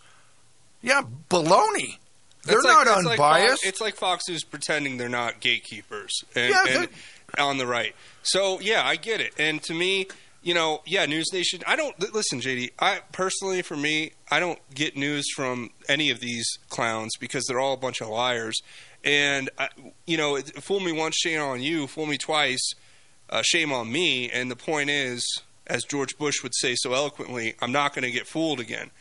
Yeah, 0.81 1.01
baloney. 1.29 1.97
They're 2.43 2.61
like- 2.61 2.85
not 2.85 3.03
like 3.03 3.19
unbiased. 3.19 3.63
Fox, 3.63 3.65
it's 3.65 3.81
like 3.81 3.95
Fox 3.95 4.29
News 4.29 4.43
pretending 4.45 4.97
they're 4.97 5.09
not 5.09 5.41
gatekeepers 5.41 6.23
and, 6.35 6.51
Yeah, 6.51 6.65
and 6.81 6.89
on 7.37 7.57
the 7.57 7.67
right. 7.67 7.93
So 8.23 8.59
yeah, 8.61 8.85
I 8.85 8.95
get 8.95 9.19
it. 9.19 9.33
And 9.37 9.61
to 9.63 9.73
me, 9.73 10.07
you 10.41 10.53
know, 10.53 10.81
yeah, 10.85 11.05
News 11.05 11.33
Nation. 11.33 11.61
I 11.67 11.75
don't 11.75 11.99
listen, 12.13 12.39
JD. 12.39 12.71
I 12.79 13.01
personally, 13.11 13.61
for 13.61 13.75
me, 13.75 14.13
I 14.31 14.39
don't 14.39 14.59
get 14.73 14.95
news 14.95 15.29
from 15.35 15.71
any 15.87 16.09
of 16.09 16.19
these 16.19 16.47
clowns 16.69 17.11
because 17.19 17.45
they're 17.45 17.59
all 17.59 17.73
a 17.73 17.77
bunch 17.77 18.01
of 18.01 18.07
liars. 18.07 18.59
And 19.03 19.49
I, 19.57 19.69
you 20.05 20.17
know, 20.17 20.35
it, 20.35 20.61
fool 20.61 20.79
me 20.79 20.91
once, 20.91 21.15
shame 21.17 21.41
on 21.41 21.61
you. 21.61 21.87
Fool 21.87 22.05
me 22.05 22.17
twice, 22.17 22.71
uh, 23.29 23.41
shame 23.41 23.71
on 23.71 23.91
me. 23.91 24.29
And 24.29 24.49
the 24.49 24.55
point 24.55 24.89
is, 24.89 25.25
as 25.67 25.83
George 25.83 26.17
Bush 26.17 26.41
would 26.41 26.55
say 26.55 26.75
so 26.75 26.93
eloquently, 26.93 27.55
I'm 27.61 27.71
not 27.71 27.93
going 27.93 28.03
to 28.03 28.11
get 28.11 28.27
fooled 28.27 28.59
again. 28.59 28.91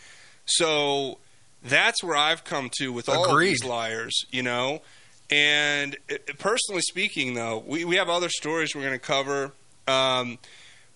So 0.45 1.19
that's 1.63 2.03
where 2.03 2.17
I've 2.17 2.45
come 2.45 2.71
to 2.79 2.93
with 2.93 3.09
all 3.09 3.37
these 3.39 3.65
liars, 3.65 4.25
you 4.31 4.43
know. 4.43 4.83
And 5.31 5.97
uh, 6.11 6.17
personally 6.39 6.83
speaking, 6.83 7.35
though, 7.35 7.63
we, 7.67 7.85
we 7.85 7.97
have 7.97 8.09
other 8.09 8.29
stories 8.29 8.75
we're 8.75 8.83
going 8.83 8.93
to 8.93 8.99
cover. 8.99 9.53
Um, 9.87 10.39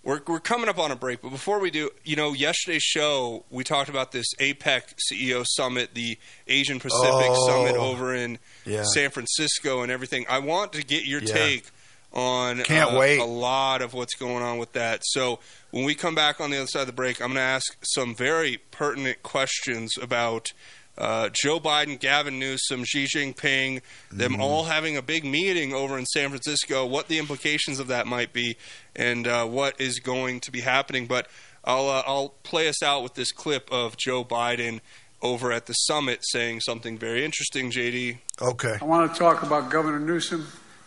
we're, 0.05 0.21
we're 0.27 0.41
coming 0.41 0.69
up 0.69 0.79
on 0.79 0.91
a 0.91 0.97
break, 0.97 1.23
but 1.23 1.31
before 1.31 1.61
we 1.61 1.71
do, 1.71 1.91
you 2.05 2.17
know, 2.17 2.33
yesterday's 2.33 2.83
show, 2.83 3.45
we 3.51 3.63
talked 3.65 3.89
about 3.89 4.11
this 4.13 4.27
APEC 4.41 4.83
CEO 5.11 5.45
summit, 5.47 5.95
the 5.95 6.19
Asian 6.49 6.81
Pacific 6.81 7.27
Oh. 7.31 7.47
summit 7.47 7.77
over 7.77 8.15
in 8.15 8.39
Yeah. 8.65 8.83
San 8.85 9.11
Francisco 9.11 9.83
and 9.83 9.93
everything. 9.93 10.27
I 10.29 10.39
want 10.41 10.73
to 10.75 10.83
get 10.83 11.05
your 11.05 11.21
Yeah. 11.23 11.33
take 11.35 11.67
on 12.13 12.63
Can't 12.65 12.93
uh, 12.95 12.99
wait. 12.99 13.19
a 13.21 13.25
lot 13.25 13.81
of 13.81 13.95
what's 13.95 14.15
going 14.15 14.43
on 14.43 14.59
with 14.59 14.73
that. 14.73 15.01
So 15.05 15.39
when 15.71 15.85
we 15.85 15.95
come 15.95 16.15
back 16.15 16.41
on 16.41 16.51
the 16.51 16.59
other 16.59 16.67
side 16.67 16.81
of 16.83 16.87
the 16.89 16.93
break, 16.93 17.21
I'm 17.23 17.29
going 17.29 17.37
to 17.37 17.41
ask 17.43 17.65
some 17.83 18.15
very 18.15 18.59
pertinent 18.71 19.23
questions 19.23 19.97
about 20.01 20.53
uh, 20.99 21.31
Joe 21.33 21.59
Biden, 21.59 21.99
Gavin 21.99 22.39
Newsom, 22.39 22.85
Xi 22.85 23.05
Jinping, 23.07 23.81
them 24.11 24.35
Mhm. 24.35 24.41
all 24.41 24.65
having 24.65 24.97
a 24.97 25.03
big 25.03 25.25
meeting 25.25 25.73
over 25.73 25.99
in 25.99 26.05
San 26.07 26.29
Francisco, 26.29 26.85
what 26.87 27.09
the 27.09 27.19
implications 27.19 27.79
of 27.79 27.87
that 27.89 28.07
might 28.07 28.33
be, 28.33 28.57
and 28.95 29.27
uh, 29.27 29.45
what 29.47 29.81
is 29.81 29.99
going 30.01 30.41
to 30.41 30.51
be 30.51 30.61
happening. 30.61 31.07
But 31.07 31.29
I'll 31.65 31.89
uh, 31.89 32.03
I'll 32.07 32.29
play 32.43 32.69
us 32.69 32.83
out 32.83 33.03
with 33.03 33.15
this 33.15 33.33
clip 33.33 33.71
of 33.73 33.97
Joe 33.97 34.25
Biden 34.25 34.81
over 35.23 35.53
at 35.53 35.67
the 35.67 35.73
summit 35.75 36.21
saying 36.25 36.61
something 36.61 36.99
very 36.99 37.25
interesting. 37.25 37.71
JD. 37.71 38.19
Okay. 38.41 38.77
I 38.81 38.85
want 38.85 39.13
to 39.13 39.19
talk 39.19 39.43
about 39.45 39.71
Governor 39.71 40.01
Newsom. 40.01 40.47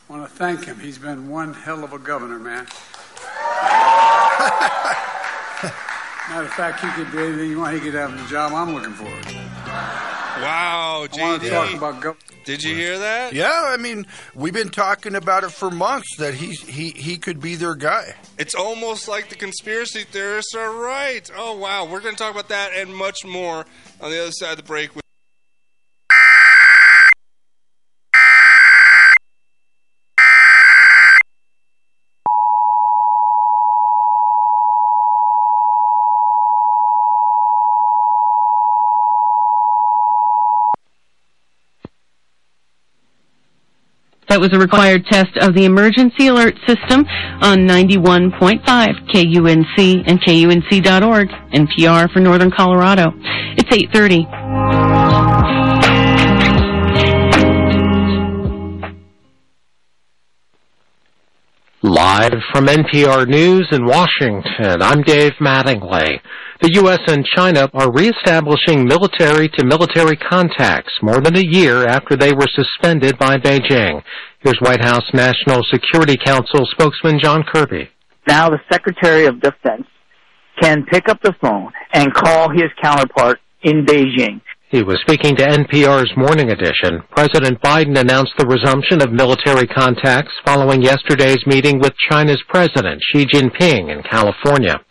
I 0.10 0.14
want 0.18 0.30
to 0.30 0.36
thank 0.36 0.66
him. 0.66 0.80
He's 0.80 0.98
been 1.00 1.30
one 1.30 1.54
hell 1.54 1.84
of 1.84 1.94
a 1.94 1.98
governor, 1.98 2.38
man. 2.38 2.68
Matter 6.30 6.46
of 6.46 6.54
fact, 6.54 6.80
he 6.82 6.90
could 6.92 7.12
do 7.12 7.20
anything 7.20 7.50
you 7.52 7.60
want. 7.60 7.74
He 7.76 7.80
could 7.80 7.94
have 7.94 8.12
the 8.18 8.28
job 8.30 8.52
I'm 8.54 8.74
looking 8.74 8.94
for. 8.94 9.65
Wow, 9.80 11.08
I 11.12 11.22
want 11.22 11.42
to 11.42 11.48
JD. 11.48 11.52
talk 11.52 11.74
about 11.74 12.02
gov- 12.02 12.44
Did 12.44 12.62
you 12.64 12.76
hear 12.76 13.00
that? 13.00 13.34
Yeah, 13.34 13.50
I 13.68 13.78
mean, 13.78 14.06
we've 14.34 14.54
been 14.54 14.70
talking 14.70 15.16
about 15.16 15.44
it 15.46 15.52
for 15.52 15.72
months 15.72 16.18
that 16.18 16.34
he's 16.34 16.62
he 16.62 16.90
he 16.90 17.18
could 17.18 17.40
be 17.40 17.56
their 17.56 17.74
guy. 17.76 18.16
It's 18.38 18.54
almost 18.54 19.08
like 19.08 19.30
the 19.30 19.36
conspiracy 19.36 20.04
theorists 20.04 20.54
are 20.54 20.72
right. 20.72 21.30
Oh 21.38 21.56
wow, 21.58 21.86
we're 21.86 22.02
going 22.02 22.16
to 22.16 22.22
talk 22.22 22.32
about 22.32 22.50
that 22.50 22.72
and 22.76 22.94
much 22.94 23.24
more 23.26 23.66
on 24.02 24.12
the 24.12 24.22
other 24.22 24.32
side 24.32 24.52
of 24.52 24.58
the 24.58 24.64
break. 24.64 24.90
That 44.36 44.42
was 44.42 44.52
a 44.52 44.60
required 44.60 45.06
test 45.06 45.38
of 45.38 45.54
the 45.54 45.64
emergency 45.64 46.28
alert 46.28 46.56
system 46.68 47.06
on 47.40 47.60
91.5 47.60 48.60
KUNC 48.66 50.04
and 50.06 50.22
KUNC.org, 50.22 51.30
NPR 51.54 52.12
for 52.12 52.20
Northern 52.20 52.52
Colorado. 52.52 53.14
It's 53.56 53.72
830. 53.72 54.45
Live 61.96 62.34
from 62.52 62.66
NPR 62.66 63.26
News 63.26 63.70
in 63.72 63.86
Washington, 63.86 64.82
I'm 64.82 65.02
Dave 65.02 65.32
Mattingly. 65.40 66.20
The 66.60 66.74
U.S. 66.82 67.00
and 67.08 67.26
China 67.26 67.70
are 67.74 67.90
reestablishing 67.90 68.84
military 68.84 69.48
to 69.48 69.64
military 69.64 70.18
contacts 70.18 70.92
more 71.02 71.22
than 71.22 71.38
a 71.38 71.46
year 71.48 71.86
after 71.86 72.18
they 72.18 72.34
were 72.34 72.50
suspended 72.54 73.18
by 73.18 73.38
Beijing. 73.38 74.04
Here's 74.40 74.60
White 74.60 74.82
House 74.82 75.06
National 75.14 75.64
Security 75.72 76.18
Council 76.18 76.68
spokesman 76.72 77.18
John 77.24 77.44
Kirby. 77.44 77.88
Now 78.28 78.50
the 78.50 78.60
Secretary 78.70 79.28
of 79.28 79.40
Defense 79.40 79.88
can 80.60 80.84
pick 80.92 81.08
up 81.08 81.22
the 81.22 81.34
phone 81.42 81.72
and 81.94 82.14
call 82.14 82.50
his 82.50 82.72
counterpart 82.84 83.40
in 83.64 83.86
Beijing. 83.86 84.42
He 84.70 84.82
was 84.82 85.00
speaking 85.02 85.36
to 85.36 85.46
NPR's 85.46 86.12
Morning 86.18 86.50
Edition. 86.50 87.04
President 87.16 87.62
Biden 87.62 88.00
announced 88.00 88.34
the 88.36 88.48
resumption 88.48 89.00
of 89.00 89.12
military 89.12 89.68
contacts 89.68 90.34
following 90.44 90.82
yesterday's 90.82 91.46
meeting 91.46 91.78
with 91.78 91.94
China's 92.10 92.42
President 92.50 93.00
Xi 93.14 93.28
Jinping 93.28 93.94
in 93.94 94.02
California. 94.02 94.82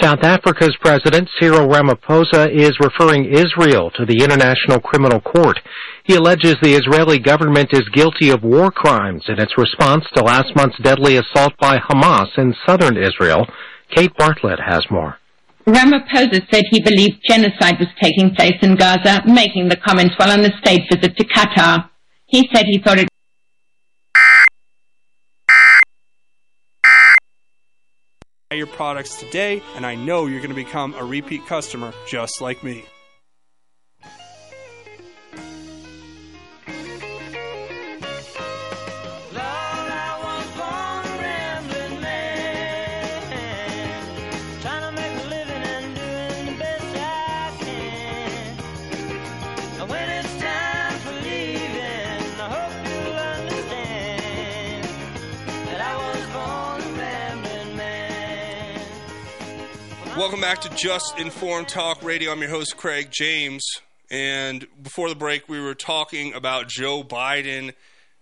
South 0.00 0.22
Africa's 0.22 0.76
President 0.80 1.28
Cyril 1.40 1.66
Ramaphosa 1.66 2.48
is 2.48 2.78
referring 2.78 3.24
Israel 3.34 3.90
to 3.96 4.06
the 4.06 4.22
International 4.22 4.78
Criminal 4.78 5.20
Court. 5.20 5.58
He 6.04 6.14
alleges 6.14 6.54
the 6.62 6.78
Israeli 6.78 7.18
government 7.18 7.70
is 7.72 7.88
guilty 7.92 8.30
of 8.30 8.44
war 8.44 8.70
crimes 8.70 9.24
in 9.26 9.40
its 9.40 9.58
response 9.58 10.04
to 10.14 10.22
last 10.22 10.54
month's 10.54 10.78
deadly 10.78 11.16
assault 11.16 11.54
by 11.58 11.78
Hamas 11.78 12.38
in 12.38 12.54
southern 12.64 12.96
Israel. 12.96 13.44
Kate 13.92 14.14
Bartlett 14.16 14.60
has 14.64 14.86
more. 14.92 15.18
Ramaphosa 15.68 16.40
said 16.50 16.64
he 16.70 16.80
believed 16.80 17.20
genocide 17.28 17.78
was 17.78 17.88
taking 18.00 18.34
place 18.34 18.56
in 18.62 18.74
Gaza, 18.74 19.22
making 19.26 19.68
the 19.68 19.76
comments 19.76 20.14
while 20.16 20.30
on 20.30 20.40
a 20.40 20.50
state 20.62 20.80
visit 20.90 21.14
to 21.14 21.24
Qatar. 21.26 21.90
He 22.24 22.48
said 22.54 22.64
he 22.66 22.78
thought 22.78 22.98
it 22.98 23.08
your 28.50 28.66
products 28.66 29.20
today, 29.20 29.62
and 29.76 29.84
I 29.84 29.94
know 29.94 30.26
you're 30.26 30.40
going 30.40 30.48
to 30.48 30.54
become 30.54 30.94
a 30.94 31.04
repeat 31.04 31.46
customer 31.46 31.92
just 32.08 32.40
like 32.40 32.64
me. 32.64 32.84
Welcome 60.18 60.40
back 60.40 60.60
to 60.62 60.68
Just 60.70 61.16
Informed 61.16 61.68
Talk 61.68 62.02
Radio. 62.02 62.32
I'm 62.32 62.40
your 62.40 62.50
host, 62.50 62.76
Craig 62.76 63.10
James. 63.12 63.64
And 64.10 64.66
before 64.82 65.08
the 65.08 65.14
break, 65.14 65.48
we 65.48 65.60
were 65.60 65.76
talking 65.76 66.34
about 66.34 66.66
Joe 66.66 67.04
Biden 67.04 67.72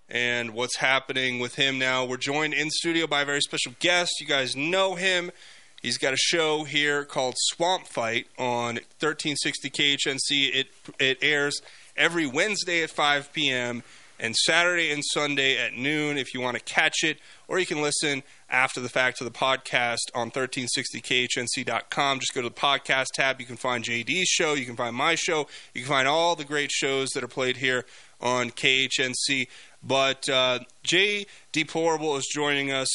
and 0.06 0.51
what's 0.51 0.77
happening 0.77 1.39
with 1.39 1.55
him 1.55 1.78
now. 1.78 2.05
We're 2.05 2.18
joined 2.18 2.52
in 2.52 2.68
studio 2.68 3.06
by 3.06 3.23
a 3.23 3.24
very 3.24 3.40
special 3.40 3.73
guest. 3.81 4.12
You 4.20 4.27
guys 4.27 4.55
know 4.55 4.94
him. 4.94 5.32
He's 5.81 5.97
got 5.97 6.12
a 6.12 6.18
show 6.18 6.64
here 6.64 7.06
called 7.06 7.35
Swamp 7.39 7.86
Fight 7.86 8.27
on 8.39 8.74
1360 9.01 9.70
KHNC. 9.70 10.55
It 10.55 10.66
it 11.01 11.18
airs 11.23 11.62
every 11.97 12.27
Wednesday 12.27 12.82
at 12.82 12.90
5 12.90 13.32
p.m. 13.32 13.82
and 14.19 14.35
Saturday 14.37 14.91
and 14.93 15.03
Sunday 15.05 15.59
at 15.59 15.75
noon 15.75 16.19
if 16.19 16.35
you 16.35 16.41
want 16.41 16.57
to 16.57 16.63
catch 16.63 17.03
it, 17.03 17.19
or 17.49 17.59
you 17.59 17.67
can 17.67 17.81
listen 17.81 18.23
after 18.49 18.81
the 18.81 18.89
fact 18.89 19.19
to 19.19 19.25
the 19.25 19.31
podcast 19.31 19.99
on 20.15 20.31
1360khnc.com. 20.31 22.21
Just 22.21 22.35
go 22.35 22.43
to 22.43 22.49
the 22.49 22.55
podcast 22.55 23.07
tab. 23.15 23.41
You 23.41 23.47
can 23.47 23.57
find 23.57 23.85
JD's 23.85 24.29
show. 24.29 24.55
You 24.55 24.65
can 24.65 24.77
find 24.77 24.95
my 24.95 25.15
show. 25.15 25.47
You 25.75 25.83
can 25.83 25.89
find 25.89 26.09
all 26.09 26.37
the 26.37 26.45
great 26.45 26.71
shows 26.71 27.11
that 27.11 27.25
are 27.25 27.29
played 27.29 27.57
here 27.59 27.85
on 28.21 28.51
KHNC. 28.51 29.49
But 29.83 30.29
uh, 30.29 30.61
J. 30.83 31.27
Deplorable 31.53 32.17
is 32.17 32.27
joining 32.33 32.73
us. 32.73 32.89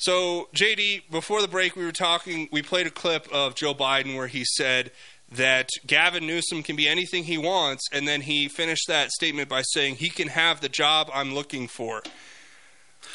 So, 0.00 0.48
JD, 0.54 1.10
before 1.10 1.42
the 1.42 1.48
break, 1.48 1.76
we 1.76 1.84
were 1.84 1.92
talking, 1.92 2.48
we 2.50 2.62
played 2.62 2.86
a 2.86 2.90
clip 2.90 3.28
of 3.30 3.54
Joe 3.54 3.74
Biden 3.74 4.16
where 4.16 4.28
he 4.28 4.44
said 4.46 4.92
that 5.32 5.68
Gavin 5.86 6.26
Newsom 6.26 6.62
can 6.62 6.76
be 6.76 6.88
anything 6.88 7.24
he 7.24 7.38
wants, 7.38 7.86
and 7.92 8.06
then 8.06 8.22
he 8.22 8.48
finished 8.48 8.88
that 8.88 9.10
statement 9.10 9.48
by 9.48 9.62
saying 9.62 9.96
he 9.96 10.10
can 10.10 10.28
have 10.28 10.60
the 10.60 10.68
job 10.68 11.08
I'm 11.14 11.34
looking 11.34 11.68
for. 11.68 12.02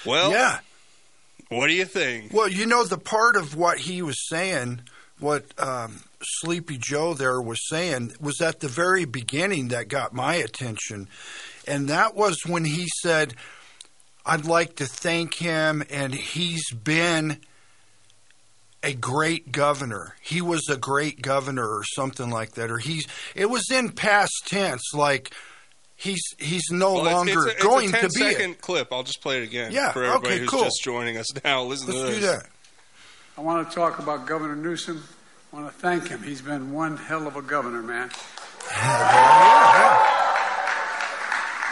Well, 0.06 0.32
yeah. 0.32 0.60
What 1.50 1.68
do 1.68 1.74
you 1.74 1.86
think? 1.86 2.34
Well, 2.34 2.50
you 2.50 2.66
know, 2.66 2.84
the 2.84 2.98
part 2.98 3.36
of 3.36 3.56
what 3.56 3.80
he 3.80 4.02
was 4.02 4.28
saying, 4.28 4.82
what 5.20 5.46
um, 5.60 6.04
Sleepy 6.22 6.78
Joe 6.80 7.14
there 7.14 7.42
was 7.42 7.68
saying, 7.68 8.14
was 8.20 8.42
at 8.42 8.62
the 8.62 8.68
very 8.68 9.06
beginning 9.06 9.68
that 9.68 9.88
got 9.88 10.14
my 10.14 10.36
attention. 10.36 11.08
And 11.68 11.88
that 11.90 12.16
was 12.16 12.46
when 12.46 12.66
he 12.66 12.88
said, 13.02 13.36
I'd 14.26 14.46
like 14.46 14.78
to 14.78 14.86
thank 14.86 15.36
him, 15.36 15.84
and 15.90 16.16
he's 16.16 16.72
been 16.72 17.42
a 18.86 18.94
great 18.94 19.52
governor. 19.52 20.16
He 20.22 20.42
was 20.42 20.70
a 20.70 20.78
great 20.78 21.22
governor, 21.22 21.68
or 21.68 21.84
something 21.84 22.30
like 22.30 22.52
that. 22.52 22.70
Or 22.72 22.78
he's. 22.78 23.06
It 23.36 23.50
was 23.50 23.70
in 23.72 23.90
past 23.92 24.32
tense, 24.48 24.94
like 24.94 25.34
he's 25.96 26.22
he's 26.38 26.64
no 26.72 26.94
Well, 26.94 27.04
longer 27.06 27.48
it's 27.48 27.60
a, 27.60 27.64
going 27.64 27.86
it's 27.90 27.98
a 27.98 28.02
10 28.02 28.10
to 28.10 28.20
be. 28.20 28.26
it. 28.26 28.32
second 28.34 28.62
clip. 28.62 28.94
I'll 28.94 29.04
just 29.04 29.22
play 29.22 29.40
it 29.40 29.44
again 29.44 29.72
Yeah, 29.72 29.92
for 29.92 30.04
everybody 30.04 30.28
okay, 30.36 30.40
who's 30.42 30.50
cool. 30.50 30.64
just 30.64 30.84
joining 30.84 31.18
us 31.18 31.28
now. 31.44 31.64
Listen 31.64 31.88
Let's 31.88 32.02
this. 32.10 32.16
do 32.20 32.26
that. 32.28 32.46
I 33.38 33.42
want 33.42 33.68
to 33.70 33.76
talk 33.76 34.00
about 34.00 34.26
Governor 34.28 34.56
Newsom. 34.56 35.04
I 35.52 35.56
want 35.62 35.68
to 35.74 35.80
thank 35.80 36.08
him. 36.08 36.22
He's 36.24 36.42
been 36.42 36.72
one 36.72 36.96
hell 36.98 37.28
of 37.28 37.36
a 37.36 37.42
governor, 37.42 37.82
man. 37.82 38.10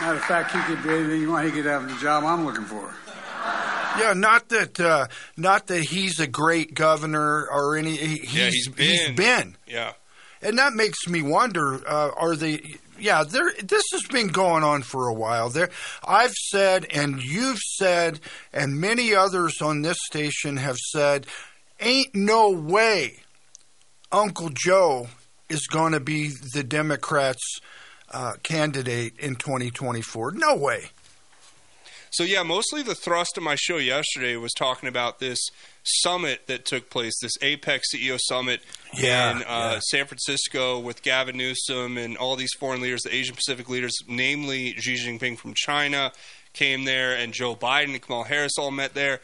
Matter 0.02 0.18
of 0.18 0.24
fact, 0.26 0.52
he 0.52 0.60
could 0.64 0.84
do 0.84 0.90
anything 0.90 1.22
you 1.22 1.30
want. 1.32 1.46
He 1.46 1.52
could 1.52 1.66
have 1.66 1.88
the 1.88 1.96
job 2.02 2.24
I'm 2.26 2.46
looking 2.46 2.66
for. 2.66 2.94
Yeah, 3.98 4.14
not 4.14 4.50
that 4.50 4.80
uh, 4.80 5.08
not 5.38 5.68
that 5.68 5.84
he's 5.84 6.20
a 6.20 6.28
great 6.28 6.74
governor 6.74 7.48
or 7.50 7.76
any. 7.76 7.96
He, 7.96 8.18
he's, 8.18 8.34
Yeah, 8.34 8.50
he's 8.50 8.68
been. 8.68 8.88
He's 8.88 9.12
been. 9.12 9.58
Yeah. 9.68 9.94
And 10.42 10.58
that 10.58 10.74
makes 10.74 11.08
me 11.08 11.22
wonder: 11.22 11.82
uh, 11.88 12.12
Are 12.18 12.36
they? 12.36 12.76
Yeah, 13.00 13.24
there. 13.24 13.52
This 13.62 13.84
has 13.92 14.04
been 14.10 14.28
going 14.28 14.64
on 14.64 14.82
for 14.82 15.08
a 15.08 15.14
while. 15.14 15.50
There, 15.50 15.70
I've 16.08 16.34
said, 16.34 16.86
and 16.94 17.22
you've 17.22 17.60
said, 17.60 18.20
and 18.54 18.80
many 18.80 19.14
others 19.14 19.62
on 19.62 19.82
this 19.82 19.98
station 20.06 20.58
have 20.58 20.78
said, 20.78 21.26
ain't 21.80 22.14
no 22.14 22.50
way 22.50 23.18
Uncle 24.12 24.50
Joe 24.54 25.08
is 25.50 25.68
going 25.68 25.94
to 25.94 26.00
be 26.00 26.30
the 26.54 26.64
Democrats' 26.64 27.60
uh, 28.12 28.34
candidate 28.44 29.14
in 29.20 29.36
2024. 29.36 30.34
No 30.34 30.56
way. 30.56 30.86
So 32.14 32.24
yeah, 32.24 32.44
mostly 32.44 32.84
the 32.84 32.94
thrust 32.94 33.38
of 33.38 33.44
my 33.44 33.56
show 33.56 33.78
yesterday 33.78 34.36
was 34.36 34.54
talking 34.54 34.88
about 34.88 35.18
this 35.18 35.40
summit 35.82 36.46
that 36.46 36.64
took 36.64 36.92
place, 36.92 37.14
this 37.20 37.36
APEC 37.40 37.82
CEO 37.92 38.20
summit 38.22 38.62
Yeah, 38.94 39.38
in 39.38 39.44
uh, 39.48 39.80
San 39.80 40.06
Francisco 40.06 40.78
with 40.78 41.02
Gavin 41.02 41.36
Newsom 41.38 41.98
and 41.98 42.16
all 42.16 42.36
these 42.36 42.54
foreign 42.60 42.82
leaders, 42.82 43.02
the 43.02 43.16
Asian 43.16 43.36
Pacific 43.36 43.68
leaders, 43.68 43.94
namely 44.08 44.74
Xi 44.74 44.94
Jinping 44.94 45.40
from 45.40 45.56
China, 45.56 46.12
came 46.54 46.84
there, 46.84 47.18
and 47.18 47.34
Joe 47.34 47.56
Biden 47.56 47.94
and 47.94 48.02
Kamala 48.04 48.28
Harris 48.28 48.60
all 48.60 48.70
met 48.70 48.94
there. 48.94 49.20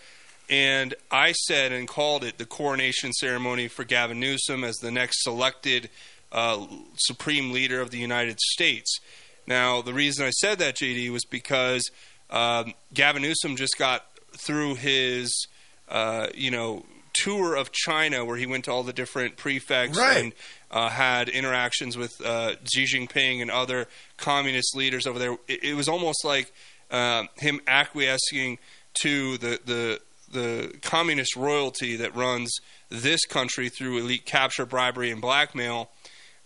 And 0.50 0.96
I 1.12 1.34
said 1.34 1.72
and 1.72 1.88
called 1.88 2.24
it 2.24 2.40
the 2.40 2.46
coronation 2.48 3.14
ceremony 3.14 3.68
for 3.68 3.84
Gavin 3.84 4.20
Newsom 4.20 4.64
as 4.64 4.78
the 4.78 4.90
next 4.90 5.22
selected 5.22 5.92
uh, 6.32 6.66
supreme 6.96 7.52
leader 7.52 7.82
of 7.82 7.92
the 7.92 8.00
United 8.00 8.40
States. 8.40 9.00
Now, 9.46 9.84
the 9.84 9.94
reason 9.94 10.26
I 10.26 10.32
said 10.32 10.58
that, 10.58 10.76
JD, 10.76 11.12
was 11.12 11.26
because 11.26 11.84
um, 12.30 12.74
Gavin 12.94 13.22
Newsom 13.22 13.56
just 13.56 13.78
got 13.78 14.06
through 14.38 14.76
his, 14.76 15.48
uh, 15.90 16.28
you 16.36 16.52
know, 16.52 16.86
tour 17.14 17.56
of 17.56 17.72
China 17.72 18.24
where 18.24 18.38
he 18.38 18.46
went 18.46 18.66
to 18.66 18.72
all 18.72 18.84
the 18.84 18.94
different 18.94 19.36
prefects 19.36 19.98
Right. 19.98 20.18
and 20.18 20.34
uh, 20.72 20.90
had 20.90 21.28
interactions 21.28 21.98
with 21.98 22.22
uh, 22.24 22.54
Xi 22.72 22.86
Jinping 22.86 23.42
and 23.42 23.50
other 23.52 23.88
communist 24.18 24.76
leaders 24.76 25.08
over 25.08 25.18
there. 25.20 25.34
It, 25.48 25.64
it 25.64 25.74
was 25.76 25.88
almost 25.90 26.24
like 26.24 26.54
um 26.92 27.30
him 27.38 27.60
acquiescing 27.68 28.58
to 29.02 29.38
the, 29.38 29.60
the 29.66 30.00
the 30.32 30.76
communist 30.82 31.36
royalty 31.36 31.96
that 31.98 32.16
runs 32.16 32.56
this 32.90 33.26
country 33.26 33.70
through 33.70 33.98
elite 33.98 34.26
capture, 34.26 34.66
bribery, 34.66 35.10
and 35.12 35.20
blackmail. 35.22 35.90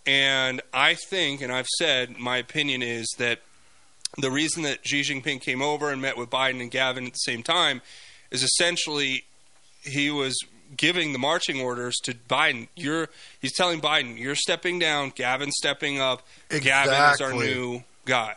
And 0.06 0.60
I 0.72 0.94
think, 0.94 1.40
and 1.40 1.50
I've 1.52 1.66
said, 1.78 2.18
my 2.18 2.36
opinion 2.38 2.82
is 2.82 3.06
that 3.18 3.40
the 4.18 4.30
reason 4.30 4.62
that 4.62 4.86
Xi 4.86 5.02
Jinping 5.02 5.40
came 5.40 5.62
over 5.62 5.90
and 5.90 6.00
met 6.00 6.16
with 6.16 6.30
Biden 6.30 6.60
and 6.60 6.70
Gavin 6.70 7.06
at 7.06 7.12
the 7.12 7.18
same 7.18 7.42
time 7.42 7.82
is 8.30 8.42
essentially 8.42 9.24
he 9.82 10.10
was 10.10 10.36
giving 10.76 11.12
the 11.12 11.18
marching 11.18 11.60
orders 11.60 11.94
to 12.04 12.14
Biden. 12.14 12.68
You're 12.76 13.08
he's 13.40 13.54
telling 13.54 13.80
Biden, 13.80 14.18
you're 14.18 14.34
stepping 14.34 14.78
down, 14.78 15.10
Gavin's 15.14 15.54
stepping 15.56 16.00
up. 16.00 16.26
Gavin 16.48 17.14
is 17.14 17.20
our 17.20 17.32
new 17.32 17.82
guy. 18.04 18.34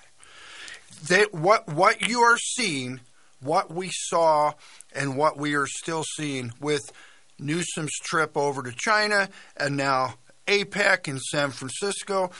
they, 1.07 1.23
what 1.31 1.67
what 1.67 2.07
you 2.07 2.21
are 2.21 2.37
seeing, 2.37 2.99
what 3.41 3.71
we 3.73 3.89
saw, 3.91 4.53
and 4.93 5.17
what 5.17 5.37
we 5.37 5.55
are 5.55 5.67
still 5.67 6.03
seeing 6.15 6.51
with 6.59 6.91
Newsom's 7.39 7.93
trip 8.03 8.35
over 8.35 8.63
to 8.63 8.71
China 8.75 9.29
and 9.55 9.77
now 9.77 10.15
APEC 10.47 11.07
in 11.07 11.19
San 11.19 11.51
Francisco. 11.51 12.31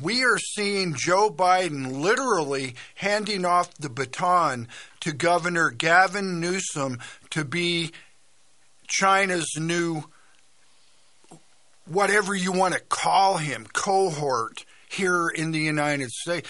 We 0.00 0.24
are 0.24 0.38
seeing 0.38 0.94
Joe 0.94 1.30
Biden 1.30 2.00
literally 2.00 2.74
handing 2.96 3.44
off 3.44 3.74
the 3.74 3.88
baton 3.88 4.68
to 5.00 5.12
Governor 5.12 5.70
Gavin 5.70 6.40
Newsom 6.40 6.98
to 7.30 7.44
be 7.44 7.92
China's 8.88 9.48
new, 9.56 10.04
whatever 11.86 12.34
you 12.34 12.50
want 12.50 12.74
to 12.74 12.80
call 12.80 13.36
him, 13.36 13.66
cohort 13.72 14.64
here 14.88 15.28
in 15.28 15.52
the 15.52 15.60
United 15.60 16.10
States. 16.10 16.48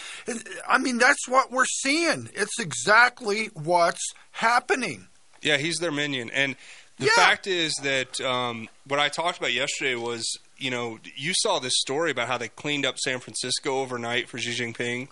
I 0.67 0.79
mean, 0.79 0.99
that's 0.99 1.29
what 1.29 1.51
we're 1.51 1.65
seeing. 1.67 2.31
It's 2.35 2.59
exactly 2.59 3.51
what's 3.55 4.13
happening. 4.33 5.09
Yeah, 5.43 5.59
he's 5.59 5.77
their 5.77 5.93
minion. 5.93 6.31
And 6.31 6.57
the 6.99 7.07
fact 7.07 7.47
is 7.47 7.75
that 7.83 8.21
um, 8.21 8.69
what 8.87 9.01
I 9.01 9.09
talked 9.09 9.39
about 9.39 9.53
yesterday 9.53 9.97
was, 9.97 10.39
you 10.59 10.71
know, 10.71 10.99
you 11.17 11.33
saw 11.35 11.59
this 11.59 11.75
story 11.77 12.11
about 12.11 12.29
how 12.29 12.39
they 12.39 12.49
cleaned 12.49 12.87
up 12.87 12.99
San 12.99 13.19
Francisco 13.21 13.81
overnight 13.81 14.29
for 14.29 14.39
Xi 14.39 14.53
Jinping. 14.53 15.09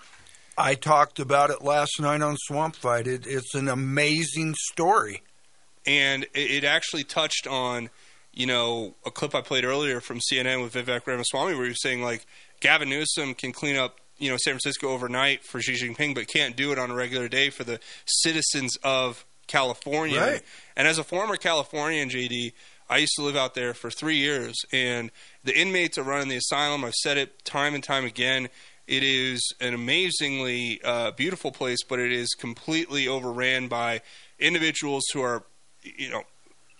I 0.56 0.74
talked 0.74 1.18
about 1.18 1.50
it 1.50 1.62
last 1.62 2.00
night 2.00 2.20
on 2.22 2.36
Swamp 2.38 2.76
Fight. 2.76 3.06
It, 3.06 3.26
it's 3.26 3.54
an 3.54 3.68
amazing 3.68 4.54
story. 4.56 5.22
and 5.86 6.24
it, 6.34 6.50
it 6.50 6.64
actually 6.64 7.04
touched 7.04 7.46
on, 7.46 7.90
you 8.32 8.46
know, 8.46 8.94
a 9.04 9.10
clip 9.10 9.34
I 9.34 9.40
played 9.40 9.64
earlier 9.64 10.00
from 10.00 10.20
CNN 10.20 10.62
with 10.62 10.74
Vivek 10.74 11.06
Ramaswamy, 11.06 11.54
where 11.54 11.64
he 11.64 11.70
was 11.70 11.82
saying 11.82 12.02
like 12.02 12.26
Gavin 12.60 12.88
Newsom 12.88 13.34
can 13.34 13.52
clean 13.52 13.76
up, 13.76 13.98
you 14.18 14.30
know, 14.30 14.36
San 14.36 14.52
Francisco 14.52 14.88
overnight 14.88 15.42
for 15.42 15.60
Xi 15.60 15.72
Jinping, 15.74 16.14
but 16.14 16.28
can't 16.28 16.56
do 16.56 16.70
it 16.72 16.78
on 16.78 16.90
a 16.90 16.94
regular 16.94 17.28
day 17.28 17.50
for 17.50 17.64
the 17.64 17.80
citizens 18.06 18.76
of 18.84 19.24
California. 19.48 20.20
Right. 20.20 20.42
And 20.76 20.86
as 20.86 20.98
a 20.98 21.04
former 21.04 21.36
Californian, 21.36 22.08
JD, 22.08 22.52
I 22.88 22.98
used 22.98 23.14
to 23.16 23.22
live 23.22 23.36
out 23.36 23.54
there 23.54 23.74
for 23.74 23.90
three 23.90 24.16
years, 24.16 24.54
and 24.72 25.10
the 25.44 25.58
inmates 25.58 25.98
are 25.98 26.02
running 26.02 26.28
the 26.28 26.36
asylum. 26.36 26.84
I've 26.84 26.94
said 26.94 27.16
it 27.18 27.44
time 27.44 27.74
and 27.74 27.82
time 27.82 28.04
again. 28.04 28.48
It 28.86 29.02
is 29.02 29.54
an 29.60 29.74
amazingly 29.74 30.80
uh, 30.84 31.12
beautiful 31.12 31.52
place, 31.52 31.82
but 31.88 31.98
it 31.98 32.12
is 32.12 32.34
completely 32.34 33.08
overran 33.08 33.68
by 33.68 34.02
individuals 34.38 35.04
who 35.12 35.22
are, 35.22 35.44
you 35.82 36.10
know, 36.10 36.24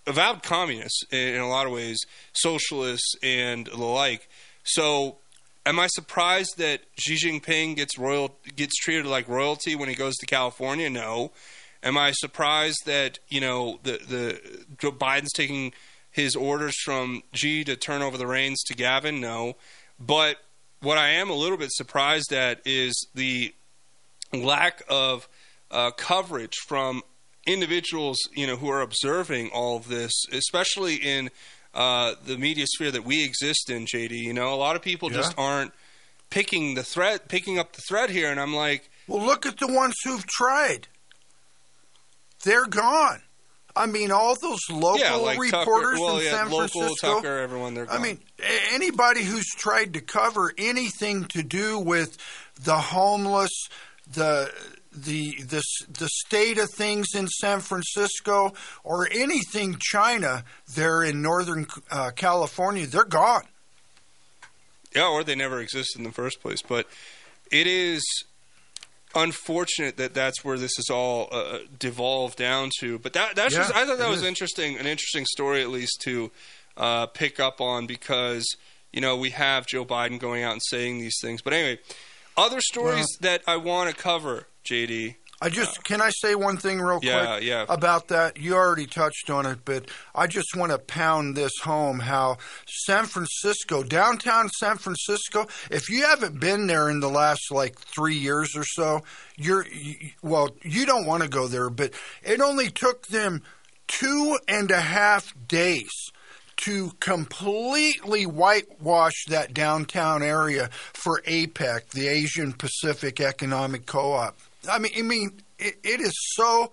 avowed 0.06 0.42
communists 0.42 1.04
in, 1.10 1.34
in 1.34 1.40
a 1.40 1.48
lot 1.48 1.66
of 1.66 1.72
ways, 1.72 1.98
socialists 2.32 3.14
and 3.22 3.66
the 3.66 3.84
like. 3.84 4.28
So, 4.64 5.16
am 5.64 5.78
I 5.78 5.86
surprised 5.88 6.54
that 6.58 6.80
Xi 6.96 7.14
Jinping 7.14 7.76
gets 7.76 7.98
royal 7.98 8.36
gets 8.56 8.76
treated 8.76 9.06
like 9.06 9.28
royalty 9.28 9.74
when 9.74 9.88
he 9.88 9.94
goes 9.94 10.16
to 10.16 10.26
California? 10.26 10.90
No. 10.90 11.32
Am 11.84 11.98
I 11.98 12.12
surprised 12.12 12.82
that 12.86 13.18
you 13.28 13.40
know 13.40 13.78
the 13.82 13.92
the 13.92 14.64
Joe 14.78 14.92
Biden's 14.92 15.32
taking 15.32 15.72
his 16.12 16.36
orders 16.36 16.76
from 16.84 17.22
Xi 17.32 17.64
to 17.64 17.74
turn 17.74 18.02
over 18.02 18.16
the 18.16 18.26
reins 18.26 18.62
to 18.64 18.74
Gavin? 18.74 19.20
No. 19.20 19.56
But 19.98 20.36
what 20.80 20.98
I 20.98 21.08
am 21.10 21.30
a 21.30 21.34
little 21.34 21.56
bit 21.56 21.72
surprised 21.72 22.32
at 22.32 22.60
is 22.64 22.94
the 23.14 23.54
lack 24.32 24.82
of 24.88 25.28
uh, 25.70 25.90
coverage 25.92 26.56
from 26.68 27.02
individuals, 27.46 28.18
you 28.34 28.46
know, 28.46 28.56
who 28.56 28.68
are 28.68 28.82
observing 28.82 29.50
all 29.50 29.76
of 29.76 29.88
this, 29.88 30.12
especially 30.30 30.96
in 30.96 31.30
uh, 31.74 32.14
the 32.24 32.36
media 32.36 32.66
sphere 32.66 32.90
that 32.90 33.04
we 33.04 33.24
exist 33.24 33.70
in, 33.70 33.86
JD. 33.86 34.12
You 34.12 34.32
know, 34.32 34.52
a 34.52 34.56
lot 34.56 34.76
of 34.76 34.82
people 34.82 35.08
just 35.08 35.34
aren't 35.38 35.72
picking 36.30 36.74
the 36.74 36.82
thread, 36.82 37.28
picking 37.28 37.58
up 37.58 37.72
the 37.72 37.82
thread 37.88 38.10
here, 38.10 38.30
and 38.30 38.40
I'm 38.40 38.54
like, 38.54 38.90
Well, 39.06 39.24
look 39.24 39.46
at 39.46 39.58
the 39.58 39.66
ones 39.72 39.94
who've 40.04 40.26
tried. 40.26 40.88
They're 42.44 42.66
gone. 42.66 43.22
I 43.74 43.86
mean, 43.86 44.10
all 44.10 44.36
those 44.36 44.60
local 44.70 44.98
yeah, 44.98 45.14
like 45.14 45.38
reporters 45.38 45.98
Tucker, 45.98 46.00
well, 46.00 46.18
in 46.18 46.24
yeah, 46.24 46.30
San 46.30 46.50
local 46.50 46.68
Francisco. 46.68 47.14
Tucker, 47.14 47.38
everyone, 47.38 47.74
they're 47.74 47.86
gone. 47.86 47.98
I 47.98 48.02
mean, 48.02 48.18
anybody 48.72 49.22
who's 49.22 49.48
tried 49.48 49.94
to 49.94 50.00
cover 50.00 50.52
anything 50.58 51.24
to 51.26 51.42
do 51.42 51.78
with 51.78 52.18
the 52.62 52.76
homeless, 52.76 53.50
the 54.12 54.52
the 54.92 55.36
the 55.40 55.62
the 55.98 56.08
state 56.08 56.58
of 56.58 56.70
things 56.70 57.08
in 57.14 57.28
San 57.28 57.60
Francisco, 57.60 58.52
or 58.84 59.08
anything 59.10 59.76
China 59.80 60.44
there 60.74 61.02
in 61.02 61.22
Northern 61.22 61.66
uh, 61.90 62.10
California, 62.14 62.86
they're 62.86 63.04
gone. 63.04 63.44
Yeah, 64.94 65.08
or 65.08 65.24
they 65.24 65.34
never 65.34 65.60
existed 65.60 65.98
in 65.98 66.04
the 66.04 66.12
first 66.12 66.42
place. 66.42 66.60
But 66.60 66.86
it 67.50 67.66
is 67.66 68.02
unfortunate 69.14 69.96
that 69.96 70.14
that's 70.14 70.44
where 70.44 70.58
this 70.58 70.78
is 70.78 70.90
all 70.90 71.28
uh, 71.32 71.58
devolved 71.78 72.38
down 72.38 72.70
to. 72.80 72.98
But 72.98 73.12
that 73.14 73.36
that's 73.36 73.54
just 73.54 73.74
I 73.74 73.84
thought 73.86 73.98
that 73.98 74.08
was 74.08 74.22
is. 74.22 74.28
interesting, 74.28 74.78
an 74.78 74.86
interesting 74.86 75.26
story 75.26 75.62
at 75.62 75.68
least 75.68 76.00
to 76.02 76.30
uh, 76.76 77.06
pick 77.06 77.40
up 77.40 77.60
on 77.60 77.86
because 77.86 78.44
you 78.92 79.00
know 79.00 79.16
we 79.16 79.30
have 79.30 79.66
Joe 79.66 79.84
Biden 79.84 80.18
going 80.18 80.42
out 80.42 80.52
and 80.52 80.62
saying 80.64 80.98
these 80.98 81.18
things. 81.20 81.42
But 81.42 81.52
anyway, 81.52 81.78
other 82.36 82.60
stories 82.60 83.06
that 83.20 83.42
I 83.46 83.56
want 83.56 83.90
to 83.90 83.96
cover, 83.96 84.46
JD. 84.64 85.16
I 85.42 85.48
just 85.48 85.82
can 85.82 86.00
I 86.00 86.10
say 86.10 86.36
one 86.36 86.56
thing 86.56 86.80
real 86.80 87.00
Yeah, 87.02 87.26
quick 87.36 87.42
yeah. 87.44 87.66
about 87.68 88.08
that. 88.08 88.38
You 88.38 88.54
already 88.54 88.86
touched 88.86 89.28
on 89.28 89.44
it, 89.44 89.58
but 89.64 89.86
I 90.14 90.28
just 90.28 90.54
want 90.56 90.70
to 90.70 90.78
pound 90.78 91.36
this 91.36 91.52
home. 91.62 91.98
How 91.98 92.38
San 92.66 93.06
Francisco, 93.06 93.82
downtown 93.82 94.48
San 94.50 94.76
Francisco, 94.78 95.48
if 95.70 95.90
you 95.90 96.04
haven't 96.06 96.38
been 96.38 96.68
there 96.68 96.88
in 96.88 97.00
the 97.00 97.08
last 97.10 97.50
like 97.50 97.76
three 97.78 98.14
years 98.16 98.54
or 98.56 98.64
so, 98.64 99.02
you're 99.36 99.66
you, 99.66 99.96
well, 100.22 100.50
you 100.62 100.86
don't 100.86 101.06
want 101.06 101.24
to 101.24 101.28
go 101.28 101.48
there. 101.48 101.70
But 101.70 101.92
it 102.22 102.40
only 102.40 102.70
took 102.70 103.08
them 103.08 103.42
two 103.88 104.38
and 104.46 104.70
a 104.70 104.80
half 104.80 105.34
days 105.48 105.90
to 106.58 106.92
completely 107.00 108.24
whitewash 108.26 109.24
that 109.28 109.52
downtown 109.52 110.22
area 110.22 110.68
for 110.92 111.20
APEC, 111.26 111.88
the 111.90 112.06
Asian 112.06 112.52
Pacific 112.52 113.20
Economic 113.20 113.86
Co-op. 113.86 114.36
I 114.68 114.78
mean, 114.78 114.92
I 114.96 115.02
mean, 115.02 115.40
it, 115.58 115.76
it 115.82 116.00
is 116.00 116.14
so 116.34 116.72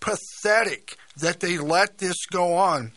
pathetic 0.00 0.96
that 1.16 1.40
they 1.40 1.58
let 1.58 1.98
this 1.98 2.26
go 2.26 2.54
on. 2.54 2.92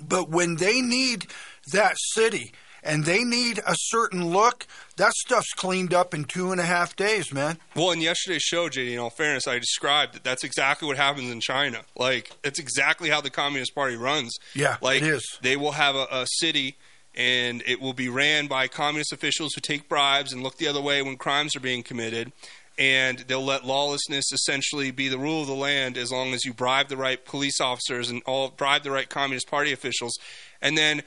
But 0.00 0.28
when 0.28 0.56
they 0.56 0.80
need 0.80 1.26
that 1.72 1.96
city 1.98 2.52
and 2.82 3.04
they 3.04 3.24
need 3.24 3.58
a 3.66 3.74
certain 3.76 4.30
look, 4.30 4.66
that 4.96 5.12
stuff's 5.12 5.52
cleaned 5.54 5.92
up 5.92 6.14
in 6.14 6.24
two 6.24 6.52
and 6.52 6.60
a 6.60 6.64
half 6.64 6.94
days, 6.96 7.32
man. 7.32 7.58
Well, 7.74 7.90
in 7.90 8.00
yesterday's 8.00 8.42
show, 8.42 8.68
JD, 8.68 8.92
in 8.92 8.98
all 8.98 9.10
fairness, 9.10 9.46
I 9.46 9.58
described 9.58 10.14
that 10.14 10.24
that's 10.24 10.44
exactly 10.44 10.86
what 10.86 10.96
happens 10.96 11.30
in 11.30 11.40
China. 11.40 11.82
Like, 11.96 12.30
it's 12.44 12.58
exactly 12.58 13.10
how 13.10 13.20
the 13.20 13.30
Communist 13.30 13.74
Party 13.74 13.96
runs. 13.96 14.36
Yeah, 14.54 14.76
like, 14.80 15.02
it 15.02 15.08
is. 15.08 15.38
They 15.42 15.56
will 15.56 15.72
have 15.72 15.96
a, 15.96 16.06
a 16.10 16.26
city, 16.26 16.76
and 17.16 17.62
it 17.66 17.80
will 17.80 17.92
be 17.92 18.08
ran 18.08 18.46
by 18.46 18.68
communist 18.68 19.12
officials 19.12 19.52
who 19.54 19.60
take 19.60 19.88
bribes 19.88 20.32
and 20.32 20.42
look 20.42 20.56
the 20.56 20.68
other 20.68 20.80
way 20.80 21.02
when 21.02 21.16
crimes 21.16 21.56
are 21.56 21.60
being 21.60 21.82
committed. 21.82 22.32
And 22.78 23.18
they'll 23.20 23.44
let 23.44 23.64
lawlessness 23.64 24.32
essentially 24.32 24.90
be 24.92 25.08
the 25.08 25.18
rule 25.18 25.40
of 25.40 25.48
the 25.48 25.54
land 25.54 25.98
as 25.98 26.12
long 26.12 26.32
as 26.32 26.44
you 26.44 26.54
bribe 26.54 26.88
the 26.88 26.96
right 26.96 27.24
police 27.24 27.60
officers 27.60 28.08
and 28.08 28.22
all 28.24 28.50
bribe 28.50 28.84
the 28.84 28.90
right 28.92 29.08
Communist 29.08 29.48
Party 29.48 29.72
officials. 29.72 30.16
And 30.62 30.78
then 30.78 31.02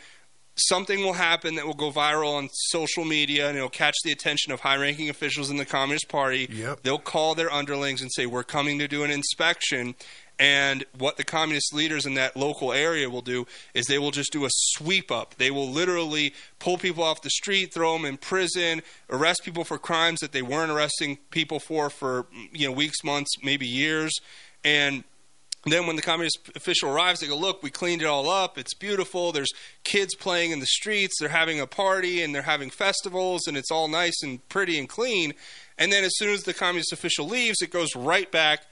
something 0.56 1.02
will 1.02 1.14
happen 1.14 1.56
that 1.56 1.66
will 1.66 1.74
go 1.74 1.92
viral 1.92 2.36
on 2.36 2.50
social 2.52 3.06
media 3.06 3.48
and 3.48 3.58
it'll 3.58 3.70
catch 3.70 3.96
the 4.04 4.12
attention 4.12 4.52
of 4.52 4.60
high 4.60 4.76
ranking 4.76 5.10
officials 5.10 5.50
in 5.50 5.58
the 5.58 5.66
Communist 5.66 6.10
Party. 6.10 6.48
They'll 6.84 7.00
call 7.00 7.36
their 7.36 7.52
underlings 7.52 8.02
and 8.02 8.12
say, 8.12 8.26
We're 8.26 8.44
coming 8.44 8.80
to 8.80 8.88
do 8.88 9.04
an 9.04 9.12
inspection. 9.12 9.96
And 10.42 10.86
what 10.98 11.18
the 11.18 11.24
communist 11.24 11.72
leaders 11.72 12.08
in 12.08 12.16
that 12.16 12.36
local 12.36 12.74
area 12.74 13.12
will 13.12 13.22
do 13.22 13.46
is 13.76 13.86
they 13.86 14.00
will 14.00 14.10
just 14.10 14.32
do 14.32 14.44
a 14.44 14.50
sweep 14.50 15.12
up. 15.12 15.36
They 15.36 15.52
will 15.52 15.70
literally 15.70 16.34
pull 16.58 16.80
people 16.80 17.04
off 17.04 17.22
the 17.22 17.30
street, 17.30 17.72
throw 17.72 17.94
them 17.94 18.06
in 18.06 18.18
prison, 18.18 18.82
arrest 19.12 19.44
people 19.46 19.64
for 19.64 19.78
crimes 19.78 20.20
that 20.22 20.32
they 20.32 20.42
weren't 20.42 20.72
arresting 20.72 21.20
people 21.30 21.60
for 21.60 21.92
for 21.92 22.26
you 22.52 22.68
know 22.68 22.74
weeks, 22.74 23.04
months, 23.04 23.30
maybe 23.44 23.68
years. 23.68 24.20
And 24.66 25.04
then 25.68 25.86
when 25.86 25.96
the 25.96 26.02
communist 26.02 26.40
official 26.56 26.90
arrives, 26.90 27.20
they 27.20 27.28
go, 27.28 27.38
"Look, 27.38 27.62
we 27.62 27.70
cleaned 27.70 28.02
it 28.02 28.06
all 28.06 28.28
up. 28.28 28.58
It's 28.58 28.74
beautiful. 28.74 29.32
There's 29.32 29.52
kids 29.84 30.16
playing 30.16 30.50
in 30.50 30.60
the 30.60 30.66
streets. 30.66 31.18
They're 31.20 31.30
having 31.30 31.60
a 31.60 31.68
party 31.68 32.24
and 32.24 32.34
they're 32.34 32.42
having 32.42 32.72
festivals, 32.72 33.46
and 33.46 33.56
it's 33.56 33.70
all 33.70 33.88
nice 33.88 34.24
and 34.24 34.50
pretty 34.50 34.80
and 34.80 34.90
clean." 34.90 35.36
And 35.78 35.94
then 35.94 36.04
as 36.04 36.18
soon 36.18 36.34
as 36.34 36.42
the 36.42 36.56
communist 36.56 36.92
official 36.92 37.28
leaves, 37.28 37.62
it 37.62 37.70
goes 37.70 37.96
right 37.96 38.32
back 38.32 38.66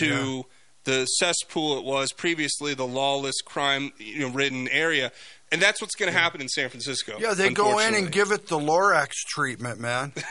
to 0.00 0.44
the 0.84 1.06
cesspool 1.06 1.78
it 1.78 1.84
was 1.84 2.12
previously, 2.12 2.74
the 2.74 2.86
lawless, 2.86 3.40
crime-ridden 3.42 4.68
area. 4.68 5.12
And 5.50 5.60
that's 5.60 5.80
what's 5.80 5.94
going 5.94 6.12
to 6.12 6.18
happen 6.18 6.40
in 6.40 6.48
San 6.48 6.68
Francisco. 6.68 7.16
Yeah, 7.18 7.34
they 7.34 7.50
go 7.50 7.78
in 7.78 7.94
and 7.94 8.10
give 8.10 8.32
it 8.32 8.48
the 8.48 8.58
Lorax 8.58 9.12
treatment, 9.28 9.80
man. 9.80 10.12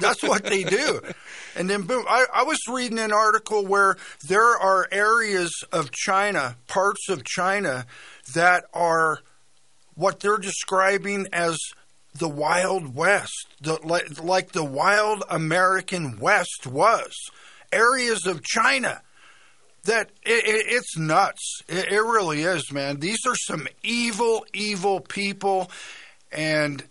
That's 0.00 0.22
what 0.22 0.44
they 0.44 0.64
do. 0.64 1.00
And 1.54 1.70
then, 1.70 1.82
boom, 1.82 2.04
I, 2.08 2.26
I 2.34 2.42
was 2.42 2.58
reading 2.68 2.98
an 2.98 3.12
article 3.12 3.64
where 3.64 3.96
there 4.26 4.58
are 4.58 4.88
areas 4.90 5.52
of 5.72 5.92
China, 5.92 6.56
parts 6.66 7.08
of 7.08 7.24
China, 7.24 7.86
that 8.34 8.64
are 8.74 9.20
what 9.94 10.20
they're 10.20 10.38
describing 10.38 11.28
as 11.32 11.56
the 12.14 12.28
Wild 12.28 12.96
West, 12.96 13.46
the, 13.60 13.78
like, 13.84 14.22
like 14.22 14.52
the 14.52 14.64
wild 14.64 15.22
American 15.30 16.18
West 16.18 16.66
was. 16.66 17.14
Areas 17.72 18.26
of 18.26 18.42
China 18.42 19.02
that 19.88 20.10
it, 20.22 20.46
it, 20.46 20.66
it's 20.68 20.96
nuts. 20.96 21.62
It, 21.68 21.92
it 21.92 22.00
really 22.00 22.42
is, 22.42 22.72
man. 22.72 23.00
These 23.00 23.26
are 23.26 23.34
some 23.34 23.66
evil, 23.82 24.46
evil 24.54 25.00
people, 25.00 25.70
and 26.32 26.82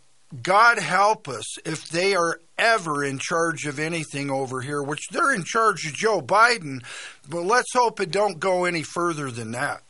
God 0.43 0.77
help 0.77 1.27
us 1.27 1.57
if 1.65 1.87
they 1.89 2.15
are 2.15 2.39
ever 2.57 3.03
in 3.03 3.19
charge 3.19 3.65
of 3.65 3.79
anything 3.79 4.29
over 4.29 4.61
here, 4.61 4.83
which 4.83 5.07
they're 5.11 5.33
in 5.33 5.43
charge 5.43 5.85
of 5.85 5.93
Joe 5.93 6.21
Biden. 6.21 6.83
But 7.29 7.43
let's 7.43 7.73
hope 7.73 7.99
it 7.99 8.11
don't 8.11 8.39
go 8.39 8.65
any 8.65 8.83
further 8.83 9.31
than 9.31 9.51
that. 9.51 9.83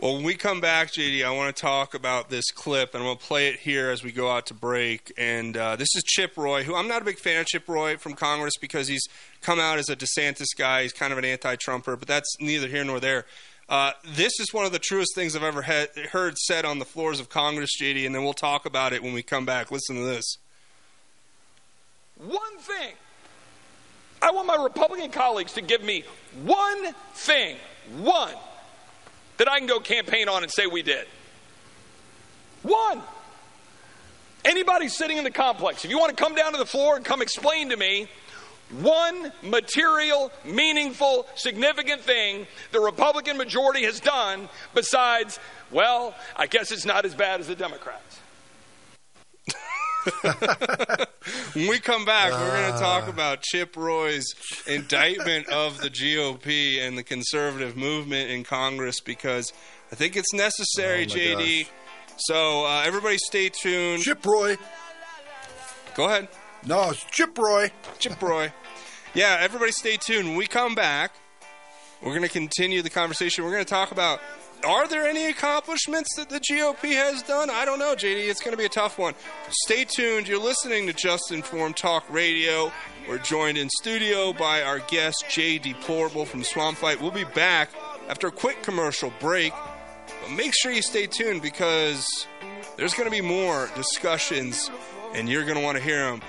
Well, 0.00 0.14
when 0.14 0.22
we 0.22 0.36
come 0.36 0.60
back, 0.60 0.92
JD, 0.92 1.24
I 1.24 1.32
want 1.32 1.56
to 1.56 1.60
talk 1.60 1.92
about 1.92 2.30
this 2.30 2.52
clip, 2.52 2.94
and 2.94 3.02
I'm 3.02 3.08
going 3.08 3.18
to 3.18 3.24
play 3.24 3.48
it 3.48 3.58
here 3.58 3.90
as 3.90 4.04
we 4.04 4.12
go 4.12 4.30
out 4.30 4.46
to 4.46 4.54
break. 4.54 5.12
And 5.18 5.56
uh, 5.56 5.74
this 5.74 5.88
is 5.96 6.04
Chip 6.04 6.36
Roy, 6.36 6.62
who 6.62 6.76
I'm 6.76 6.86
not 6.86 7.02
a 7.02 7.04
big 7.04 7.18
fan 7.18 7.40
of 7.40 7.46
Chip 7.46 7.68
Roy 7.68 7.96
from 7.96 8.14
Congress 8.14 8.54
because 8.60 8.86
he's 8.86 9.02
come 9.42 9.58
out 9.58 9.76
as 9.76 9.88
a 9.88 9.96
DeSantis 9.96 10.56
guy. 10.56 10.82
He's 10.82 10.92
kind 10.92 11.10
of 11.12 11.18
an 11.18 11.24
anti-Trumper, 11.24 11.96
but 11.96 12.06
that's 12.06 12.36
neither 12.38 12.68
here 12.68 12.84
nor 12.84 13.00
there. 13.00 13.26
Uh, 13.68 13.90
this 14.06 14.38
is 14.38 14.54
one 14.54 14.64
of 14.64 14.70
the 14.70 14.78
truest 14.78 15.16
things 15.16 15.34
I've 15.34 15.42
ever 15.42 15.62
he- 15.62 16.02
heard 16.12 16.38
said 16.38 16.64
on 16.64 16.78
the 16.78 16.84
floors 16.84 17.18
of 17.18 17.28
Congress, 17.28 17.70
JD, 17.76 18.06
and 18.06 18.14
then 18.14 18.22
we'll 18.22 18.34
talk 18.34 18.66
about 18.66 18.92
it 18.92 19.02
when 19.02 19.14
we 19.14 19.24
come 19.24 19.46
back. 19.46 19.72
Listen 19.72 19.96
to 19.96 20.02
this. 20.02 20.36
One 22.18 22.58
thing. 22.58 22.94
I 24.22 24.30
want 24.30 24.46
my 24.46 24.62
Republican 24.62 25.10
colleagues 25.10 25.54
to 25.54 25.60
give 25.60 25.82
me 25.82 26.04
one 26.44 26.94
thing, 27.14 27.56
one, 27.96 28.34
that 29.38 29.50
I 29.50 29.58
can 29.58 29.66
go 29.66 29.80
campaign 29.80 30.28
on 30.28 30.42
and 30.42 30.52
say 30.52 30.66
we 30.66 30.82
did. 30.82 31.06
One. 32.62 33.02
Anybody 34.44 34.88
sitting 34.88 35.18
in 35.18 35.24
the 35.24 35.30
complex, 35.30 35.84
if 35.84 35.90
you 35.90 35.98
want 35.98 36.16
to 36.16 36.22
come 36.22 36.34
down 36.34 36.52
to 36.52 36.58
the 36.58 36.66
floor 36.66 36.96
and 36.96 37.04
come 37.04 37.22
explain 37.22 37.70
to 37.70 37.76
me 37.76 38.08
one 38.80 39.32
material, 39.42 40.30
meaningful, 40.44 41.26
significant 41.34 42.02
thing 42.02 42.46
the 42.70 42.80
Republican 42.80 43.36
majority 43.36 43.84
has 43.84 43.98
done 43.98 44.48
besides, 44.74 45.38
well, 45.70 46.14
I 46.36 46.46
guess 46.46 46.70
it's 46.70 46.84
not 46.84 47.04
as 47.04 47.14
bad 47.14 47.40
as 47.40 47.48
the 47.48 47.56
Democrats. 47.56 48.20
When 51.54 51.68
we 51.68 51.78
come 51.78 52.04
back, 52.04 52.32
we're 52.32 52.50
going 52.50 52.72
to 52.72 52.78
talk 52.78 53.08
about 53.08 53.42
Chip 53.42 53.76
Roy's 53.76 54.26
indictment 54.66 55.48
of 55.48 55.78
the 55.80 55.90
GOP 55.90 56.80
and 56.80 56.96
the 56.96 57.02
conservative 57.02 57.76
movement 57.76 58.30
in 58.30 58.44
Congress 58.44 59.00
because 59.00 59.52
I 59.92 59.94
think 59.94 60.16
it's 60.16 60.32
necessary, 60.32 61.02
Oh, 61.02 61.14
JD. 61.14 61.66
So 62.16 62.64
uh, 62.64 62.82
everybody 62.86 63.18
stay 63.18 63.48
tuned. 63.48 64.02
Chip 64.02 64.24
Roy. 64.24 64.56
Go 65.94 66.04
ahead. 66.06 66.28
No, 66.64 66.90
it's 66.90 67.04
Chip 67.04 67.36
Roy. 67.36 67.70
Chip 67.98 68.20
Roy. 68.22 68.52
Yeah, 69.14 69.38
everybody 69.40 69.72
stay 69.72 69.96
tuned. 69.96 70.28
When 70.28 70.36
we 70.36 70.46
come 70.46 70.74
back, 70.74 71.12
we're 72.02 72.10
going 72.10 72.22
to 72.22 72.28
continue 72.28 72.82
the 72.82 72.90
conversation. 72.90 73.44
We're 73.44 73.52
going 73.52 73.64
to 73.64 73.70
talk 73.70 73.90
about 73.90 74.20
are 74.64 74.88
there 74.88 75.06
any 75.06 75.26
accomplishments 75.26 76.14
that 76.16 76.28
the 76.28 76.40
GOP 76.40 76.92
has 76.92 77.22
done? 77.22 77.50
I 77.50 77.64
don't 77.64 77.78
know, 77.78 77.94
JD. 77.94 78.28
It's 78.28 78.40
going 78.40 78.52
to 78.52 78.58
be 78.58 78.64
a 78.64 78.68
tough 78.70 78.98
one. 78.98 79.14
Stay 79.64 79.84
tuned. 79.84 80.28
You're 80.28 80.40
listening 80.40 80.86
to 80.86 80.92
Just 80.92 81.30
Informed 81.32 81.76
Talk 81.76 82.04
Radio. 82.10 82.72
We're 83.08 83.18
joined 83.18 83.56
in 83.56 83.68
studio 83.70 84.32
by 84.32 84.62
our 84.62 84.80
guest, 84.80 85.24
Jay 85.30 85.58
Deplorable 85.58 86.24
from 86.26 86.42
Swamp 86.44 86.78
Fight. 86.78 87.00
We'll 87.00 87.10
be 87.10 87.24
back 87.24 87.70
after 88.08 88.26
a 88.26 88.32
quick 88.32 88.62
commercial 88.62 89.12
break. 89.20 89.52
But 90.22 90.32
make 90.32 90.54
sure 90.54 90.72
you 90.72 90.82
stay 90.82 91.06
tuned 91.06 91.42
because 91.42 92.26
there's 92.76 92.94
going 92.94 93.08
to 93.08 93.14
be 93.14 93.20
more 93.22 93.70
discussions 93.76 94.70
and 95.14 95.28
you're 95.28 95.44
going 95.44 95.56
to 95.56 95.62
want 95.62 95.78
to 95.78 95.82
hear 95.82 96.10
them. 96.10 96.22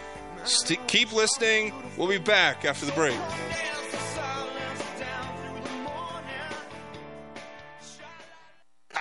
St- 0.45 0.87
keep 0.87 1.11
listening. 1.11 1.73
We'll 1.97 2.07
be 2.07 2.17
back 2.17 2.63
after 2.63 2.85
the 2.85 2.91
break. 2.93 3.17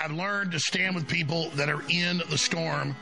I've 0.00 0.12
learned 0.12 0.52
to 0.52 0.60
stand 0.60 0.94
with 0.94 1.08
people 1.08 1.50
that 1.50 1.68
are 1.68 1.82
in 1.88 2.22
the 2.30 2.38
storm 2.38 2.94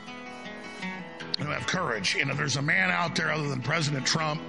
who 1.37 1.45
have 1.45 1.67
courage. 1.67 2.15
And 2.19 2.31
if 2.31 2.37
there's 2.37 2.55
a 2.55 2.61
man 2.61 2.89
out 2.89 3.15
there 3.15 3.31
other 3.31 3.47
than 3.47 3.61
President 3.61 4.05
Trump 4.05 4.41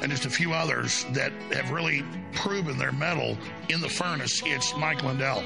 and 0.00 0.10
just 0.10 0.24
a 0.24 0.30
few 0.30 0.52
others 0.52 1.04
that 1.12 1.32
have 1.52 1.70
really 1.70 2.04
proven 2.32 2.78
their 2.78 2.92
mettle 2.92 3.36
in 3.68 3.80
the 3.80 3.88
furnace, 3.88 4.40
it's 4.44 4.76
Mike 4.76 5.02
Lindell. 5.02 5.42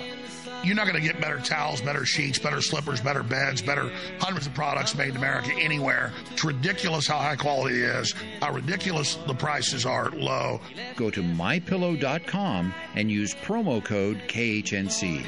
You're 0.65 0.75
not 0.75 0.87
going 0.89 1.01
to 1.01 1.07
get 1.07 1.21
better 1.21 1.39
towels, 1.39 1.81
better 1.81 2.05
sheets, 2.05 2.39
better 2.39 2.61
slippers, 2.61 3.01
better 3.01 3.23
beds, 3.23 3.63
better 3.63 3.91
hundreds 4.19 4.47
of 4.47 4.55
products 4.55 4.95
made 4.97 5.11
in 5.11 5.17
America 5.17 5.53
anywhere. 5.53 6.13
It's 6.33 6.45
ridiculous 6.45 7.07
how 7.07 7.19
high 7.19 7.37
quality 7.37 7.77
it 7.77 7.89
is, 7.89 8.13
how 8.43 8.53
ridiculous 8.53 9.15
the 9.27 9.35
prices 9.35 9.87
are 9.87 10.11
low. 10.11 10.61
Go 10.97 11.11
to 11.11 11.23
mypillow.com 11.23 12.75
and 12.97 13.11
use 13.11 13.35
promo 13.35 13.83
code 13.83 14.21
KHNC. 14.27 15.25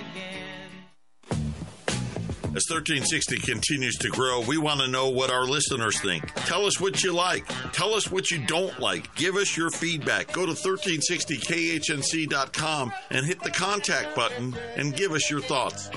As 2.52 2.66
1360 2.69 3.36
continues 3.43 3.94
to 3.98 4.09
grow, 4.09 4.40
we 4.40 4.59
want 4.59 4.81
to 4.81 4.89
know 4.89 5.09
what 5.09 5.31
our 5.31 5.47
listeners 5.47 6.01
think. 6.01 6.35
Tell 6.35 6.66
us 6.66 6.81
what 6.81 7.05
you 7.05 7.12
like. 7.12 7.47
Tell 7.73 7.94
us 7.94 8.11
what 8.11 8.32
you 8.32 8.44
don't 8.44 8.77
like. 8.81 9.15
Give 9.15 9.36
us 9.36 9.57
your 9.57 9.70
feedback. 9.70 10.32
Go 10.32 10.47
to 10.47 10.52
1360khnc.com 10.52 12.93
and 13.11 13.24
hit 13.24 13.39
the 13.40 13.51
contact 13.51 14.16
button 14.16 14.57
and 14.74 14.97
give 14.97 15.12
us 15.12 15.31
your 15.31 15.40
thoughts. 15.40 15.90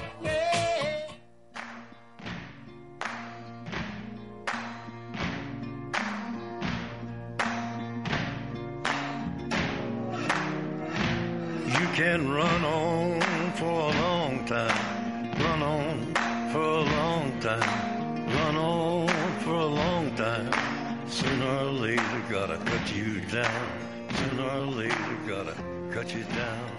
You 11.66 11.88
can 11.96 12.32
run 12.32 12.64
on 12.64 13.22
for 13.54 13.66
a 13.66 13.92
long 14.02 14.46
time. 14.46 14.93
On 15.64 16.14
for 16.52 16.60
a 16.60 16.82
long 16.82 17.40
time. 17.40 18.26
Run 18.28 18.56
on 18.58 19.40
for 19.40 19.54
a 19.54 19.66
long 19.66 20.14
time. 20.16 21.08
Sooner 21.08 21.46
or 21.46 21.72
later, 21.72 22.24
gotta 22.30 22.58
cut 22.58 22.94
you 22.94 23.22
down. 23.22 23.70
Sooner 24.14 24.44
or 24.44 24.66
later, 24.66 25.18
gotta 25.26 25.56
cut 25.90 26.14
you 26.14 26.24
down. 26.36 26.72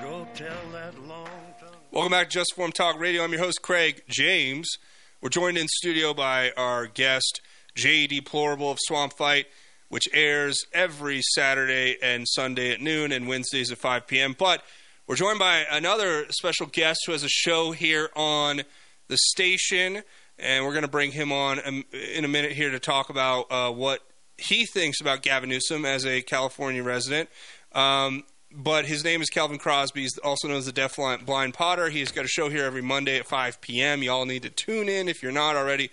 Go 0.00 0.28
tell 0.34 0.70
that 0.72 0.96
long 1.08 1.26
time. 1.58 1.74
Welcome 1.90 2.12
back 2.12 2.28
to 2.28 2.34
Just 2.34 2.52
Informed 2.52 2.76
Talk 2.76 3.00
Radio. 3.00 3.24
I'm 3.24 3.32
your 3.32 3.40
host, 3.40 3.62
Craig 3.62 4.04
James. 4.08 4.78
We're 5.20 5.30
joined 5.30 5.58
in 5.58 5.66
studio 5.66 6.14
by 6.14 6.52
our 6.56 6.86
guest, 6.86 7.40
Jay 7.74 8.06
Deplorable 8.06 8.70
of 8.70 8.78
Swamp 8.80 9.12
Fight, 9.14 9.46
which 9.88 10.08
airs 10.12 10.64
every 10.72 11.20
Saturday 11.34 11.96
and 12.00 12.28
Sunday 12.28 12.70
at 12.70 12.80
noon 12.80 13.10
and 13.10 13.26
Wednesdays 13.26 13.72
at 13.72 13.78
5 13.78 14.06
p.m. 14.06 14.36
But 14.38 14.62
we're 15.06 15.16
joined 15.16 15.38
by 15.38 15.64
another 15.70 16.26
special 16.30 16.66
guest 16.66 17.00
who 17.06 17.12
has 17.12 17.22
a 17.22 17.28
show 17.28 17.70
here 17.70 18.10
on 18.16 18.62
the 19.06 19.16
station, 19.16 20.02
and 20.36 20.64
we're 20.64 20.72
going 20.72 20.82
to 20.82 20.90
bring 20.90 21.12
him 21.12 21.30
on 21.30 21.60
um, 21.64 21.84
in 21.92 22.24
a 22.24 22.28
minute 22.28 22.52
here 22.52 22.70
to 22.70 22.80
talk 22.80 23.08
about 23.08 23.46
uh, 23.50 23.70
what 23.70 24.00
he 24.36 24.66
thinks 24.66 25.00
about 25.00 25.22
Gavin 25.22 25.48
Newsom 25.48 25.84
as 25.84 26.04
a 26.04 26.22
California 26.22 26.82
resident. 26.82 27.28
Um, 27.72 28.24
but 28.50 28.86
his 28.86 29.04
name 29.04 29.22
is 29.22 29.28
Kelvin 29.30 29.58
Crosby. 29.58 30.02
He's 30.02 30.18
also 30.18 30.48
known 30.48 30.56
as 30.56 30.66
the 30.66 30.72
Deaf 30.72 30.96
Blind 30.96 31.54
Potter. 31.54 31.88
He's 31.88 32.10
got 32.10 32.24
a 32.24 32.28
show 32.28 32.48
here 32.48 32.64
every 32.64 32.82
Monday 32.82 33.18
at 33.18 33.26
5 33.26 33.60
p.m. 33.60 34.02
You 34.02 34.10
all 34.10 34.26
need 34.26 34.42
to 34.42 34.50
tune 34.50 34.88
in 34.88 35.08
if 35.08 35.22
you're 35.22 35.30
not 35.30 35.56
already. 35.56 35.90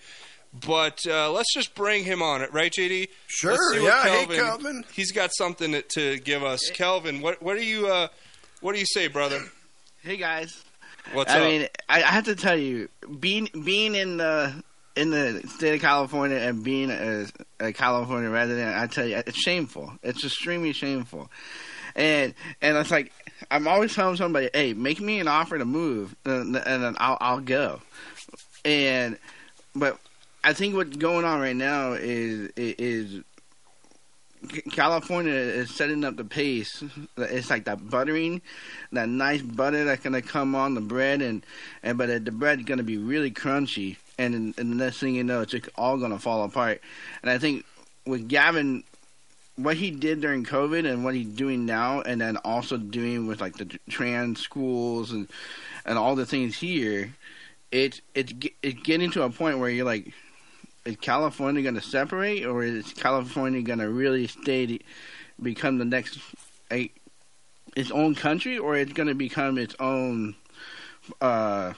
But 0.66 1.00
uh, 1.06 1.32
let's 1.32 1.52
just 1.52 1.74
bring 1.74 2.04
him 2.04 2.22
on 2.22 2.42
it, 2.42 2.52
right, 2.52 2.72
JD? 2.72 3.08
Sure, 3.26 3.74
yeah. 3.74 4.02
Hey, 4.02 4.08
Kelvin, 4.08 4.36
Kelvin. 4.36 4.84
He's 4.92 5.10
got 5.12 5.30
something 5.36 5.72
to, 5.72 5.82
to 5.82 6.18
give 6.18 6.44
us. 6.44 6.70
Kelvin, 6.72 7.20
what 7.20 7.42
what 7.42 7.56
do 7.56 7.64
you 7.64 7.88
uh, 7.88 8.08
what 8.64 8.72
do 8.72 8.78
you 8.78 8.86
say, 8.86 9.08
brother? 9.08 9.42
Hey 10.00 10.16
guys. 10.16 10.64
What's 11.12 11.30
up? 11.30 11.36
I 11.36 11.40
up? 11.40 11.50
mean, 11.50 11.68
I, 11.86 11.98
I 11.98 12.06
have 12.06 12.24
to 12.24 12.34
tell 12.34 12.56
you, 12.56 12.88
being 13.20 13.50
being 13.62 13.94
in 13.94 14.16
the 14.16 14.54
in 14.96 15.10
the 15.10 15.42
state 15.48 15.74
of 15.74 15.82
California 15.82 16.38
and 16.38 16.64
being 16.64 16.90
a, 16.90 17.26
a 17.60 17.74
California 17.74 18.30
resident, 18.30 18.74
I 18.74 18.86
tell 18.86 19.06
you, 19.06 19.16
it's 19.16 19.36
shameful. 19.36 19.92
It's 20.02 20.24
extremely 20.24 20.72
shameful. 20.72 21.30
And 21.94 22.32
and 22.62 22.78
it's 22.78 22.90
like 22.90 23.12
I'm 23.50 23.68
always 23.68 23.94
telling 23.94 24.16
somebody, 24.16 24.48
"Hey, 24.54 24.72
make 24.72 24.98
me 24.98 25.20
an 25.20 25.28
offer 25.28 25.58
to 25.58 25.66
move, 25.66 26.16
and, 26.24 26.56
and 26.56 26.82
then 26.82 26.96
I'll 26.96 27.18
I'll 27.20 27.40
go." 27.40 27.82
And 28.64 29.18
but 29.76 29.98
I 30.42 30.54
think 30.54 30.74
what's 30.74 30.96
going 30.96 31.26
on 31.26 31.38
right 31.38 31.54
now 31.54 31.92
is 31.92 32.50
is 32.56 33.22
California 34.72 35.32
is 35.32 35.74
setting 35.74 36.04
up 36.04 36.16
the 36.16 36.24
pace. 36.24 36.82
It's 37.16 37.50
like 37.50 37.64
that 37.64 37.88
buttering, 37.88 38.42
that 38.92 39.08
nice 39.08 39.42
butter 39.42 39.84
that's 39.84 40.02
gonna 40.02 40.22
come 40.22 40.54
on 40.54 40.74
the 40.74 40.80
bread, 40.80 41.22
and 41.22 41.44
and 41.82 41.98
but 41.98 42.24
the 42.24 42.32
bread's 42.32 42.64
gonna 42.64 42.82
be 42.82 42.98
really 42.98 43.30
crunchy, 43.30 43.96
and 44.18 44.34
and 44.34 44.54
the 44.54 44.64
next 44.64 44.98
thing 44.98 45.14
you 45.14 45.24
know, 45.24 45.40
it's 45.40 45.54
all 45.76 45.98
gonna 45.98 46.18
fall 46.18 46.44
apart. 46.44 46.80
And 47.22 47.30
I 47.30 47.38
think 47.38 47.64
with 48.06 48.28
Gavin, 48.28 48.84
what 49.56 49.76
he 49.76 49.90
did 49.90 50.20
during 50.20 50.44
COVID 50.44 50.90
and 50.90 51.04
what 51.04 51.14
he's 51.14 51.28
doing 51.28 51.66
now, 51.66 52.00
and 52.00 52.20
then 52.20 52.36
also 52.38 52.76
doing 52.76 53.26
with 53.26 53.40
like 53.40 53.56
the 53.56 53.78
trans 53.88 54.40
schools 54.40 55.12
and 55.12 55.28
and 55.84 55.98
all 55.98 56.14
the 56.16 56.26
things 56.26 56.56
here, 56.58 57.14
it's 57.70 58.00
it's 58.14 58.32
it's 58.62 58.80
getting 58.82 59.10
to 59.12 59.22
a 59.22 59.30
point 59.30 59.58
where 59.58 59.70
you're 59.70 59.84
like, 59.84 60.12
is 60.84 60.96
California 60.96 61.62
going 61.62 61.74
to 61.74 61.82
separate, 61.82 62.44
or 62.44 62.62
is 62.62 62.92
California 62.92 63.62
going 63.62 63.78
to 63.78 63.88
really 63.88 64.26
stay, 64.26 64.66
to 64.66 64.78
become 65.42 65.78
the 65.78 65.84
next 65.84 66.18
a, 66.70 66.90
its 67.76 67.90
own 67.90 68.14
country, 68.14 68.58
or 68.58 68.76
it's 68.76 68.92
going 68.92 69.08
to 69.08 69.14
become 69.14 69.58
its 69.58 69.74
own, 69.80 70.34
uh, 71.20 71.72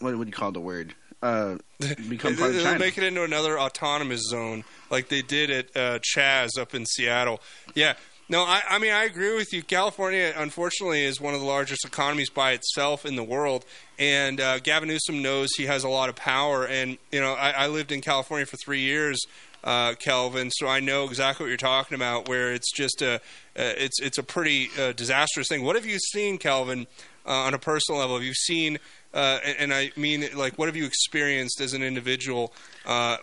what 0.00 0.16
would 0.16 0.28
you 0.28 0.32
call 0.32 0.52
the 0.52 0.60
word? 0.60 0.94
Uh, 1.22 1.56
become 2.08 2.36
part 2.36 2.54
of 2.54 2.62
China. 2.62 2.78
make 2.78 2.96
it 2.96 3.04
into 3.04 3.24
another 3.24 3.58
autonomous 3.58 4.22
zone, 4.28 4.64
like 4.90 5.08
they 5.08 5.22
did 5.22 5.50
at 5.50 5.76
uh, 5.76 5.98
Chaz 5.98 6.50
up 6.58 6.74
in 6.74 6.86
Seattle. 6.86 7.40
Yeah. 7.74 7.94
No, 8.30 8.42
I, 8.42 8.62
I 8.68 8.78
mean 8.78 8.92
I 8.92 9.04
agree 9.04 9.34
with 9.34 9.54
you. 9.54 9.62
California, 9.62 10.34
unfortunately, 10.36 11.02
is 11.02 11.18
one 11.18 11.32
of 11.32 11.40
the 11.40 11.46
largest 11.46 11.86
economies 11.86 12.28
by 12.28 12.52
itself 12.52 13.06
in 13.06 13.16
the 13.16 13.24
world, 13.24 13.64
and 13.98 14.38
uh, 14.38 14.58
Gavin 14.58 14.88
Newsom 14.88 15.22
knows 15.22 15.48
he 15.56 15.64
has 15.64 15.82
a 15.82 15.88
lot 15.88 16.10
of 16.10 16.16
power. 16.16 16.66
And 16.66 16.98
you 17.10 17.20
know, 17.20 17.32
I, 17.32 17.50
I 17.50 17.66
lived 17.68 17.90
in 17.90 18.02
California 18.02 18.44
for 18.44 18.58
three 18.58 18.80
years, 18.80 19.18
uh, 19.64 19.94
Kelvin, 19.94 20.50
so 20.50 20.68
I 20.68 20.80
know 20.80 21.04
exactly 21.04 21.44
what 21.44 21.48
you're 21.48 21.56
talking 21.56 21.94
about. 21.94 22.28
Where 22.28 22.52
it's 22.52 22.70
just 22.70 23.00
a, 23.00 23.14
uh, 23.14 23.18
it's 23.56 23.98
it's 23.98 24.18
a 24.18 24.22
pretty 24.22 24.68
uh, 24.78 24.92
disastrous 24.92 25.48
thing. 25.48 25.64
What 25.64 25.76
have 25.76 25.86
you 25.86 25.98
seen, 25.98 26.36
Kelvin, 26.36 26.86
uh, 27.24 27.30
on 27.30 27.54
a 27.54 27.58
personal 27.58 27.98
level? 27.98 28.16
Have 28.16 28.26
you 28.26 28.34
seen? 28.34 28.78
Uh, 29.14 29.38
and, 29.44 29.56
and 29.58 29.74
I 29.74 29.90
mean, 29.96 30.24
like, 30.34 30.58
what 30.58 30.68
have 30.68 30.76
you 30.76 30.84
experienced 30.84 31.60
as 31.62 31.72
an 31.72 31.82
individual 31.82 32.52
uh, 32.84 33.16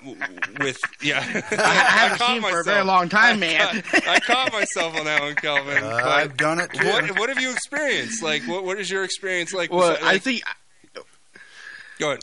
with? 0.60 0.80
Yeah, 1.02 1.20
I 1.20 1.22
haven't 1.56 2.18
caught 2.18 2.28
seen 2.28 2.42
for 2.42 2.60
a 2.60 2.64
very 2.64 2.84
long 2.84 3.08
time, 3.08 3.36
I 3.36 3.40
man. 3.40 3.82
caught- 3.84 4.08
I 4.08 4.20
caught 4.20 4.52
myself 4.54 4.98
on 4.98 5.06
that 5.06 5.22
one, 5.22 5.36
Kelvin. 5.36 5.84
Uh, 5.84 5.90
but 6.02 6.06
I've 6.08 6.38
done 6.38 6.60
it 6.60 6.74
too. 6.74 6.88
What, 6.88 7.20
what 7.20 7.30
have 7.30 7.40
you 7.40 7.52
experienced? 7.52 8.24
Like, 8.24 8.42
what 8.48 8.64
what 8.64 8.80
is 8.80 8.90
your 8.90 9.04
experience 9.04 9.54
like? 9.54 9.72
Well, 9.72 9.92
with- 9.92 10.04
I 10.04 10.18
think 10.18 10.42
Go 12.00 12.08
ahead. 12.10 12.20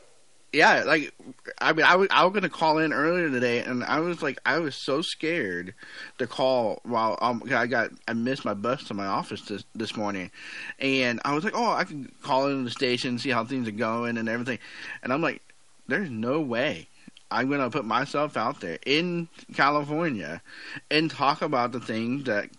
Yeah, 0.52 0.84
like 0.84 1.14
I 1.58 1.72
mean, 1.72 1.86
I 1.86 1.96
was 1.96 2.08
I 2.10 2.24
was 2.24 2.34
gonna 2.34 2.50
call 2.50 2.78
in 2.78 2.92
earlier 2.92 3.30
today, 3.30 3.60
and 3.60 3.82
I 3.84 4.00
was 4.00 4.22
like, 4.22 4.38
I 4.44 4.58
was 4.58 4.74
so 4.74 5.00
scared 5.00 5.74
to 6.18 6.26
call 6.26 6.80
while 6.84 7.18
um, 7.22 7.42
I 7.50 7.66
got 7.66 7.90
I 8.06 8.12
missed 8.12 8.44
my 8.44 8.52
bus 8.52 8.84
to 8.84 8.94
my 8.94 9.06
office 9.06 9.42
this 9.42 9.64
this 9.74 9.96
morning, 9.96 10.30
and 10.78 11.20
I 11.24 11.34
was 11.34 11.44
like, 11.44 11.54
oh, 11.56 11.72
I 11.72 11.84
can 11.84 12.12
call 12.22 12.48
in 12.48 12.64
the 12.64 12.70
station, 12.70 13.18
see 13.18 13.30
how 13.30 13.44
things 13.44 13.66
are 13.66 13.72
going 13.72 14.18
and 14.18 14.28
everything, 14.28 14.58
and 15.02 15.12
I'm 15.12 15.22
like, 15.22 15.40
there's 15.88 16.10
no 16.10 16.40
way. 16.40 16.88
I'm 17.30 17.48
gonna 17.48 17.70
put 17.70 17.86
myself 17.86 18.36
out 18.36 18.60
there 18.60 18.78
in 18.84 19.28
California 19.54 20.42
and 20.90 21.10
talk 21.10 21.40
about 21.40 21.72
the 21.72 21.80
things 21.80 22.24
that 22.24 22.50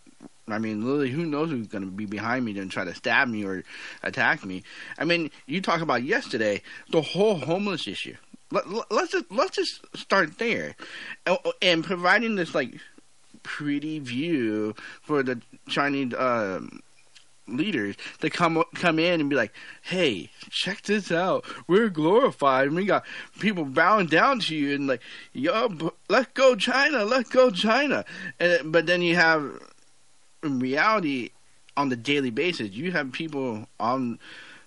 I 0.48 0.60
mean, 0.60 0.84
literally, 0.84 1.10
who 1.10 1.26
knows 1.26 1.50
who's 1.50 1.68
going 1.68 1.86
to 1.86 1.92
be 1.92 2.06
behind 2.06 2.46
me 2.46 2.58
and 2.58 2.70
try 2.70 2.84
to 2.84 2.94
stab 2.94 3.28
me 3.30 3.46
or 3.46 3.64
attack 4.02 4.44
me? 4.44 4.64
I 4.98 5.06
mean, 5.06 5.32
you 5.46 5.62
talk 5.62 5.82
about 5.82 6.04
yesterday 6.04 6.62
the 6.92 7.02
whole 7.02 7.36
homeless 7.36 7.88
issue. 7.88 8.16
Let, 8.52 8.66
let's 8.92 9.12
just 9.12 9.32
let's 9.32 9.56
just 9.56 9.86
start 9.96 10.38
there, 10.38 10.76
and, 11.26 11.38
and 11.62 11.84
providing 11.84 12.36
this 12.36 12.54
like 12.54 12.76
pretty 13.42 14.00
view 14.00 14.76
for 15.02 15.24
the 15.24 15.42
Chinese 15.68 16.14
um, 16.14 16.82
leaders 17.48 17.96
to 18.22 18.30
come 18.30 18.64
come 18.76 19.00
in 19.00 19.22
and 19.22 19.30
be 19.30 19.36
like, 19.36 19.54
"Hey, 19.82 20.30
check 20.50 20.82
this 20.84 21.12
out. 21.12 21.46
We're 21.68 21.90
glorified, 21.90 22.72
we 22.72 22.86
got 22.86 23.06
people 23.40 23.66
bowing 23.66 24.08
down 24.08 24.40
to 24.42 24.56
you, 24.56 24.76
and 24.76 24.88
like, 24.88 25.02
yo, 25.34 25.70
b- 25.70 25.90
let 26.10 26.34
go 26.34 26.56
China, 26.56 27.06
let 27.06 27.30
go 27.30 27.50
China." 27.50 28.06
And 28.40 28.72
but 28.72 28.86
then 28.86 29.02
you 29.02 29.16
have, 29.16 29.52
in 30.44 30.60
reality, 30.60 31.30
on 31.78 31.90
the 31.90 31.96
daily 31.96 32.30
basis, 32.30 32.72
you 32.72 32.92
have 32.92 33.12
people 33.12 33.68
on 33.80 34.20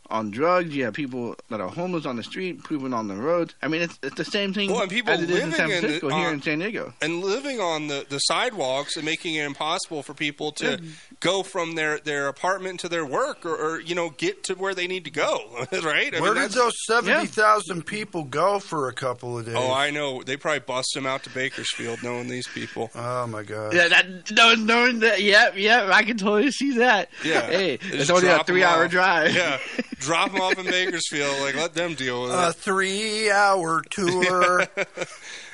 on 0.08 0.30
drugs. 0.30 0.74
You 0.74 0.84
have 0.84 0.94
people 0.94 1.34
that 1.50 1.60
are 1.60 1.68
homeless 1.68 2.06
on 2.06 2.14
the 2.14 2.22
street, 2.22 2.62
pooping 2.62 2.92
on 2.94 3.08
the 3.08 3.16
roads. 3.16 3.54
I 3.60 3.66
mean, 3.68 3.82
it's 3.82 3.98
it's 4.04 4.14
the 4.16 4.24
same 4.24 4.54
thing 4.54 4.70
Well, 4.70 4.82
and 4.82 4.90
people 4.90 5.12
as 5.12 5.22
it 5.22 5.30
is 5.30 5.34
living 5.34 5.48
in 5.48 5.54
San 5.54 5.64
in 5.70 5.70
the- 5.74 5.80
Francisco 5.80 6.08
here 6.10 6.30
in 6.32 6.42
San 6.42 6.58
Diego. 6.60 6.94
and 7.02 7.22
living 7.24 7.58
on 7.60 7.88
the, 7.88 8.06
the 8.08 8.18
sidewalks 8.20 8.96
and 8.96 9.04
making 9.04 9.34
it 9.34 9.44
impossible 9.44 10.02
for 10.04 10.14
people 10.14 10.52
to 10.52 10.80
go 11.20 11.42
from 11.42 11.74
their, 11.76 11.98
their 11.98 12.28
apartment 12.28 12.80
to 12.80 12.88
their 12.88 13.04
work 13.04 13.46
or, 13.46 13.54
or 13.56 13.80
you 13.80 13.94
know 13.94 14.10
get 14.10 14.44
to 14.44 14.54
where 14.54 14.74
they 14.74 14.86
need 14.86 15.04
to 15.04 15.10
go 15.10 15.38
right 15.82 16.14
I 16.14 16.20
Where 16.20 16.34
mean, 16.34 16.42
did 16.42 16.52
those 16.52 16.74
seventy 16.86 17.26
thousand 17.26 17.86
people 17.86 18.24
go 18.24 18.58
for 18.58 18.88
a 18.88 18.92
couple 18.92 19.38
of 19.38 19.46
days? 19.46 19.54
oh 19.56 19.72
I 19.72 19.90
know 19.90 20.22
they 20.22 20.36
probably 20.36 20.60
bust 20.60 20.92
them 20.94 21.06
out 21.06 21.22
to 21.24 21.30
Bakersfield 21.30 22.02
knowing 22.02 22.28
these 22.28 22.46
people 22.48 22.90
oh 22.94 23.26
my 23.26 23.42
god 23.42 23.72
Yeah, 23.74 23.88
that 23.88 24.30
no, 24.32 24.54
knowing 24.54 24.98
that. 25.00 25.22
Yep, 25.22 25.54
yep. 25.56 25.88
I 25.90 26.02
can 26.02 26.18
totally 26.18 26.50
see 26.50 26.76
that. 26.78 27.08
yeah 27.24 27.40
Hey, 27.46 27.76
They 27.78 27.98
it's 27.98 28.10
only 28.10 28.28
a 28.28 28.44
three-hour 28.44 28.84
off. 28.84 28.90
drive. 28.90 29.34
yeah 29.34 29.58
drop 29.98 30.32
them 30.32 30.40
off 30.42 30.58
in 30.58 30.66
Bakersfield 30.66 31.40
like 31.40 31.54
let 31.56 31.72
them 31.74 31.94
deal 31.94 32.22
with 32.24 32.32
it. 32.32 32.38
a 32.38 32.52
three-hour 32.52 33.82
tour. 33.90 34.66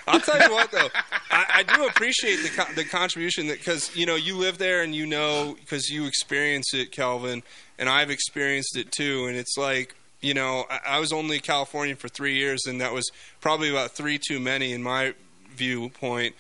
I'll 0.07 0.21
tell 0.21 0.41
you 0.41 0.53
what, 0.55 0.71
though, 0.71 0.89
I, 1.31 1.47
I 1.57 1.63
do 1.63 1.87
appreciate 1.87 2.37
the 2.37 2.49
co- 2.49 2.73
the 2.75 2.85
contribution 2.85 3.47
that 3.49 3.59
because 3.59 3.95
you 3.97 4.07
know 4.07 4.17
you 4.17 4.37
live 4.37 4.59
there 4.59 4.83
and 4.83 4.95
you 4.95 5.07
know 5.07 5.57
because 5.61 5.89
you 5.89 6.07
experience 6.07 6.75
it, 6.75 6.93
Kelvin, 6.93 7.43
and 7.79 7.89
I've 7.89 8.11
experienced 8.11 8.77
it 8.77 8.91
too, 8.93 9.27
and 9.27 9.37
it's 9.37 9.57
like 9.57 9.95
you 10.21 10.35
know 10.35 10.65
I, 10.71 10.97
I 10.97 10.99
was 10.99 11.13
only 11.13 11.39
Californian 11.41 11.97
for 11.97 12.09
three 12.09 12.35
years, 12.37 12.67
and 12.67 12.81
that 12.81 12.93
was 12.93 13.09
probably 13.41 13.71
about 13.71 13.93
three 13.93 14.19
too 14.19 14.41
many 14.41 14.73
in 14.73 14.83
my 14.83 15.15
viewpoint, 15.55 16.35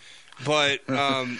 but. 0.44 0.88
um 0.90 1.38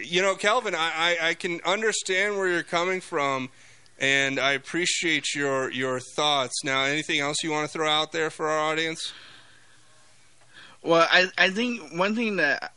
You 0.00 0.22
know, 0.22 0.36
Kelvin, 0.36 0.76
I, 0.76 1.16
I, 1.20 1.28
I 1.30 1.34
can 1.34 1.60
understand 1.64 2.36
where 2.36 2.46
you're 2.46 2.62
coming 2.62 3.00
from, 3.00 3.50
and 3.98 4.38
I 4.38 4.52
appreciate 4.52 5.34
your 5.34 5.72
your 5.72 5.98
thoughts. 5.98 6.62
Now, 6.62 6.84
anything 6.84 7.18
else 7.18 7.42
you 7.42 7.50
want 7.50 7.66
to 7.66 7.72
throw 7.76 7.88
out 7.88 8.12
there 8.12 8.30
for 8.30 8.48
our 8.48 8.60
audience? 8.60 9.12
Well, 10.82 11.06
I 11.10 11.28
I 11.38 11.50
think 11.50 11.92
one 11.92 12.14
thing 12.14 12.36
that 12.36 12.72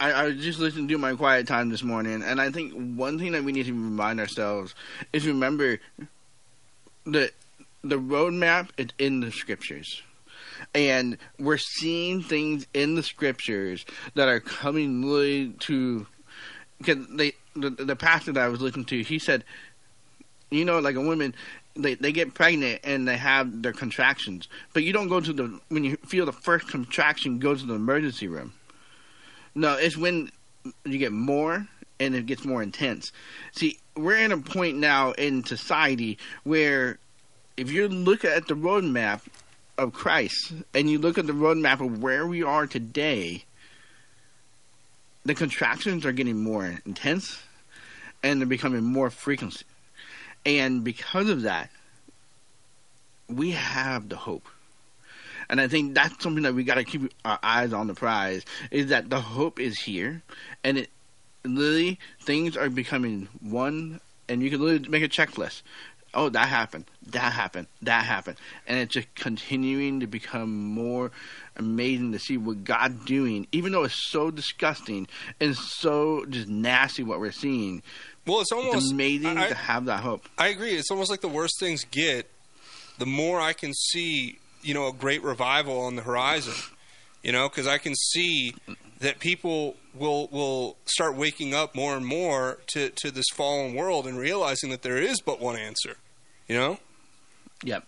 I, 0.00 0.12
I 0.12 0.24
was 0.24 0.36
just 0.36 0.58
listening 0.58 0.88
to 0.88 0.98
my 0.98 1.14
quiet 1.14 1.46
time 1.46 1.68
this 1.70 1.82
morning, 1.82 2.22
and 2.22 2.40
I 2.40 2.50
think 2.50 2.72
one 2.96 3.18
thing 3.18 3.32
that 3.32 3.44
we 3.44 3.52
need 3.52 3.66
to 3.66 3.72
remind 3.72 4.20
ourselves 4.20 4.74
is 5.12 5.26
remember 5.26 5.78
the 7.04 7.30
the 7.82 7.96
roadmap 7.96 8.70
is 8.76 8.88
in 8.98 9.20
the 9.20 9.32
scriptures. 9.32 10.02
And 10.74 11.18
we're 11.38 11.56
seeing 11.56 12.20
things 12.20 12.66
in 12.74 12.96
the 12.96 13.02
scriptures 13.02 13.86
that 14.14 14.28
are 14.28 14.40
coming 14.40 15.04
really 15.04 15.50
to 15.60 16.06
because 16.78 17.06
they 17.08 17.32
the, 17.54 17.70
the 17.70 17.96
pastor 17.96 18.32
that 18.32 18.42
I 18.42 18.48
was 18.48 18.60
listening 18.60 18.86
to, 18.86 19.02
he 19.02 19.18
said, 19.18 19.44
you 20.50 20.64
know, 20.64 20.78
like 20.78 20.96
a 20.96 21.00
woman, 21.00 21.34
they 21.78 21.94
they 21.94 22.12
get 22.12 22.34
pregnant 22.34 22.80
and 22.84 23.06
they 23.06 23.16
have 23.16 23.62
their 23.62 23.72
contractions, 23.72 24.48
but 24.72 24.82
you 24.82 24.92
don't 24.92 25.08
go 25.08 25.20
to 25.20 25.32
the 25.32 25.60
when 25.68 25.84
you 25.84 25.96
feel 26.06 26.26
the 26.26 26.32
first 26.32 26.68
contraction, 26.68 27.38
go 27.38 27.54
to 27.54 27.64
the 27.64 27.74
emergency 27.74 28.28
room. 28.28 28.52
No, 29.54 29.74
it's 29.74 29.96
when 29.96 30.30
you 30.84 30.98
get 30.98 31.12
more 31.12 31.66
and 32.00 32.14
it 32.14 32.26
gets 32.26 32.44
more 32.44 32.62
intense. 32.62 33.12
See, 33.52 33.78
we're 33.96 34.16
in 34.16 34.32
a 34.32 34.38
point 34.38 34.76
now 34.76 35.12
in 35.12 35.44
society 35.44 36.18
where 36.44 36.98
if 37.56 37.70
you 37.70 37.88
look 37.88 38.24
at 38.24 38.46
the 38.46 38.54
roadmap 38.54 39.22
of 39.76 39.92
Christ 39.92 40.52
and 40.74 40.90
you 40.90 40.98
look 40.98 41.18
at 41.18 41.26
the 41.26 41.32
roadmap 41.32 41.84
of 41.84 42.02
where 42.02 42.26
we 42.26 42.42
are 42.42 42.66
today, 42.66 43.44
the 45.24 45.34
contractions 45.34 46.06
are 46.06 46.12
getting 46.12 46.42
more 46.42 46.78
intense 46.86 47.42
and 48.22 48.40
they're 48.40 48.46
becoming 48.46 48.84
more 48.84 49.10
frequency. 49.10 49.64
And 50.44 50.84
because 50.84 51.28
of 51.28 51.42
that, 51.42 51.70
we 53.28 53.50
have 53.52 54.08
the 54.08 54.16
hope. 54.16 54.46
And 55.50 55.60
I 55.60 55.68
think 55.68 55.94
that's 55.94 56.22
something 56.22 56.42
that 56.42 56.54
we 56.54 56.64
got 56.64 56.74
to 56.74 56.84
keep 56.84 57.12
our 57.24 57.38
eyes 57.42 57.72
on 57.72 57.86
the 57.86 57.94
prize 57.94 58.44
is 58.70 58.88
that 58.88 59.08
the 59.08 59.20
hope 59.20 59.58
is 59.58 59.78
here 59.80 60.22
and 60.62 60.76
it 60.76 60.90
literally 61.44 61.98
things 62.20 62.56
are 62.56 62.68
becoming 62.68 63.28
one 63.40 64.00
and 64.28 64.42
you 64.42 64.50
can 64.50 64.60
literally 64.60 64.88
make 64.88 65.02
a 65.02 65.08
checklist. 65.08 65.62
Oh, 66.14 66.28
that 66.30 66.48
happened. 66.48 66.86
That 67.08 67.32
happened. 67.32 67.66
That 67.82 68.04
happened. 68.04 68.38
And 68.66 68.78
it's 68.78 68.94
just 68.94 69.14
continuing 69.14 70.00
to 70.00 70.06
become 70.06 70.54
more 70.54 71.10
amazing 71.56 72.12
to 72.12 72.18
see 72.18 72.36
what 72.36 72.64
God's 72.64 73.04
doing, 73.04 73.46
even 73.52 73.72
though 73.72 73.84
it's 73.84 74.10
so 74.10 74.30
disgusting 74.30 75.06
and 75.40 75.54
so 75.54 76.24
just 76.26 76.48
nasty 76.48 77.02
what 77.02 77.20
we're 77.20 77.32
seeing. 77.32 77.82
Well, 78.28 78.40
it's 78.40 78.52
almost 78.52 78.92
amazing 78.92 79.38
I- 79.38 79.48
to 79.48 79.54
have 79.54 79.86
that 79.86 80.00
hope. 80.00 80.28
I 80.38 80.48
agree. 80.48 80.74
It's 80.74 80.90
almost 80.90 81.10
like 81.10 81.20
the 81.22 81.28
worse 81.28 81.52
things 81.58 81.84
get, 81.84 82.30
the 82.98 83.06
more 83.06 83.40
I 83.40 83.52
can 83.54 83.72
see, 83.74 84.38
you 84.62 84.74
know, 84.74 84.86
a 84.88 84.92
great 84.92 85.22
revival 85.22 85.80
on 85.80 85.96
the 85.96 86.02
horizon. 86.02 86.54
You 87.22 87.32
know, 87.32 87.48
because 87.48 87.66
I 87.66 87.78
can 87.78 87.94
see 87.96 88.54
that 89.00 89.18
people 89.18 89.74
will 89.92 90.28
will 90.28 90.76
start 90.84 91.16
waking 91.16 91.52
up 91.52 91.74
more 91.74 91.96
and 91.96 92.06
more 92.06 92.58
to 92.68 92.90
to 92.90 93.10
this 93.10 93.26
fallen 93.34 93.74
world 93.74 94.06
and 94.06 94.16
realizing 94.18 94.70
that 94.70 94.82
there 94.82 94.98
is 94.98 95.20
but 95.20 95.40
one 95.40 95.56
answer. 95.56 95.96
You 96.46 96.56
know. 96.56 96.78
Yep. 97.64 97.84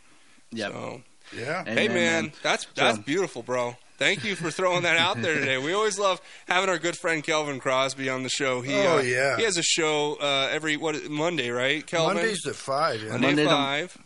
Yep. 0.50 0.72
So, 0.72 1.02
yeah. 1.36 1.62
hey 1.64 1.84
Amen, 1.84 1.88
man, 1.94 2.22
man. 2.24 2.32
that's 2.42 2.66
that's 2.74 2.96
So- 2.96 3.02
beautiful, 3.02 3.42
bro. 3.44 3.76
Thank 4.00 4.24
you 4.24 4.34
for 4.34 4.50
throwing 4.50 4.84
that 4.84 4.96
out 4.96 5.20
there 5.20 5.34
today. 5.34 5.58
We 5.58 5.74
always 5.74 5.98
love 5.98 6.22
having 6.48 6.70
our 6.70 6.78
good 6.78 6.96
friend 6.96 7.22
Kelvin 7.22 7.60
Crosby 7.60 8.08
on 8.08 8.22
the 8.22 8.30
show. 8.30 8.62
He, 8.62 8.74
Oh, 8.74 8.96
uh, 8.96 9.02
yeah. 9.02 9.36
he 9.36 9.42
has 9.42 9.58
a 9.58 9.62
show 9.62 10.14
uh, 10.18 10.48
every 10.50 10.78
what 10.78 11.10
Monday, 11.10 11.50
right, 11.50 11.86
Kelvin? 11.86 12.16
Mondays 12.16 12.46
at 12.46 12.54
five. 12.56 13.02
Yeah. 13.02 13.10
Monday 13.10 13.26
Mondays 13.26 13.46
five. 13.48 13.98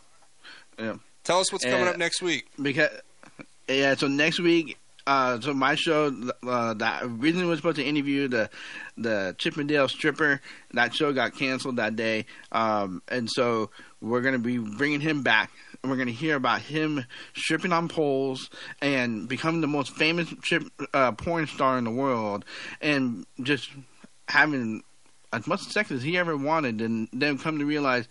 Yeah. 0.80 0.94
Tell 1.22 1.38
us 1.38 1.52
what's 1.52 1.64
coming 1.64 1.86
Uh, 1.86 1.90
up 1.92 1.96
next 1.96 2.22
week. 2.22 2.46
Because 2.60 2.90
yeah, 3.68 3.94
so 3.94 4.08
next 4.08 4.40
week, 4.40 4.76
uh, 5.06 5.40
so 5.40 5.54
my 5.54 5.76
show 5.76 6.12
uh, 6.44 6.74
that 6.74 7.04
originally 7.04 7.46
was 7.46 7.60
supposed 7.60 7.76
to 7.76 7.84
interview 7.84 8.26
the 8.26 8.50
the 8.96 9.36
Chippendale 9.38 9.86
stripper, 9.86 10.40
that 10.72 10.92
show 10.92 11.12
got 11.12 11.36
canceled 11.36 11.76
that 11.76 11.94
day, 11.94 12.26
um, 12.50 13.00
and 13.06 13.30
so 13.30 13.70
we're 14.00 14.22
gonna 14.22 14.40
be 14.40 14.58
bringing 14.58 15.00
him 15.00 15.22
back. 15.22 15.52
And 15.84 15.90
we're 15.90 15.98
gonna 15.98 16.12
hear 16.12 16.36
about 16.36 16.62
him 16.62 17.04
stripping 17.34 17.70
on 17.70 17.88
poles 17.88 18.48
and 18.80 19.28
becoming 19.28 19.60
the 19.60 19.66
most 19.66 19.94
famous 19.94 20.30
strip, 20.30 20.64
uh, 20.94 21.12
porn 21.12 21.46
star 21.46 21.76
in 21.76 21.84
the 21.84 21.90
world, 21.90 22.46
and 22.80 23.26
just 23.42 23.68
having 24.26 24.82
as 25.30 25.46
much 25.46 25.60
sex 25.60 25.90
as 25.90 26.02
he 26.02 26.16
ever 26.16 26.38
wanted, 26.38 26.80
and 26.80 27.06
then 27.12 27.36
come 27.36 27.58
to 27.58 27.66
realize 27.66 28.08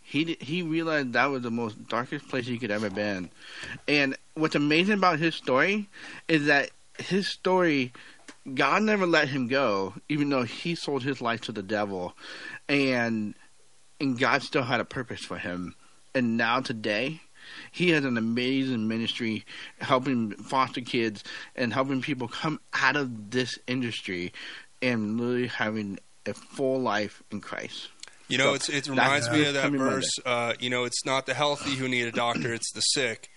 he 0.00 0.24
di- 0.24 0.38
he 0.40 0.62
realized 0.62 1.12
that 1.12 1.26
was 1.26 1.42
the 1.42 1.50
most 1.50 1.86
darkest 1.86 2.28
place 2.28 2.46
he 2.46 2.56
could 2.56 2.70
ever 2.70 2.88
been. 2.88 3.28
And 3.86 4.16
what's 4.32 4.54
amazing 4.54 4.94
about 4.94 5.18
his 5.18 5.34
story 5.34 5.90
is 6.28 6.46
that 6.46 6.70
his 6.98 7.30
story, 7.30 7.92
God 8.54 8.84
never 8.84 9.04
let 9.04 9.28
him 9.28 9.48
go, 9.48 9.92
even 10.08 10.30
though 10.30 10.44
he 10.44 10.76
sold 10.76 11.02
his 11.02 11.20
life 11.20 11.42
to 11.42 11.52
the 11.52 11.62
devil, 11.62 12.16
and 12.70 13.34
and 14.00 14.18
God 14.18 14.42
still 14.42 14.62
had 14.62 14.80
a 14.80 14.86
purpose 14.86 15.20
for 15.20 15.36
him. 15.36 15.74
And 16.14 16.36
now 16.36 16.60
today, 16.60 17.20
he 17.72 17.90
has 17.90 18.04
an 18.04 18.16
amazing 18.16 18.86
ministry 18.88 19.44
helping 19.80 20.30
foster 20.32 20.80
kids 20.80 21.24
and 21.56 21.72
helping 21.72 22.00
people 22.00 22.28
come 22.28 22.60
out 22.72 22.96
of 22.96 23.30
this 23.30 23.58
industry 23.66 24.32
and 24.80 25.20
really 25.20 25.48
having 25.48 25.98
a 26.26 26.34
full 26.34 26.80
life 26.80 27.22
in 27.30 27.40
Christ. 27.40 27.88
You 28.28 28.38
know, 28.38 28.50
So, 28.50 28.54
it's, 28.54 28.68
it 28.68 28.88
reminds 28.88 29.30
me 29.30 29.44
of 29.44 29.54
that 29.54 29.70
verse. 29.72 30.10
Uh, 30.24 30.54
you 30.58 30.70
know, 30.70 30.84
it's 30.84 31.04
not 31.04 31.26
the 31.26 31.34
healthy 31.34 31.74
who 31.76 31.88
need 31.88 32.06
a 32.06 32.12
doctor; 32.12 32.54
it's 32.54 32.72
the 32.72 32.80
sick, 32.80 33.28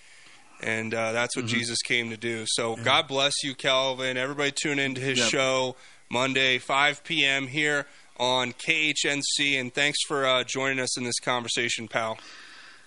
and 0.62 0.94
uh, 0.94 1.12
that's 1.12 1.36
what 1.36 1.46
Mhm. 1.46 1.50
Jesus 1.50 1.82
came 1.82 2.10
to 2.10 2.18
do. 2.18 2.46
So, 2.48 2.78
God 2.78 3.08
bless 3.08 3.34
you, 3.44 3.54
Calvin. 3.54 4.16
Everybody, 4.16 4.52
tune 4.52 4.80
into 4.80 5.02
his 5.02 5.18
Yep. 5.18 5.30
show 5.30 5.76
Monday, 6.10 6.58
5 6.58 7.04
p.m. 7.04 7.48
here 7.48 7.86
on 8.18 8.54
KHNC. 8.54 9.60
And 9.60 9.74
thanks 9.74 9.98
for 10.08 10.26
uh, 10.26 10.44
joining 10.46 10.80
us 10.80 10.98
in 10.98 11.04
this 11.04 11.20
conversation, 11.20 11.90
pal. 11.90 12.18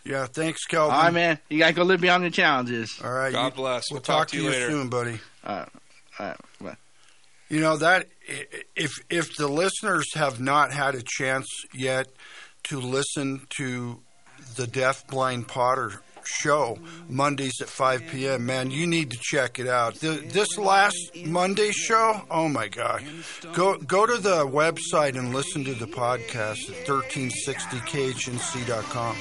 Yeah, 0.04 0.26
thanks, 0.26 0.64
Kelvin. 0.66 0.94
All 0.96 1.02
right, 1.02 1.12
man. 1.12 1.38
You 1.48 1.58
gotta 1.58 1.72
go 1.74 1.82
live 1.82 2.00
beyond 2.00 2.22
your 2.22 2.30
challenges. 2.30 2.98
All 3.04 3.12
right. 3.12 3.32
God 3.32 3.46
you- 3.46 3.50
bless. 3.56 3.90
We'll, 3.90 3.96
We'll 3.96 4.02
talk, 4.02 4.18
talk 4.18 4.28
to 4.28 4.36
to 4.36 4.38
you 4.38 4.44
you 4.44 4.50
later. 4.50 4.70
soon, 4.70 4.88
buddy. 4.88 5.18
All 5.44 5.56
right. 5.56 5.68
All 6.18 6.26
right. 6.26 6.36
Bye. 6.60 6.76
You 7.48 7.60
know 7.60 7.76
that 7.78 8.06
if 8.76 8.92
if 9.10 9.34
the 9.36 9.48
listeners 9.48 10.06
have 10.14 10.40
not 10.40 10.72
had 10.72 10.94
a 10.94 11.02
chance 11.04 11.46
yet 11.74 12.06
to 12.64 12.80
listen 12.80 13.46
to 13.56 14.00
the 14.56 14.66
Deaf 14.66 15.06
Blind 15.08 15.48
Potter 15.48 16.00
show 16.22 16.78
Mondays 17.08 17.60
at 17.60 17.68
5 17.68 18.04
p.m. 18.10 18.46
Man, 18.46 18.70
you 18.70 18.86
need 18.86 19.10
to 19.10 19.18
check 19.20 19.58
it 19.58 19.66
out. 19.66 19.96
The, 19.96 20.22
this 20.32 20.56
last 20.58 20.94
Monday 21.24 21.72
show, 21.72 22.22
oh 22.30 22.48
my 22.48 22.68
God. 22.68 23.02
Go, 23.54 23.78
go 23.78 24.06
to 24.06 24.18
the 24.18 24.46
website 24.46 25.18
and 25.18 25.34
listen 25.34 25.64
to 25.64 25.74
the 25.74 25.86
podcast 25.86 26.70
at 26.70 26.86
1360khnc.com. 26.86 29.16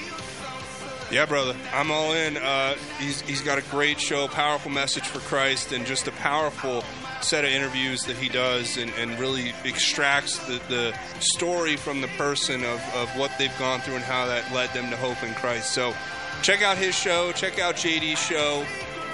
Yeah, 1.11 1.25
brother, 1.25 1.55
I'm 1.73 1.89
all 1.89 2.13
in. 2.13 2.37
Uh, 2.37 2.75
he's 2.99 3.21
he's 3.21 3.41
got 3.41 3.57
a 3.57 3.63
great 3.63 3.99
show, 3.99 4.27
powerful 4.27 4.69
message 4.69 5.05
for 5.07 5.17
Christ, 5.19 5.71
and 5.71 5.83
just 5.83 6.07
a 6.07 6.11
powerful 6.11 6.83
set 7.21 7.43
of 7.43 7.49
interviews 7.49 8.03
that 8.03 8.15
he 8.15 8.29
does, 8.29 8.77
and, 8.77 8.91
and 8.91 9.19
really 9.19 9.51
extracts 9.65 10.37
the, 10.45 10.61
the 10.69 10.95
story 11.19 11.75
from 11.77 12.01
the 12.01 12.07
person 12.09 12.63
of, 12.63 12.79
of 12.93 13.09
what 13.17 13.31
they've 13.39 13.57
gone 13.57 13.79
through 13.81 13.95
and 13.95 14.03
how 14.03 14.27
that 14.27 14.53
led 14.53 14.71
them 14.73 14.91
to 14.91 14.97
hope 14.97 15.21
in 15.23 15.33
Christ. 15.33 15.71
So, 15.71 15.95
check 16.43 16.61
out 16.61 16.77
his 16.77 16.93
show. 16.93 17.31
Check 17.31 17.57
out 17.57 17.75
JD's 17.75 18.19
show. 18.19 18.63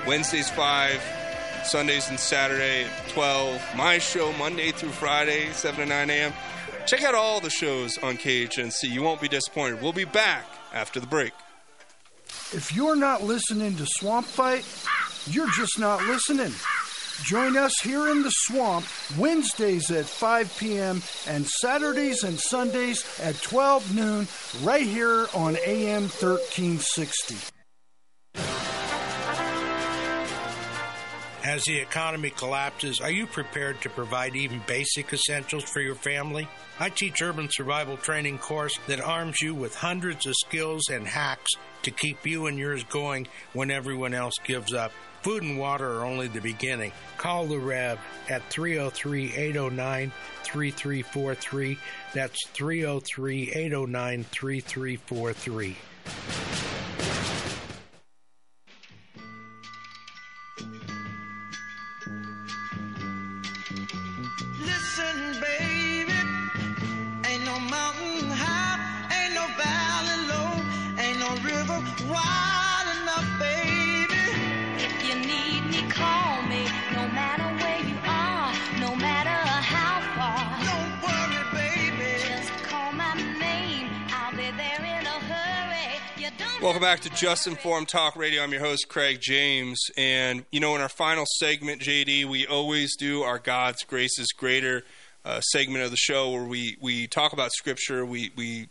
Wednesdays 0.05 0.49
five, 0.49 1.01
Sundays 1.63 2.09
and 2.09 2.19
Saturday 2.19 2.83
at 2.83 3.09
twelve. 3.09 3.63
My 3.73 3.99
show 3.99 4.33
Monday 4.33 4.71
through 4.71 4.91
Friday, 4.91 5.49
seven 5.53 5.79
to 5.79 5.85
nine 5.85 6.09
a.m. 6.09 6.33
Check 6.87 7.03
out 7.03 7.15
all 7.15 7.39
the 7.39 7.49
shows 7.49 7.97
on 7.99 8.17
KHNC. 8.17 8.89
You 8.89 9.01
won't 9.01 9.21
be 9.21 9.29
disappointed. 9.29 9.81
We'll 9.81 9.93
be 9.93 10.03
back 10.03 10.45
after 10.73 10.99
the 10.99 11.07
break. 11.07 11.31
If 12.53 12.75
you're 12.75 12.95
not 12.95 13.23
listening 13.23 13.75
to 13.77 13.85
Swamp 13.87 14.27
Fight, 14.27 14.65
you're 15.33 15.49
just 15.51 15.79
not 15.79 16.01
listening. 16.05 16.53
Join 17.23 17.57
us 17.57 17.73
here 17.81 18.09
in 18.09 18.21
the 18.21 18.29
swamp 18.29 18.85
Wednesdays 19.17 19.89
at 19.89 20.05
5 20.05 20.57
p.m. 20.59 21.01
and 21.27 21.47
Saturdays 21.47 22.23
and 22.23 22.39
Sundays 22.39 23.03
at 23.19 23.41
12 23.41 23.95
noon 23.95 24.27
right 24.63 24.85
here 24.85 25.25
on 25.33 25.57
AM 25.65 26.03
1360. 26.03 27.35
As 31.43 31.63
the 31.63 31.79
economy 31.79 32.31
collapses, 32.31 32.99
are 32.99 33.11
you 33.11 33.27
prepared 33.27 33.79
to 33.81 33.89
provide 33.89 34.35
even 34.35 34.61
basic 34.67 35.13
essentials 35.13 35.63
for 35.63 35.79
your 35.79 35.95
family? 35.95 36.47
I 36.79 36.89
teach 36.89 37.21
urban 37.21 37.49
survival 37.51 37.97
training 37.97 38.39
course 38.39 38.77
that 38.87 38.99
arms 38.99 39.41
you 39.41 39.55
with 39.55 39.75
hundreds 39.75 40.25
of 40.25 40.33
skills 40.35 40.89
and 40.89 41.07
hacks 41.07 41.51
to 41.85 41.91
keep 41.91 42.25
you 42.25 42.47
and 42.47 42.57
yours 42.57 42.83
going 42.83 43.27
when 43.53 43.71
everyone 43.71 44.13
else 44.13 44.33
gives 44.43 44.73
up. 44.73 44.91
Food 45.21 45.41
and 45.41 45.57
water 45.57 45.89
are 45.99 46.05
only 46.05 46.27
the 46.27 46.41
beginning. 46.41 46.91
Call 47.17 47.47
the 47.47 47.57
Rev 47.57 47.97
at 48.29 48.43
303 48.49 49.33
809 49.33 50.11
3343. 50.43 51.77
That's 52.13 52.47
303 52.49 53.51
809 53.51 54.23
3343. 54.23 55.77
Welcome 86.65 86.81
back 86.81 87.01
to 87.01 87.11
Just 87.11 87.45
Informed 87.45 87.89
Talk 87.89 88.15
Radio. 88.15 88.41
I'm 88.41 88.51
your 88.51 88.61
host, 88.61 88.87
Craig 88.89 89.19
James. 89.21 89.79
And, 89.95 90.47
you 90.51 90.59
know, 90.59 90.73
in 90.73 90.81
our 90.81 90.89
final 90.89 91.23
segment, 91.37 91.79
JD, 91.79 92.25
we 92.25 92.47
always 92.47 92.95
do 92.95 93.21
our 93.21 93.37
God's 93.37 93.83
Grace 93.83 94.17
is 94.17 94.29
Greater 94.35 94.81
uh, 95.23 95.41
segment 95.41 95.83
of 95.83 95.91
the 95.91 95.95
show 95.95 96.31
where 96.31 96.43
we, 96.43 96.75
we 96.81 97.05
talk 97.05 97.33
about 97.33 97.51
Scripture, 97.51 98.03
we, 98.03 98.31
we 98.35 98.67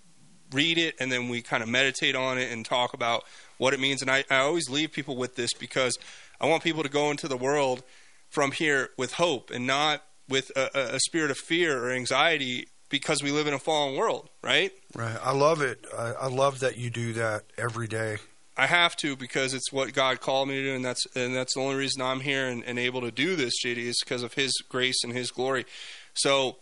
read 0.53 0.77
it, 0.77 0.97
and 0.99 1.13
then 1.13 1.29
we 1.29 1.41
kind 1.41 1.63
of 1.63 1.69
meditate 1.69 2.17
on 2.17 2.37
it 2.37 2.51
and 2.51 2.67
talk 2.67 2.95
about 2.95 3.23
what 3.59 3.73
it 3.73 3.79
means. 3.79 4.03
And 4.03 4.11
I, 4.11 4.25
I 4.29 4.39
always 4.39 4.69
leave 4.69 4.91
people 4.91 5.15
with 5.17 5.37
this 5.37 5.55
because 5.55 5.97
I 6.41 6.47
want 6.47 6.65
people 6.65 6.83
to 6.83 6.89
go 6.89 7.13
into 7.13 7.29
the 7.29 7.37
world 7.37 7.85
from 8.29 8.51
here 8.51 8.89
with 8.99 9.13
hope 9.13 9.53
and 9.53 9.69
not 9.69 10.03
with 10.29 10.51
a, 10.57 10.69
a- 10.75 10.97
a 10.97 10.99
spirit 10.99 11.31
of 11.31 11.39
fear 11.39 11.85
or 11.85 11.93
anxiety 11.93 12.67
because 12.95 13.25
we 13.25 13.33
live 13.33 13.49
in 13.49 13.55
a 13.55 13.59
fallen 13.59 13.97
world, 13.97 14.31
right? 14.41 14.71
Right. 14.95 15.17
I 15.21 15.33
love 15.33 15.63
it. 15.63 15.85
I, 15.99 16.13
I 16.13 16.27
love 16.29 16.61
that 16.61 16.79
you 16.79 16.91
do 16.91 17.13
that 17.15 17.43
every 17.59 17.89
day. 17.89 18.19
I 18.57 18.67
have 18.67 18.95
to 18.99 19.17
because 19.17 19.53
it's 19.53 19.73
what 19.73 19.93
God 19.93 20.21
called 20.21 20.49
me 20.49 20.55
to 20.55 20.63
do, 20.63 20.75
and 20.77 20.85
that's 20.85 21.05
and 21.17 21.35
that's 21.35 21.55
the 21.55 21.61
only 21.61 21.75
reason 21.75 22.03
I'm 22.03 22.21
here 22.21 22.47
and, 22.47 22.63
and 22.63 22.79
able 22.79 23.01
to 23.01 23.11
do 23.11 23.35
this, 23.35 23.55
JD, 23.65 23.79
is 23.79 24.01
because 24.05 24.23
of 24.23 24.35
His 24.35 24.53
grace 24.69 25.03
and 25.03 25.13
His 25.13 25.33
glory. 25.33 25.67
So, 26.15 26.59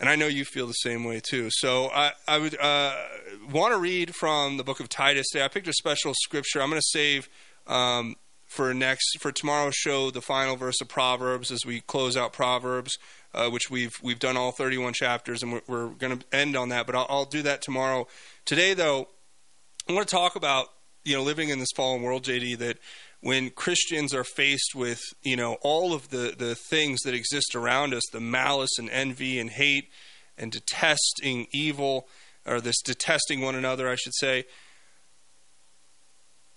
and 0.00 0.08
I 0.08 0.16
know 0.16 0.26
you 0.26 0.44
feel 0.44 0.66
the 0.66 0.72
same 0.72 1.04
way 1.04 1.20
too. 1.20 1.48
So 1.52 1.90
I 1.90 2.10
I 2.26 2.38
would 2.38 2.58
uh, 2.58 2.96
want 3.52 3.72
to 3.72 3.78
read 3.78 4.16
from 4.16 4.56
the 4.56 4.64
book 4.64 4.80
of 4.80 4.88
Titus 4.88 5.28
today. 5.30 5.44
I 5.44 5.48
picked 5.48 5.68
a 5.68 5.72
special 5.74 6.12
scripture. 6.24 6.60
I'm 6.60 6.70
going 6.70 6.80
to 6.80 6.88
save. 6.90 7.28
Um, 7.68 8.16
for 8.50 8.74
next 8.74 9.16
for 9.20 9.30
tomorrow's 9.30 9.76
show, 9.76 10.10
the 10.10 10.20
final 10.20 10.56
verse 10.56 10.80
of 10.80 10.88
Proverbs 10.88 11.52
as 11.52 11.64
we 11.64 11.82
close 11.82 12.16
out 12.16 12.32
Proverbs, 12.32 12.98
uh, 13.32 13.48
which 13.48 13.70
we've 13.70 13.94
we've 14.02 14.18
done 14.18 14.36
all 14.36 14.50
31 14.50 14.92
chapters, 14.92 15.44
and 15.44 15.52
we're, 15.52 15.62
we're 15.68 15.88
going 15.90 16.18
to 16.18 16.36
end 16.36 16.56
on 16.56 16.68
that. 16.70 16.84
But 16.84 16.96
I'll, 16.96 17.06
I'll 17.08 17.24
do 17.24 17.42
that 17.42 17.62
tomorrow. 17.62 18.08
Today, 18.44 18.74
though, 18.74 19.06
I 19.88 19.92
want 19.92 20.08
to 20.08 20.14
talk 20.14 20.34
about 20.34 20.66
you 21.04 21.16
know 21.16 21.22
living 21.22 21.48
in 21.50 21.60
this 21.60 21.70
fallen 21.76 22.02
world, 22.02 22.24
JD. 22.24 22.58
That 22.58 22.78
when 23.20 23.50
Christians 23.50 24.12
are 24.12 24.24
faced 24.24 24.74
with 24.74 25.00
you 25.22 25.36
know 25.36 25.56
all 25.62 25.94
of 25.94 26.10
the 26.10 26.34
the 26.36 26.56
things 26.56 27.02
that 27.02 27.14
exist 27.14 27.54
around 27.54 27.94
us, 27.94 28.02
the 28.12 28.20
malice 28.20 28.78
and 28.80 28.90
envy 28.90 29.38
and 29.38 29.48
hate 29.48 29.90
and 30.36 30.50
detesting 30.50 31.46
evil, 31.52 32.08
or 32.44 32.60
this 32.60 32.82
detesting 32.82 33.42
one 33.42 33.54
another, 33.54 33.88
I 33.88 33.94
should 33.94 34.14
say. 34.16 34.44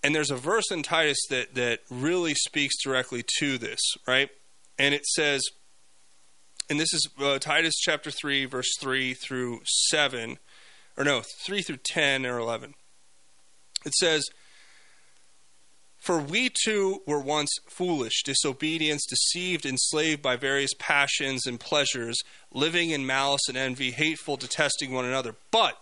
And 0.04 0.14
there's 0.14 0.32
a 0.32 0.36
verse 0.36 0.70
in 0.70 0.84
Titus 0.84 1.18
that 1.30 1.56
that 1.56 1.80
really 1.90 2.34
speaks 2.34 2.76
directly 2.84 3.24
to 3.40 3.58
this, 3.58 3.80
right? 4.06 4.30
And 4.78 4.94
it 4.94 5.06
says, 5.06 5.42
and 6.70 6.80
this 6.80 6.94
is 6.94 7.08
uh, 7.22 7.40
Titus 7.40 7.76
chapter 7.80 8.12
three, 8.12 8.46
verse 8.46 8.72
three 8.80 9.14
through 9.14 9.62
seven, 9.64 10.40
or 10.98 11.04
no, 11.04 11.22
three 11.46 11.62
through 11.62 11.80
ten 11.86 12.26
or 12.26 12.38
eleven. 12.38 12.74
It 13.86 13.94
says, 13.94 14.26
For 15.98 16.20
we 16.20 16.50
too 16.50 17.02
were 17.06 17.20
once 17.20 17.52
foolish, 17.70 18.24
disobedient, 18.24 19.02
deceived, 19.10 19.66
enslaved 19.66 20.22
by 20.22 20.36
various 20.36 20.74
passions 20.80 21.46
and 21.46 21.60
pleasures, 21.60 22.22
living 22.52 22.90
in 22.90 23.06
malice 23.06 23.48
and 23.48 23.58
envy, 23.58 23.92
hateful, 23.92 24.38
detesting 24.38 24.92
one 24.92 25.06
another. 25.06 25.36
But 25.52 25.78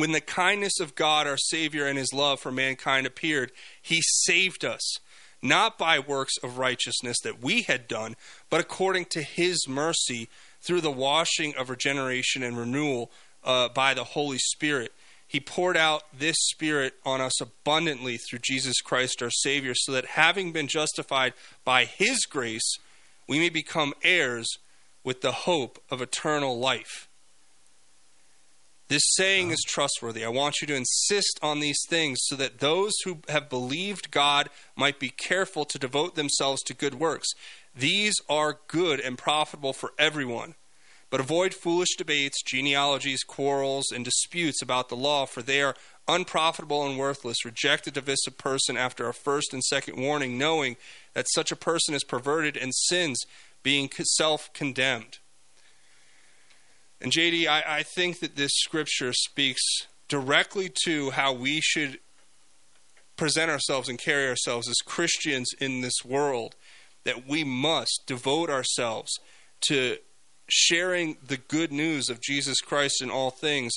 when 0.00 0.12
the 0.12 0.20
kindness 0.20 0.80
of 0.80 0.94
God 0.94 1.26
our 1.26 1.36
Savior 1.36 1.86
and 1.86 1.98
his 1.98 2.12
love 2.12 2.40
for 2.40 2.50
mankind 2.50 3.06
appeared, 3.06 3.52
he 3.80 4.00
saved 4.02 4.64
us, 4.64 4.98
not 5.42 5.78
by 5.78 5.98
works 5.98 6.34
of 6.42 6.58
righteousness 6.58 7.18
that 7.22 7.42
we 7.42 7.62
had 7.62 7.88
done, 7.88 8.16
but 8.48 8.60
according 8.60 9.06
to 9.06 9.22
his 9.22 9.66
mercy, 9.68 10.28
through 10.60 10.80
the 10.80 10.90
washing 10.90 11.54
of 11.56 11.70
regeneration 11.70 12.42
and 12.42 12.56
renewal 12.56 13.10
uh, 13.44 13.68
by 13.68 13.94
the 13.94 14.04
Holy 14.04 14.38
Spirit. 14.38 14.92
He 15.26 15.40
poured 15.40 15.76
out 15.76 16.02
this 16.16 16.36
Spirit 16.38 16.94
on 17.04 17.20
us 17.20 17.40
abundantly 17.40 18.18
through 18.18 18.40
Jesus 18.42 18.80
Christ 18.80 19.22
our 19.22 19.30
Savior, 19.30 19.74
so 19.74 19.92
that 19.92 20.04
having 20.04 20.52
been 20.52 20.66
justified 20.66 21.34
by 21.64 21.84
his 21.84 22.26
grace, 22.26 22.78
we 23.28 23.38
may 23.38 23.48
become 23.48 23.94
heirs 24.02 24.58
with 25.04 25.20
the 25.20 25.32
hope 25.32 25.82
of 25.90 26.02
eternal 26.02 26.58
life. 26.58 27.08
This 28.90 29.14
saying 29.14 29.52
is 29.52 29.62
trustworthy. 29.64 30.24
I 30.24 30.30
want 30.30 30.60
you 30.60 30.66
to 30.66 30.74
insist 30.74 31.38
on 31.42 31.60
these 31.60 31.78
things 31.88 32.18
so 32.22 32.34
that 32.34 32.58
those 32.58 32.92
who 33.04 33.18
have 33.28 33.48
believed 33.48 34.10
God 34.10 34.50
might 34.74 34.98
be 34.98 35.10
careful 35.10 35.64
to 35.66 35.78
devote 35.78 36.16
themselves 36.16 36.60
to 36.64 36.74
good 36.74 36.96
works. 36.96 37.28
These 37.72 38.16
are 38.28 38.58
good 38.66 38.98
and 38.98 39.16
profitable 39.16 39.72
for 39.72 39.92
everyone. 39.96 40.56
But 41.08 41.20
avoid 41.20 41.54
foolish 41.54 41.94
debates, 41.96 42.42
genealogies, 42.42 43.22
quarrels, 43.22 43.92
and 43.92 44.04
disputes 44.04 44.60
about 44.60 44.88
the 44.88 44.96
law, 44.96 45.24
for 45.24 45.40
they 45.40 45.62
are 45.62 45.76
unprofitable 46.08 46.84
and 46.84 46.98
worthless. 46.98 47.44
Reject 47.44 47.86
a 47.86 47.92
divisive 47.92 48.38
person 48.38 48.76
after 48.76 49.08
a 49.08 49.14
first 49.14 49.52
and 49.54 49.62
second 49.62 50.02
warning, 50.02 50.36
knowing 50.36 50.76
that 51.14 51.30
such 51.30 51.52
a 51.52 51.56
person 51.56 51.94
is 51.94 52.02
perverted 52.02 52.56
and 52.56 52.74
sins, 52.74 53.22
being 53.62 53.88
self 54.02 54.52
condemned. 54.52 55.19
And 57.00 57.12
JD, 57.12 57.46
I, 57.46 57.62
I 57.66 57.82
think 57.82 58.20
that 58.20 58.36
this 58.36 58.52
scripture 58.54 59.12
speaks 59.12 59.62
directly 60.08 60.70
to 60.84 61.10
how 61.10 61.32
we 61.32 61.60
should 61.60 61.98
present 63.16 63.50
ourselves 63.50 63.88
and 63.88 63.98
carry 63.98 64.28
ourselves 64.28 64.68
as 64.68 64.76
Christians 64.84 65.50
in 65.60 65.80
this 65.80 66.04
world, 66.04 66.56
that 67.04 67.26
we 67.26 67.44
must 67.44 68.02
devote 68.06 68.50
ourselves 68.50 69.18
to 69.68 69.96
sharing 70.48 71.16
the 71.26 71.36
good 71.36 71.70
news 71.70 72.08
of 72.08 72.20
Jesus 72.20 72.60
Christ 72.60 73.02
in 73.02 73.10
all 73.10 73.30
things 73.30 73.72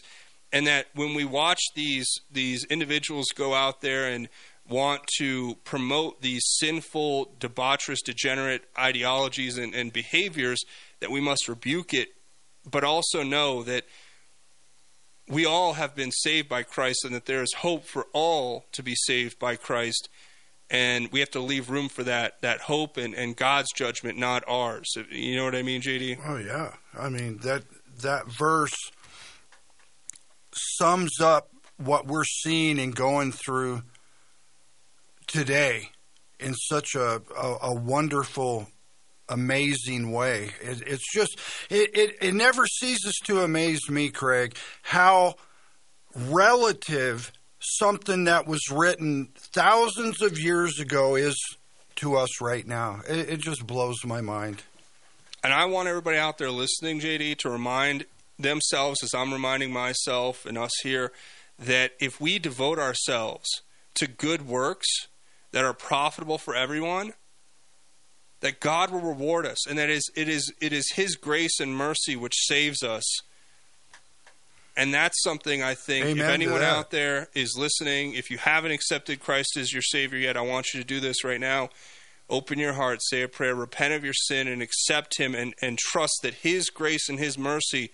and 0.54 0.68
that 0.68 0.86
when 0.94 1.16
we 1.16 1.26
watch 1.26 1.60
these 1.76 2.08
these 2.32 2.64
individuals 2.66 3.26
go 3.36 3.54
out 3.56 3.82
there 3.82 4.08
and 4.08 4.30
want 4.70 5.02
to 5.18 5.56
promote 5.66 6.22
these 6.22 6.42
sinful, 6.58 7.34
debaucherous, 7.38 8.00
degenerate 8.06 8.64
ideologies 8.80 9.58
and, 9.58 9.76
and 9.76 9.92
behaviors, 9.92 10.62
that 11.02 11.12
we 11.12 11.20
must 11.20 11.50
rebuke 11.50 11.94
it, 11.94 12.10
but 12.70 12.84
also 12.84 13.24
know 13.24 13.64
that 13.64 13.86
we 15.28 15.46
all 15.46 15.74
have 15.74 15.96
been 15.96 16.12
saved 16.12 16.50
by 16.50 16.64
Christ 16.64 17.06
and 17.06 17.16
that 17.16 17.26
there 17.26 17.42
is 17.42 17.54
hope 17.54 17.86
for 17.86 18.08
all 18.14 18.66
to 18.74 18.84
be 18.84 18.96
saved 18.96 19.40
by 19.40 19.56
Christ. 19.56 20.10
And 20.70 21.12
we 21.12 21.20
have 21.20 21.32
to 21.32 21.40
leave 21.40 21.70
room 21.70 21.90
for 21.90 22.04
that 22.04 22.42
that 22.42 22.62
hope 22.62 22.98
and, 22.98 23.14
and 23.14 23.36
God's 23.36 23.72
judgment, 23.76 24.18
not 24.18 24.44
ours. 24.48 24.92
You 25.12 25.36
know 25.36 25.46
what 25.46 25.56
I 25.56 25.62
mean, 25.62 25.82
JD? 25.82 26.20
Oh 26.26 26.38
yeah, 26.38 26.74
I 26.98 27.10
mean 27.10 27.38
that 27.40 27.64
that 28.02 28.28
verse 28.28 28.76
sums 30.54 31.20
up 31.20 31.50
what 31.78 32.08
we're 32.08 32.24
seeing 32.24 32.80
and 32.80 32.96
going 32.96 33.32
through 33.32 33.84
today 35.28 35.90
in 36.40 36.54
such 36.54 36.96
a 36.96 37.22
a, 37.38 37.58
a 37.62 37.76
wonderful, 37.76 38.68
amazing 39.30 40.12
way. 40.12 40.52
It, 40.62 40.84
it's 40.86 41.14
just 41.14 41.40
it, 41.70 41.90
it 41.96 42.16
it 42.22 42.34
never 42.34 42.66
ceases 42.68 43.20
to 43.26 43.42
amaze 43.42 43.90
me, 43.90 44.10
Craig, 44.10 44.56
how 44.82 45.36
relative 46.16 47.32
something 47.60 48.26
that 48.26 48.46
was 48.46 48.70
written 48.70 49.30
thousands 49.36 50.22
of 50.22 50.40
years 50.40 50.80
ago 50.80 51.16
is 51.16 51.36
to 51.96 52.16
us 52.16 52.42
right 52.42 52.68
now. 52.68 53.02
It, 53.08 53.30
it 53.30 53.40
just 53.40 53.66
blows 53.66 54.04
my 54.06 54.22
mind. 54.22 54.64
And 55.44 55.54
I 55.54 55.66
want 55.66 55.88
everybody 55.88 56.18
out 56.18 56.38
there 56.38 56.52
listening, 56.52 57.00
JD, 57.00 57.38
to 57.40 57.50
remind 57.50 58.06
themselves, 58.40 59.04
as 59.04 59.14
I'm 59.14 59.34
reminding 59.34 59.72
myself 59.72 60.46
and 60.46 60.58
us 60.58 60.72
here, 60.84 61.12
that 61.60 61.92
if 62.00 62.20
we 62.20 62.40
devote 62.40 62.80
ourselves 62.80 63.48
to 63.96 64.08
good 64.08 64.48
works 64.48 64.88
that 65.52 65.64
are 65.64 65.74
profitable 65.74 66.38
for 66.38 66.56
everyone, 66.56 67.14
that 68.44 68.60
God 68.60 68.92
will 68.92 69.00
reward 69.00 69.46
us, 69.46 69.66
and 69.66 69.80
that 69.80 69.90
is 69.90 70.12
it 70.16 70.28
is 70.28 70.54
it 70.60 70.74
is 70.74 70.92
His 70.96 71.16
grace 71.16 71.62
and 71.62 71.76
mercy 71.76 72.18
which 72.18 72.36
saves 72.36 72.84
us. 72.84 73.22
And 74.76 74.94
that's 74.94 75.24
something 75.24 75.64
I 75.64 75.76
think 75.76 76.08
Amen 76.08 76.26
if 76.26 76.30
anyone 76.30 76.62
out 76.62 76.92
there 76.92 77.30
is 77.34 77.56
listening, 77.58 78.16
if 78.16 78.30
you 78.30 78.38
haven't 78.38 78.72
accepted 78.72 79.22
Christ 79.22 79.56
as 79.56 79.72
your 79.72 79.82
Savior 79.82 80.20
yet, 80.20 80.36
I 80.36 80.42
want 80.42 80.74
you 80.74 80.82
to 80.82 80.86
do 80.86 81.00
this 81.00 81.24
right 81.24 81.40
now. 81.40 81.70
Open 82.30 82.60
your 82.60 82.74
heart, 82.74 83.00
say 83.04 83.22
a 83.22 83.30
prayer, 83.30 83.56
repent 83.56 83.94
of 83.94 84.04
your 84.04 84.14
sin, 84.14 84.48
and 84.48 84.62
accept 84.62 85.18
Him, 85.18 85.36
and, 85.36 85.54
and 85.62 85.78
trust 85.78 86.20
that 86.24 86.34
His 86.34 86.70
grace 86.70 87.08
and 87.08 87.20
His 87.20 87.38
mercy 87.38 87.92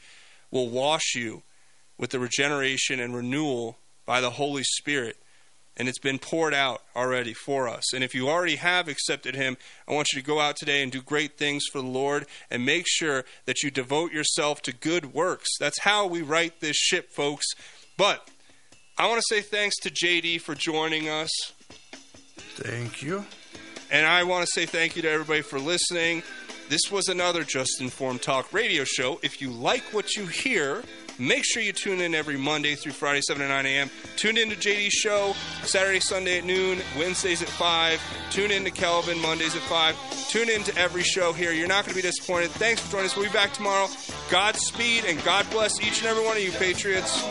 will 0.50 0.70
wash 0.70 1.14
you 1.14 1.44
with 2.00 2.10
the 2.10 2.20
regeneration 2.20 3.00
and 3.00 3.16
renewal 3.16 3.78
by 4.06 4.20
the 4.20 4.32
Holy 4.32 4.64
Spirit. 4.64 5.18
And 5.80 5.88
it's 5.88 5.98
been 5.98 6.20
poured 6.20 6.54
out 6.54 6.84
already 6.96 7.34
for 7.34 7.68
us. 7.70 7.94
And 7.94 8.04
if 8.04 8.14
you 8.14 8.28
already 8.28 8.58
have 8.58 8.88
accepted 8.90 9.36
Him, 9.36 9.58
I 9.88 9.94
want 9.94 10.10
you 10.14 10.22
to 10.22 10.28
go 10.28 10.40
out 10.42 10.58
today 10.58 10.84
and 10.84 10.92
do 10.92 11.02
great 11.02 11.38
things 11.38 11.64
for 11.72 11.80
the 11.80 11.88
Lord 11.88 12.28
and 12.52 12.66
make 12.66 12.86
sure 12.86 13.24
that 13.46 13.64
you 13.64 13.72
devote 13.72 14.12
yourself 14.12 14.62
to 14.64 14.74
good 14.74 15.14
works. 15.14 15.48
That's 15.58 15.80
how 15.80 16.06
we 16.06 16.22
right 16.22 16.54
this 16.60 16.76
ship, 16.76 17.12
folks. 17.12 17.46
But 17.98 18.30
I 18.98 19.08
want 19.08 19.22
to 19.22 19.36
say 19.36 19.42
thanks 19.42 19.78
to 19.78 19.90
JD 19.90 20.42
for 20.42 20.54
joining 20.54 21.08
us. 21.08 21.30
Thank 22.56 23.02
you. 23.02 23.26
And 23.90 24.06
I 24.06 24.24
want 24.24 24.46
to 24.46 24.52
say 24.54 24.66
thank 24.66 24.98
you 24.98 25.02
to 25.02 25.10
everybody 25.10 25.42
for 25.42 25.58
listening. 25.58 26.22
This 26.70 26.92
was 26.92 27.08
another 27.08 27.44
Just 27.44 27.82
Informed 27.82 28.22
Talk 28.22 28.54
radio 28.54 28.84
show. 28.84 29.20
If 29.24 29.42
you 29.42 29.50
like 29.50 29.82
what 29.94 30.16
you 30.16 30.28
hear, 30.28 30.84
make 31.20 31.44
sure 31.46 31.62
you 31.62 31.74
tune 31.74 32.02
in 32.02 32.16
every 32.16 32.38
Monday 32.38 32.76
through 32.76 32.94
Friday, 32.94 33.22
7 33.22 33.42
to 33.42 33.48
9 33.48 33.66
a.m. 33.66 33.90
Tune 34.16 34.38
in 34.38 34.50
to 34.50 34.56
JD's 34.56 34.94
show 34.94 35.36
Saturday, 35.64 36.00
Sunday 36.00 36.40
at 36.40 36.46
noon, 36.46 36.80
Wednesdays 36.98 37.42
at 37.42 37.50
5. 37.50 38.02
Tune 38.32 38.52
in 38.52 38.64
to 38.64 38.72
Kelvin 38.72 39.22
Mondays 39.22 39.56
at 39.56 39.62
5. 39.64 40.30
Tune 40.30 40.50
in 40.50 40.64
to 40.64 40.78
every 40.78 41.04
show 41.04 41.34
here. 41.34 41.52
You're 41.52 41.68
not 41.68 41.86
going 41.86 41.96
to 41.96 42.02
be 42.02 42.08
disappointed. 42.08 42.52
Thanks 42.52 42.82
for 42.82 42.92
joining 42.94 43.08
us. 43.08 43.16
We'll 43.16 43.26
be 43.26 43.34
back 43.34 43.54
tomorrow. 43.54 43.88
Godspeed 44.30 45.06
and 45.06 45.24
God 45.24 45.46
bless 45.52 45.80
each 45.82 46.00
and 46.00 46.08
every 46.08 46.24
one 46.24 46.38
of 46.38 46.44
you, 46.44 46.52
Patriots. 46.52 47.24